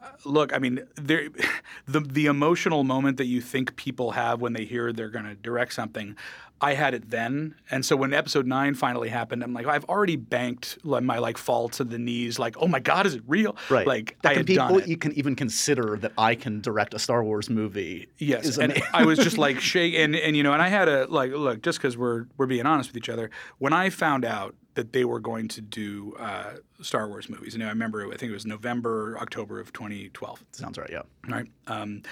uh, 0.01 0.09
look 0.25 0.53
i 0.53 0.59
mean 0.59 0.85
there 0.95 1.29
the 1.87 1.99
the 1.99 2.27
emotional 2.27 2.83
moment 2.83 3.17
that 3.17 3.25
you 3.25 3.41
think 3.41 3.75
people 3.75 4.11
have 4.11 4.39
when 4.39 4.53
they 4.53 4.63
hear 4.63 4.93
they're 4.93 5.09
going 5.09 5.25
to 5.25 5.33
direct 5.33 5.73
something 5.73 6.15
I 6.59 6.73
had 6.73 6.93
it 6.93 7.09
then, 7.09 7.55
and 7.69 7.85
so 7.85 7.95
when 7.95 8.13
episode 8.13 8.47
nine 8.47 8.73
finally 8.73 9.09
happened, 9.09 9.43
I'm 9.43 9.53
like, 9.53 9.67
I've 9.67 9.85
already 9.85 10.15
banked 10.15 10.77
my 10.83 11.19
like 11.19 11.37
fall 11.37 11.69
to 11.69 11.83
the 11.83 11.99
knees, 11.99 12.39
like, 12.39 12.55
oh 12.59 12.67
my 12.67 12.79
god, 12.79 13.05
is 13.05 13.15
it 13.15 13.23
real? 13.27 13.55
Right. 13.69 13.85
Like 13.85 14.17
that 14.23 14.29
I 14.29 14.33
can 14.33 14.39
had 14.39 14.47
people 14.47 14.81
you 14.81 14.97
can 14.97 15.13
even 15.13 15.35
consider 15.35 15.97
that 15.97 16.13
I 16.17 16.35
can 16.35 16.61
direct 16.61 16.93
a 16.93 16.99
Star 16.99 17.23
Wars 17.23 17.49
movie. 17.49 18.07
Yes, 18.17 18.57
and 18.57 18.81
I 18.93 19.05
was 19.05 19.19
just 19.19 19.37
like 19.47 19.59
shake, 19.59 19.93
and, 19.95 20.15
and 20.15 20.35
you 20.35 20.43
know, 20.43 20.53
and 20.53 20.61
I 20.61 20.69
had 20.69 20.87
a 20.87 21.05
like 21.07 21.31
look, 21.31 21.61
just 21.61 21.77
because 21.79 21.97
we're 21.97 22.25
we're 22.37 22.47
being 22.47 22.65
honest 22.65 22.89
with 22.89 22.97
each 22.97 23.09
other. 23.09 23.29
When 23.59 23.73
I 23.73 23.89
found 23.89 24.25
out 24.25 24.55
that 24.77 24.93
they 24.93 25.03
were 25.03 25.19
going 25.19 25.47
to 25.47 25.59
do 25.59 26.15
uh, 26.19 26.53
Star 26.81 27.07
Wars 27.07 27.29
movies, 27.29 27.55
and 27.55 27.63
I 27.63 27.69
remember 27.69 28.05
I 28.05 28.15
think 28.15 28.29
it 28.29 28.33
was 28.33 28.45
November, 28.45 29.17
October 29.19 29.59
of 29.59 29.73
2012. 29.73 30.45
Sounds 30.51 30.77
right. 30.77 30.89
Yeah. 30.91 31.01
Right. 31.27 31.47
Um, 31.65 32.03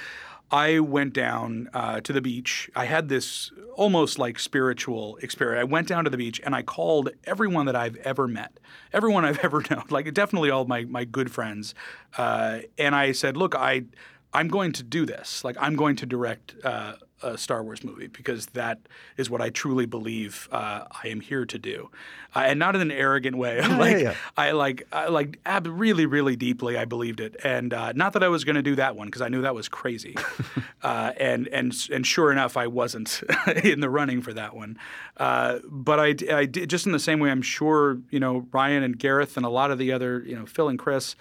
I 0.51 0.79
went 0.79 1.13
down 1.13 1.69
uh, 1.73 2.01
to 2.01 2.13
the 2.13 2.21
beach. 2.21 2.69
I 2.75 2.85
had 2.85 3.09
this 3.09 3.51
almost 3.75 4.19
like 4.19 4.39
spiritual 4.39 5.17
experience. 5.17 5.61
I 5.61 5.63
went 5.63 5.87
down 5.87 6.03
to 6.03 6.09
the 6.09 6.17
beach 6.17 6.39
and 6.45 6.55
I 6.55 6.61
called 6.61 7.09
everyone 7.25 7.65
that 7.65 7.75
I've 7.75 7.95
ever 7.97 8.27
met, 8.27 8.59
everyone 8.93 9.25
I've 9.25 9.39
ever 9.43 9.63
known, 9.69 9.85
like 9.89 10.13
definitely 10.13 10.49
all 10.49 10.65
my 10.65 10.85
my 10.85 11.03
good 11.03 11.31
friends, 11.31 11.73
uh, 12.17 12.59
and 12.77 12.95
I 12.95 13.11
said, 13.11 13.37
"Look, 13.37 13.55
I." 13.55 13.85
I'm 14.33 14.49
going 14.49 14.73
to 14.73 14.83
do 14.83 15.05
this. 15.05 15.45
Like 15.45 15.55
I'm 15.61 15.77
going 15.77 15.95
to 15.95 16.05
direct 16.05 16.55
uh, 16.61 16.95
a 17.22 17.38
Star 17.38 17.63
Wars 17.63 17.84
movie 17.84 18.07
because 18.07 18.47
that 18.47 18.80
is 19.18 19.30
what 19.30 19.41
I 19.41 19.49
truly 19.49 19.86
believe 19.86 20.49
uh, 20.51 20.86
I 20.91 21.07
am 21.07 21.22
here 21.22 21.45
to 21.45 21.57
do, 21.57 21.89
uh, 22.36 22.39
and 22.39 22.59
not 22.59 22.76
in 22.76 22.82
an 22.82 22.91
arrogant 22.91 23.38
way. 23.38 23.57
yeah, 23.59 23.78
like 23.78 23.99
yeah. 23.99 24.16
I 24.36 24.51
like 24.51 24.88
I 24.91 25.07
like 25.07 25.39
ab- 25.45 25.68
really 25.68 26.05
really 26.05 26.36
deeply 26.36 26.78
I 26.78 26.86
believed 26.86 27.20
it, 27.20 27.36
and 27.43 27.74
uh, 27.74 27.93
not 27.93 28.13
that 28.13 28.24
I 28.24 28.28
was 28.28 28.43
going 28.43 28.57
to 28.57 28.61
do 28.61 28.76
that 28.76 28.95
one 28.95 29.07
because 29.07 29.22
I 29.22 29.30
knew 29.30 29.41
that 29.43 29.55
was 29.55 29.70
crazy, 29.70 30.16
uh, 30.84 31.13
and 31.18 31.47
and 31.47 31.74
and 31.91 32.05
sure 32.05 32.32
enough 32.32 32.57
I 32.57 32.68
wasn't 32.68 33.24
in 33.63 33.80
the 33.80 33.89
running 33.89 34.22
for 34.22 34.34
that 34.34 34.55
one, 34.55 34.78
uh, 35.18 35.59
but 35.63 35.99
I 35.99 36.13
did 36.13 36.70
just 36.70 36.86
in 36.86 36.91
the 36.91 36.99
same 36.99 37.20
way 37.20 37.32
I'm 37.32 37.41
sure 37.41 37.97
you 38.09 38.20
know 38.20 38.47
Ryan 38.51 38.84
and 38.84 38.99
Gareth 38.99 39.38
and 39.38 39.45
a 39.45 39.49
lot 39.49 39.72
of 39.72 39.78
the 39.78 39.91
other 39.93 40.22
you 40.26 40.36
know 40.36 40.45
Phil 40.45 40.68
and 40.68 40.78
Chris, 40.78 41.16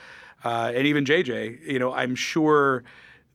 uh, 0.44 0.72
and 0.74 0.86
even 0.86 1.04
JJ 1.04 1.66
you 1.66 1.78
know 1.78 1.92
I'm 1.92 2.16
sure 2.16 2.82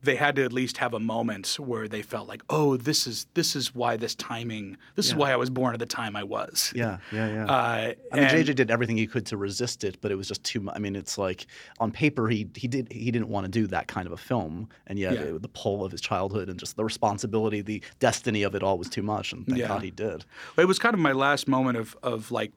they 0.02 0.16
had 0.16 0.36
to 0.36 0.44
at 0.44 0.52
least 0.52 0.78
have 0.78 0.94
a 0.94 0.98
moment 1.00 1.56
where 1.58 1.86
they 1.86 2.00
felt 2.00 2.26
like, 2.26 2.42
oh, 2.48 2.76
this 2.76 3.06
is 3.06 3.26
this 3.34 3.54
is 3.54 3.74
why 3.74 3.96
this 3.96 4.14
timing, 4.14 4.76
this 4.94 5.06
is 5.06 5.14
why 5.14 5.30
I 5.32 5.36
was 5.36 5.50
born 5.50 5.74
at 5.74 5.78
the 5.80 5.86
time 5.86 6.16
I 6.16 6.24
was. 6.24 6.72
Yeah. 6.74 6.98
Yeah. 7.12 7.28
Yeah. 7.28 7.44
Uh, 7.44 7.92
I 8.12 8.16
mean, 8.20 8.28
JJ 8.28 8.54
did 8.54 8.70
everything 8.70 8.96
he 8.96 9.06
could 9.06 9.26
to 9.26 9.36
resist 9.36 9.84
it, 9.84 10.00
but 10.00 10.10
it 10.10 10.14
was 10.14 10.26
just 10.28 10.42
too 10.42 10.60
much. 10.60 10.74
I 10.74 10.78
mean, 10.78 10.96
it's 10.96 11.18
like 11.18 11.46
on 11.80 11.90
paper 11.90 12.28
he 12.28 12.48
he 12.56 12.66
did 12.66 12.90
he 12.90 13.10
didn't 13.10 13.28
want 13.28 13.44
to 13.44 13.50
do 13.50 13.66
that 13.68 13.88
kind 13.88 14.06
of 14.06 14.12
a 14.12 14.16
film, 14.16 14.68
and 14.86 14.98
yet 14.98 15.12
Yeah. 15.14 15.20
it- 15.20 15.42
the 15.42 15.48
pull 15.48 15.84
of 15.84 15.92
his 15.92 16.00
childhood 16.00 16.48
and 16.48 16.58
just 16.58 16.76
the 16.76 16.84
responsibility, 16.84 17.60
the 17.60 17.82
destiny 17.98 18.42
of 18.42 18.54
it 18.54 18.62
all 18.62 18.78
was 18.78 18.88
too 18.88 19.02
much, 19.02 19.32
and 19.32 19.46
thank 19.46 19.58
Yeah. 19.58 19.68
God 19.68 19.82
he 19.82 19.90
did. 19.90 20.24
It 20.56 20.64
was 20.66 20.78
kind 20.78 20.94
of 20.94 21.00
my 21.00 21.12
last 21.12 21.46
moment 21.48 21.76
of 21.78 21.96
of 22.02 22.30
like 22.30 22.52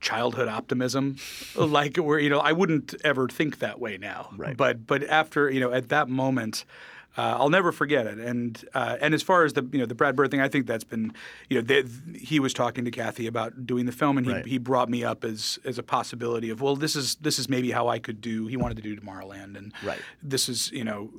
childhood 0.00 0.48
optimism, 0.48 1.16
like 1.54 1.96
where 1.96 2.18
you 2.18 2.30
know 2.30 2.40
I 2.40 2.52
wouldn't 2.52 2.94
ever 3.04 3.28
think 3.28 3.58
that 3.58 3.80
way 3.80 3.98
now. 3.98 4.30
Right. 4.36 4.56
But 4.56 4.86
but 4.86 5.04
after 5.04 5.50
you 5.50 5.60
know 5.60 5.72
at 5.72 5.88
that 5.90 6.08
moment. 6.08 6.64
Uh, 7.18 7.36
I'll 7.38 7.50
never 7.50 7.72
forget 7.72 8.06
it, 8.06 8.18
and 8.18 8.64
uh, 8.72 8.96
and 9.00 9.14
as 9.14 9.22
far 9.22 9.44
as 9.44 9.52
the 9.54 9.66
you 9.72 9.78
know 9.80 9.86
the 9.86 9.96
Brad 9.96 10.14
Bird 10.14 10.30
thing, 10.30 10.40
I 10.40 10.48
think 10.48 10.66
that's 10.66 10.84
been 10.84 11.12
you 11.48 11.56
know 11.56 11.62
they, 11.62 11.82
he 12.16 12.38
was 12.38 12.54
talking 12.54 12.84
to 12.84 12.90
Kathy 12.92 13.26
about 13.26 13.66
doing 13.66 13.86
the 13.86 13.92
film, 13.92 14.16
and 14.16 14.26
he, 14.26 14.32
Right. 14.32 14.46
he 14.46 14.58
brought 14.58 14.88
me 14.88 15.02
up 15.02 15.24
as 15.24 15.58
as 15.64 15.76
a 15.76 15.82
possibility 15.82 16.50
of 16.50 16.60
well 16.60 16.76
this 16.76 16.94
is 16.94 17.16
this 17.16 17.38
is 17.40 17.48
maybe 17.48 17.72
how 17.72 17.88
I 17.88 17.98
could 17.98 18.20
do. 18.20 18.46
He 18.46 18.56
wanted 18.56 18.76
to 18.76 18.82
do 18.82 18.96
Tomorrowland, 18.96 19.56
and 19.58 19.72
Right. 19.82 19.98
this 20.22 20.48
is 20.48 20.70
you 20.70 20.84
know 20.84 21.10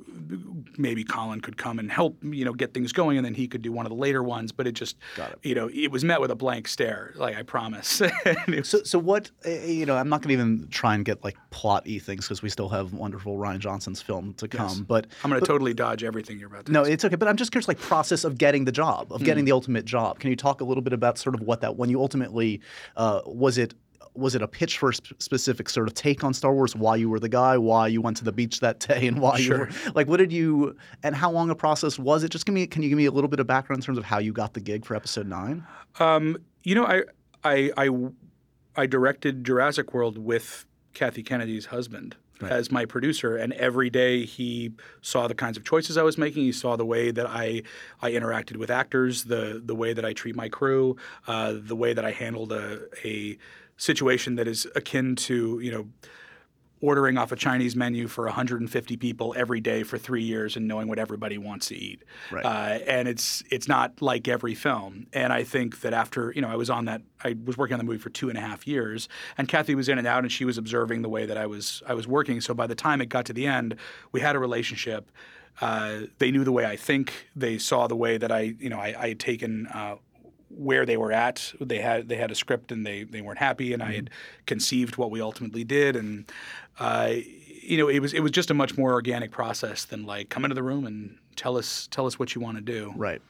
maybe 0.78 1.04
Colin 1.04 1.40
could 1.40 1.56
come 1.56 1.78
and 1.78 1.90
help 1.90 2.16
you 2.22 2.44
know 2.44 2.52
get 2.54 2.72
things 2.74 2.92
going, 2.92 3.16
and 3.18 3.24
then 3.24 3.34
he 3.34 3.46
could 3.46 3.62
do 3.62 3.70
one 3.72 3.84
of 3.86 3.90
the 3.90 3.96
later 3.98 4.22
ones. 4.22 4.50
But 4.52 4.66
it 4.66 4.72
just 4.72 4.96
Got 5.16 5.32
it. 5.32 5.38
you 5.42 5.54
know 5.54 5.68
it 5.72 5.90
was 5.90 6.04
met 6.04 6.20
with 6.20 6.30
a 6.30 6.34
blank 6.36 6.68
stare, 6.68 7.12
like 7.16 7.36
I 7.36 7.42
promise. 7.42 8.00
Was- 8.48 8.68
So, 8.68 8.82
so 8.84 8.98
what? 8.98 9.30
uh, 9.44 9.50
You 9.50 9.84
know, 9.86 9.96
I'm 9.96 10.08
not 10.08 10.22
going 10.22 10.28
to 10.28 10.42
even 10.42 10.68
try 10.70 10.94
and 10.94 11.04
get 11.04 11.22
like 11.24 11.36
plot 11.50 11.84
y 11.86 11.98
things 11.98 12.24
because 12.26 12.42
we 12.42 12.48
still 12.48 12.68
have 12.70 12.92
wonderful 12.94 13.36
Rian 13.36 13.58
Johnson's 13.58 14.00
film 14.00 14.34
to 14.34 14.48
come. 14.48 14.68
Yes. 14.68 14.80
But 14.80 15.06
I'm 15.22 15.30
going 15.30 15.40
to 15.40 15.46
totally 15.46 15.74
dodge 15.82 16.04
everything 16.04 16.38
you're 16.38 16.48
about 16.52 16.66
to. 16.66 16.72
no, 16.72 16.80
ask. 16.82 16.90
it's 16.90 17.04
okay. 17.04 17.16
But 17.16 17.28
I'm 17.28 17.36
just 17.36 17.50
curious, 17.52 17.68
like 17.68 17.78
process 17.80 18.24
of 18.24 18.38
getting 18.38 18.64
the 18.64 18.72
job, 18.72 19.12
of 19.12 19.20
Hmm. 19.20 19.24
getting 19.26 19.44
the 19.44 19.52
ultimate 19.52 19.84
job. 19.84 20.18
Can 20.20 20.30
you 20.30 20.36
talk 20.36 20.60
a 20.60 20.64
little 20.64 20.82
bit 20.82 20.92
about 20.92 21.18
sort 21.18 21.34
of 21.34 21.40
what 21.40 21.60
that 21.62 21.76
when 21.76 21.90
you 21.90 22.00
ultimately 22.00 22.60
uh, 22.96 23.20
was 23.26 23.58
it? 23.58 23.74
Was 24.14 24.34
it 24.34 24.42
a 24.42 24.46
pitch 24.48 24.76
for 24.76 24.90
a 24.90 24.94
sp- 25.00 25.16
specific 25.20 25.70
sort 25.70 25.88
of 25.88 25.94
take 25.94 26.22
on 26.22 26.34
Star 26.34 26.52
Wars? 26.52 26.76
Why 26.76 26.96
you 26.96 27.08
were 27.08 27.18
the 27.18 27.30
guy? 27.30 27.56
Why 27.56 27.86
you 27.86 28.02
went 28.02 28.18
to 28.18 28.24
the 28.24 28.32
beach 28.32 28.60
that 28.60 28.78
day? 28.78 29.06
And 29.06 29.18
why 29.20 29.38
you 29.38 29.44
Sure. 29.44 29.58
were 29.60 29.68
like? 29.94 30.06
What 30.06 30.18
did 30.18 30.30
you? 30.30 30.76
And 31.02 31.16
how 31.16 31.30
long 31.30 31.48
a 31.48 31.54
process 31.54 31.98
was 31.98 32.22
it? 32.22 32.28
Just 32.30 32.44
give 32.46 32.54
me. 32.54 32.66
Can 32.66 32.82
you 32.82 32.90
give 32.90 32.98
me 32.98 33.06
a 33.06 33.10
little 33.10 33.28
bit 33.28 33.40
of 33.40 33.46
background 33.46 33.80
in 33.82 33.86
terms 33.86 33.96
of 33.98 34.04
how 34.04 34.18
you 34.18 34.32
got 34.32 34.52
the 34.52 34.60
gig 34.60 34.84
for 34.84 34.94
Episode 34.94 35.26
Nine? 35.26 35.64
Um, 35.98 36.36
you 36.62 36.74
know, 36.74 36.84
I, 36.84 37.02
I, 37.42 37.70
I, 37.78 37.88
I 38.76 38.86
directed 38.86 39.44
Jurassic 39.44 39.94
World 39.94 40.18
with 40.18 40.66
Kathy 40.94 41.22
Kennedy's 41.22 41.66
husband 41.66 42.14
Right. 42.42 42.52
as 42.52 42.70
my 42.70 42.84
producer, 42.84 43.36
and 43.36 43.52
every 43.54 43.90
day 43.90 44.24
he 44.24 44.72
saw 45.00 45.28
the 45.28 45.34
kinds 45.34 45.56
of 45.56 45.64
choices 45.64 45.96
I 45.96 46.02
was 46.02 46.18
making. 46.18 46.44
He 46.44 46.52
saw 46.52 46.76
the 46.76 46.84
way 46.84 47.10
that 47.10 47.26
I, 47.26 47.62
I 48.00 48.12
interacted 48.12 48.56
with 48.56 48.70
actors, 48.70 49.24
the 49.24 49.62
the 49.64 49.74
way 49.74 49.92
that 49.92 50.04
I 50.04 50.12
treat 50.12 50.36
my 50.36 50.48
crew, 50.48 50.96
uh, 51.26 51.54
the 51.56 51.76
way 51.76 51.92
that 51.92 52.04
I 52.04 52.10
handled 52.10 52.52
a, 52.52 52.80
a 53.04 53.38
situation 53.76 54.34
that 54.36 54.46
is 54.46 54.66
akin 54.74 55.16
to 55.16 55.60
you 55.60 55.72
know 55.72 55.88
ordering 56.82 57.16
off 57.16 57.30
a 57.30 57.36
Chinese 57.36 57.76
menu 57.76 58.08
for 58.08 58.24
150 58.24 58.96
people 58.96 59.32
every 59.36 59.60
day 59.60 59.84
for 59.84 59.96
three 59.96 60.24
years 60.24 60.56
and 60.56 60.66
knowing 60.66 60.88
what 60.88 60.98
everybody 60.98 61.38
wants 61.38 61.68
to 61.68 61.76
eat. 61.76 62.02
Right. 62.30 62.44
Uh, 62.44 62.80
and 62.86 63.08
it's 63.08 63.42
it's 63.50 63.68
not 63.68 64.02
like 64.02 64.26
every 64.28 64.54
film. 64.54 65.06
And 65.12 65.32
I 65.32 65.44
think 65.44 65.80
that 65.80 65.94
after 65.94 66.32
you 66.34 66.42
know 66.42 66.48
I 66.48 66.56
was 66.56 66.68
on 66.68 66.84
that 66.86 67.02
I 67.24 67.36
was 67.44 67.56
working 67.56 67.74
on 67.74 67.78
the 67.78 67.84
movie 67.84 67.98
for 67.98 68.10
two 68.10 68.28
and 68.28 68.36
a 68.36 68.40
half 68.40 68.66
years, 68.66 69.08
and 69.38 69.48
Kathy 69.48 69.74
was 69.74 69.88
in 69.88 69.96
and 69.96 70.06
out, 70.06 70.24
and 70.24 70.32
she 70.32 70.44
was 70.44 70.58
observing 70.58 71.02
the 71.02 71.08
way 71.08 71.24
that 71.24 71.38
I 71.38 71.46
was 71.46 71.82
I 71.86 71.94
was 71.94 72.06
working. 72.06 72.40
So 72.40 72.52
by 72.52 72.66
the 72.66 72.74
time 72.74 73.00
it 73.00 73.08
got 73.08 73.24
to 73.26 73.32
the 73.32 73.46
end, 73.46 73.76
we 74.10 74.20
had 74.20 74.34
a 74.34 74.40
relationship. 74.40 75.10
Uh, 75.60 76.00
they 76.18 76.30
knew 76.30 76.44
the 76.44 76.52
way 76.52 76.64
I 76.64 76.76
think. 76.76 77.28
They 77.36 77.58
saw 77.58 77.86
the 77.86 77.96
way 77.96 78.18
that 78.18 78.32
I 78.32 78.54
you 78.58 78.68
know 78.68 78.78
I, 78.78 78.94
I 78.98 79.08
had 79.08 79.20
taken. 79.20 79.68
Uh, 79.68 79.96
where 80.56 80.84
they 80.84 80.96
were 80.96 81.12
at. 81.12 81.52
They 81.60 81.78
had 81.78 82.08
they 82.08 82.16
had 82.16 82.30
a 82.30 82.34
script 82.34 82.72
and 82.72 82.86
they, 82.86 83.04
they 83.04 83.20
weren't 83.20 83.38
happy, 83.38 83.72
and 83.72 83.82
I 83.82 83.94
had 83.94 84.10
conceived 84.46 84.96
what 84.96 85.10
we 85.10 85.20
ultimately 85.20 85.64
did, 85.64 85.96
and 85.96 86.30
uh, 86.78 87.12
you 87.62 87.78
know 87.78 87.88
it 87.88 88.00
was 88.00 88.12
it 88.12 88.20
was 88.20 88.32
just 88.32 88.50
a 88.50 88.54
much 88.54 88.76
more 88.76 88.92
organic 88.92 89.30
process 89.30 89.84
than 89.84 90.04
like 90.04 90.28
come 90.28 90.44
into 90.44 90.54
the 90.54 90.62
room 90.62 90.86
and 90.86 91.16
tell 91.36 91.56
us 91.56 91.88
tell 91.90 92.06
us 92.06 92.18
what 92.18 92.34
you 92.34 92.40
want 92.40 92.56
to 92.56 92.62
do. 92.62 92.92
Right. 92.96 93.22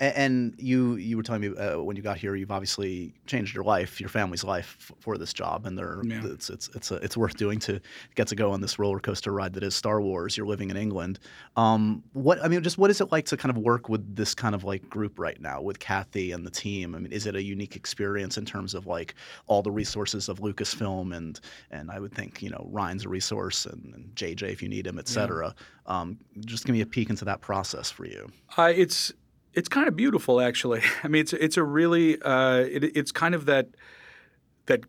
And 0.00 0.54
you 0.58 0.94
you 0.94 1.16
were 1.16 1.24
telling 1.24 1.40
me 1.42 1.48
uh, 1.56 1.80
when 1.80 1.96
you 1.96 2.02
got 2.02 2.18
here, 2.18 2.36
you've 2.36 2.52
obviously 2.52 3.12
changed 3.26 3.52
your 3.52 3.64
life, 3.64 3.98
your 4.00 4.08
family's 4.08 4.44
life 4.44 4.76
f- 4.78 4.92
for 5.00 5.18
this 5.18 5.32
job, 5.32 5.66
and 5.66 5.76
they're, 5.76 6.00
Yeah. 6.04 6.20
it's 6.24 6.50
it's 6.50 6.68
it's 6.76 6.92
a, 6.92 6.96
it's 6.96 7.16
worth 7.16 7.36
doing 7.36 7.58
to 7.60 7.80
get 8.14 8.28
to 8.28 8.36
go 8.36 8.52
on 8.52 8.60
this 8.60 8.78
roller 8.78 9.00
coaster 9.00 9.32
ride 9.32 9.54
that 9.54 9.64
is 9.64 9.74
Star 9.74 10.00
Wars. 10.00 10.36
You're 10.36 10.46
living 10.46 10.70
in 10.70 10.76
England. 10.76 11.18
Um, 11.56 12.04
what 12.12 12.38
I 12.44 12.46
mean, 12.46 12.62
just 12.62 12.78
what 12.78 12.90
is 12.90 13.00
it 13.00 13.10
like 13.10 13.24
to 13.26 13.36
kind 13.36 13.50
of 13.50 13.58
work 13.58 13.88
with 13.88 14.14
this 14.14 14.34
kind 14.36 14.54
of 14.54 14.62
like 14.62 14.88
group 14.88 15.18
right 15.18 15.40
now 15.40 15.60
with 15.60 15.80
Kathy 15.80 16.30
and 16.30 16.46
the 16.46 16.50
team? 16.50 16.94
I 16.94 16.98
mean, 17.00 17.10
is 17.10 17.26
it 17.26 17.34
a 17.34 17.42
unique 17.42 17.74
experience 17.74 18.38
in 18.38 18.44
terms 18.44 18.74
of 18.74 18.86
like 18.86 19.16
all 19.48 19.62
the 19.62 19.72
resources 19.72 20.28
of 20.28 20.38
Lucasfilm 20.38 21.12
and 21.16 21.40
and 21.72 21.90
I 21.90 21.98
would 21.98 22.14
think 22.14 22.40
you 22.40 22.50
know 22.50 22.68
Rian's 22.72 23.04
a 23.04 23.08
resource 23.08 23.66
and, 23.66 23.92
and 23.96 24.14
JJ 24.14 24.44
if 24.52 24.62
you 24.62 24.68
need 24.68 24.86
him, 24.86 25.00
et 25.00 25.08
cetera. 25.08 25.56
Um, 25.86 26.18
just 26.44 26.66
give 26.66 26.74
me 26.74 26.82
a 26.82 26.86
peek 26.86 27.10
into 27.10 27.24
that 27.24 27.40
process 27.40 27.90
for 27.90 28.04
you. 28.04 28.28
Uh, 28.56 28.72
it's 28.76 29.12
it's 29.54 29.68
kind 29.68 29.88
of 29.88 29.96
beautiful, 29.96 30.40
actually. 30.40 30.82
I 31.02 31.08
mean, 31.08 31.20
it's 31.20 31.32
it's 31.32 31.56
a 31.56 31.62
really 31.62 32.20
uh, 32.20 32.58
it, 32.58 32.84
it's 32.96 33.12
kind 33.12 33.34
of 33.34 33.46
that 33.46 33.68
that 34.66 34.84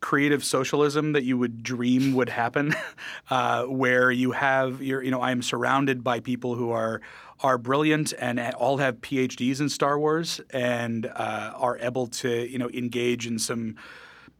creative 0.00 0.44
socialism 0.44 1.12
that 1.12 1.24
you 1.24 1.36
would 1.38 1.62
dream 1.62 2.14
would 2.14 2.28
happen, 2.28 2.74
uh, 3.30 3.64
where 3.64 4.10
you 4.10 4.32
have 4.32 4.82
your 4.82 5.02
you 5.02 5.10
know 5.10 5.20
I 5.20 5.30
am 5.30 5.42
surrounded 5.42 6.04
by 6.04 6.20
people 6.20 6.54
who 6.54 6.70
are 6.70 7.00
are 7.40 7.58
brilliant 7.58 8.14
and 8.18 8.40
all 8.54 8.78
have 8.78 8.96
PhDs 9.00 9.60
in 9.60 9.68
Star 9.68 9.98
Wars 9.98 10.40
and 10.50 11.06
uh, 11.06 11.52
are 11.54 11.78
able 11.78 12.06
to 12.06 12.50
you 12.50 12.58
know 12.58 12.70
engage 12.70 13.26
in 13.26 13.38
some 13.38 13.76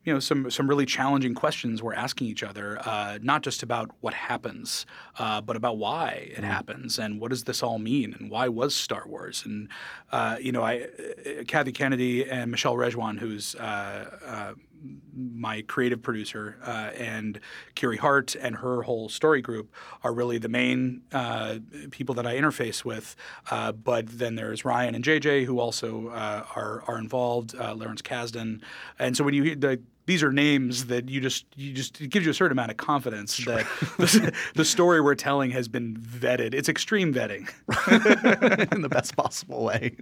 you 0.07 0.13
know 0.13 0.21
some 0.21 0.51
some 0.51 0.69
really 0.69 0.87
challenging 0.87 1.35
questions 1.35 1.83
we're 1.83 1.93
asking 1.93 2.29
each 2.29 2.45
other, 2.45 2.79
uh, 2.87 3.19
not 3.21 3.43
just 3.43 3.63
about 3.65 3.91
what 4.01 4.15
happens, 4.15 4.87
uh, 5.19 5.41
but 5.41 5.57
about 5.57 5.79
why 5.79 6.31
it 6.31 6.45
happens 6.45 6.99
and 6.99 7.21
what 7.21 7.31
does 7.31 7.45
this 7.45 7.61
all 7.63 7.81
mean 7.81 8.15
and 8.19 8.31
why 8.31 8.49
was 8.49 8.75
Star 8.75 9.03
Wars 9.07 9.43
and 9.45 9.69
uh, 10.13 10.37
you 10.41 10.53
know 10.53 10.63
I 10.63 10.83
uh, 10.83 11.43
Kathy 11.49 11.73
Kennedy 11.73 12.25
and 12.25 12.53
Michelle 12.53 12.77
Rejwan, 12.77 13.19
who's 13.19 13.57
uh, 13.57 14.19
uh, 14.25 14.55
my 15.15 15.63
creative 15.63 16.03
producer, 16.03 16.57
uh, 16.65 16.91
and 16.97 17.41
Kiri 17.75 17.97
Hart 17.97 18.37
and 18.37 18.57
her 18.57 18.83
whole 18.83 19.09
story 19.09 19.41
group 19.41 19.73
are 20.03 20.13
really 20.13 20.39
the 20.39 20.49
main 20.49 21.03
uh, 21.13 21.59
people 21.91 22.15
that 22.17 22.27
I 22.27 22.37
interface 22.37 22.85
with. 22.85 23.17
Uh, 23.51 23.73
but 23.73 24.07
then 24.07 24.35
there's 24.35 24.63
Rian 24.63 24.95
and 24.95 25.05
JJ 25.05 25.45
who 25.45 25.59
also 25.59 26.09
uh, 26.09 26.45
are 26.55 26.85
are 26.87 26.99
involved. 26.99 27.55
Uh, 27.57 27.75
Lawrence 27.75 28.03
Kasdan, 28.03 28.61
and 28.99 29.17
so 29.17 29.25
when 29.25 29.35
you 29.35 29.43
hear 29.43 29.57
the 29.57 29.81
these 30.07 30.23
are 30.23 30.33
names 30.33 30.87
that 30.87 31.09
you 31.09 31.21
just 31.21 31.47
you 31.57 31.73
just 31.73 32.01
it 32.01 32.09
gives 32.09 32.25
you 32.25 32.31
a 32.31 32.35
certain 32.35 32.53
amount 32.53 32.71
of 32.71 32.77
confidence 32.77 33.37
that 33.45 33.67
the, 33.99 34.33
the 34.55 34.65
story 34.65 35.01
we're 35.01 35.15
telling 35.15 35.51
has 35.51 35.69
been 35.69 35.97
vetted. 35.97 36.55
It's 36.55 36.69
extreme 36.69 37.13
vetting. 37.13 37.49
in 38.73 38.83
the 38.83 38.89
best 38.89 39.17
possible 39.17 39.65
way. 39.65 39.97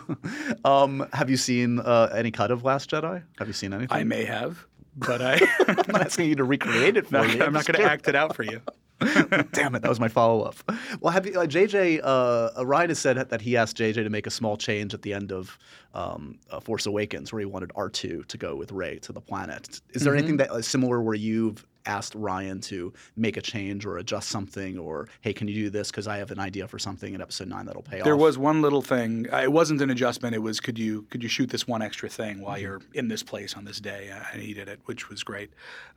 um, 0.64 1.06
have 1.12 1.28
you 1.28 1.36
seen 1.36 1.80
uh, 1.80 2.10
any 2.14 2.30
cut 2.30 2.50
of 2.50 2.64
Last 2.64 2.90
Jedi? 2.90 3.22
Have 3.38 3.48
you 3.48 3.54
seen 3.54 3.72
anything? 3.72 3.96
I 3.96 4.04
may 4.04 4.24
have, 4.24 4.66
but 4.96 5.20
I 5.20 5.34
I'm 5.68 5.76
not 5.76 6.02
asking 6.02 6.28
you 6.28 6.36
to 6.36 6.44
recreate 6.44 6.96
it 6.96 7.06
for 7.06 7.14
no, 7.14 7.24
me. 7.24 7.40
I'm 7.40 7.52
not 7.52 7.66
going 7.66 7.80
to 7.80 7.90
act 7.90 8.08
it 8.08 8.14
out 8.14 8.36
for 8.36 8.44
you. 8.44 8.62
Damn 9.52 9.74
it, 9.74 9.82
that 9.82 9.88
was 9.88 10.00
my 10.00 10.08
follow 10.08 10.42
up. 10.42 10.56
Well, 11.00 11.12
have 11.12 11.26
you, 11.26 11.40
uh, 11.40 11.46
JJ, 11.46 12.00
uh, 12.02 12.50
Rian 12.58 12.88
has 12.88 12.98
said 12.98 13.16
that 13.16 13.40
he 13.40 13.56
asked 13.56 13.76
JJ 13.78 13.94
to 13.94 14.10
make 14.10 14.26
a 14.26 14.30
small 14.30 14.56
change 14.56 14.92
at 14.92 15.02
the 15.02 15.14
end 15.14 15.32
of 15.32 15.58
um, 15.94 16.38
uh, 16.50 16.60
Force 16.60 16.86
Awakens 16.86 17.32
where 17.32 17.40
he 17.40 17.46
wanted 17.46 17.70
R2 17.70 18.26
to 18.26 18.38
go 18.38 18.54
with 18.54 18.72
Rey 18.72 18.98
to 19.00 19.12
the 19.12 19.20
planet. 19.20 19.80
Is 19.90 20.02
there 20.02 20.14
anything 20.14 20.36
that 20.36 20.50
uh, 20.50 20.60
similar 20.60 21.00
where 21.02 21.14
you've 21.14 21.66
asked 21.86 22.14
Rian 22.14 22.62
to 22.64 22.92
make 23.16 23.36
a 23.36 23.40
change 23.40 23.86
or 23.86 23.98
adjust 23.98 24.28
something 24.28 24.78
or, 24.78 25.08
hey, 25.20 25.32
can 25.32 25.48
you 25.48 25.54
do 25.54 25.70
this? 25.70 25.90
Because 25.90 26.06
I 26.06 26.18
have 26.18 26.30
an 26.30 26.38
idea 26.38 26.68
for 26.68 26.78
something 26.78 27.14
in 27.14 27.20
episode 27.20 27.48
nine 27.48 27.66
that'll 27.66 27.82
pay 27.82 27.92
There 27.92 28.00
off. 28.00 28.04
There 28.04 28.16
was 28.16 28.38
one 28.38 28.62
little 28.62 28.82
thing. 28.82 29.26
Uh, 29.32 29.38
It 29.38 29.52
wasn't 29.52 29.80
an 29.80 29.90
adjustment. 29.90 30.34
It 30.34 30.40
was 30.40 30.60
could 30.60 30.78
you 30.78 31.02
could 31.10 31.22
you 31.22 31.28
shoot 31.28 31.50
this 31.50 31.66
one 31.66 31.82
extra 31.82 32.08
thing 32.08 32.40
while 32.40 32.58
you're 32.58 32.80
in 32.94 33.08
this 33.08 33.22
place 33.22 33.54
on 33.54 33.64
this 33.64 33.80
day? 33.80 34.10
And 34.32 34.42
he 34.42 34.54
did 34.54 34.68
it, 34.68 34.80
which 34.84 35.08
was 35.08 35.22
great. 35.22 35.50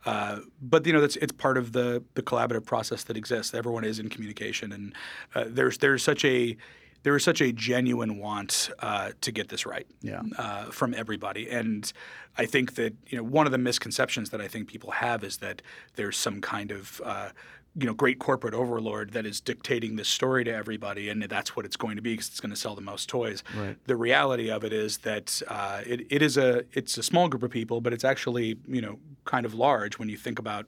Uh, 0.04 0.40
but 0.60 0.86
you 0.86 0.92
know, 0.92 1.00
that's 1.00 1.16
it's 1.16 1.32
part 1.32 1.58
of 1.58 1.72
the 1.72 2.02
the 2.14 2.22
collaborative 2.22 2.64
process 2.64 3.04
that 3.04 3.16
exists. 3.16 3.54
Everyone 3.54 3.84
is 3.84 3.98
in 3.98 4.08
communication, 4.08 4.72
and 4.72 4.94
uh, 5.34 5.44
there's 5.48 5.78
there's 5.78 6.02
such 6.02 6.24
a 6.24 6.56
there 7.04 7.14
is 7.14 7.22
such 7.22 7.40
a 7.40 7.52
genuine 7.52 8.18
want 8.18 8.70
uh, 8.80 9.10
to 9.20 9.30
get 9.30 9.48
this 9.48 9.64
right 9.66 9.86
Yeah. 10.02 10.22
uh, 10.36 10.64
from 10.64 10.92
everybody. 10.94 11.48
And 11.48 11.90
I 12.36 12.46
think 12.46 12.74
that 12.74 12.94
you 13.06 13.16
know 13.18 13.22
one 13.24 13.46
of 13.46 13.52
the 13.52 13.58
misconceptions 13.58 14.30
that 14.30 14.40
I 14.40 14.48
think 14.48 14.66
people 14.68 14.90
have 14.90 15.22
is 15.22 15.36
that 15.38 15.62
there's 15.94 16.16
some 16.16 16.40
kind 16.40 16.70
of 16.72 17.00
uh, 17.04 17.28
you 17.76 17.86
know 17.86 17.94
great 17.94 18.18
corporate 18.18 18.54
overlord 18.54 19.12
that 19.12 19.26
is 19.26 19.40
dictating 19.40 19.96
this 19.96 20.08
story 20.08 20.44
to 20.44 20.52
everybody, 20.52 21.08
and 21.10 21.22
that's 21.24 21.54
what 21.54 21.64
it's 21.66 21.76
going 21.76 21.96
to 21.96 22.02
be 22.02 22.14
because 22.14 22.28
it's 22.28 22.40
going 22.40 22.50
to 22.50 22.56
sell 22.56 22.74
the 22.74 22.80
most 22.80 23.08
toys. 23.08 23.42
Right. 23.56 23.76
The 23.86 23.96
reality 23.96 24.50
of 24.50 24.64
it 24.64 24.72
is 24.72 24.98
that 24.98 25.42
uh, 25.48 25.82
it, 25.86 26.06
it 26.10 26.22
is 26.22 26.36
a 26.36 26.64
it's 26.72 26.96
a 26.98 27.02
small 27.02 27.28
group 27.28 27.42
of 27.42 27.50
people, 27.50 27.80
but 27.80 27.92
it's 27.92 28.04
actually 28.04 28.56
you 28.66 28.80
know 28.80 28.98
kind 29.24 29.44
of 29.46 29.54
large 29.54 29.98
when 29.98 30.08
you 30.08 30.16
think 30.16 30.38
about 30.38 30.66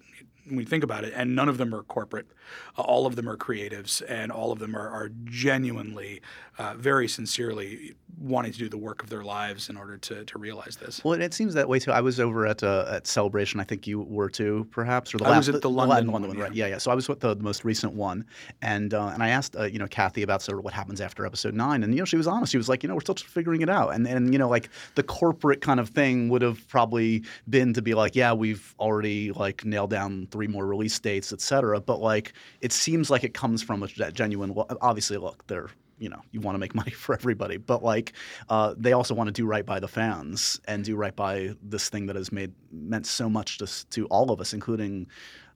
when 0.49 0.59
you 0.61 0.67
think 0.67 0.85
about 0.85 1.03
it, 1.05 1.13
and 1.17 1.35
none 1.35 1.49
of 1.49 1.57
them 1.59 1.75
are 1.75 1.83
corporate. 1.83 2.27
Uh, 2.77 2.83
all 2.83 3.07
of 3.07 3.17
them 3.17 3.29
are 3.29 3.37
creatives, 3.37 4.03
and 4.09 4.31
all 4.33 4.53
of 4.53 4.59
them 4.59 4.75
are, 4.75 4.89
are 4.89 5.11
genuinely, 5.25 6.21
uh, 6.59 6.75
very 6.75 7.09
sincerely 7.09 7.95
wanting 8.19 8.51
to 8.51 8.59
do 8.59 8.69
the 8.69 8.79
work 8.79 9.03
of 9.03 9.11
their 9.11 9.23
lives 9.23 9.69
in 9.69 9.77
order 9.77 9.99
to, 9.99 10.25
to 10.25 10.39
realize 10.39 10.77
this. 10.77 11.05
Well, 11.05 11.13
and 11.13 11.23
it 11.23 11.35
seems 11.35 11.53
that 11.55 11.69
way 11.69 11.79
too. 11.79 11.93
I 11.93 12.01
was 12.01 12.19
over 12.19 12.47
at 12.47 12.63
uh, 12.63 12.87
at 12.91 13.07
Celebration. 13.07 13.61
I 13.61 13.65
think 13.65 13.87
you 13.87 14.01
were 14.01 14.31
too, 14.31 14.67
perhaps, 14.71 15.15
or 15.15 15.19
the 15.19 15.25
I 15.25 15.31
last, 15.31 15.49
was 15.49 15.57
at 15.57 15.63
the 15.63 15.71
la- 15.71 15.85
London 15.85 16.13
London 16.13 16.31
one, 16.31 16.39
right? 16.39 16.55
Yeah, 16.55 16.67
yeah. 16.67 16.79
So 16.79 16.91
I 16.91 16.95
was 16.95 17.09
with 17.09 17.21
the, 17.21 17.35
the 17.35 17.43
most 17.43 17.65
recent 17.65 17.93
one, 17.93 18.25
and 18.63 18.95
uh, 18.95 19.09
and 19.09 19.23
I 19.23 19.29
asked 19.29 19.57
uh, 19.57 19.65
you 19.65 19.79
know 19.79 19.87
Kathy 19.87 20.23
about 20.23 20.43
sort 20.43 20.59
of 20.59 20.65
what 20.65 20.73
happens 20.73 21.01
after 21.01 21.27
episode 21.27 21.55
nine, 21.55 21.83
and 21.83 21.93
you 21.93 22.01
know 22.01 22.05
she 22.05 22.17
was 22.17 22.27
honest. 22.27 22.53
She 22.53 22.59
was 22.59 22.69
like, 22.69 22.83
you 22.83 22.89
know, 22.89 22.95
we're 22.95 23.01
still 23.03 23.17
figuring 23.17 23.61
it 23.61 23.69
out, 23.69 23.91
and 23.91 24.07
and 24.07 24.33
you 24.33 24.39
know 24.39 24.49
like 24.49 24.71
the 24.95 25.03
corporate 25.03 25.61
kind 25.61 25.81
of 25.81 25.91
thing 25.91 26.29
would 26.31 26.43
have 26.43 26.67
probably 26.69 27.23
been 27.49 27.75
to 27.75 27.83
be 27.83 27.95
like, 27.95 28.17
yeah, 28.17 28.33
we've 28.33 28.75
already 28.79 29.33
like 29.33 29.65
nailed 29.65 29.91
down 29.91 30.27
three 30.31 30.47
more 30.47 30.67
release 30.67 30.99
dates, 30.99 31.33
et 31.33 31.41
cetera. 31.41 31.81
But 31.81 32.01
like 32.01 32.33
it 32.61 32.73
seems 32.73 33.11
like 33.11 33.25
it 33.25 33.35
comes 33.35 33.63
from 33.63 33.83
a 33.83 33.89
genuine. 34.13 34.55
Obviously, 34.81 35.17
look, 35.17 35.47
they're 35.47 35.69
you 35.99 36.09
know 36.09 36.21
you 36.31 36.41
want 36.41 36.55
to 36.55 36.59
make 36.59 36.75
money 36.75 36.91
for 37.05 37.15
everybody 37.15 37.57
but 37.57 37.83
like 37.83 38.13
uh, 38.49 38.75
they 38.77 38.93
also 38.93 39.15
want 39.15 39.29
to 39.29 39.33
do 39.33 39.47
right 39.47 39.65
by 39.65 39.81
the 39.81 39.89
fans 39.89 40.61
and 40.69 40.85
do 40.85 40.95
right 40.97 41.17
by 41.17 41.55
this 41.63 41.89
thing 41.89 42.07
that 42.07 42.17
has 42.17 42.31
made 42.31 42.53
meant 42.71 43.07
so 43.07 43.29
much 43.29 43.59
to, 43.59 43.89
to 43.89 44.07
all 44.07 44.31
of 44.31 44.41
us 44.41 44.53
including 44.53 45.07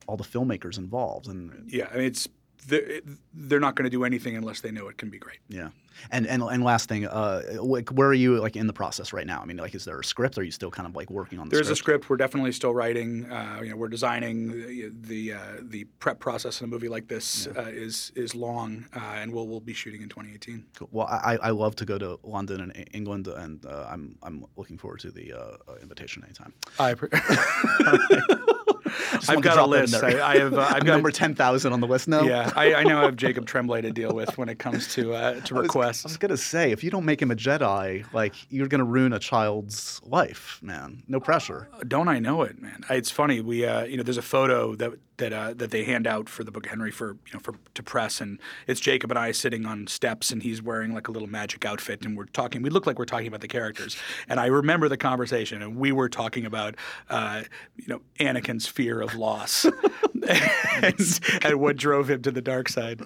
all 0.07 0.17
the 0.17 0.25
filmmakers 0.25 0.79
involved 0.79 1.29
and 1.29 1.71
Yeah, 1.71 1.89
I 1.93 1.97
mean, 1.97 2.07
it's 2.07 2.27
they're, 2.67 3.01
they're 3.33 3.61
not 3.61 3.75
going 3.75 3.85
to 3.85 3.91
do 3.91 4.05
anything 4.05 4.37
unless 4.37 4.61
they 4.61 4.71
know 4.71 4.89
it 4.89 4.99
can 4.99 5.11
be 5.11 5.19
great. 5.19 5.39
yeah 5.49 5.69
and 6.11 6.27
and, 6.27 6.43
and 6.43 6.65
last 6.65 6.89
thing 6.89 7.07
uh, 7.07 7.43
like 7.61 7.89
where 7.91 8.09
are 8.09 8.15
you 8.15 8.39
like 8.39 8.57
in 8.57 8.67
the 8.67 8.73
process 8.73 9.13
right 9.13 9.27
now 9.27 9.41
i 9.41 9.45
mean 9.45 9.57
like 9.57 9.75
is 9.75 9.85
there 9.85 9.99
a 9.99 10.05
script 10.05 10.39
are 10.39 10.43
you 10.43 10.51
still 10.51 10.71
kind 10.71 10.87
of 10.89 10.95
like 10.97 11.11
working 11.11 11.39
on 11.39 11.49
the 11.49 11.55
There's 11.57 11.69
a 11.69 11.77
script? 11.77 11.91
script. 11.91 12.11
We're 12.11 12.17
definitely 12.17 12.53
still 12.53 12.73
writing. 12.73 13.31
Uh, 13.31 13.61
you 13.63 13.71
know, 13.71 13.77
we're 13.77 13.89
designing 13.89 14.49
the 14.49 14.93
the, 15.01 15.33
uh, 15.33 15.39
the 15.61 15.85
prep 15.99 16.21
process 16.21 16.61
in 16.61 16.65
a 16.65 16.69
movie 16.69 16.89
like 16.89 17.09
this 17.09 17.47
uh, 17.49 17.63
is 17.69 18.13
is 18.15 18.35
long, 18.35 18.87
uh, 18.95 19.01
and 19.17 19.33
we'll 19.33 19.49
we'll 19.49 19.61
be 19.61 19.73
shooting 19.73 20.03
in 20.03 20.09
2018. 20.09 20.65
Cool. 20.77 20.89
well 20.93 21.07
I, 21.09 21.37
I 21.43 21.51
love 21.51 21.75
to 21.77 21.85
go 21.85 21.99
to 21.99 22.19
london 22.23 22.61
and 22.61 22.89
england 22.93 23.27
and 23.27 23.65
uh, 23.67 23.89
i'm 23.91 24.17
i'm 24.23 24.45
looking 24.57 24.79
forward 24.79 25.01
to 25.01 25.11
the 25.11 25.35
invitation 25.83 26.23
anytime 26.25 26.53
I. 26.79 26.95
Just 29.13 29.31
I've 29.31 29.41
got 29.43 29.53
a 29.53 29.55
drop 29.57 29.71
that 29.71 29.77
in 29.77 29.91
list. 29.91 30.05
I, 30.05 30.33
I 30.33 30.39
have. 30.39 30.55
Uh, 30.55 30.61
I've 30.75 30.85
got 30.85 30.95
number 30.95 31.11
10000 31.11 31.73
on 31.73 31.81
the 31.81 31.87
list 31.87 32.09
now 32.09 32.23
Yeah, 32.23 32.51
I, 32.57 32.71
know 32.71 32.77
I 32.77 32.83
now 32.85 33.03
have 33.03 33.17
Jacob 33.17 33.47
Tremblay 33.47 33.83
to 33.83 33.91
deal 33.91 34.13
with 34.13 34.37
when 34.39 34.49
it 34.49 34.59
comes 34.59 34.93
to 34.95 35.15
uh, 35.15 35.41
to 35.41 35.59
I 35.59 35.61
requests. 35.81 36.05
I 36.05 36.09
was 36.09 36.17
gonna 36.17 36.37
say, 36.37 36.71
if 36.73 36.85
you 36.85 36.91
don't 36.91 37.05
make 37.05 37.21
him 37.21 37.31
a 37.31 37.37
Jedi, 37.37 38.05
like 38.13 38.35
you're 38.51 38.69
gonna 38.69 38.85
ruin 38.85 39.13
a 39.13 39.19
child's 39.19 40.01
life, 40.05 40.59
man. 40.63 41.03
No 41.09 41.21
pressure. 41.21 41.69
Don't 41.87 42.09
I 42.09 42.19
know 42.19 42.43
it, 42.43 42.61
man? 42.61 42.85
It's 42.91 43.11
funny. 43.11 43.41
We, 43.41 43.65
uh, 43.65 43.85
you 43.85 43.97
know, 43.97 44.03
there's 44.03 44.19
a 44.19 44.23
photo 44.23 44.75
that 44.77 44.93
that 45.21 45.33
uh, 45.33 45.55
that 45.55 45.71
they 45.71 45.85
hand 45.85 46.07
out 46.07 46.29
for 46.29 46.43
the 46.43 46.51
book 46.51 46.67
Henry 46.67 46.91
for 46.91 47.17
you 47.27 47.35
know 47.35 47.41
for 47.41 47.55
to 47.75 47.83
press, 47.83 48.21
and 48.21 48.41
it's 48.67 48.81
Jacob 48.81 49.11
and 49.11 49.19
I 49.19 49.31
sitting 49.33 49.65
on 49.65 49.87
steps, 49.87 50.31
and 50.31 50.43
he's 50.43 50.61
wearing 50.61 50.93
like 50.93 51.07
a 51.07 51.13
little 51.13 51.29
magic 51.29 51.65
outfit, 51.65 52.05
and 52.05 52.17
we're 52.17 52.25
talking. 52.27 52.63
We 52.63 52.71
look 52.71 52.87
like 52.87 52.99
we're 52.99 53.05
talking 53.05 53.29
about 53.29 53.41
the 53.41 53.49
characters, 53.49 53.97
and 54.29 54.41
I 54.41 54.47
remember 54.47 54.89
the 54.89 54.97
conversation, 54.97 55.63
and 55.63 55.77
we 55.77 55.93
were 55.93 56.09
talking 56.09 56.45
about 56.45 56.75
uh, 57.09 57.45
you 57.77 57.87
know 57.87 58.01
Anakin's 58.19 58.67
fear 58.67 59.01
of 59.01 59.15
loss, 59.15 59.67
and, 60.83 61.21
and 61.43 61.61
what 61.61 61.77
drove 61.77 62.09
him 62.11 62.23
to 62.23 62.31
the 62.31 62.43
dark 62.43 62.69
side. 62.69 63.01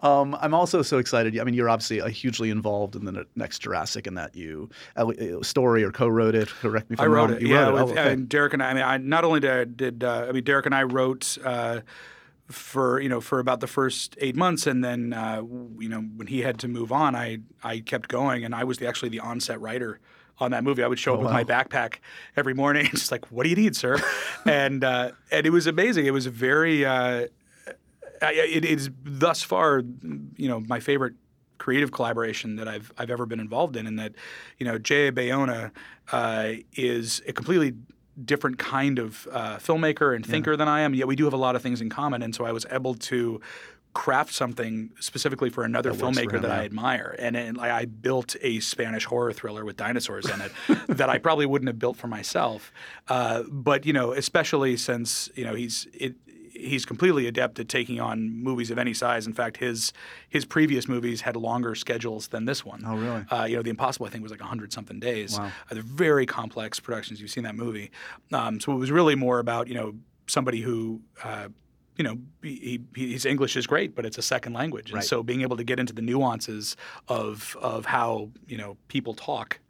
Um, 0.00 0.36
I'm 0.40 0.54
also 0.54 0.82
so 0.82 0.98
excited. 0.98 1.38
I 1.38 1.44
mean, 1.44 1.54
you're 1.54 1.68
obviously 1.68 2.00
uh, 2.00 2.08
hugely 2.08 2.50
involved 2.50 2.96
in 2.96 3.04
the 3.04 3.26
next 3.36 3.60
Jurassic, 3.60 4.06
and 4.06 4.16
that 4.18 4.34
you 4.34 4.68
uh, 4.96 5.12
story 5.42 5.82
or 5.84 5.90
co-wrote 5.90 6.34
it. 6.34 6.48
Correct 6.48 6.90
me 6.90 6.94
if 6.94 7.00
I 7.00 7.04
I'm 7.04 7.10
wrote 7.12 7.30
wrong. 7.30 7.36
it. 7.36 7.42
You 7.42 7.48
yeah, 7.48 7.68
wrote 7.68 7.68
it. 7.68 7.72
with, 7.72 7.98
Oh, 7.98 8.00
okay. 8.00 8.12
and 8.12 8.28
Derek 8.28 8.52
and 8.52 8.62
I. 8.62 8.70
I 8.70 8.74
mean, 8.74 8.82
I 8.82 8.96
not 8.98 9.24
only 9.24 9.40
did 9.40 9.50
I, 9.50 9.64
did 9.64 10.04
uh, 10.04 10.26
I 10.28 10.32
mean 10.32 10.44
Derek 10.44 10.66
and 10.66 10.74
I 10.74 10.82
wrote 10.84 11.38
uh, 11.44 11.80
for 12.48 13.00
you 13.00 13.08
know 13.08 13.20
for 13.20 13.38
about 13.38 13.60
the 13.60 13.66
first 13.66 14.16
eight 14.20 14.36
months, 14.36 14.66
and 14.66 14.82
then 14.84 15.12
uh, 15.12 15.42
you 15.78 15.88
know 15.88 16.00
when 16.00 16.26
he 16.26 16.40
had 16.42 16.58
to 16.60 16.68
move 16.68 16.92
on, 16.92 17.14
I 17.14 17.38
I 17.62 17.80
kept 17.80 18.08
going, 18.08 18.44
and 18.44 18.54
I 18.54 18.64
was 18.64 18.78
the, 18.78 18.86
actually 18.88 19.10
the 19.10 19.20
on-set 19.20 19.60
writer. 19.60 20.00
On 20.40 20.50
that 20.52 20.64
movie, 20.64 20.82
I 20.82 20.86
would 20.86 20.98
show 20.98 21.14
up 21.14 21.20
with 21.20 21.30
my 21.30 21.44
backpack 21.44 21.96
every 22.36 22.54
morning, 22.54 22.86
and 22.90 22.98
just 22.98 23.12
like, 23.12 23.30
"What 23.30 23.44
do 23.44 23.50
you 23.50 23.56
need, 23.56 23.76
sir?" 23.76 23.98
and 24.46 24.82
uh, 24.82 25.12
and 25.30 25.46
it 25.46 25.50
was 25.50 25.66
amazing. 25.66 26.06
It 26.06 26.12
was 26.12 26.26
a 26.26 26.30
very, 26.30 26.84
uh, 26.84 27.26
it 28.22 28.64
is 28.64 28.90
thus 29.04 29.42
far, 29.42 29.82
you 30.36 30.48
know, 30.48 30.60
my 30.60 30.80
favorite 30.80 31.14
creative 31.58 31.92
collaboration 31.92 32.56
that 32.56 32.66
I've 32.66 32.92
I've 32.98 33.10
ever 33.10 33.26
been 33.26 33.38
involved 33.38 33.76
in, 33.76 33.86
and 33.86 33.98
that 33.98 34.14
you 34.58 34.66
know 34.66 34.78
J.A. 34.78 35.12
Bayona 35.12 35.70
uh, 36.10 36.52
is 36.72 37.22
a 37.28 37.32
completely 37.32 37.74
different 38.24 38.58
kind 38.58 38.98
of 38.98 39.28
uh, 39.30 39.56
filmmaker 39.56 40.14
and 40.14 40.26
thinker 40.26 40.56
than 40.56 40.68
I 40.68 40.80
am. 40.80 40.94
Yet 40.94 41.06
we 41.06 41.16
do 41.16 41.24
have 41.24 41.32
a 41.32 41.38
lot 41.38 41.54
of 41.56 41.62
things 41.62 41.80
in 41.80 41.88
common, 41.90 42.22
and 42.22 42.34
so 42.34 42.44
I 42.44 42.52
was 42.52 42.66
able 42.70 42.94
to 42.94 43.40
craft 43.92 44.32
something 44.32 44.90
specifically 45.00 45.50
for 45.50 45.64
another 45.64 45.92
That 45.92 45.98
for 45.98 46.06
filmmaker 46.06 46.34
him, 46.34 46.42
that 46.42 46.50
I 46.50 46.64
admire, 46.64 47.14
and, 47.18 47.36
and 47.36 47.56
like, 47.56 47.70
I 47.70 47.84
built 47.84 48.36
a 48.40 48.60
Spanish 48.60 49.04
horror 49.04 49.32
thriller 49.32 49.64
with 49.64 49.76
dinosaurs 49.76 50.28
in 50.28 50.40
it 50.40 50.52
that 50.88 51.08
I 51.08 51.18
probably 51.18 51.46
wouldn't 51.46 51.68
have 51.68 51.78
built 51.78 51.96
for 51.96 52.06
myself. 52.06 52.72
Uh, 53.08 53.42
but 53.48 53.86
you 53.86 53.92
know, 53.92 54.12
especially 54.12 54.76
since 54.76 55.28
you 55.34 55.44
know 55.44 55.54
he's 55.54 55.86
it, 55.92 56.14
he's 56.52 56.84
completely 56.84 57.26
adept 57.26 57.58
at 57.58 57.68
taking 57.68 58.00
on 58.00 58.30
movies 58.42 58.70
of 58.70 58.78
any 58.78 58.94
size. 58.94 59.26
In 59.26 59.32
fact, 59.32 59.56
his 59.56 59.92
his 60.28 60.44
previous 60.44 60.88
movies 60.88 61.22
had 61.22 61.36
longer 61.36 61.74
schedules 61.74 62.28
than 62.28 62.44
this 62.44 62.64
one. 62.64 62.82
Oh, 62.86 62.96
really? 62.96 63.24
Uh, 63.30 63.44
you 63.44 63.56
know, 63.56 63.62
The 63.62 63.70
Impossible 63.70 64.06
I 64.06 64.10
think 64.10 64.22
was 64.22 64.30
like 64.30 64.40
hundred 64.40 64.72
something 64.72 65.00
days. 65.00 65.38
Wow. 65.38 65.46
Uh, 65.46 65.74
they're 65.74 65.82
very 65.82 66.26
complex 66.26 66.78
productions. 66.80 67.20
You've 67.20 67.30
seen 67.30 67.44
that 67.44 67.56
movie, 67.56 67.90
um, 68.32 68.60
so 68.60 68.72
it 68.72 68.76
was 68.76 68.90
really 68.90 69.14
more 69.14 69.38
about 69.38 69.68
you 69.68 69.74
know 69.74 69.94
somebody 70.26 70.60
who. 70.60 71.00
You 72.00 72.04
know, 72.04 72.18
he, 72.42 72.80
he, 72.96 73.12
his 73.12 73.26
English 73.26 73.58
is 73.58 73.66
great, 73.66 73.94
but 73.94 74.06
it's 74.06 74.16
a 74.16 74.22
second 74.22 74.54
language, 74.54 74.88
and 74.88 74.94
Right. 74.94 75.04
so 75.04 75.22
being 75.22 75.42
able 75.42 75.58
to 75.58 75.64
get 75.64 75.78
into 75.78 75.92
the 75.92 76.00
nuances 76.00 76.74
of 77.08 77.54
of 77.60 77.84
how 77.84 78.30
you 78.48 78.56
know 78.56 78.78
people 78.88 79.12
talk 79.12 79.60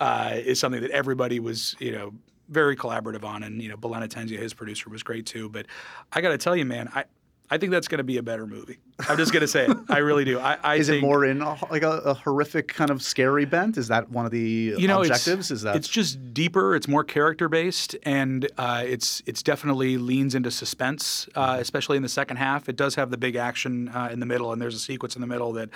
uh, 0.00 0.32
is 0.34 0.58
something 0.58 0.82
that 0.82 0.90
everybody 0.90 1.38
was 1.38 1.76
you 1.78 1.92
know 1.92 2.12
very 2.48 2.74
collaborative 2.74 3.22
on, 3.22 3.44
and 3.44 3.62
you 3.62 3.68
know, 3.68 3.76
Belén 3.76 4.02
Atienza, 4.02 4.36
his 4.36 4.52
producer, 4.52 4.90
was 4.90 5.04
great 5.04 5.26
too. 5.26 5.48
But 5.48 5.66
I 6.12 6.20
got 6.20 6.30
to 6.30 6.38
tell 6.38 6.56
you, 6.56 6.64
man, 6.64 6.90
I 6.92 7.04
I 7.50 7.58
think 7.58 7.70
that's 7.70 7.86
going 7.86 7.98
to 7.98 8.04
be 8.04 8.16
a 8.16 8.22
better 8.22 8.48
movie. 8.48 8.78
I'm 9.08 9.18
just 9.18 9.32
gonna 9.32 9.46
say 9.46 9.66
it. 9.66 9.76
I 9.90 9.98
really 9.98 10.24
do. 10.24 10.38
I, 10.38 10.56
I 10.62 10.74
Is 10.76 10.86
think, 10.88 11.02
it 11.02 11.06
more 11.06 11.24
in 11.24 11.42
a, 11.42 11.56
like 11.70 11.82
a, 11.82 11.98
a 11.98 12.14
horrific 12.14 12.68
kind 12.68 12.90
of 12.90 13.02
scary 13.02 13.44
bent? 13.44 13.76
Is 13.76 13.88
that 13.88 14.10
one 14.10 14.24
of 14.24 14.30
the 14.30 14.74
you 14.78 14.88
know, 14.88 15.00
objectives? 15.02 15.50
Is 15.50 15.62
that 15.62 15.76
it's 15.76 15.88
just 15.88 16.32
deeper. 16.32 16.74
It's 16.74 16.88
more 16.88 17.04
character 17.04 17.48
based, 17.48 17.94
and 18.04 18.48
uh, 18.56 18.82
it's 18.86 19.22
it's 19.26 19.42
definitely 19.42 19.98
leans 19.98 20.34
into 20.34 20.50
suspense, 20.50 21.26
Mm-hmm. 21.26 21.38
uh, 21.38 21.56
especially 21.58 21.96
in 21.96 22.02
the 22.02 22.08
second 22.08 22.38
half. 22.38 22.68
It 22.68 22.76
does 22.76 22.94
have 22.94 23.10
the 23.10 23.18
big 23.18 23.36
action 23.36 23.88
uh, 23.88 24.08
in 24.10 24.20
the 24.20 24.26
middle, 24.26 24.52
and 24.52 24.60
there's 24.62 24.74
a 24.74 24.78
sequence 24.78 25.14
in 25.14 25.20
the 25.20 25.26
middle 25.26 25.52
that, 25.54 25.68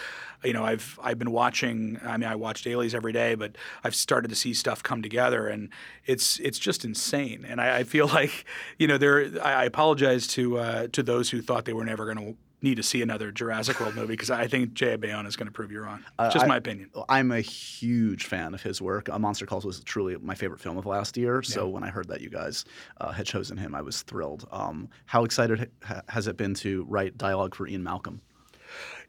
you 0.43 0.53
know, 0.53 0.65
I've 0.65 0.99
I've 1.03 1.19
been 1.19 1.31
watching. 1.33 1.99
I 2.05 2.17
mean, 2.17 2.29
I 2.29 2.37
watch 2.37 2.63
dailies 2.63 2.95
every 2.95 3.13
day, 3.13 3.35
but 3.35 3.57
I've 3.85 3.95
started 3.95 4.29
to 4.29 4.35
see 4.37 4.55
stuff 4.55 4.83
come 4.83 5.03
together, 5.03 5.47
and 5.47 5.69
it's 6.07 6.39
it's 6.41 6.59
just 6.59 6.85
insane. 6.85 7.45
And 7.47 7.61
I, 7.61 7.79
I 7.79 7.85
feel 7.85 8.07
like, 8.21 8.45
you 8.79 8.87
know, 8.87 8.97
there. 8.99 9.31
I, 9.43 9.53
I 9.53 9.65
apologize 9.65 10.27
to 10.29 10.59
uh, 10.59 10.87
to 10.93 11.03
those 11.03 11.29
who 11.31 11.43
thought 11.43 11.67
they 11.67 11.75
were 11.75 11.85
never 11.85 12.07
going 12.13 12.19
to. 12.27 12.37
Need 12.63 12.75
to 12.77 12.83
see 12.83 13.01
another 13.01 13.33
Jurassic 13.33 13.81
World 13.81 13.95
movie 13.95 14.09
because 14.09 14.31
I 14.31 14.47
think 14.47 14.75
J.A. 14.75 14.99
Bayona 14.99 15.27
is 15.27 15.35
going 15.37 15.47
to 15.47 15.53
prove 15.53 15.73
you 15.73 15.81
wrong. 15.81 16.05
Just 16.31 16.45
I- 16.45 16.49
my 16.49 16.57
opinion. 16.57 16.91
I'm 17.09 17.33
a 17.33 17.41
huge 17.41 18.25
fan 18.27 18.53
of 18.53 18.63
his 18.63 18.83
work. 18.83 19.09
Uh, 19.09 19.19
Monster 19.19 19.47
Calls 19.47 19.65
was 19.65 19.81
truly 19.83 20.17
my 20.19 20.35
favorite 20.35 20.61
film 20.61 20.77
of 20.77 20.85
last 20.85 21.17
year. 21.17 21.43
So 21.43 21.69
when 21.69 21.83
I 21.85 21.89
heard 21.89 22.09
that 22.09 22.21
you 22.21 22.29
guys 22.29 22.65
uh, 23.01 23.13
had 23.13 23.25
chosen 23.27 23.57
him, 23.57 23.75
I 23.75 23.81
was 23.81 24.03
thrilled. 24.03 24.47
Um, 24.53 24.89
how 25.07 25.25
excited 25.25 25.71
ha- 25.83 26.03
has 26.09 26.27
it 26.27 26.37
been 26.37 26.53
to 26.57 26.85
write 26.89 27.17
dialogue 27.17 27.55
for 27.55 27.67
Ian 27.67 27.83
Malcolm? 27.83 28.21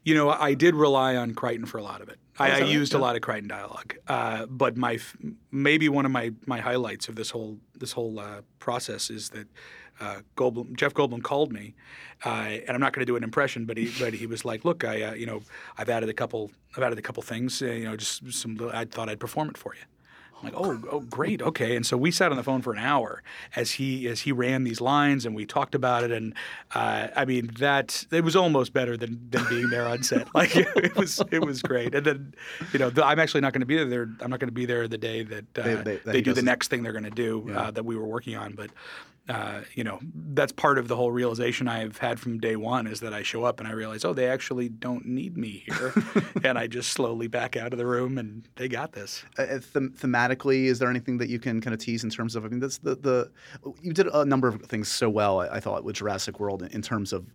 You 0.04 0.14
know, 0.14 0.30
I 0.30 0.54
did 0.54 0.74
rely 0.74 1.14
on 1.14 1.34
Crichton 1.34 1.66
for 1.66 1.78
a 1.78 1.82
lot 1.82 2.00
of 2.00 2.08
it. 2.08 2.18
I, 2.38 2.48
I 2.48 2.60
right? 2.62 2.66
used 2.68 2.94
a 2.94 2.98
lot 2.98 3.14
of 3.14 3.22
Crichton 3.22 3.46
dialogue, 3.48 3.94
uh, 4.08 4.46
but 4.46 4.76
my 4.76 4.94
f- 4.94 5.16
maybe 5.52 5.88
one 5.88 6.06
of 6.06 6.10
my, 6.10 6.32
my 6.46 6.58
highlights 6.60 7.08
of 7.08 7.14
this 7.14 7.30
whole 7.30 7.58
this 7.78 7.92
whole 7.92 8.18
uh, 8.18 8.40
process 8.58 9.10
is 9.10 9.28
that 9.30 9.46
uh, 10.00 10.20
Goldblum, 10.36 10.76
Jeff 10.76 10.94
Goldblum 10.94 11.22
called 11.22 11.52
me, 11.52 11.74
uh, 12.24 12.28
and 12.66 12.70
I'm 12.70 12.80
not 12.80 12.92
going 12.92 13.02
to 13.02 13.10
do 13.10 13.16
an 13.16 13.24
impression, 13.24 13.64
but 13.66 13.76
he 13.76 13.90
but 14.00 14.14
he 14.14 14.26
was 14.26 14.44
like, 14.44 14.64
"Look, 14.64 14.84
I 14.84 15.02
uh, 15.02 15.14
you 15.14 15.26
know 15.26 15.42
I've 15.78 15.88
added 15.88 16.08
a 16.08 16.14
couple 16.14 16.50
I've 16.76 16.82
added 16.82 16.98
a 16.98 17.02
couple 17.02 17.22
things, 17.22 17.60
uh, 17.62 17.66
you 17.66 17.84
know, 17.84 17.96
just 17.96 18.32
some 18.32 18.56
little- 18.56 18.74
I 18.74 18.84
thought 18.84 19.08
I'd 19.08 19.20
perform 19.20 19.50
it 19.50 19.56
for 19.58 19.74
you." 19.74 19.82
I'm 20.44 20.48
like, 20.52 20.60
oh, 20.60 20.82
oh, 20.90 21.00
great, 21.02 21.40
okay. 21.40 21.76
And 21.76 21.86
so 21.86 21.96
we 21.96 22.10
sat 22.10 22.32
on 22.32 22.36
the 22.36 22.42
phone 22.42 22.62
for 22.62 22.72
an 22.72 22.80
hour 22.80 23.22
as 23.54 23.70
he 23.70 24.08
as 24.08 24.22
he 24.22 24.32
ran 24.32 24.64
these 24.64 24.80
lines, 24.80 25.24
and 25.24 25.36
we 25.36 25.46
talked 25.46 25.76
about 25.76 26.02
it. 26.02 26.10
And 26.10 26.34
uh, 26.74 27.06
I 27.14 27.24
mean, 27.26 27.52
that 27.60 28.04
it 28.10 28.24
was 28.24 28.34
almost 28.34 28.72
better 28.72 28.96
than 28.96 29.24
than 29.30 29.46
being 29.48 29.70
there 29.70 29.86
on 29.86 30.02
set. 30.02 30.26
Like 30.34 30.56
it 30.56 30.96
was, 30.96 31.22
it 31.30 31.44
was 31.46 31.62
great. 31.62 31.94
And 31.94 32.04
then, 32.04 32.34
you 32.72 32.80
know, 32.80 32.90
the, 32.90 33.06
I'm 33.06 33.20
actually 33.20 33.42
not 33.42 33.52
going 33.52 33.60
to 33.60 33.66
be 33.66 33.84
there. 33.84 34.08
I'm 34.20 34.30
not 34.30 34.40
going 34.40 34.48
to 34.48 34.52
be 34.52 34.66
there 34.66 34.88
the 34.88 34.98
day 34.98 35.22
that 35.22 35.44
uh, 35.58 35.62
They- 35.62 35.74
they, 35.76 35.82
they- 35.98 36.12
that 36.12 36.22
do 36.24 36.32
the 36.32 36.42
next 36.42 36.68
thing 36.70 36.82
they're 36.82 36.90
going 36.90 37.04
to 37.04 37.10
do 37.10 37.44
Yeah. 37.46 37.60
uh, 37.60 37.70
that 37.70 37.84
we 37.84 37.94
were 37.96 38.06
working 38.06 38.34
on. 38.34 38.54
But 38.54 38.70
uh, 39.28 39.60
you 39.74 39.84
know, 39.84 40.00
that's 40.34 40.50
part 40.50 40.78
of 40.78 40.88
the 40.88 40.96
whole 40.96 41.12
realization 41.12 41.68
I've 41.68 41.98
had 41.98 42.18
from 42.18 42.38
day 42.38 42.56
one 42.56 42.88
is 42.88 43.00
that 43.00 43.14
I 43.14 43.22
show 43.22 43.44
up 43.44 43.60
and 43.60 43.68
I 43.68 43.72
realize, 43.72 44.04
oh, 44.04 44.12
they 44.12 44.26
actually 44.26 44.68
don't 44.68 45.06
need 45.06 45.36
me 45.36 45.62
here, 45.66 45.94
and 46.44 46.58
I 46.58 46.66
just 46.66 46.90
slowly 46.90 47.28
back 47.28 47.56
out 47.56 47.72
of 47.72 47.78
the 47.78 47.86
room, 47.86 48.18
and 48.18 48.48
they 48.56 48.66
got 48.66 48.92
this. 48.92 49.22
Uh, 49.38 49.42
uh, 49.42 49.60
them- 49.72 49.94
thematically, 49.96 50.64
is 50.64 50.80
there 50.80 50.90
anything 50.90 51.18
that 51.18 51.28
you 51.28 51.38
can 51.38 51.60
kind 51.60 51.72
of 51.72 51.78
tease 51.78 52.02
in 52.02 52.10
terms 52.10 52.34
of? 52.34 52.44
I 52.44 52.48
mean, 52.48 52.58
that's 52.58 52.78
the 52.78 52.96
the 52.96 53.30
you 53.80 53.92
did 53.92 54.08
a 54.08 54.24
number 54.24 54.48
of 54.48 54.60
things 54.62 54.88
so 54.88 55.08
well. 55.08 55.40
I, 55.40 55.48
I 55.48 55.60
thought 55.60 55.84
with 55.84 55.96
Jurassic 55.96 56.40
World 56.40 56.62
in, 56.62 56.68
in 56.68 56.82
terms 56.82 57.12
of 57.12 57.32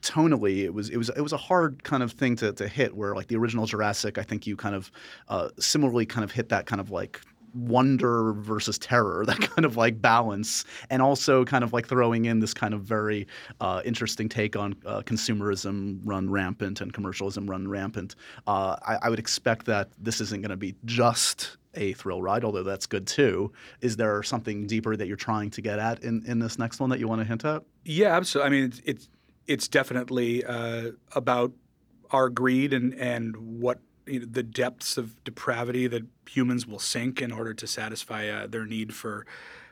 tonally, 0.00 0.64
it 0.64 0.72
was 0.72 0.88
it 0.88 0.96
was 0.96 1.10
it 1.10 1.20
was 1.20 1.34
a 1.34 1.38
hard 1.38 1.84
kind 1.84 2.02
of 2.02 2.12
thing 2.12 2.36
to, 2.36 2.52
to 2.54 2.66
hit. 2.66 2.96
Where 2.96 3.14
like 3.14 3.28
the 3.28 3.36
original 3.36 3.66
Jurassic, 3.66 4.16
I 4.16 4.22
think 4.22 4.46
you 4.46 4.56
kind 4.56 4.74
of 4.74 4.90
uh, 5.28 5.50
similarly 5.58 6.06
kind 6.06 6.24
of 6.24 6.32
hit 6.32 6.48
that 6.48 6.64
kind 6.64 6.80
of 6.80 6.90
like 6.90 7.20
wonder 7.56 8.32
versus 8.34 8.78
terror, 8.78 9.24
that 9.26 9.40
kind 9.40 9.64
of 9.64 9.76
like 9.76 10.00
balance, 10.00 10.64
and 10.90 11.02
also 11.02 11.44
kind 11.44 11.64
of 11.64 11.72
like 11.72 11.88
throwing 11.88 12.26
in 12.26 12.40
this 12.40 12.54
kind 12.54 12.74
of 12.74 12.82
very 12.82 13.26
uh, 13.60 13.82
interesting 13.84 14.28
take 14.28 14.56
on 14.56 14.74
uh, 14.84 15.02
consumerism 15.02 16.00
run 16.04 16.28
rampant 16.30 16.80
and 16.80 16.92
commercialism 16.92 17.48
run 17.48 17.66
rampant. 17.66 18.14
Uh, 18.46 18.76
I, 18.86 18.98
I 19.02 19.10
would 19.10 19.18
expect 19.18 19.66
that 19.66 19.90
this 19.98 20.20
isn't 20.20 20.42
going 20.42 20.50
to 20.50 20.56
be 20.56 20.74
just 20.84 21.56
a 21.76 21.92
thrill 21.92 22.22
ride, 22.22 22.44
although 22.44 22.62
that's 22.62 22.86
good 22.86 23.06
too. 23.06 23.52
Is 23.80 23.96
there 23.96 24.22
something 24.22 24.66
deeper 24.66 24.96
that 24.96 25.06
you're 25.06 25.16
trying 25.16 25.50
to 25.50 25.60
get 25.60 25.78
at 25.78 26.02
in, 26.02 26.24
in 26.26 26.38
this 26.38 26.58
next 26.58 26.80
one 26.80 26.90
that 26.90 26.98
you 26.98 27.06
want 27.06 27.20
to 27.20 27.26
hint 27.26 27.44
at? 27.44 27.62
Yeah, 27.84 28.16
absolutely. 28.16 28.46
I 28.46 28.60
mean, 28.60 28.72
it's 28.84 29.08
it's, 29.46 29.68
definitely 29.68 30.44
uh, 30.44 30.92
about 31.12 31.52
our 32.10 32.28
greed 32.28 32.72
and 32.72 32.94
and 32.94 33.36
what 33.36 33.78
you 34.06 34.20
know, 34.20 34.26
the 34.26 34.42
depths 34.42 34.96
of 34.96 35.22
depravity 35.24 35.86
that 35.86 36.04
humans 36.28 36.66
will 36.66 36.78
sink 36.78 37.20
in 37.20 37.32
order 37.32 37.54
to 37.54 37.66
satisfy 37.66 38.28
uh, 38.28 38.46
their 38.46 38.66
need 38.66 38.94
for 38.94 39.26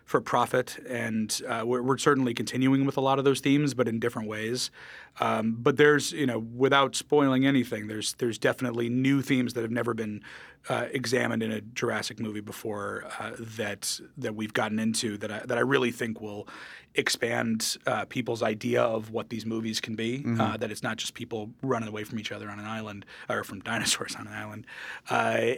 for 0.04 0.20
profit. 0.20 0.78
And 0.86 1.40
uh, 1.48 1.62
we're, 1.64 1.80
we're 1.80 1.96
certainly 1.96 2.34
continuing 2.34 2.84
with 2.84 2.98
a 2.98 3.00
lot 3.00 3.18
of 3.18 3.24
those 3.24 3.40
themes, 3.40 3.72
but 3.72 3.88
in 3.88 3.98
different 3.98 4.28
ways. 4.28 4.70
Um, 5.18 5.56
but 5.58 5.76
there's 5.78 6.12
you 6.12 6.26
know, 6.26 6.38
without 6.38 6.94
spoiling 6.94 7.46
anything, 7.46 7.86
there's 7.86 8.14
there's 8.14 8.38
definitely 8.38 8.88
new 8.88 9.22
themes 9.22 9.54
that 9.54 9.62
have 9.62 9.70
never 9.70 9.94
been 9.94 10.22
uh, 10.68 10.86
examined 10.92 11.42
in 11.42 11.52
a 11.52 11.60
Jurassic 11.60 12.18
movie 12.18 12.40
before 12.40 13.04
uh, 13.18 13.32
that 13.38 14.00
that 14.16 14.34
we've 14.34 14.52
gotten 14.52 14.78
into 14.78 15.16
that 15.18 15.30
I, 15.30 15.38
that 15.40 15.58
I 15.58 15.60
really 15.60 15.90
think 15.90 16.20
will 16.20 16.48
expand 16.96 17.76
uh, 17.86 18.04
people's 18.04 18.42
idea 18.42 18.80
of 18.80 19.10
what 19.10 19.28
these 19.28 19.44
movies 19.44 19.80
can 19.80 19.96
be. 19.96 20.24
Uh, 20.38 20.56
that 20.56 20.70
it's 20.70 20.82
not 20.82 20.96
just 20.96 21.14
people 21.14 21.50
running 21.60 21.88
away 21.88 22.04
from 22.04 22.18
each 22.20 22.30
other 22.30 22.48
on 22.48 22.58
an 22.60 22.66
island 22.66 23.04
or 23.28 23.42
from 23.42 23.60
dinosaurs 23.60 24.14
on 24.18 24.26
an 24.26 24.32
island, 24.32 24.66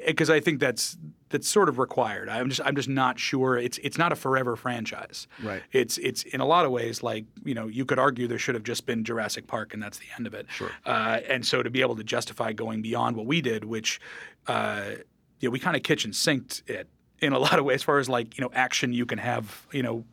because 0.06 0.30
I 0.30 0.40
think 0.40 0.60
that's 0.60 0.96
that's 1.28 1.48
sort 1.48 1.68
of 1.68 1.78
required. 1.78 2.28
I'm 2.28 2.48
just 2.48 2.60
I'm 2.64 2.76
just 2.76 2.88
not 2.88 3.18
sure. 3.18 3.56
It's 3.56 3.78
it's 3.78 3.98
not 3.98 4.12
a 4.12 4.16
forever 4.16 4.56
franchise. 4.56 5.26
Right. 5.42 5.62
It's 5.72 5.98
it's 5.98 6.22
in 6.22 6.40
a 6.40 6.46
lot 6.46 6.64
of 6.64 6.70
ways 6.70 7.02
like 7.02 7.24
you 7.44 7.54
know 7.54 7.66
you 7.66 7.84
could 7.84 7.98
argue 7.98 8.26
there 8.26 8.38
should 8.38 8.54
have 8.54 8.64
just 8.64 8.86
been 8.86 9.04
Jurassic 9.04 9.46
Park 9.46 9.74
and 9.74 9.82
that's 9.82 9.98
the 9.98 10.06
end 10.16 10.26
of 10.26 10.34
it. 10.34 10.46
Sure. 10.50 10.70
Uh, 10.84 11.20
and 11.28 11.44
so 11.44 11.62
to 11.62 11.70
be 11.70 11.80
able 11.80 11.96
to 11.96 12.04
justify 12.04 12.52
going 12.52 12.82
beyond 12.82 13.16
what 13.16 13.26
we 13.26 13.40
did, 13.40 13.64
which 13.64 14.00
uh, 14.46 14.84
you 15.40 15.48
know, 15.48 15.52
we 15.52 15.58
kind 15.58 15.76
of 15.76 15.82
kitchen 15.82 16.12
sinked 16.12 16.62
it 16.66 16.88
in 17.20 17.32
a 17.32 17.38
lot 17.46 17.58
of 17.58 17.64
ways, 17.64 17.76
as 17.76 17.82
far 17.82 17.98
as 17.98 18.08
like 18.08 18.36
you 18.38 18.42
know 18.42 18.50
action 18.54 18.92
you 18.92 19.06
can 19.06 19.18
have 19.18 19.66
you 19.72 19.82
know 19.82 20.04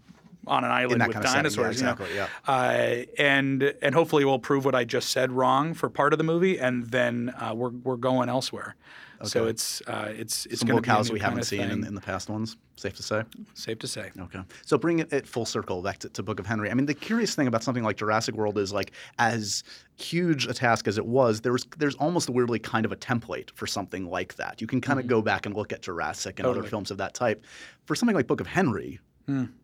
on 0.45 0.63
an 0.63 0.71
island 0.71 1.01
with 1.07 1.15
setting, 1.15 1.27
yeah, 1.27 1.33
dinosaurs. 1.35 1.79
you 1.79 1.85
know. 1.85 1.91
exactly, 1.91 2.15
yeah. 2.15 2.27
Uh, 2.47 3.05
and 3.21 3.63
and 3.81 3.95
hopefully 3.95 4.25
we'll 4.25 4.39
prove 4.39 4.65
what 4.65 4.75
I 4.75 4.83
just 4.83 5.09
said 5.09 5.31
wrong 5.31 5.73
for 5.73 5.89
part 5.89 6.13
of 6.13 6.17
the 6.17 6.23
movie, 6.23 6.59
and 6.59 6.87
then 6.87 7.33
uh, 7.39 7.53
we're 7.55 7.69
we're 7.69 7.97
going 7.97 8.29
elsewhere. 8.29 8.75
So 9.23 9.47
it's 9.47 9.81
uh, 9.87 10.11
it's 10.15 10.45
it's 10.47 10.59
Some 10.59 10.67
going 10.69 10.81
to 10.81 10.87
be 10.87 10.89
a 10.89 10.93
locales 10.93 11.11
we 11.11 11.19
haven't 11.19 11.43
seen 11.43 11.61
in, 11.61 11.85
in 11.85 11.95
the 11.95 12.01
past 12.01 12.29
ones. 12.29 12.57
Safe 12.75 12.95
to 12.97 13.03
say. 13.03 13.23
Safe 13.53 13.79
to 13.79 13.87
say. 13.87 14.11
Okay. 14.19 14.39
So 14.65 14.77
bring 14.77 14.99
it, 14.99 15.13
it 15.13 15.27
full 15.27 15.45
circle 15.45 15.81
back 15.81 15.99
to, 15.99 16.09
to 16.09 16.23
Book 16.23 16.39
of 16.39 16.45
Henry. 16.45 16.69
I 16.71 16.73
mean, 16.73 16.85
the 16.85 16.93
curious 16.93 17.35
thing 17.35 17.47
about 17.47 17.63
something 17.63 17.83
like 17.83 17.97
Jurassic 17.97 18.35
World 18.35 18.57
is 18.57 18.73
like 18.73 18.91
as 19.19 19.63
huge 19.95 20.47
a 20.47 20.53
task 20.53 20.87
as 20.87 20.97
it 20.97 21.05
was, 21.05 21.41
there 21.41 21.51
was 21.51 21.65
there's 21.77 21.95
almost 21.95 22.29
weirdly 22.29 22.59
kind 22.59 22.85
of 22.85 22.91
a 22.91 22.95
template 22.95 23.51
for 23.51 23.67
something 23.67 24.09
like 24.09 24.35
that. 24.35 24.59
You 24.59 24.67
can 24.67 24.81
kind 24.81 24.99
of 24.99 25.07
go 25.07 25.21
back 25.21 25.45
and 25.45 25.55
look 25.55 25.71
at 25.71 25.81
Jurassic 25.81 26.39
and 26.39 26.47
other 26.47 26.63
films 26.63 26.91
of 26.91 26.97
that 26.97 27.13
type. 27.13 27.43
For 27.85 27.95
something 27.95 28.15
like 28.15 28.27
Book 28.27 28.41
of 28.41 28.47
Henry, 28.47 28.99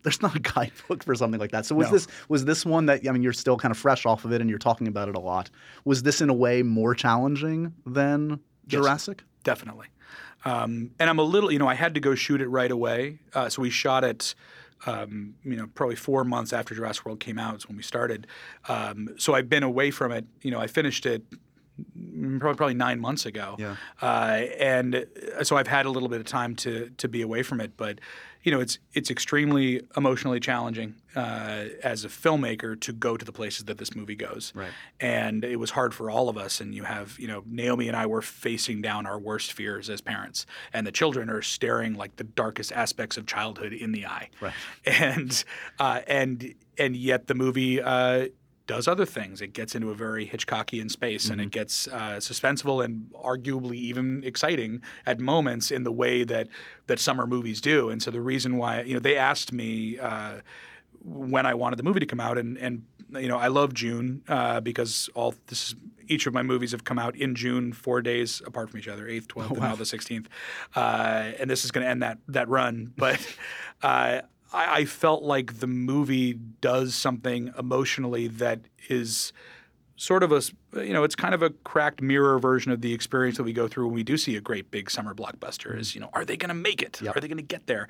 there's 0.03 0.21
not 0.21 0.35
a 0.35 0.39
guidebook 0.39 1.03
for 1.03 1.15
something 1.15 1.39
like 1.39 1.51
that. 1.51 1.65
So 1.65 1.75
was 1.75 1.87
No. 1.87 1.93
this 1.93 2.07
was 2.29 2.45
this 2.45 2.65
one 2.65 2.85
that 2.85 3.07
I 3.07 3.11
mean 3.11 3.23
you're 3.23 3.33
still 3.33 3.57
kind 3.57 3.71
of 3.71 3.77
fresh 3.77 4.05
off 4.05 4.23
of 4.23 4.31
it 4.31 4.39
and 4.41 4.49
you're 4.49 4.59
talking 4.59 4.87
about 4.87 5.09
it 5.09 5.15
a 5.15 5.19
lot. 5.19 5.49
Was 5.83 6.03
this 6.03 6.21
in 6.21 6.29
a 6.29 6.33
way 6.33 6.61
more 6.63 6.93
challenging 6.95 7.73
than 7.85 8.39
Jurassic? 8.67 9.23
Definitely. 9.43 9.87
Um, 10.45 10.91
and 10.99 11.09
I'm 11.09 11.19
a 11.19 11.23
little, 11.23 11.51
you 11.51 11.59
know, 11.59 11.67
I 11.67 11.73
had 11.73 11.93
to 11.95 11.99
go 11.99 12.15
shoot 12.15 12.41
it 12.41 12.47
right 12.47 12.71
away. 12.71 13.19
Uh, 13.33 13.49
so 13.49 13.61
we 13.61 13.69
shot 13.69 14.03
it, 14.03 14.35
um, 14.85 15.35
you 15.43 15.55
know, 15.55 15.67
probably 15.75 15.95
four 15.95 16.23
months 16.23 16.53
after 16.53 16.73
Jurassic 16.73 17.05
World 17.05 17.19
came 17.19 17.37
out 17.37 17.55
is 17.57 17.67
when 17.67 17.75
we 17.77 17.83
started. 17.83 18.27
Um, 18.67 19.09
so 19.17 19.33
I've 19.35 19.49
been 19.49 19.63
away 19.63 19.91
from 19.91 20.11
it. 20.11 20.25
You 20.41 20.51
know, 20.51 20.59
I 20.59 20.67
finished 20.67 21.05
it 21.05 21.23
probably, 22.39 22.57
probably 22.57 22.73
nine 22.73 22.99
months 22.99 23.25
ago. 23.25 23.55
Yeah. 23.57 23.75
Uh, 24.01 24.41
and 24.59 24.95
uh, 24.95 25.43
so 25.43 25.57
I've 25.57 25.67
had 25.67 25.85
a 25.85 25.89
little 25.89 26.09
bit 26.09 26.19
of 26.19 26.25
time 26.25 26.55
to 26.57 26.89
to 26.97 27.07
be 27.07 27.21
away 27.21 27.43
from 27.43 27.61
it, 27.61 27.77
but 27.77 27.99
you 28.43 28.51
know, 28.51 28.61
it's 28.61 28.79
it's 28.93 29.11
extremely 29.11 29.81
emotionally 29.97 30.39
challenging 30.39 30.95
uh, 31.15 31.65
as 31.83 32.05
a 32.05 32.07
filmmaker 32.07 32.79
to 32.79 32.93
go 32.93 33.17
to 33.17 33.25
the 33.25 33.33
places 33.33 33.65
that 33.65 33.77
this 33.77 33.93
movie 33.93 34.15
goes. 34.15 34.53
Right. 34.55 34.71
And 34.99 35.43
it 35.43 35.57
was 35.57 35.71
hard 35.71 35.93
for 35.93 36.09
all 36.09 36.29
of 36.29 36.37
us. 36.37 36.61
And 36.61 36.73
you 36.73 36.83
have, 36.83 37.19
you 37.19 37.27
know, 37.27 37.43
Naomi 37.45 37.87
and 37.87 37.97
I 37.97 38.05
were 38.05 38.21
facing 38.21 38.81
down 38.81 39.05
our 39.05 39.19
worst 39.19 39.51
fears 39.51 39.89
as 39.89 39.99
parents, 39.99 40.45
and 40.71 40.87
the 40.87 40.91
children 40.91 41.29
are 41.29 41.41
staring 41.41 41.95
like 41.95 42.15
the 42.15 42.23
darkest 42.23 42.71
aspects 42.71 43.17
of 43.17 43.25
childhood 43.25 43.73
in 43.73 43.91
the 43.91 44.05
eye. 44.05 44.29
Right. 44.39 44.53
And 44.85 45.43
uh, 45.79 46.01
and 46.07 46.55
and 46.77 46.95
yet 46.95 47.27
the 47.27 47.35
movie. 47.35 47.81
Uh, 47.81 48.27
does 48.69 48.87
other 48.87 49.03
things. 49.05 49.41
It 49.41 49.53
gets 49.53 49.73
into 49.73 49.89
a 49.89 49.95
very 49.95 50.27
Hitchcockian 50.27 50.91
space, 50.91 51.31
and 51.31 51.41
it 51.41 51.49
gets 51.49 51.87
uh, 51.87 52.17
suspenseful 52.19 52.85
and 52.85 53.09
arguably 53.15 53.77
even 53.77 54.23
exciting 54.23 54.83
at 55.07 55.19
moments 55.19 55.71
in 55.71 55.83
the 55.83 55.91
way 55.91 56.23
that 56.23 56.47
that 56.85 56.99
summer 56.99 57.25
movies 57.25 57.61
do. 57.61 57.89
And 57.89 57.99
so 57.99 58.11
the 58.11 58.21
reason 58.21 58.57
why 58.57 58.83
you 58.83 58.93
know 58.93 58.99
they 58.99 59.17
asked 59.17 59.51
me 59.51 59.97
uh, 59.97 60.41
when 61.03 61.47
I 61.47 61.55
wanted 61.55 61.77
the 61.79 61.83
movie 61.83 61.99
to 61.99 62.05
come 62.05 62.19
out, 62.19 62.37
and 62.37 62.59
and 62.59 62.85
you 63.09 63.27
know 63.27 63.39
I 63.39 63.47
love 63.47 63.73
June 63.73 64.21
uh, 64.27 64.59
because 64.59 65.09
all 65.15 65.33
this 65.47 65.69
is, 65.69 65.75
each 66.07 66.27
of 66.27 66.35
my 66.35 66.43
movies 66.43 66.71
have 66.71 66.83
come 66.83 66.99
out 66.99 67.15
in 67.15 67.33
June, 67.33 67.73
four 67.73 68.03
days 68.03 68.39
apart 68.45 68.69
from 68.69 68.79
each 68.79 68.87
other, 68.87 69.07
eighth, 69.07 69.27
twelfth, 69.27 69.53
and 69.53 69.61
now 69.61 69.75
the 69.75 69.85
sixteenth, 69.85 70.29
uh, 70.75 71.31
and 71.39 71.49
this 71.49 71.65
is 71.65 71.71
going 71.71 71.83
to 71.83 71.89
end 71.89 72.03
that 72.03 72.19
that 72.27 72.47
run, 72.47 72.93
but. 72.95 73.19
Uh, 73.81 74.21
I, 74.53 74.79
I 74.79 74.85
felt 74.85 75.23
like 75.23 75.59
the 75.59 75.67
movie 75.67 76.33
does 76.33 76.95
something 76.95 77.53
emotionally 77.57 78.27
that 78.27 78.61
is 78.89 79.33
sort 79.95 80.23
of 80.23 80.31
a 80.31 80.41
you 80.81 80.93
know 80.93 81.03
it's 81.03 81.15
kind 81.15 81.33
of 81.33 81.43
a 81.43 81.49
cracked 81.49 82.01
mirror 82.01 82.39
version 82.39 82.71
of 82.71 82.79
the 82.79 82.93
experience 82.93 83.35
that 83.35 83.43
we 83.43 83.51
go 83.51 83.67
through 83.67 83.85
when 83.85 83.95
we 83.95 84.03
do 84.03 84.15
see 84.15 84.37
a 84.37 84.41
great 84.41 84.71
big 84.71 84.89
summer 84.89 85.13
blockbuster. 85.13 85.77
Is 85.77 85.93
you 85.93 86.01
know 86.01 86.09
are 86.13 86.25
they 86.25 86.37
going 86.37 86.49
to 86.49 86.55
make 86.55 86.81
it? 86.81 87.01
Yep. 87.01 87.17
Are 87.17 87.19
they 87.19 87.27
going 87.27 87.37
to 87.37 87.43
get 87.43 87.67
there? 87.67 87.87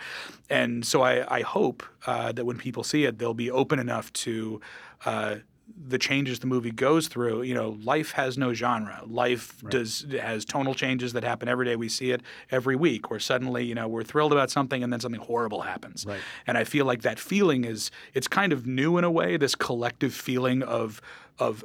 And 0.50 0.86
so 0.86 1.02
I, 1.04 1.38
I 1.38 1.42
hope 1.42 1.84
uh, 2.08 2.32
that 2.32 2.46
when 2.46 2.58
people 2.58 2.84
see 2.84 3.06
it, 3.06 3.20
they'll 3.20 3.34
be 3.34 3.52
open 3.52 3.80
enough 3.80 4.12
to. 4.14 4.60
Uh, 5.06 5.36
the 5.78 5.98
changes 5.98 6.40
the 6.40 6.48
movie 6.48 6.72
goes 6.72 7.08
through, 7.08 7.42
you 7.44 7.54
know, 7.54 7.78
life 7.84 8.12
has 8.12 8.38
no 8.38 8.54
genre. 8.54 9.02
Life 9.06 9.62
does 9.70 10.06
has 10.22 10.46
tonal 10.46 10.74
changes 10.74 11.14
that 11.14 11.24
happen 11.24 11.48
every 11.48 11.66
day. 11.66 11.76
We 11.76 11.90
see 11.90 12.12
it 12.12 12.22
every 12.52 12.76
week, 12.76 13.10
where 13.10 13.20
suddenly, 13.20 13.66
you 13.66 13.76
know, 13.76 13.88
we're 13.88 14.04
thrilled 14.04 14.32
about 14.32 14.52
something 14.52 14.84
and 14.84 14.92
then 14.92 15.00
something 15.00 15.22
horrible 15.22 15.62
happens. 15.62 16.06
Right. 16.06 16.20
And 16.48 16.58
I 16.58 16.64
feel 16.64 16.86
like 16.86 17.02
that 17.02 17.20
feeling 17.20 17.64
is 17.66 17.92
it's 18.14 18.28
kind 18.28 18.54
of 18.54 18.66
new 18.66 18.98
in 18.98 19.04
a 19.04 19.12
way. 19.12 19.38
This 19.38 19.56
collective 19.56 20.14
feeling 20.14 20.64
of 20.64 21.02
of 21.40 21.64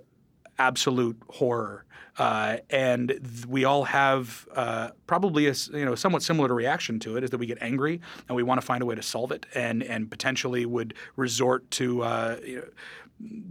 absolute 0.58 1.20
horror. 1.28 1.84
Uh, 2.16 2.58
and 2.70 3.08
th- 3.08 3.46
we 3.46 3.64
all 3.64 3.84
have 3.84 4.46
uh, 4.54 4.90
probably 5.08 5.48
a 5.48 5.54
you 5.72 5.84
know 5.84 5.96
somewhat 5.96 6.22
similar 6.22 6.46
to 6.46 6.54
reaction 6.54 7.00
to 7.00 7.16
it 7.16 7.24
is 7.24 7.30
that 7.30 7.38
we 7.38 7.46
get 7.46 7.58
angry 7.60 8.00
and 8.28 8.36
we 8.36 8.42
want 8.42 8.60
to 8.60 8.64
find 8.64 8.82
a 8.82 8.86
way 8.86 8.94
to 8.94 9.02
solve 9.02 9.32
it 9.32 9.46
and 9.54 9.82
and 9.82 10.08
potentially 10.10 10.64
would 10.64 10.94
resort 11.16 11.68
to 11.72 12.02
uh, 12.02 12.36
you 12.44 12.56
know, 12.56 12.64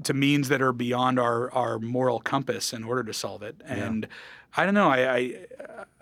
to 0.04 0.14
means 0.14 0.50
that 0.50 0.62
are 0.62 0.74
beyond 0.74 1.20
our, 1.20 1.52
our 1.54 1.80
moral 1.80 2.20
compass 2.20 2.74
in 2.74 2.84
order 2.84 3.04
to 3.04 3.14
solve 3.14 3.44
it. 3.44 3.62
And 3.66 4.08
I 4.56 4.66
don't 4.66 4.74
know. 4.74 4.90
I 4.90 5.14
I, 5.16 5.36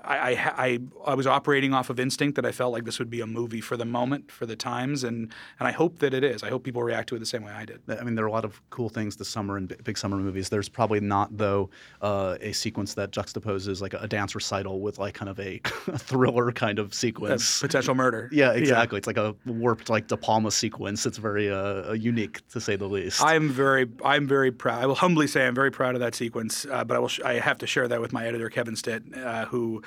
I, 0.04 0.16
I 0.32 0.66
I 0.66 0.80
I 1.06 1.14
was 1.16 1.28
operating 1.28 1.74
off 1.74 1.90
of 1.90 2.00
instinct 2.00 2.36
that 2.36 2.46
I 2.46 2.52
felt 2.52 2.74
like 2.74 2.86
this 2.86 3.00
would 3.00 3.10
be 3.10 3.22
a 3.22 3.28
movie 3.28 3.62
for 3.62 3.78
the 3.78 3.86
moment, 3.86 4.32
for 4.32 4.46
the 4.46 4.56
times, 4.56 5.04
and 5.04 5.32
and 5.60 5.68
I 5.68 5.72
hope 5.72 6.00
that 6.00 6.14
it 6.14 6.24
is. 6.24 6.44
I 6.44 6.50
hope 6.50 6.64
people 6.64 6.84
react 6.84 7.10
to 7.10 7.16
it 7.16 7.20
the 7.20 7.26
same 7.26 7.44
way 7.44 7.52
I 7.52 7.66
did. 7.66 7.82
I 7.88 8.04
mean, 8.04 8.16
there 8.16 8.26
are 8.26 8.28
a 8.28 8.32
lot 8.32 8.46
of 8.46 8.62
cool 8.70 8.90
things 8.90 9.16
this 9.16 9.30
summer 9.30 9.58
in 9.58 9.68
big 9.84 9.98
summer 9.98 10.18
movies. 10.18 10.50
There's 10.50 10.70
probably 10.70 11.00
not, 11.00 11.38
though, 11.38 11.70
uh, 12.02 12.38
a 12.42 12.52
sequence 12.52 12.94
that 12.96 13.12
juxtaposes 13.12 13.82
like 13.82 13.94
a, 13.94 14.00
a 14.00 14.08
dance 14.08 14.34
recital 14.36 14.82
with 14.82 14.98
like 15.00 15.14
kind 15.14 15.30
of 15.30 15.40
a, 15.40 15.60
thriller 15.98 16.52
kind 16.52 16.80
of 16.80 16.94
sequence. 16.94 17.62
potential 17.62 17.96
murder. 17.96 18.30
Yeah, 18.42 18.54
exactly. 18.54 18.98
It's 18.98 19.08
like 19.08 19.18
a 19.18 19.36
warped 19.46 19.90
like 19.90 20.08
De 20.08 20.18
Palma 20.18 20.52
sequence. 20.52 21.06
It's 21.06 21.18
very 21.18 21.52
uh, 21.52 21.92
unique 21.94 22.48
to 22.50 22.60
say 22.62 22.76
the 22.76 22.88
least. 22.88 23.24
I'm 23.24 23.50
very, 23.50 23.88
I'm 24.04 24.28
very 24.28 24.52
proud. 24.52 24.82
I 24.84 24.88
will 24.88 24.96
humbly 24.96 25.28
say 25.28 25.46
I'm 25.46 25.54
very 25.54 25.70
proud 25.70 25.94
of 25.96 26.02
that 26.02 26.16
sequence, 26.16 26.66
uh, 26.72 26.84
but 26.84 26.96
I 26.96 27.00
will, 27.00 27.08
sh- 27.08 27.20
I 27.24 27.34
have 27.34 27.58
to 27.60 27.68
share 27.68 27.88
that 27.88 28.02
with 28.02 28.14
my 28.14 28.26
editor 28.26 28.50
Kevin 28.50 28.76
Stitt, 28.76 29.04
uh, 29.16 29.46
who, 29.46 29.84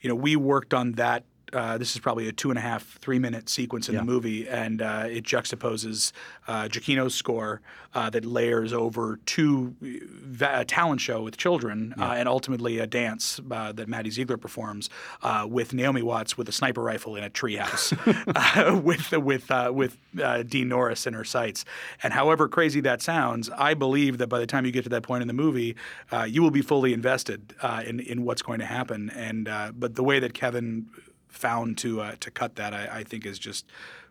you 0.00 0.08
know, 0.08 0.14
we 0.14 0.36
worked 0.36 0.74
on 0.74 0.92
that. 0.92 1.24
Uh, 1.52 1.78
this 1.78 1.94
is 1.94 2.00
probably 2.00 2.28
a 2.28 2.32
two 2.32 2.50
and 2.50 2.58
a 2.58 2.62
half, 2.62 2.98
three 3.00 3.18
minute 3.18 3.48
sequence 3.48 3.88
in 3.88 3.94
Yeah. 3.94 4.00
the 4.00 4.06
movie, 4.06 4.48
and 4.48 4.82
uh, 4.82 5.04
it 5.08 5.24
juxtaposes 5.24 6.12
uh, 6.46 6.64
Giacchino's 6.68 7.14
score 7.14 7.60
uh, 7.94 8.10
that 8.10 8.24
layers 8.24 8.72
over 8.72 9.18
two 9.24 9.74
va- 9.80 10.60
a 10.60 10.64
talent 10.64 11.00
show 11.00 11.22
with 11.22 11.36
children, 11.36 11.94
uh, 11.98 12.14
and 12.16 12.28
ultimately 12.28 12.78
a 12.78 12.86
dance 12.86 13.40
uh, 13.50 13.72
that 13.72 13.88
Maddie 13.88 14.10
Ziegler 14.10 14.36
performs 14.36 14.90
uh, 15.22 15.46
with 15.48 15.72
Naomi 15.72 16.02
Watts 16.02 16.36
with 16.36 16.48
a 16.48 16.52
sniper 16.52 16.82
rifle 16.82 17.16
in 17.16 17.24
a 17.24 17.30
treehouse, 17.30 17.92
uh, 18.36 18.78
with 18.78 19.12
with 19.12 19.50
uh, 19.50 19.70
with 19.74 19.96
uh, 20.22 20.42
Dean 20.42 20.68
Norris 20.68 21.06
in 21.06 21.14
her 21.14 21.24
sights. 21.24 21.64
And 22.02 22.12
however 22.12 22.48
crazy 22.48 22.80
that 22.82 23.00
sounds, 23.02 23.48
I 23.50 23.74
believe 23.74 24.18
that 24.18 24.26
by 24.28 24.38
the 24.38 24.46
time 24.46 24.66
you 24.66 24.72
get 24.72 24.82
to 24.84 24.90
that 24.90 25.02
point 25.02 25.22
in 25.22 25.28
the 25.28 25.34
movie, 25.34 25.76
uh, 26.12 26.24
you 26.24 26.42
will 26.42 26.50
be 26.50 26.62
fully 26.62 26.92
invested 26.92 27.54
uh, 27.62 27.82
in 27.86 28.00
in 28.00 28.22
what's 28.24 28.42
going 28.42 28.58
to 28.60 28.66
happen. 28.66 29.10
And 29.10 29.48
uh, 29.48 29.72
but 29.74 29.94
the 29.94 30.02
way 30.04 30.18
that 30.20 30.34
Kevin 30.34 30.86
found 31.28 31.78
to 31.78 32.00
uh, 32.00 32.14
to 32.20 32.30
cut 32.30 32.56
that, 32.56 32.72
I, 32.74 32.98
I 33.00 33.04
think, 33.04 33.26
is 33.26 33.38
just 33.38 33.66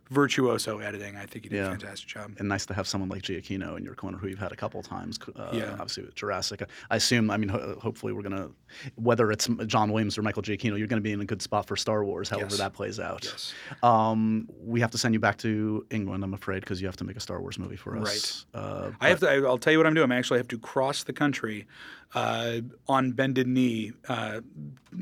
virtuoso 0.10 0.80
editing. 0.80 1.18
I 1.18 1.26
think 1.26 1.44
he 1.44 1.50
did 1.50 1.60
a 1.66 1.70
fantastic 1.72 2.08
job. 2.08 2.32
and 2.40 2.48
nice 2.48 2.66
to 2.68 2.74
have 2.74 2.88
someone 2.88 3.10
like 3.10 3.24
Giacchino 3.24 3.78
in 3.78 3.84
your 3.84 3.94
corner 3.94 4.18
who 4.18 4.28
you've 4.30 4.40
had 4.40 4.54
a 4.54 4.56
couple 4.56 4.82
times. 4.82 5.20
Uh, 5.36 5.50
Yeah. 5.52 5.72
Obviously 5.74 6.04
with 6.04 6.16
Jurassic. 6.16 6.64
I 6.90 6.96
assume. 6.96 7.30
I 7.30 7.36
mean, 7.36 7.50
ho- 7.50 7.78
hopefully 7.82 8.14
we're 8.14 8.22
gonna, 8.22 8.50
whether 8.96 9.32
it's 9.32 9.50
John 9.66 9.92
Williams 9.92 10.18
or 10.18 10.22
Michael 10.22 10.44
Giacchino, 10.44 10.78
you're 10.78 10.88
gonna 10.88 11.02
be 11.02 11.12
in 11.12 11.20
a 11.20 11.26
good 11.26 11.42
spot 11.42 11.66
for 11.68 11.76
Star 11.76 12.06
Wars. 12.06 12.30
However 12.30 12.48
Yes. 12.52 12.58
that 12.60 12.74
plays 12.74 13.00
out. 13.02 13.26
Yes. 13.26 13.54
Um, 13.84 14.48
we 14.62 14.80
have 14.80 14.92
to 14.92 14.98
send 14.98 15.14
you 15.14 15.20
back 15.20 15.38
to 15.40 15.86
England, 15.92 16.24
I'm 16.24 16.34
afraid, 16.34 16.62
because 16.62 16.80
you 16.80 16.88
have 16.88 16.98
to 16.98 17.04
make 17.04 17.18
a 17.18 17.22
Star 17.22 17.42
Wars 17.42 17.60
movie 17.60 17.76
for 17.76 17.98
us. 17.98 18.46
Right. 18.54 18.64
Uh, 18.64 18.92
I 19.02 19.10
have 19.10 19.20
to. 19.20 19.30
I'll 19.46 19.58
tell 19.58 19.74
you 19.74 19.80
what 19.80 19.88
I'm 19.88 19.94
doing. 19.94 20.10
I 20.12 20.18
actually 20.18 20.40
have 20.40 20.48
to 20.50 20.58
cross 20.58 21.04
the 21.04 21.14
country 21.14 21.68
uh, 22.14 22.62
on 22.88 23.12
bended 23.12 23.48
knee, 23.48 23.92
uh, 24.08 24.42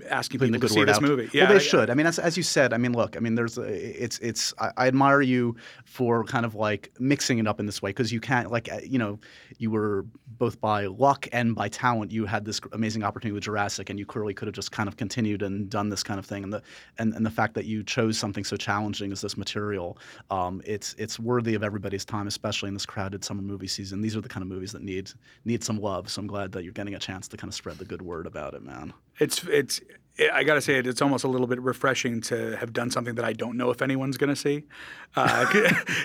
asking 0.10 0.40
putting 0.40 0.54
people 0.54 0.68
to 0.68 0.74
see 0.74 0.84
this 0.84 0.98
out. 0.98 1.04
movie. 1.04 1.30
well, 1.34 1.48
they 1.48 1.56
I- 1.56 1.60
should. 1.60 1.90
I 1.90 1.94
mean, 1.94 2.08
as, 2.08 2.20
as 2.20 2.36
you 2.36 2.44
said, 2.44 2.74
I 2.74 2.78
mean, 2.78 2.94
look, 2.94 3.16
I 3.16 3.20
mean, 3.20 3.36
there's, 3.36 3.58
it's, 3.58 4.18
it's. 4.20 4.54
I, 4.60 4.72
I 4.78 4.88
admire 4.88 5.22
you 5.22 5.56
for 5.86 6.24
kind 6.24 6.46
of 6.46 6.56
like 6.56 6.92
mixing 7.00 7.38
it 7.38 7.48
up 7.48 7.60
in 7.60 7.66
this 7.66 7.82
way 7.82 7.92
because 7.92 8.12
you 8.12 8.20
can't, 8.20 8.52
like, 8.52 8.72
uh, 8.72 8.80
you 8.84 8.98
know, 8.98 9.20
you 9.58 9.70
were 9.72 10.06
both 10.38 10.60
by 10.60 10.88
luck 10.88 11.28
and 11.32 11.56
by 11.56 11.70
talent. 11.70 12.12
You 12.12 12.26
had 12.26 12.44
this 12.44 12.60
amazing 12.74 13.04
opportunity 13.04 13.34
with 13.34 13.44
Jurassic, 13.44 13.90
and 13.90 14.00
you 14.00 14.06
clearly 14.06 14.34
could 14.34 14.48
have 14.48 14.56
just 14.56 14.72
kind 14.72 14.90
of 14.90 14.98
continued 14.98 15.44
and 15.44 15.70
done 15.70 15.90
this 15.90 16.04
kind 16.04 16.20
of 16.20 16.26
thing. 16.26 16.44
And 16.44 16.52
the, 16.52 16.62
and, 16.98 17.14
and 17.14 17.26
the 17.26 17.32
fact 17.32 17.54
that 17.54 17.66
you 17.66 17.84
chose 17.84 18.18
something 18.18 18.44
so 18.44 18.58
challenging 18.58 19.12
as 19.12 19.22
this 19.22 19.38
material, 19.38 19.98
um, 20.32 20.62
it's, 20.66 20.96
it's 20.98 21.20
worthy 21.20 21.54
of 21.54 21.64
everybody's 21.64 22.04
time, 22.04 22.28
especially 22.28 22.68
in 22.68 22.74
this 22.74 22.86
crowded 22.86 23.24
summer 23.24 23.44
movie 23.44 23.68
season. 23.68 24.02
These 24.02 24.18
are 24.18 24.22
the 24.22 24.30
kind 24.30 24.42
of 24.42 24.50
movies 24.50 24.72
that 24.72 24.82
need, 24.82 25.12
need 25.46 25.64
some 25.64 25.80
love. 25.80 26.10
So 26.10 26.20
I'm 26.20 26.28
glad 26.28 26.52
that 26.54 26.64
you're 26.64 26.74
getting 26.74 26.95
a 26.96 27.00
chance 27.00 27.28
to 27.30 27.38
kind 27.38 27.50
of 27.50 27.56
spread 27.56 27.78
the 27.78 27.86
good 27.86 28.02
word 28.02 28.26
about 28.26 28.54
it, 28.54 28.64
man. 28.64 28.94
It's 29.20 29.44
it's. 29.46 29.82
I 30.34 30.46
got 30.46 30.54
to 30.54 30.62
say 30.62 30.76
it. 30.78 30.88
It's 30.88 31.02
almost 31.02 31.26
a 31.26 31.28
little 31.28 31.46
bit 31.48 31.62
refreshing 31.62 32.22
to 32.22 32.56
have 32.56 32.72
done 32.72 32.90
something 32.90 33.16
that 33.16 33.26
I 33.26 33.34
don't 33.34 33.58
know 33.58 33.70
if 33.70 33.82
anyone's 33.82 34.18
to 34.30 34.36
see, 34.36 34.64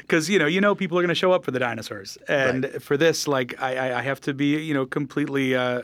because 0.01 0.29
you 0.29 0.39
know 0.39 0.47
you 0.47 0.61
know 0.61 0.75
people 0.75 0.99
are 0.99 1.03
to 1.09 1.15
show 1.15 1.33
up 1.33 1.45
for 1.45 1.51
the 1.53 1.59
dinosaurs, 1.61 2.19
and 2.29 2.67
for 2.81 2.97
this, 2.97 3.29
like 3.29 3.61
I, 3.63 3.77
I- 3.91 3.99
I 4.01 4.03
have 4.03 4.21
to 4.23 4.35
be 4.35 4.59
you 4.63 4.75
know 4.75 4.85
completely 4.87 5.55
uh, 5.55 5.83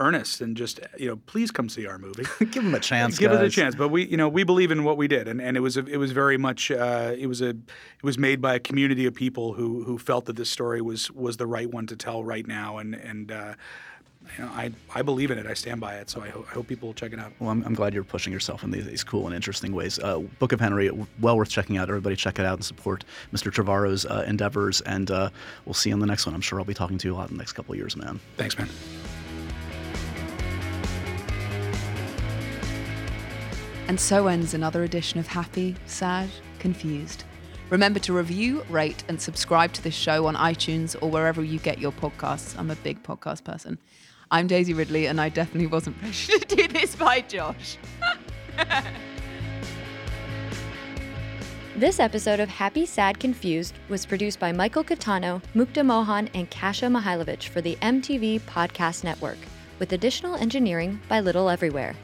earnest 0.00 0.40
and 0.40 0.56
just 0.56 0.78
you 0.96 1.08
know 1.08 1.16
please 1.26 1.50
come 1.50 1.68
see 1.68 1.86
our 1.86 1.98
movie. 1.98 2.24
Give 2.50 2.62
them 2.62 2.74
a 2.74 2.80
chance. 2.80 3.18
Give 3.18 3.32
it 3.32 3.44
a 3.44 3.50
chance, 3.50 3.74
but 3.74 3.88
we, 3.88 4.06
you 4.06 4.16
know, 4.16 4.28
we 4.28 4.44
believe 4.44 4.70
in 4.70 4.84
what 4.84 4.96
we 4.96 5.08
did, 5.08 5.26
and, 5.26 5.40
and 5.40 5.56
it 5.56 5.60
was 5.60 5.76
a, 5.76 5.84
it 5.86 5.96
was 5.96 6.12
very 6.12 6.36
much 6.38 6.70
uh, 6.70 7.12
it 7.18 7.26
was 7.26 7.40
a 7.42 7.48
it 7.50 8.04
was 8.04 8.18
made 8.18 8.40
by 8.40 8.54
a 8.54 8.60
community 8.60 9.06
of 9.06 9.14
people 9.14 9.54
who 9.54 9.82
who 9.84 9.98
felt 9.98 10.26
that 10.26 10.36
this 10.36 10.50
story 10.50 10.80
was 10.80 11.10
was 11.10 11.36
the 11.38 11.46
right 11.46 11.70
one 11.72 11.86
to 11.88 11.96
tell 11.96 12.22
right 12.22 12.46
now, 12.46 12.78
and 12.78 12.94
and 12.94 13.32
uh, 13.32 13.54
you 14.36 14.44
know, 14.44 14.50
I 14.50 14.70
I 14.94 15.02
believe 15.02 15.30
in 15.30 15.38
it, 15.38 15.46
I 15.46 15.54
stand 15.54 15.80
by 15.80 15.96
it, 15.96 16.10
so 16.10 16.20
I, 16.20 16.28
ho- 16.28 16.44
I 16.48 16.54
hope 16.54 16.66
people 16.66 16.88
will 16.88 16.94
check 16.94 17.12
it 17.12 17.18
out. 17.18 17.32
Well, 17.38 17.50
I'm, 17.50 17.62
I'm 17.64 17.74
glad 17.74 17.94
you're 17.94 18.04
pushing 18.04 18.32
yourself 18.32 18.62
in 18.62 18.70
these, 18.70 18.86
these 18.86 19.04
cool 19.04 19.26
and 19.26 19.34
interesting 19.34 19.72
ways. 19.72 19.98
Uh, 19.98 20.18
Book 20.38 20.52
of 20.52 20.60
Henry, 20.60 20.90
well 21.20 21.36
worth 21.36 21.48
checking 21.50 21.76
out. 21.78 21.88
Everybody 21.88 22.16
check 22.16 22.38
it 22.38 22.44
out 22.44 22.54
and 22.54 22.64
support 22.64 23.04
Mr. 23.32 23.52
Trevorrow's 23.52 24.04
uh, 24.06 24.24
endeavors. 24.26 24.80
And 24.82 25.10
uh, 25.10 25.30
we'll 25.64 25.74
see 25.74 25.90
you 25.90 25.94
on 25.94 26.00
the 26.00 26.06
next 26.06 26.26
one. 26.26 26.34
I'm 26.34 26.40
sure 26.40 26.58
I'll 26.58 26.64
be 26.64 26.74
talking 26.74 26.98
to 26.98 27.08
you 27.08 27.14
a 27.14 27.16
lot 27.16 27.30
in 27.30 27.36
the 27.36 27.38
next 27.38 27.52
couple 27.52 27.72
of 27.72 27.78
years, 27.78 27.96
man. 27.96 28.20
Thanks, 28.36 28.58
man. 28.58 28.68
And 33.88 33.98
so 33.98 34.26
ends 34.26 34.52
another 34.52 34.84
edition 34.84 35.18
of 35.18 35.26
Happy, 35.26 35.74
Sad, 35.86 36.28
Confused. 36.58 37.24
Remember 37.70 37.98
to 38.00 38.12
review, 38.12 38.62
rate, 38.70 39.02
and 39.08 39.20
subscribe 39.20 39.72
to 39.74 39.82
this 39.82 39.94
show 39.94 40.26
on 40.26 40.34
iTunes 40.36 40.96
or 41.02 41.10
wherever 41.10 41.42
you 41.44 41.58
get 41.58 41.78
your 41.78 41.92
podcasts. 41.92 42.58
I'm 42.58 42.70
a 42.70 42.76
big 42.76 43.02
podcast 43.02 43.44
person. 43.44 43.78
I'm 44.30 44.46
Daisy 44.46 44.74
Ridley, 44.74 45.06
and 45.06 45.20
I 45.20 45.28
definitely 45.30 45.68
wasn't 45.68 45.98
pressured 46.00 46.48
to 46.48 46.56
do 46.56 46.68
this 46.68 46.94
by 46.94 47.20
Josh. 47.22 47.78
This 51.76 52.00
episode 52.00 52.40
of 52.40 52.48
Happy, 52.48 52.84
Sad, 52.84 53.20
Confused 53.20 53.72
was 53.88 54.04
produced 54.04 54.40
by 54.40 54.50
Michael 54.50 54.82
Catano, 54.82 55.40
Mukta 55.54 55.86
Mohan, 55.86 56.28
and 56.34 56.50
Kasia 56.50 56.86
Mihailovic 56.86 57.44
for 57.44 57.60
the 57.60 57.76
MTV 57.76 58.40
Podcast 58.40 59.04
Network, 59.04 59.38
with 59.78 59.92
additional 59.92 60.34
engineering 60.34 61.00
by 61.08 61.20
Little 61.20 61.48
Everywhere. 61.48 61.94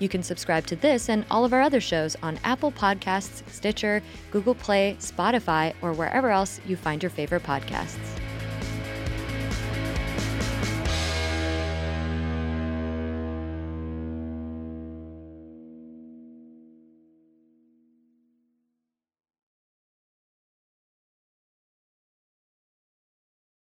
You 0.00 0.08
can 0.08 0.24
subscribe 0.24 0.66
to 0.66 0.74
this 0.74 1.08
and 1.08 1.24
all 1.30 1.44
of 1.44 1.52
our 1.52 1.62
other 1.62 1.80
shows 1.80 2.16
on 2.24 2.40
Apple 2.42 2.72
Podcasts, 2.72 3.48
Stitcher, 3.48 4.02
Google 4.32 4.56
Play, 4.56 4.96
Spotify, 4.98 5.74
or 5.80 5.92
wherever 5.92 6.30
else 6.30 6.60
you 6.66 6.74
find 6.74 7.00
your 7.00 7.10
favorite 7.10 7.44
podcasts. 7.44 8.00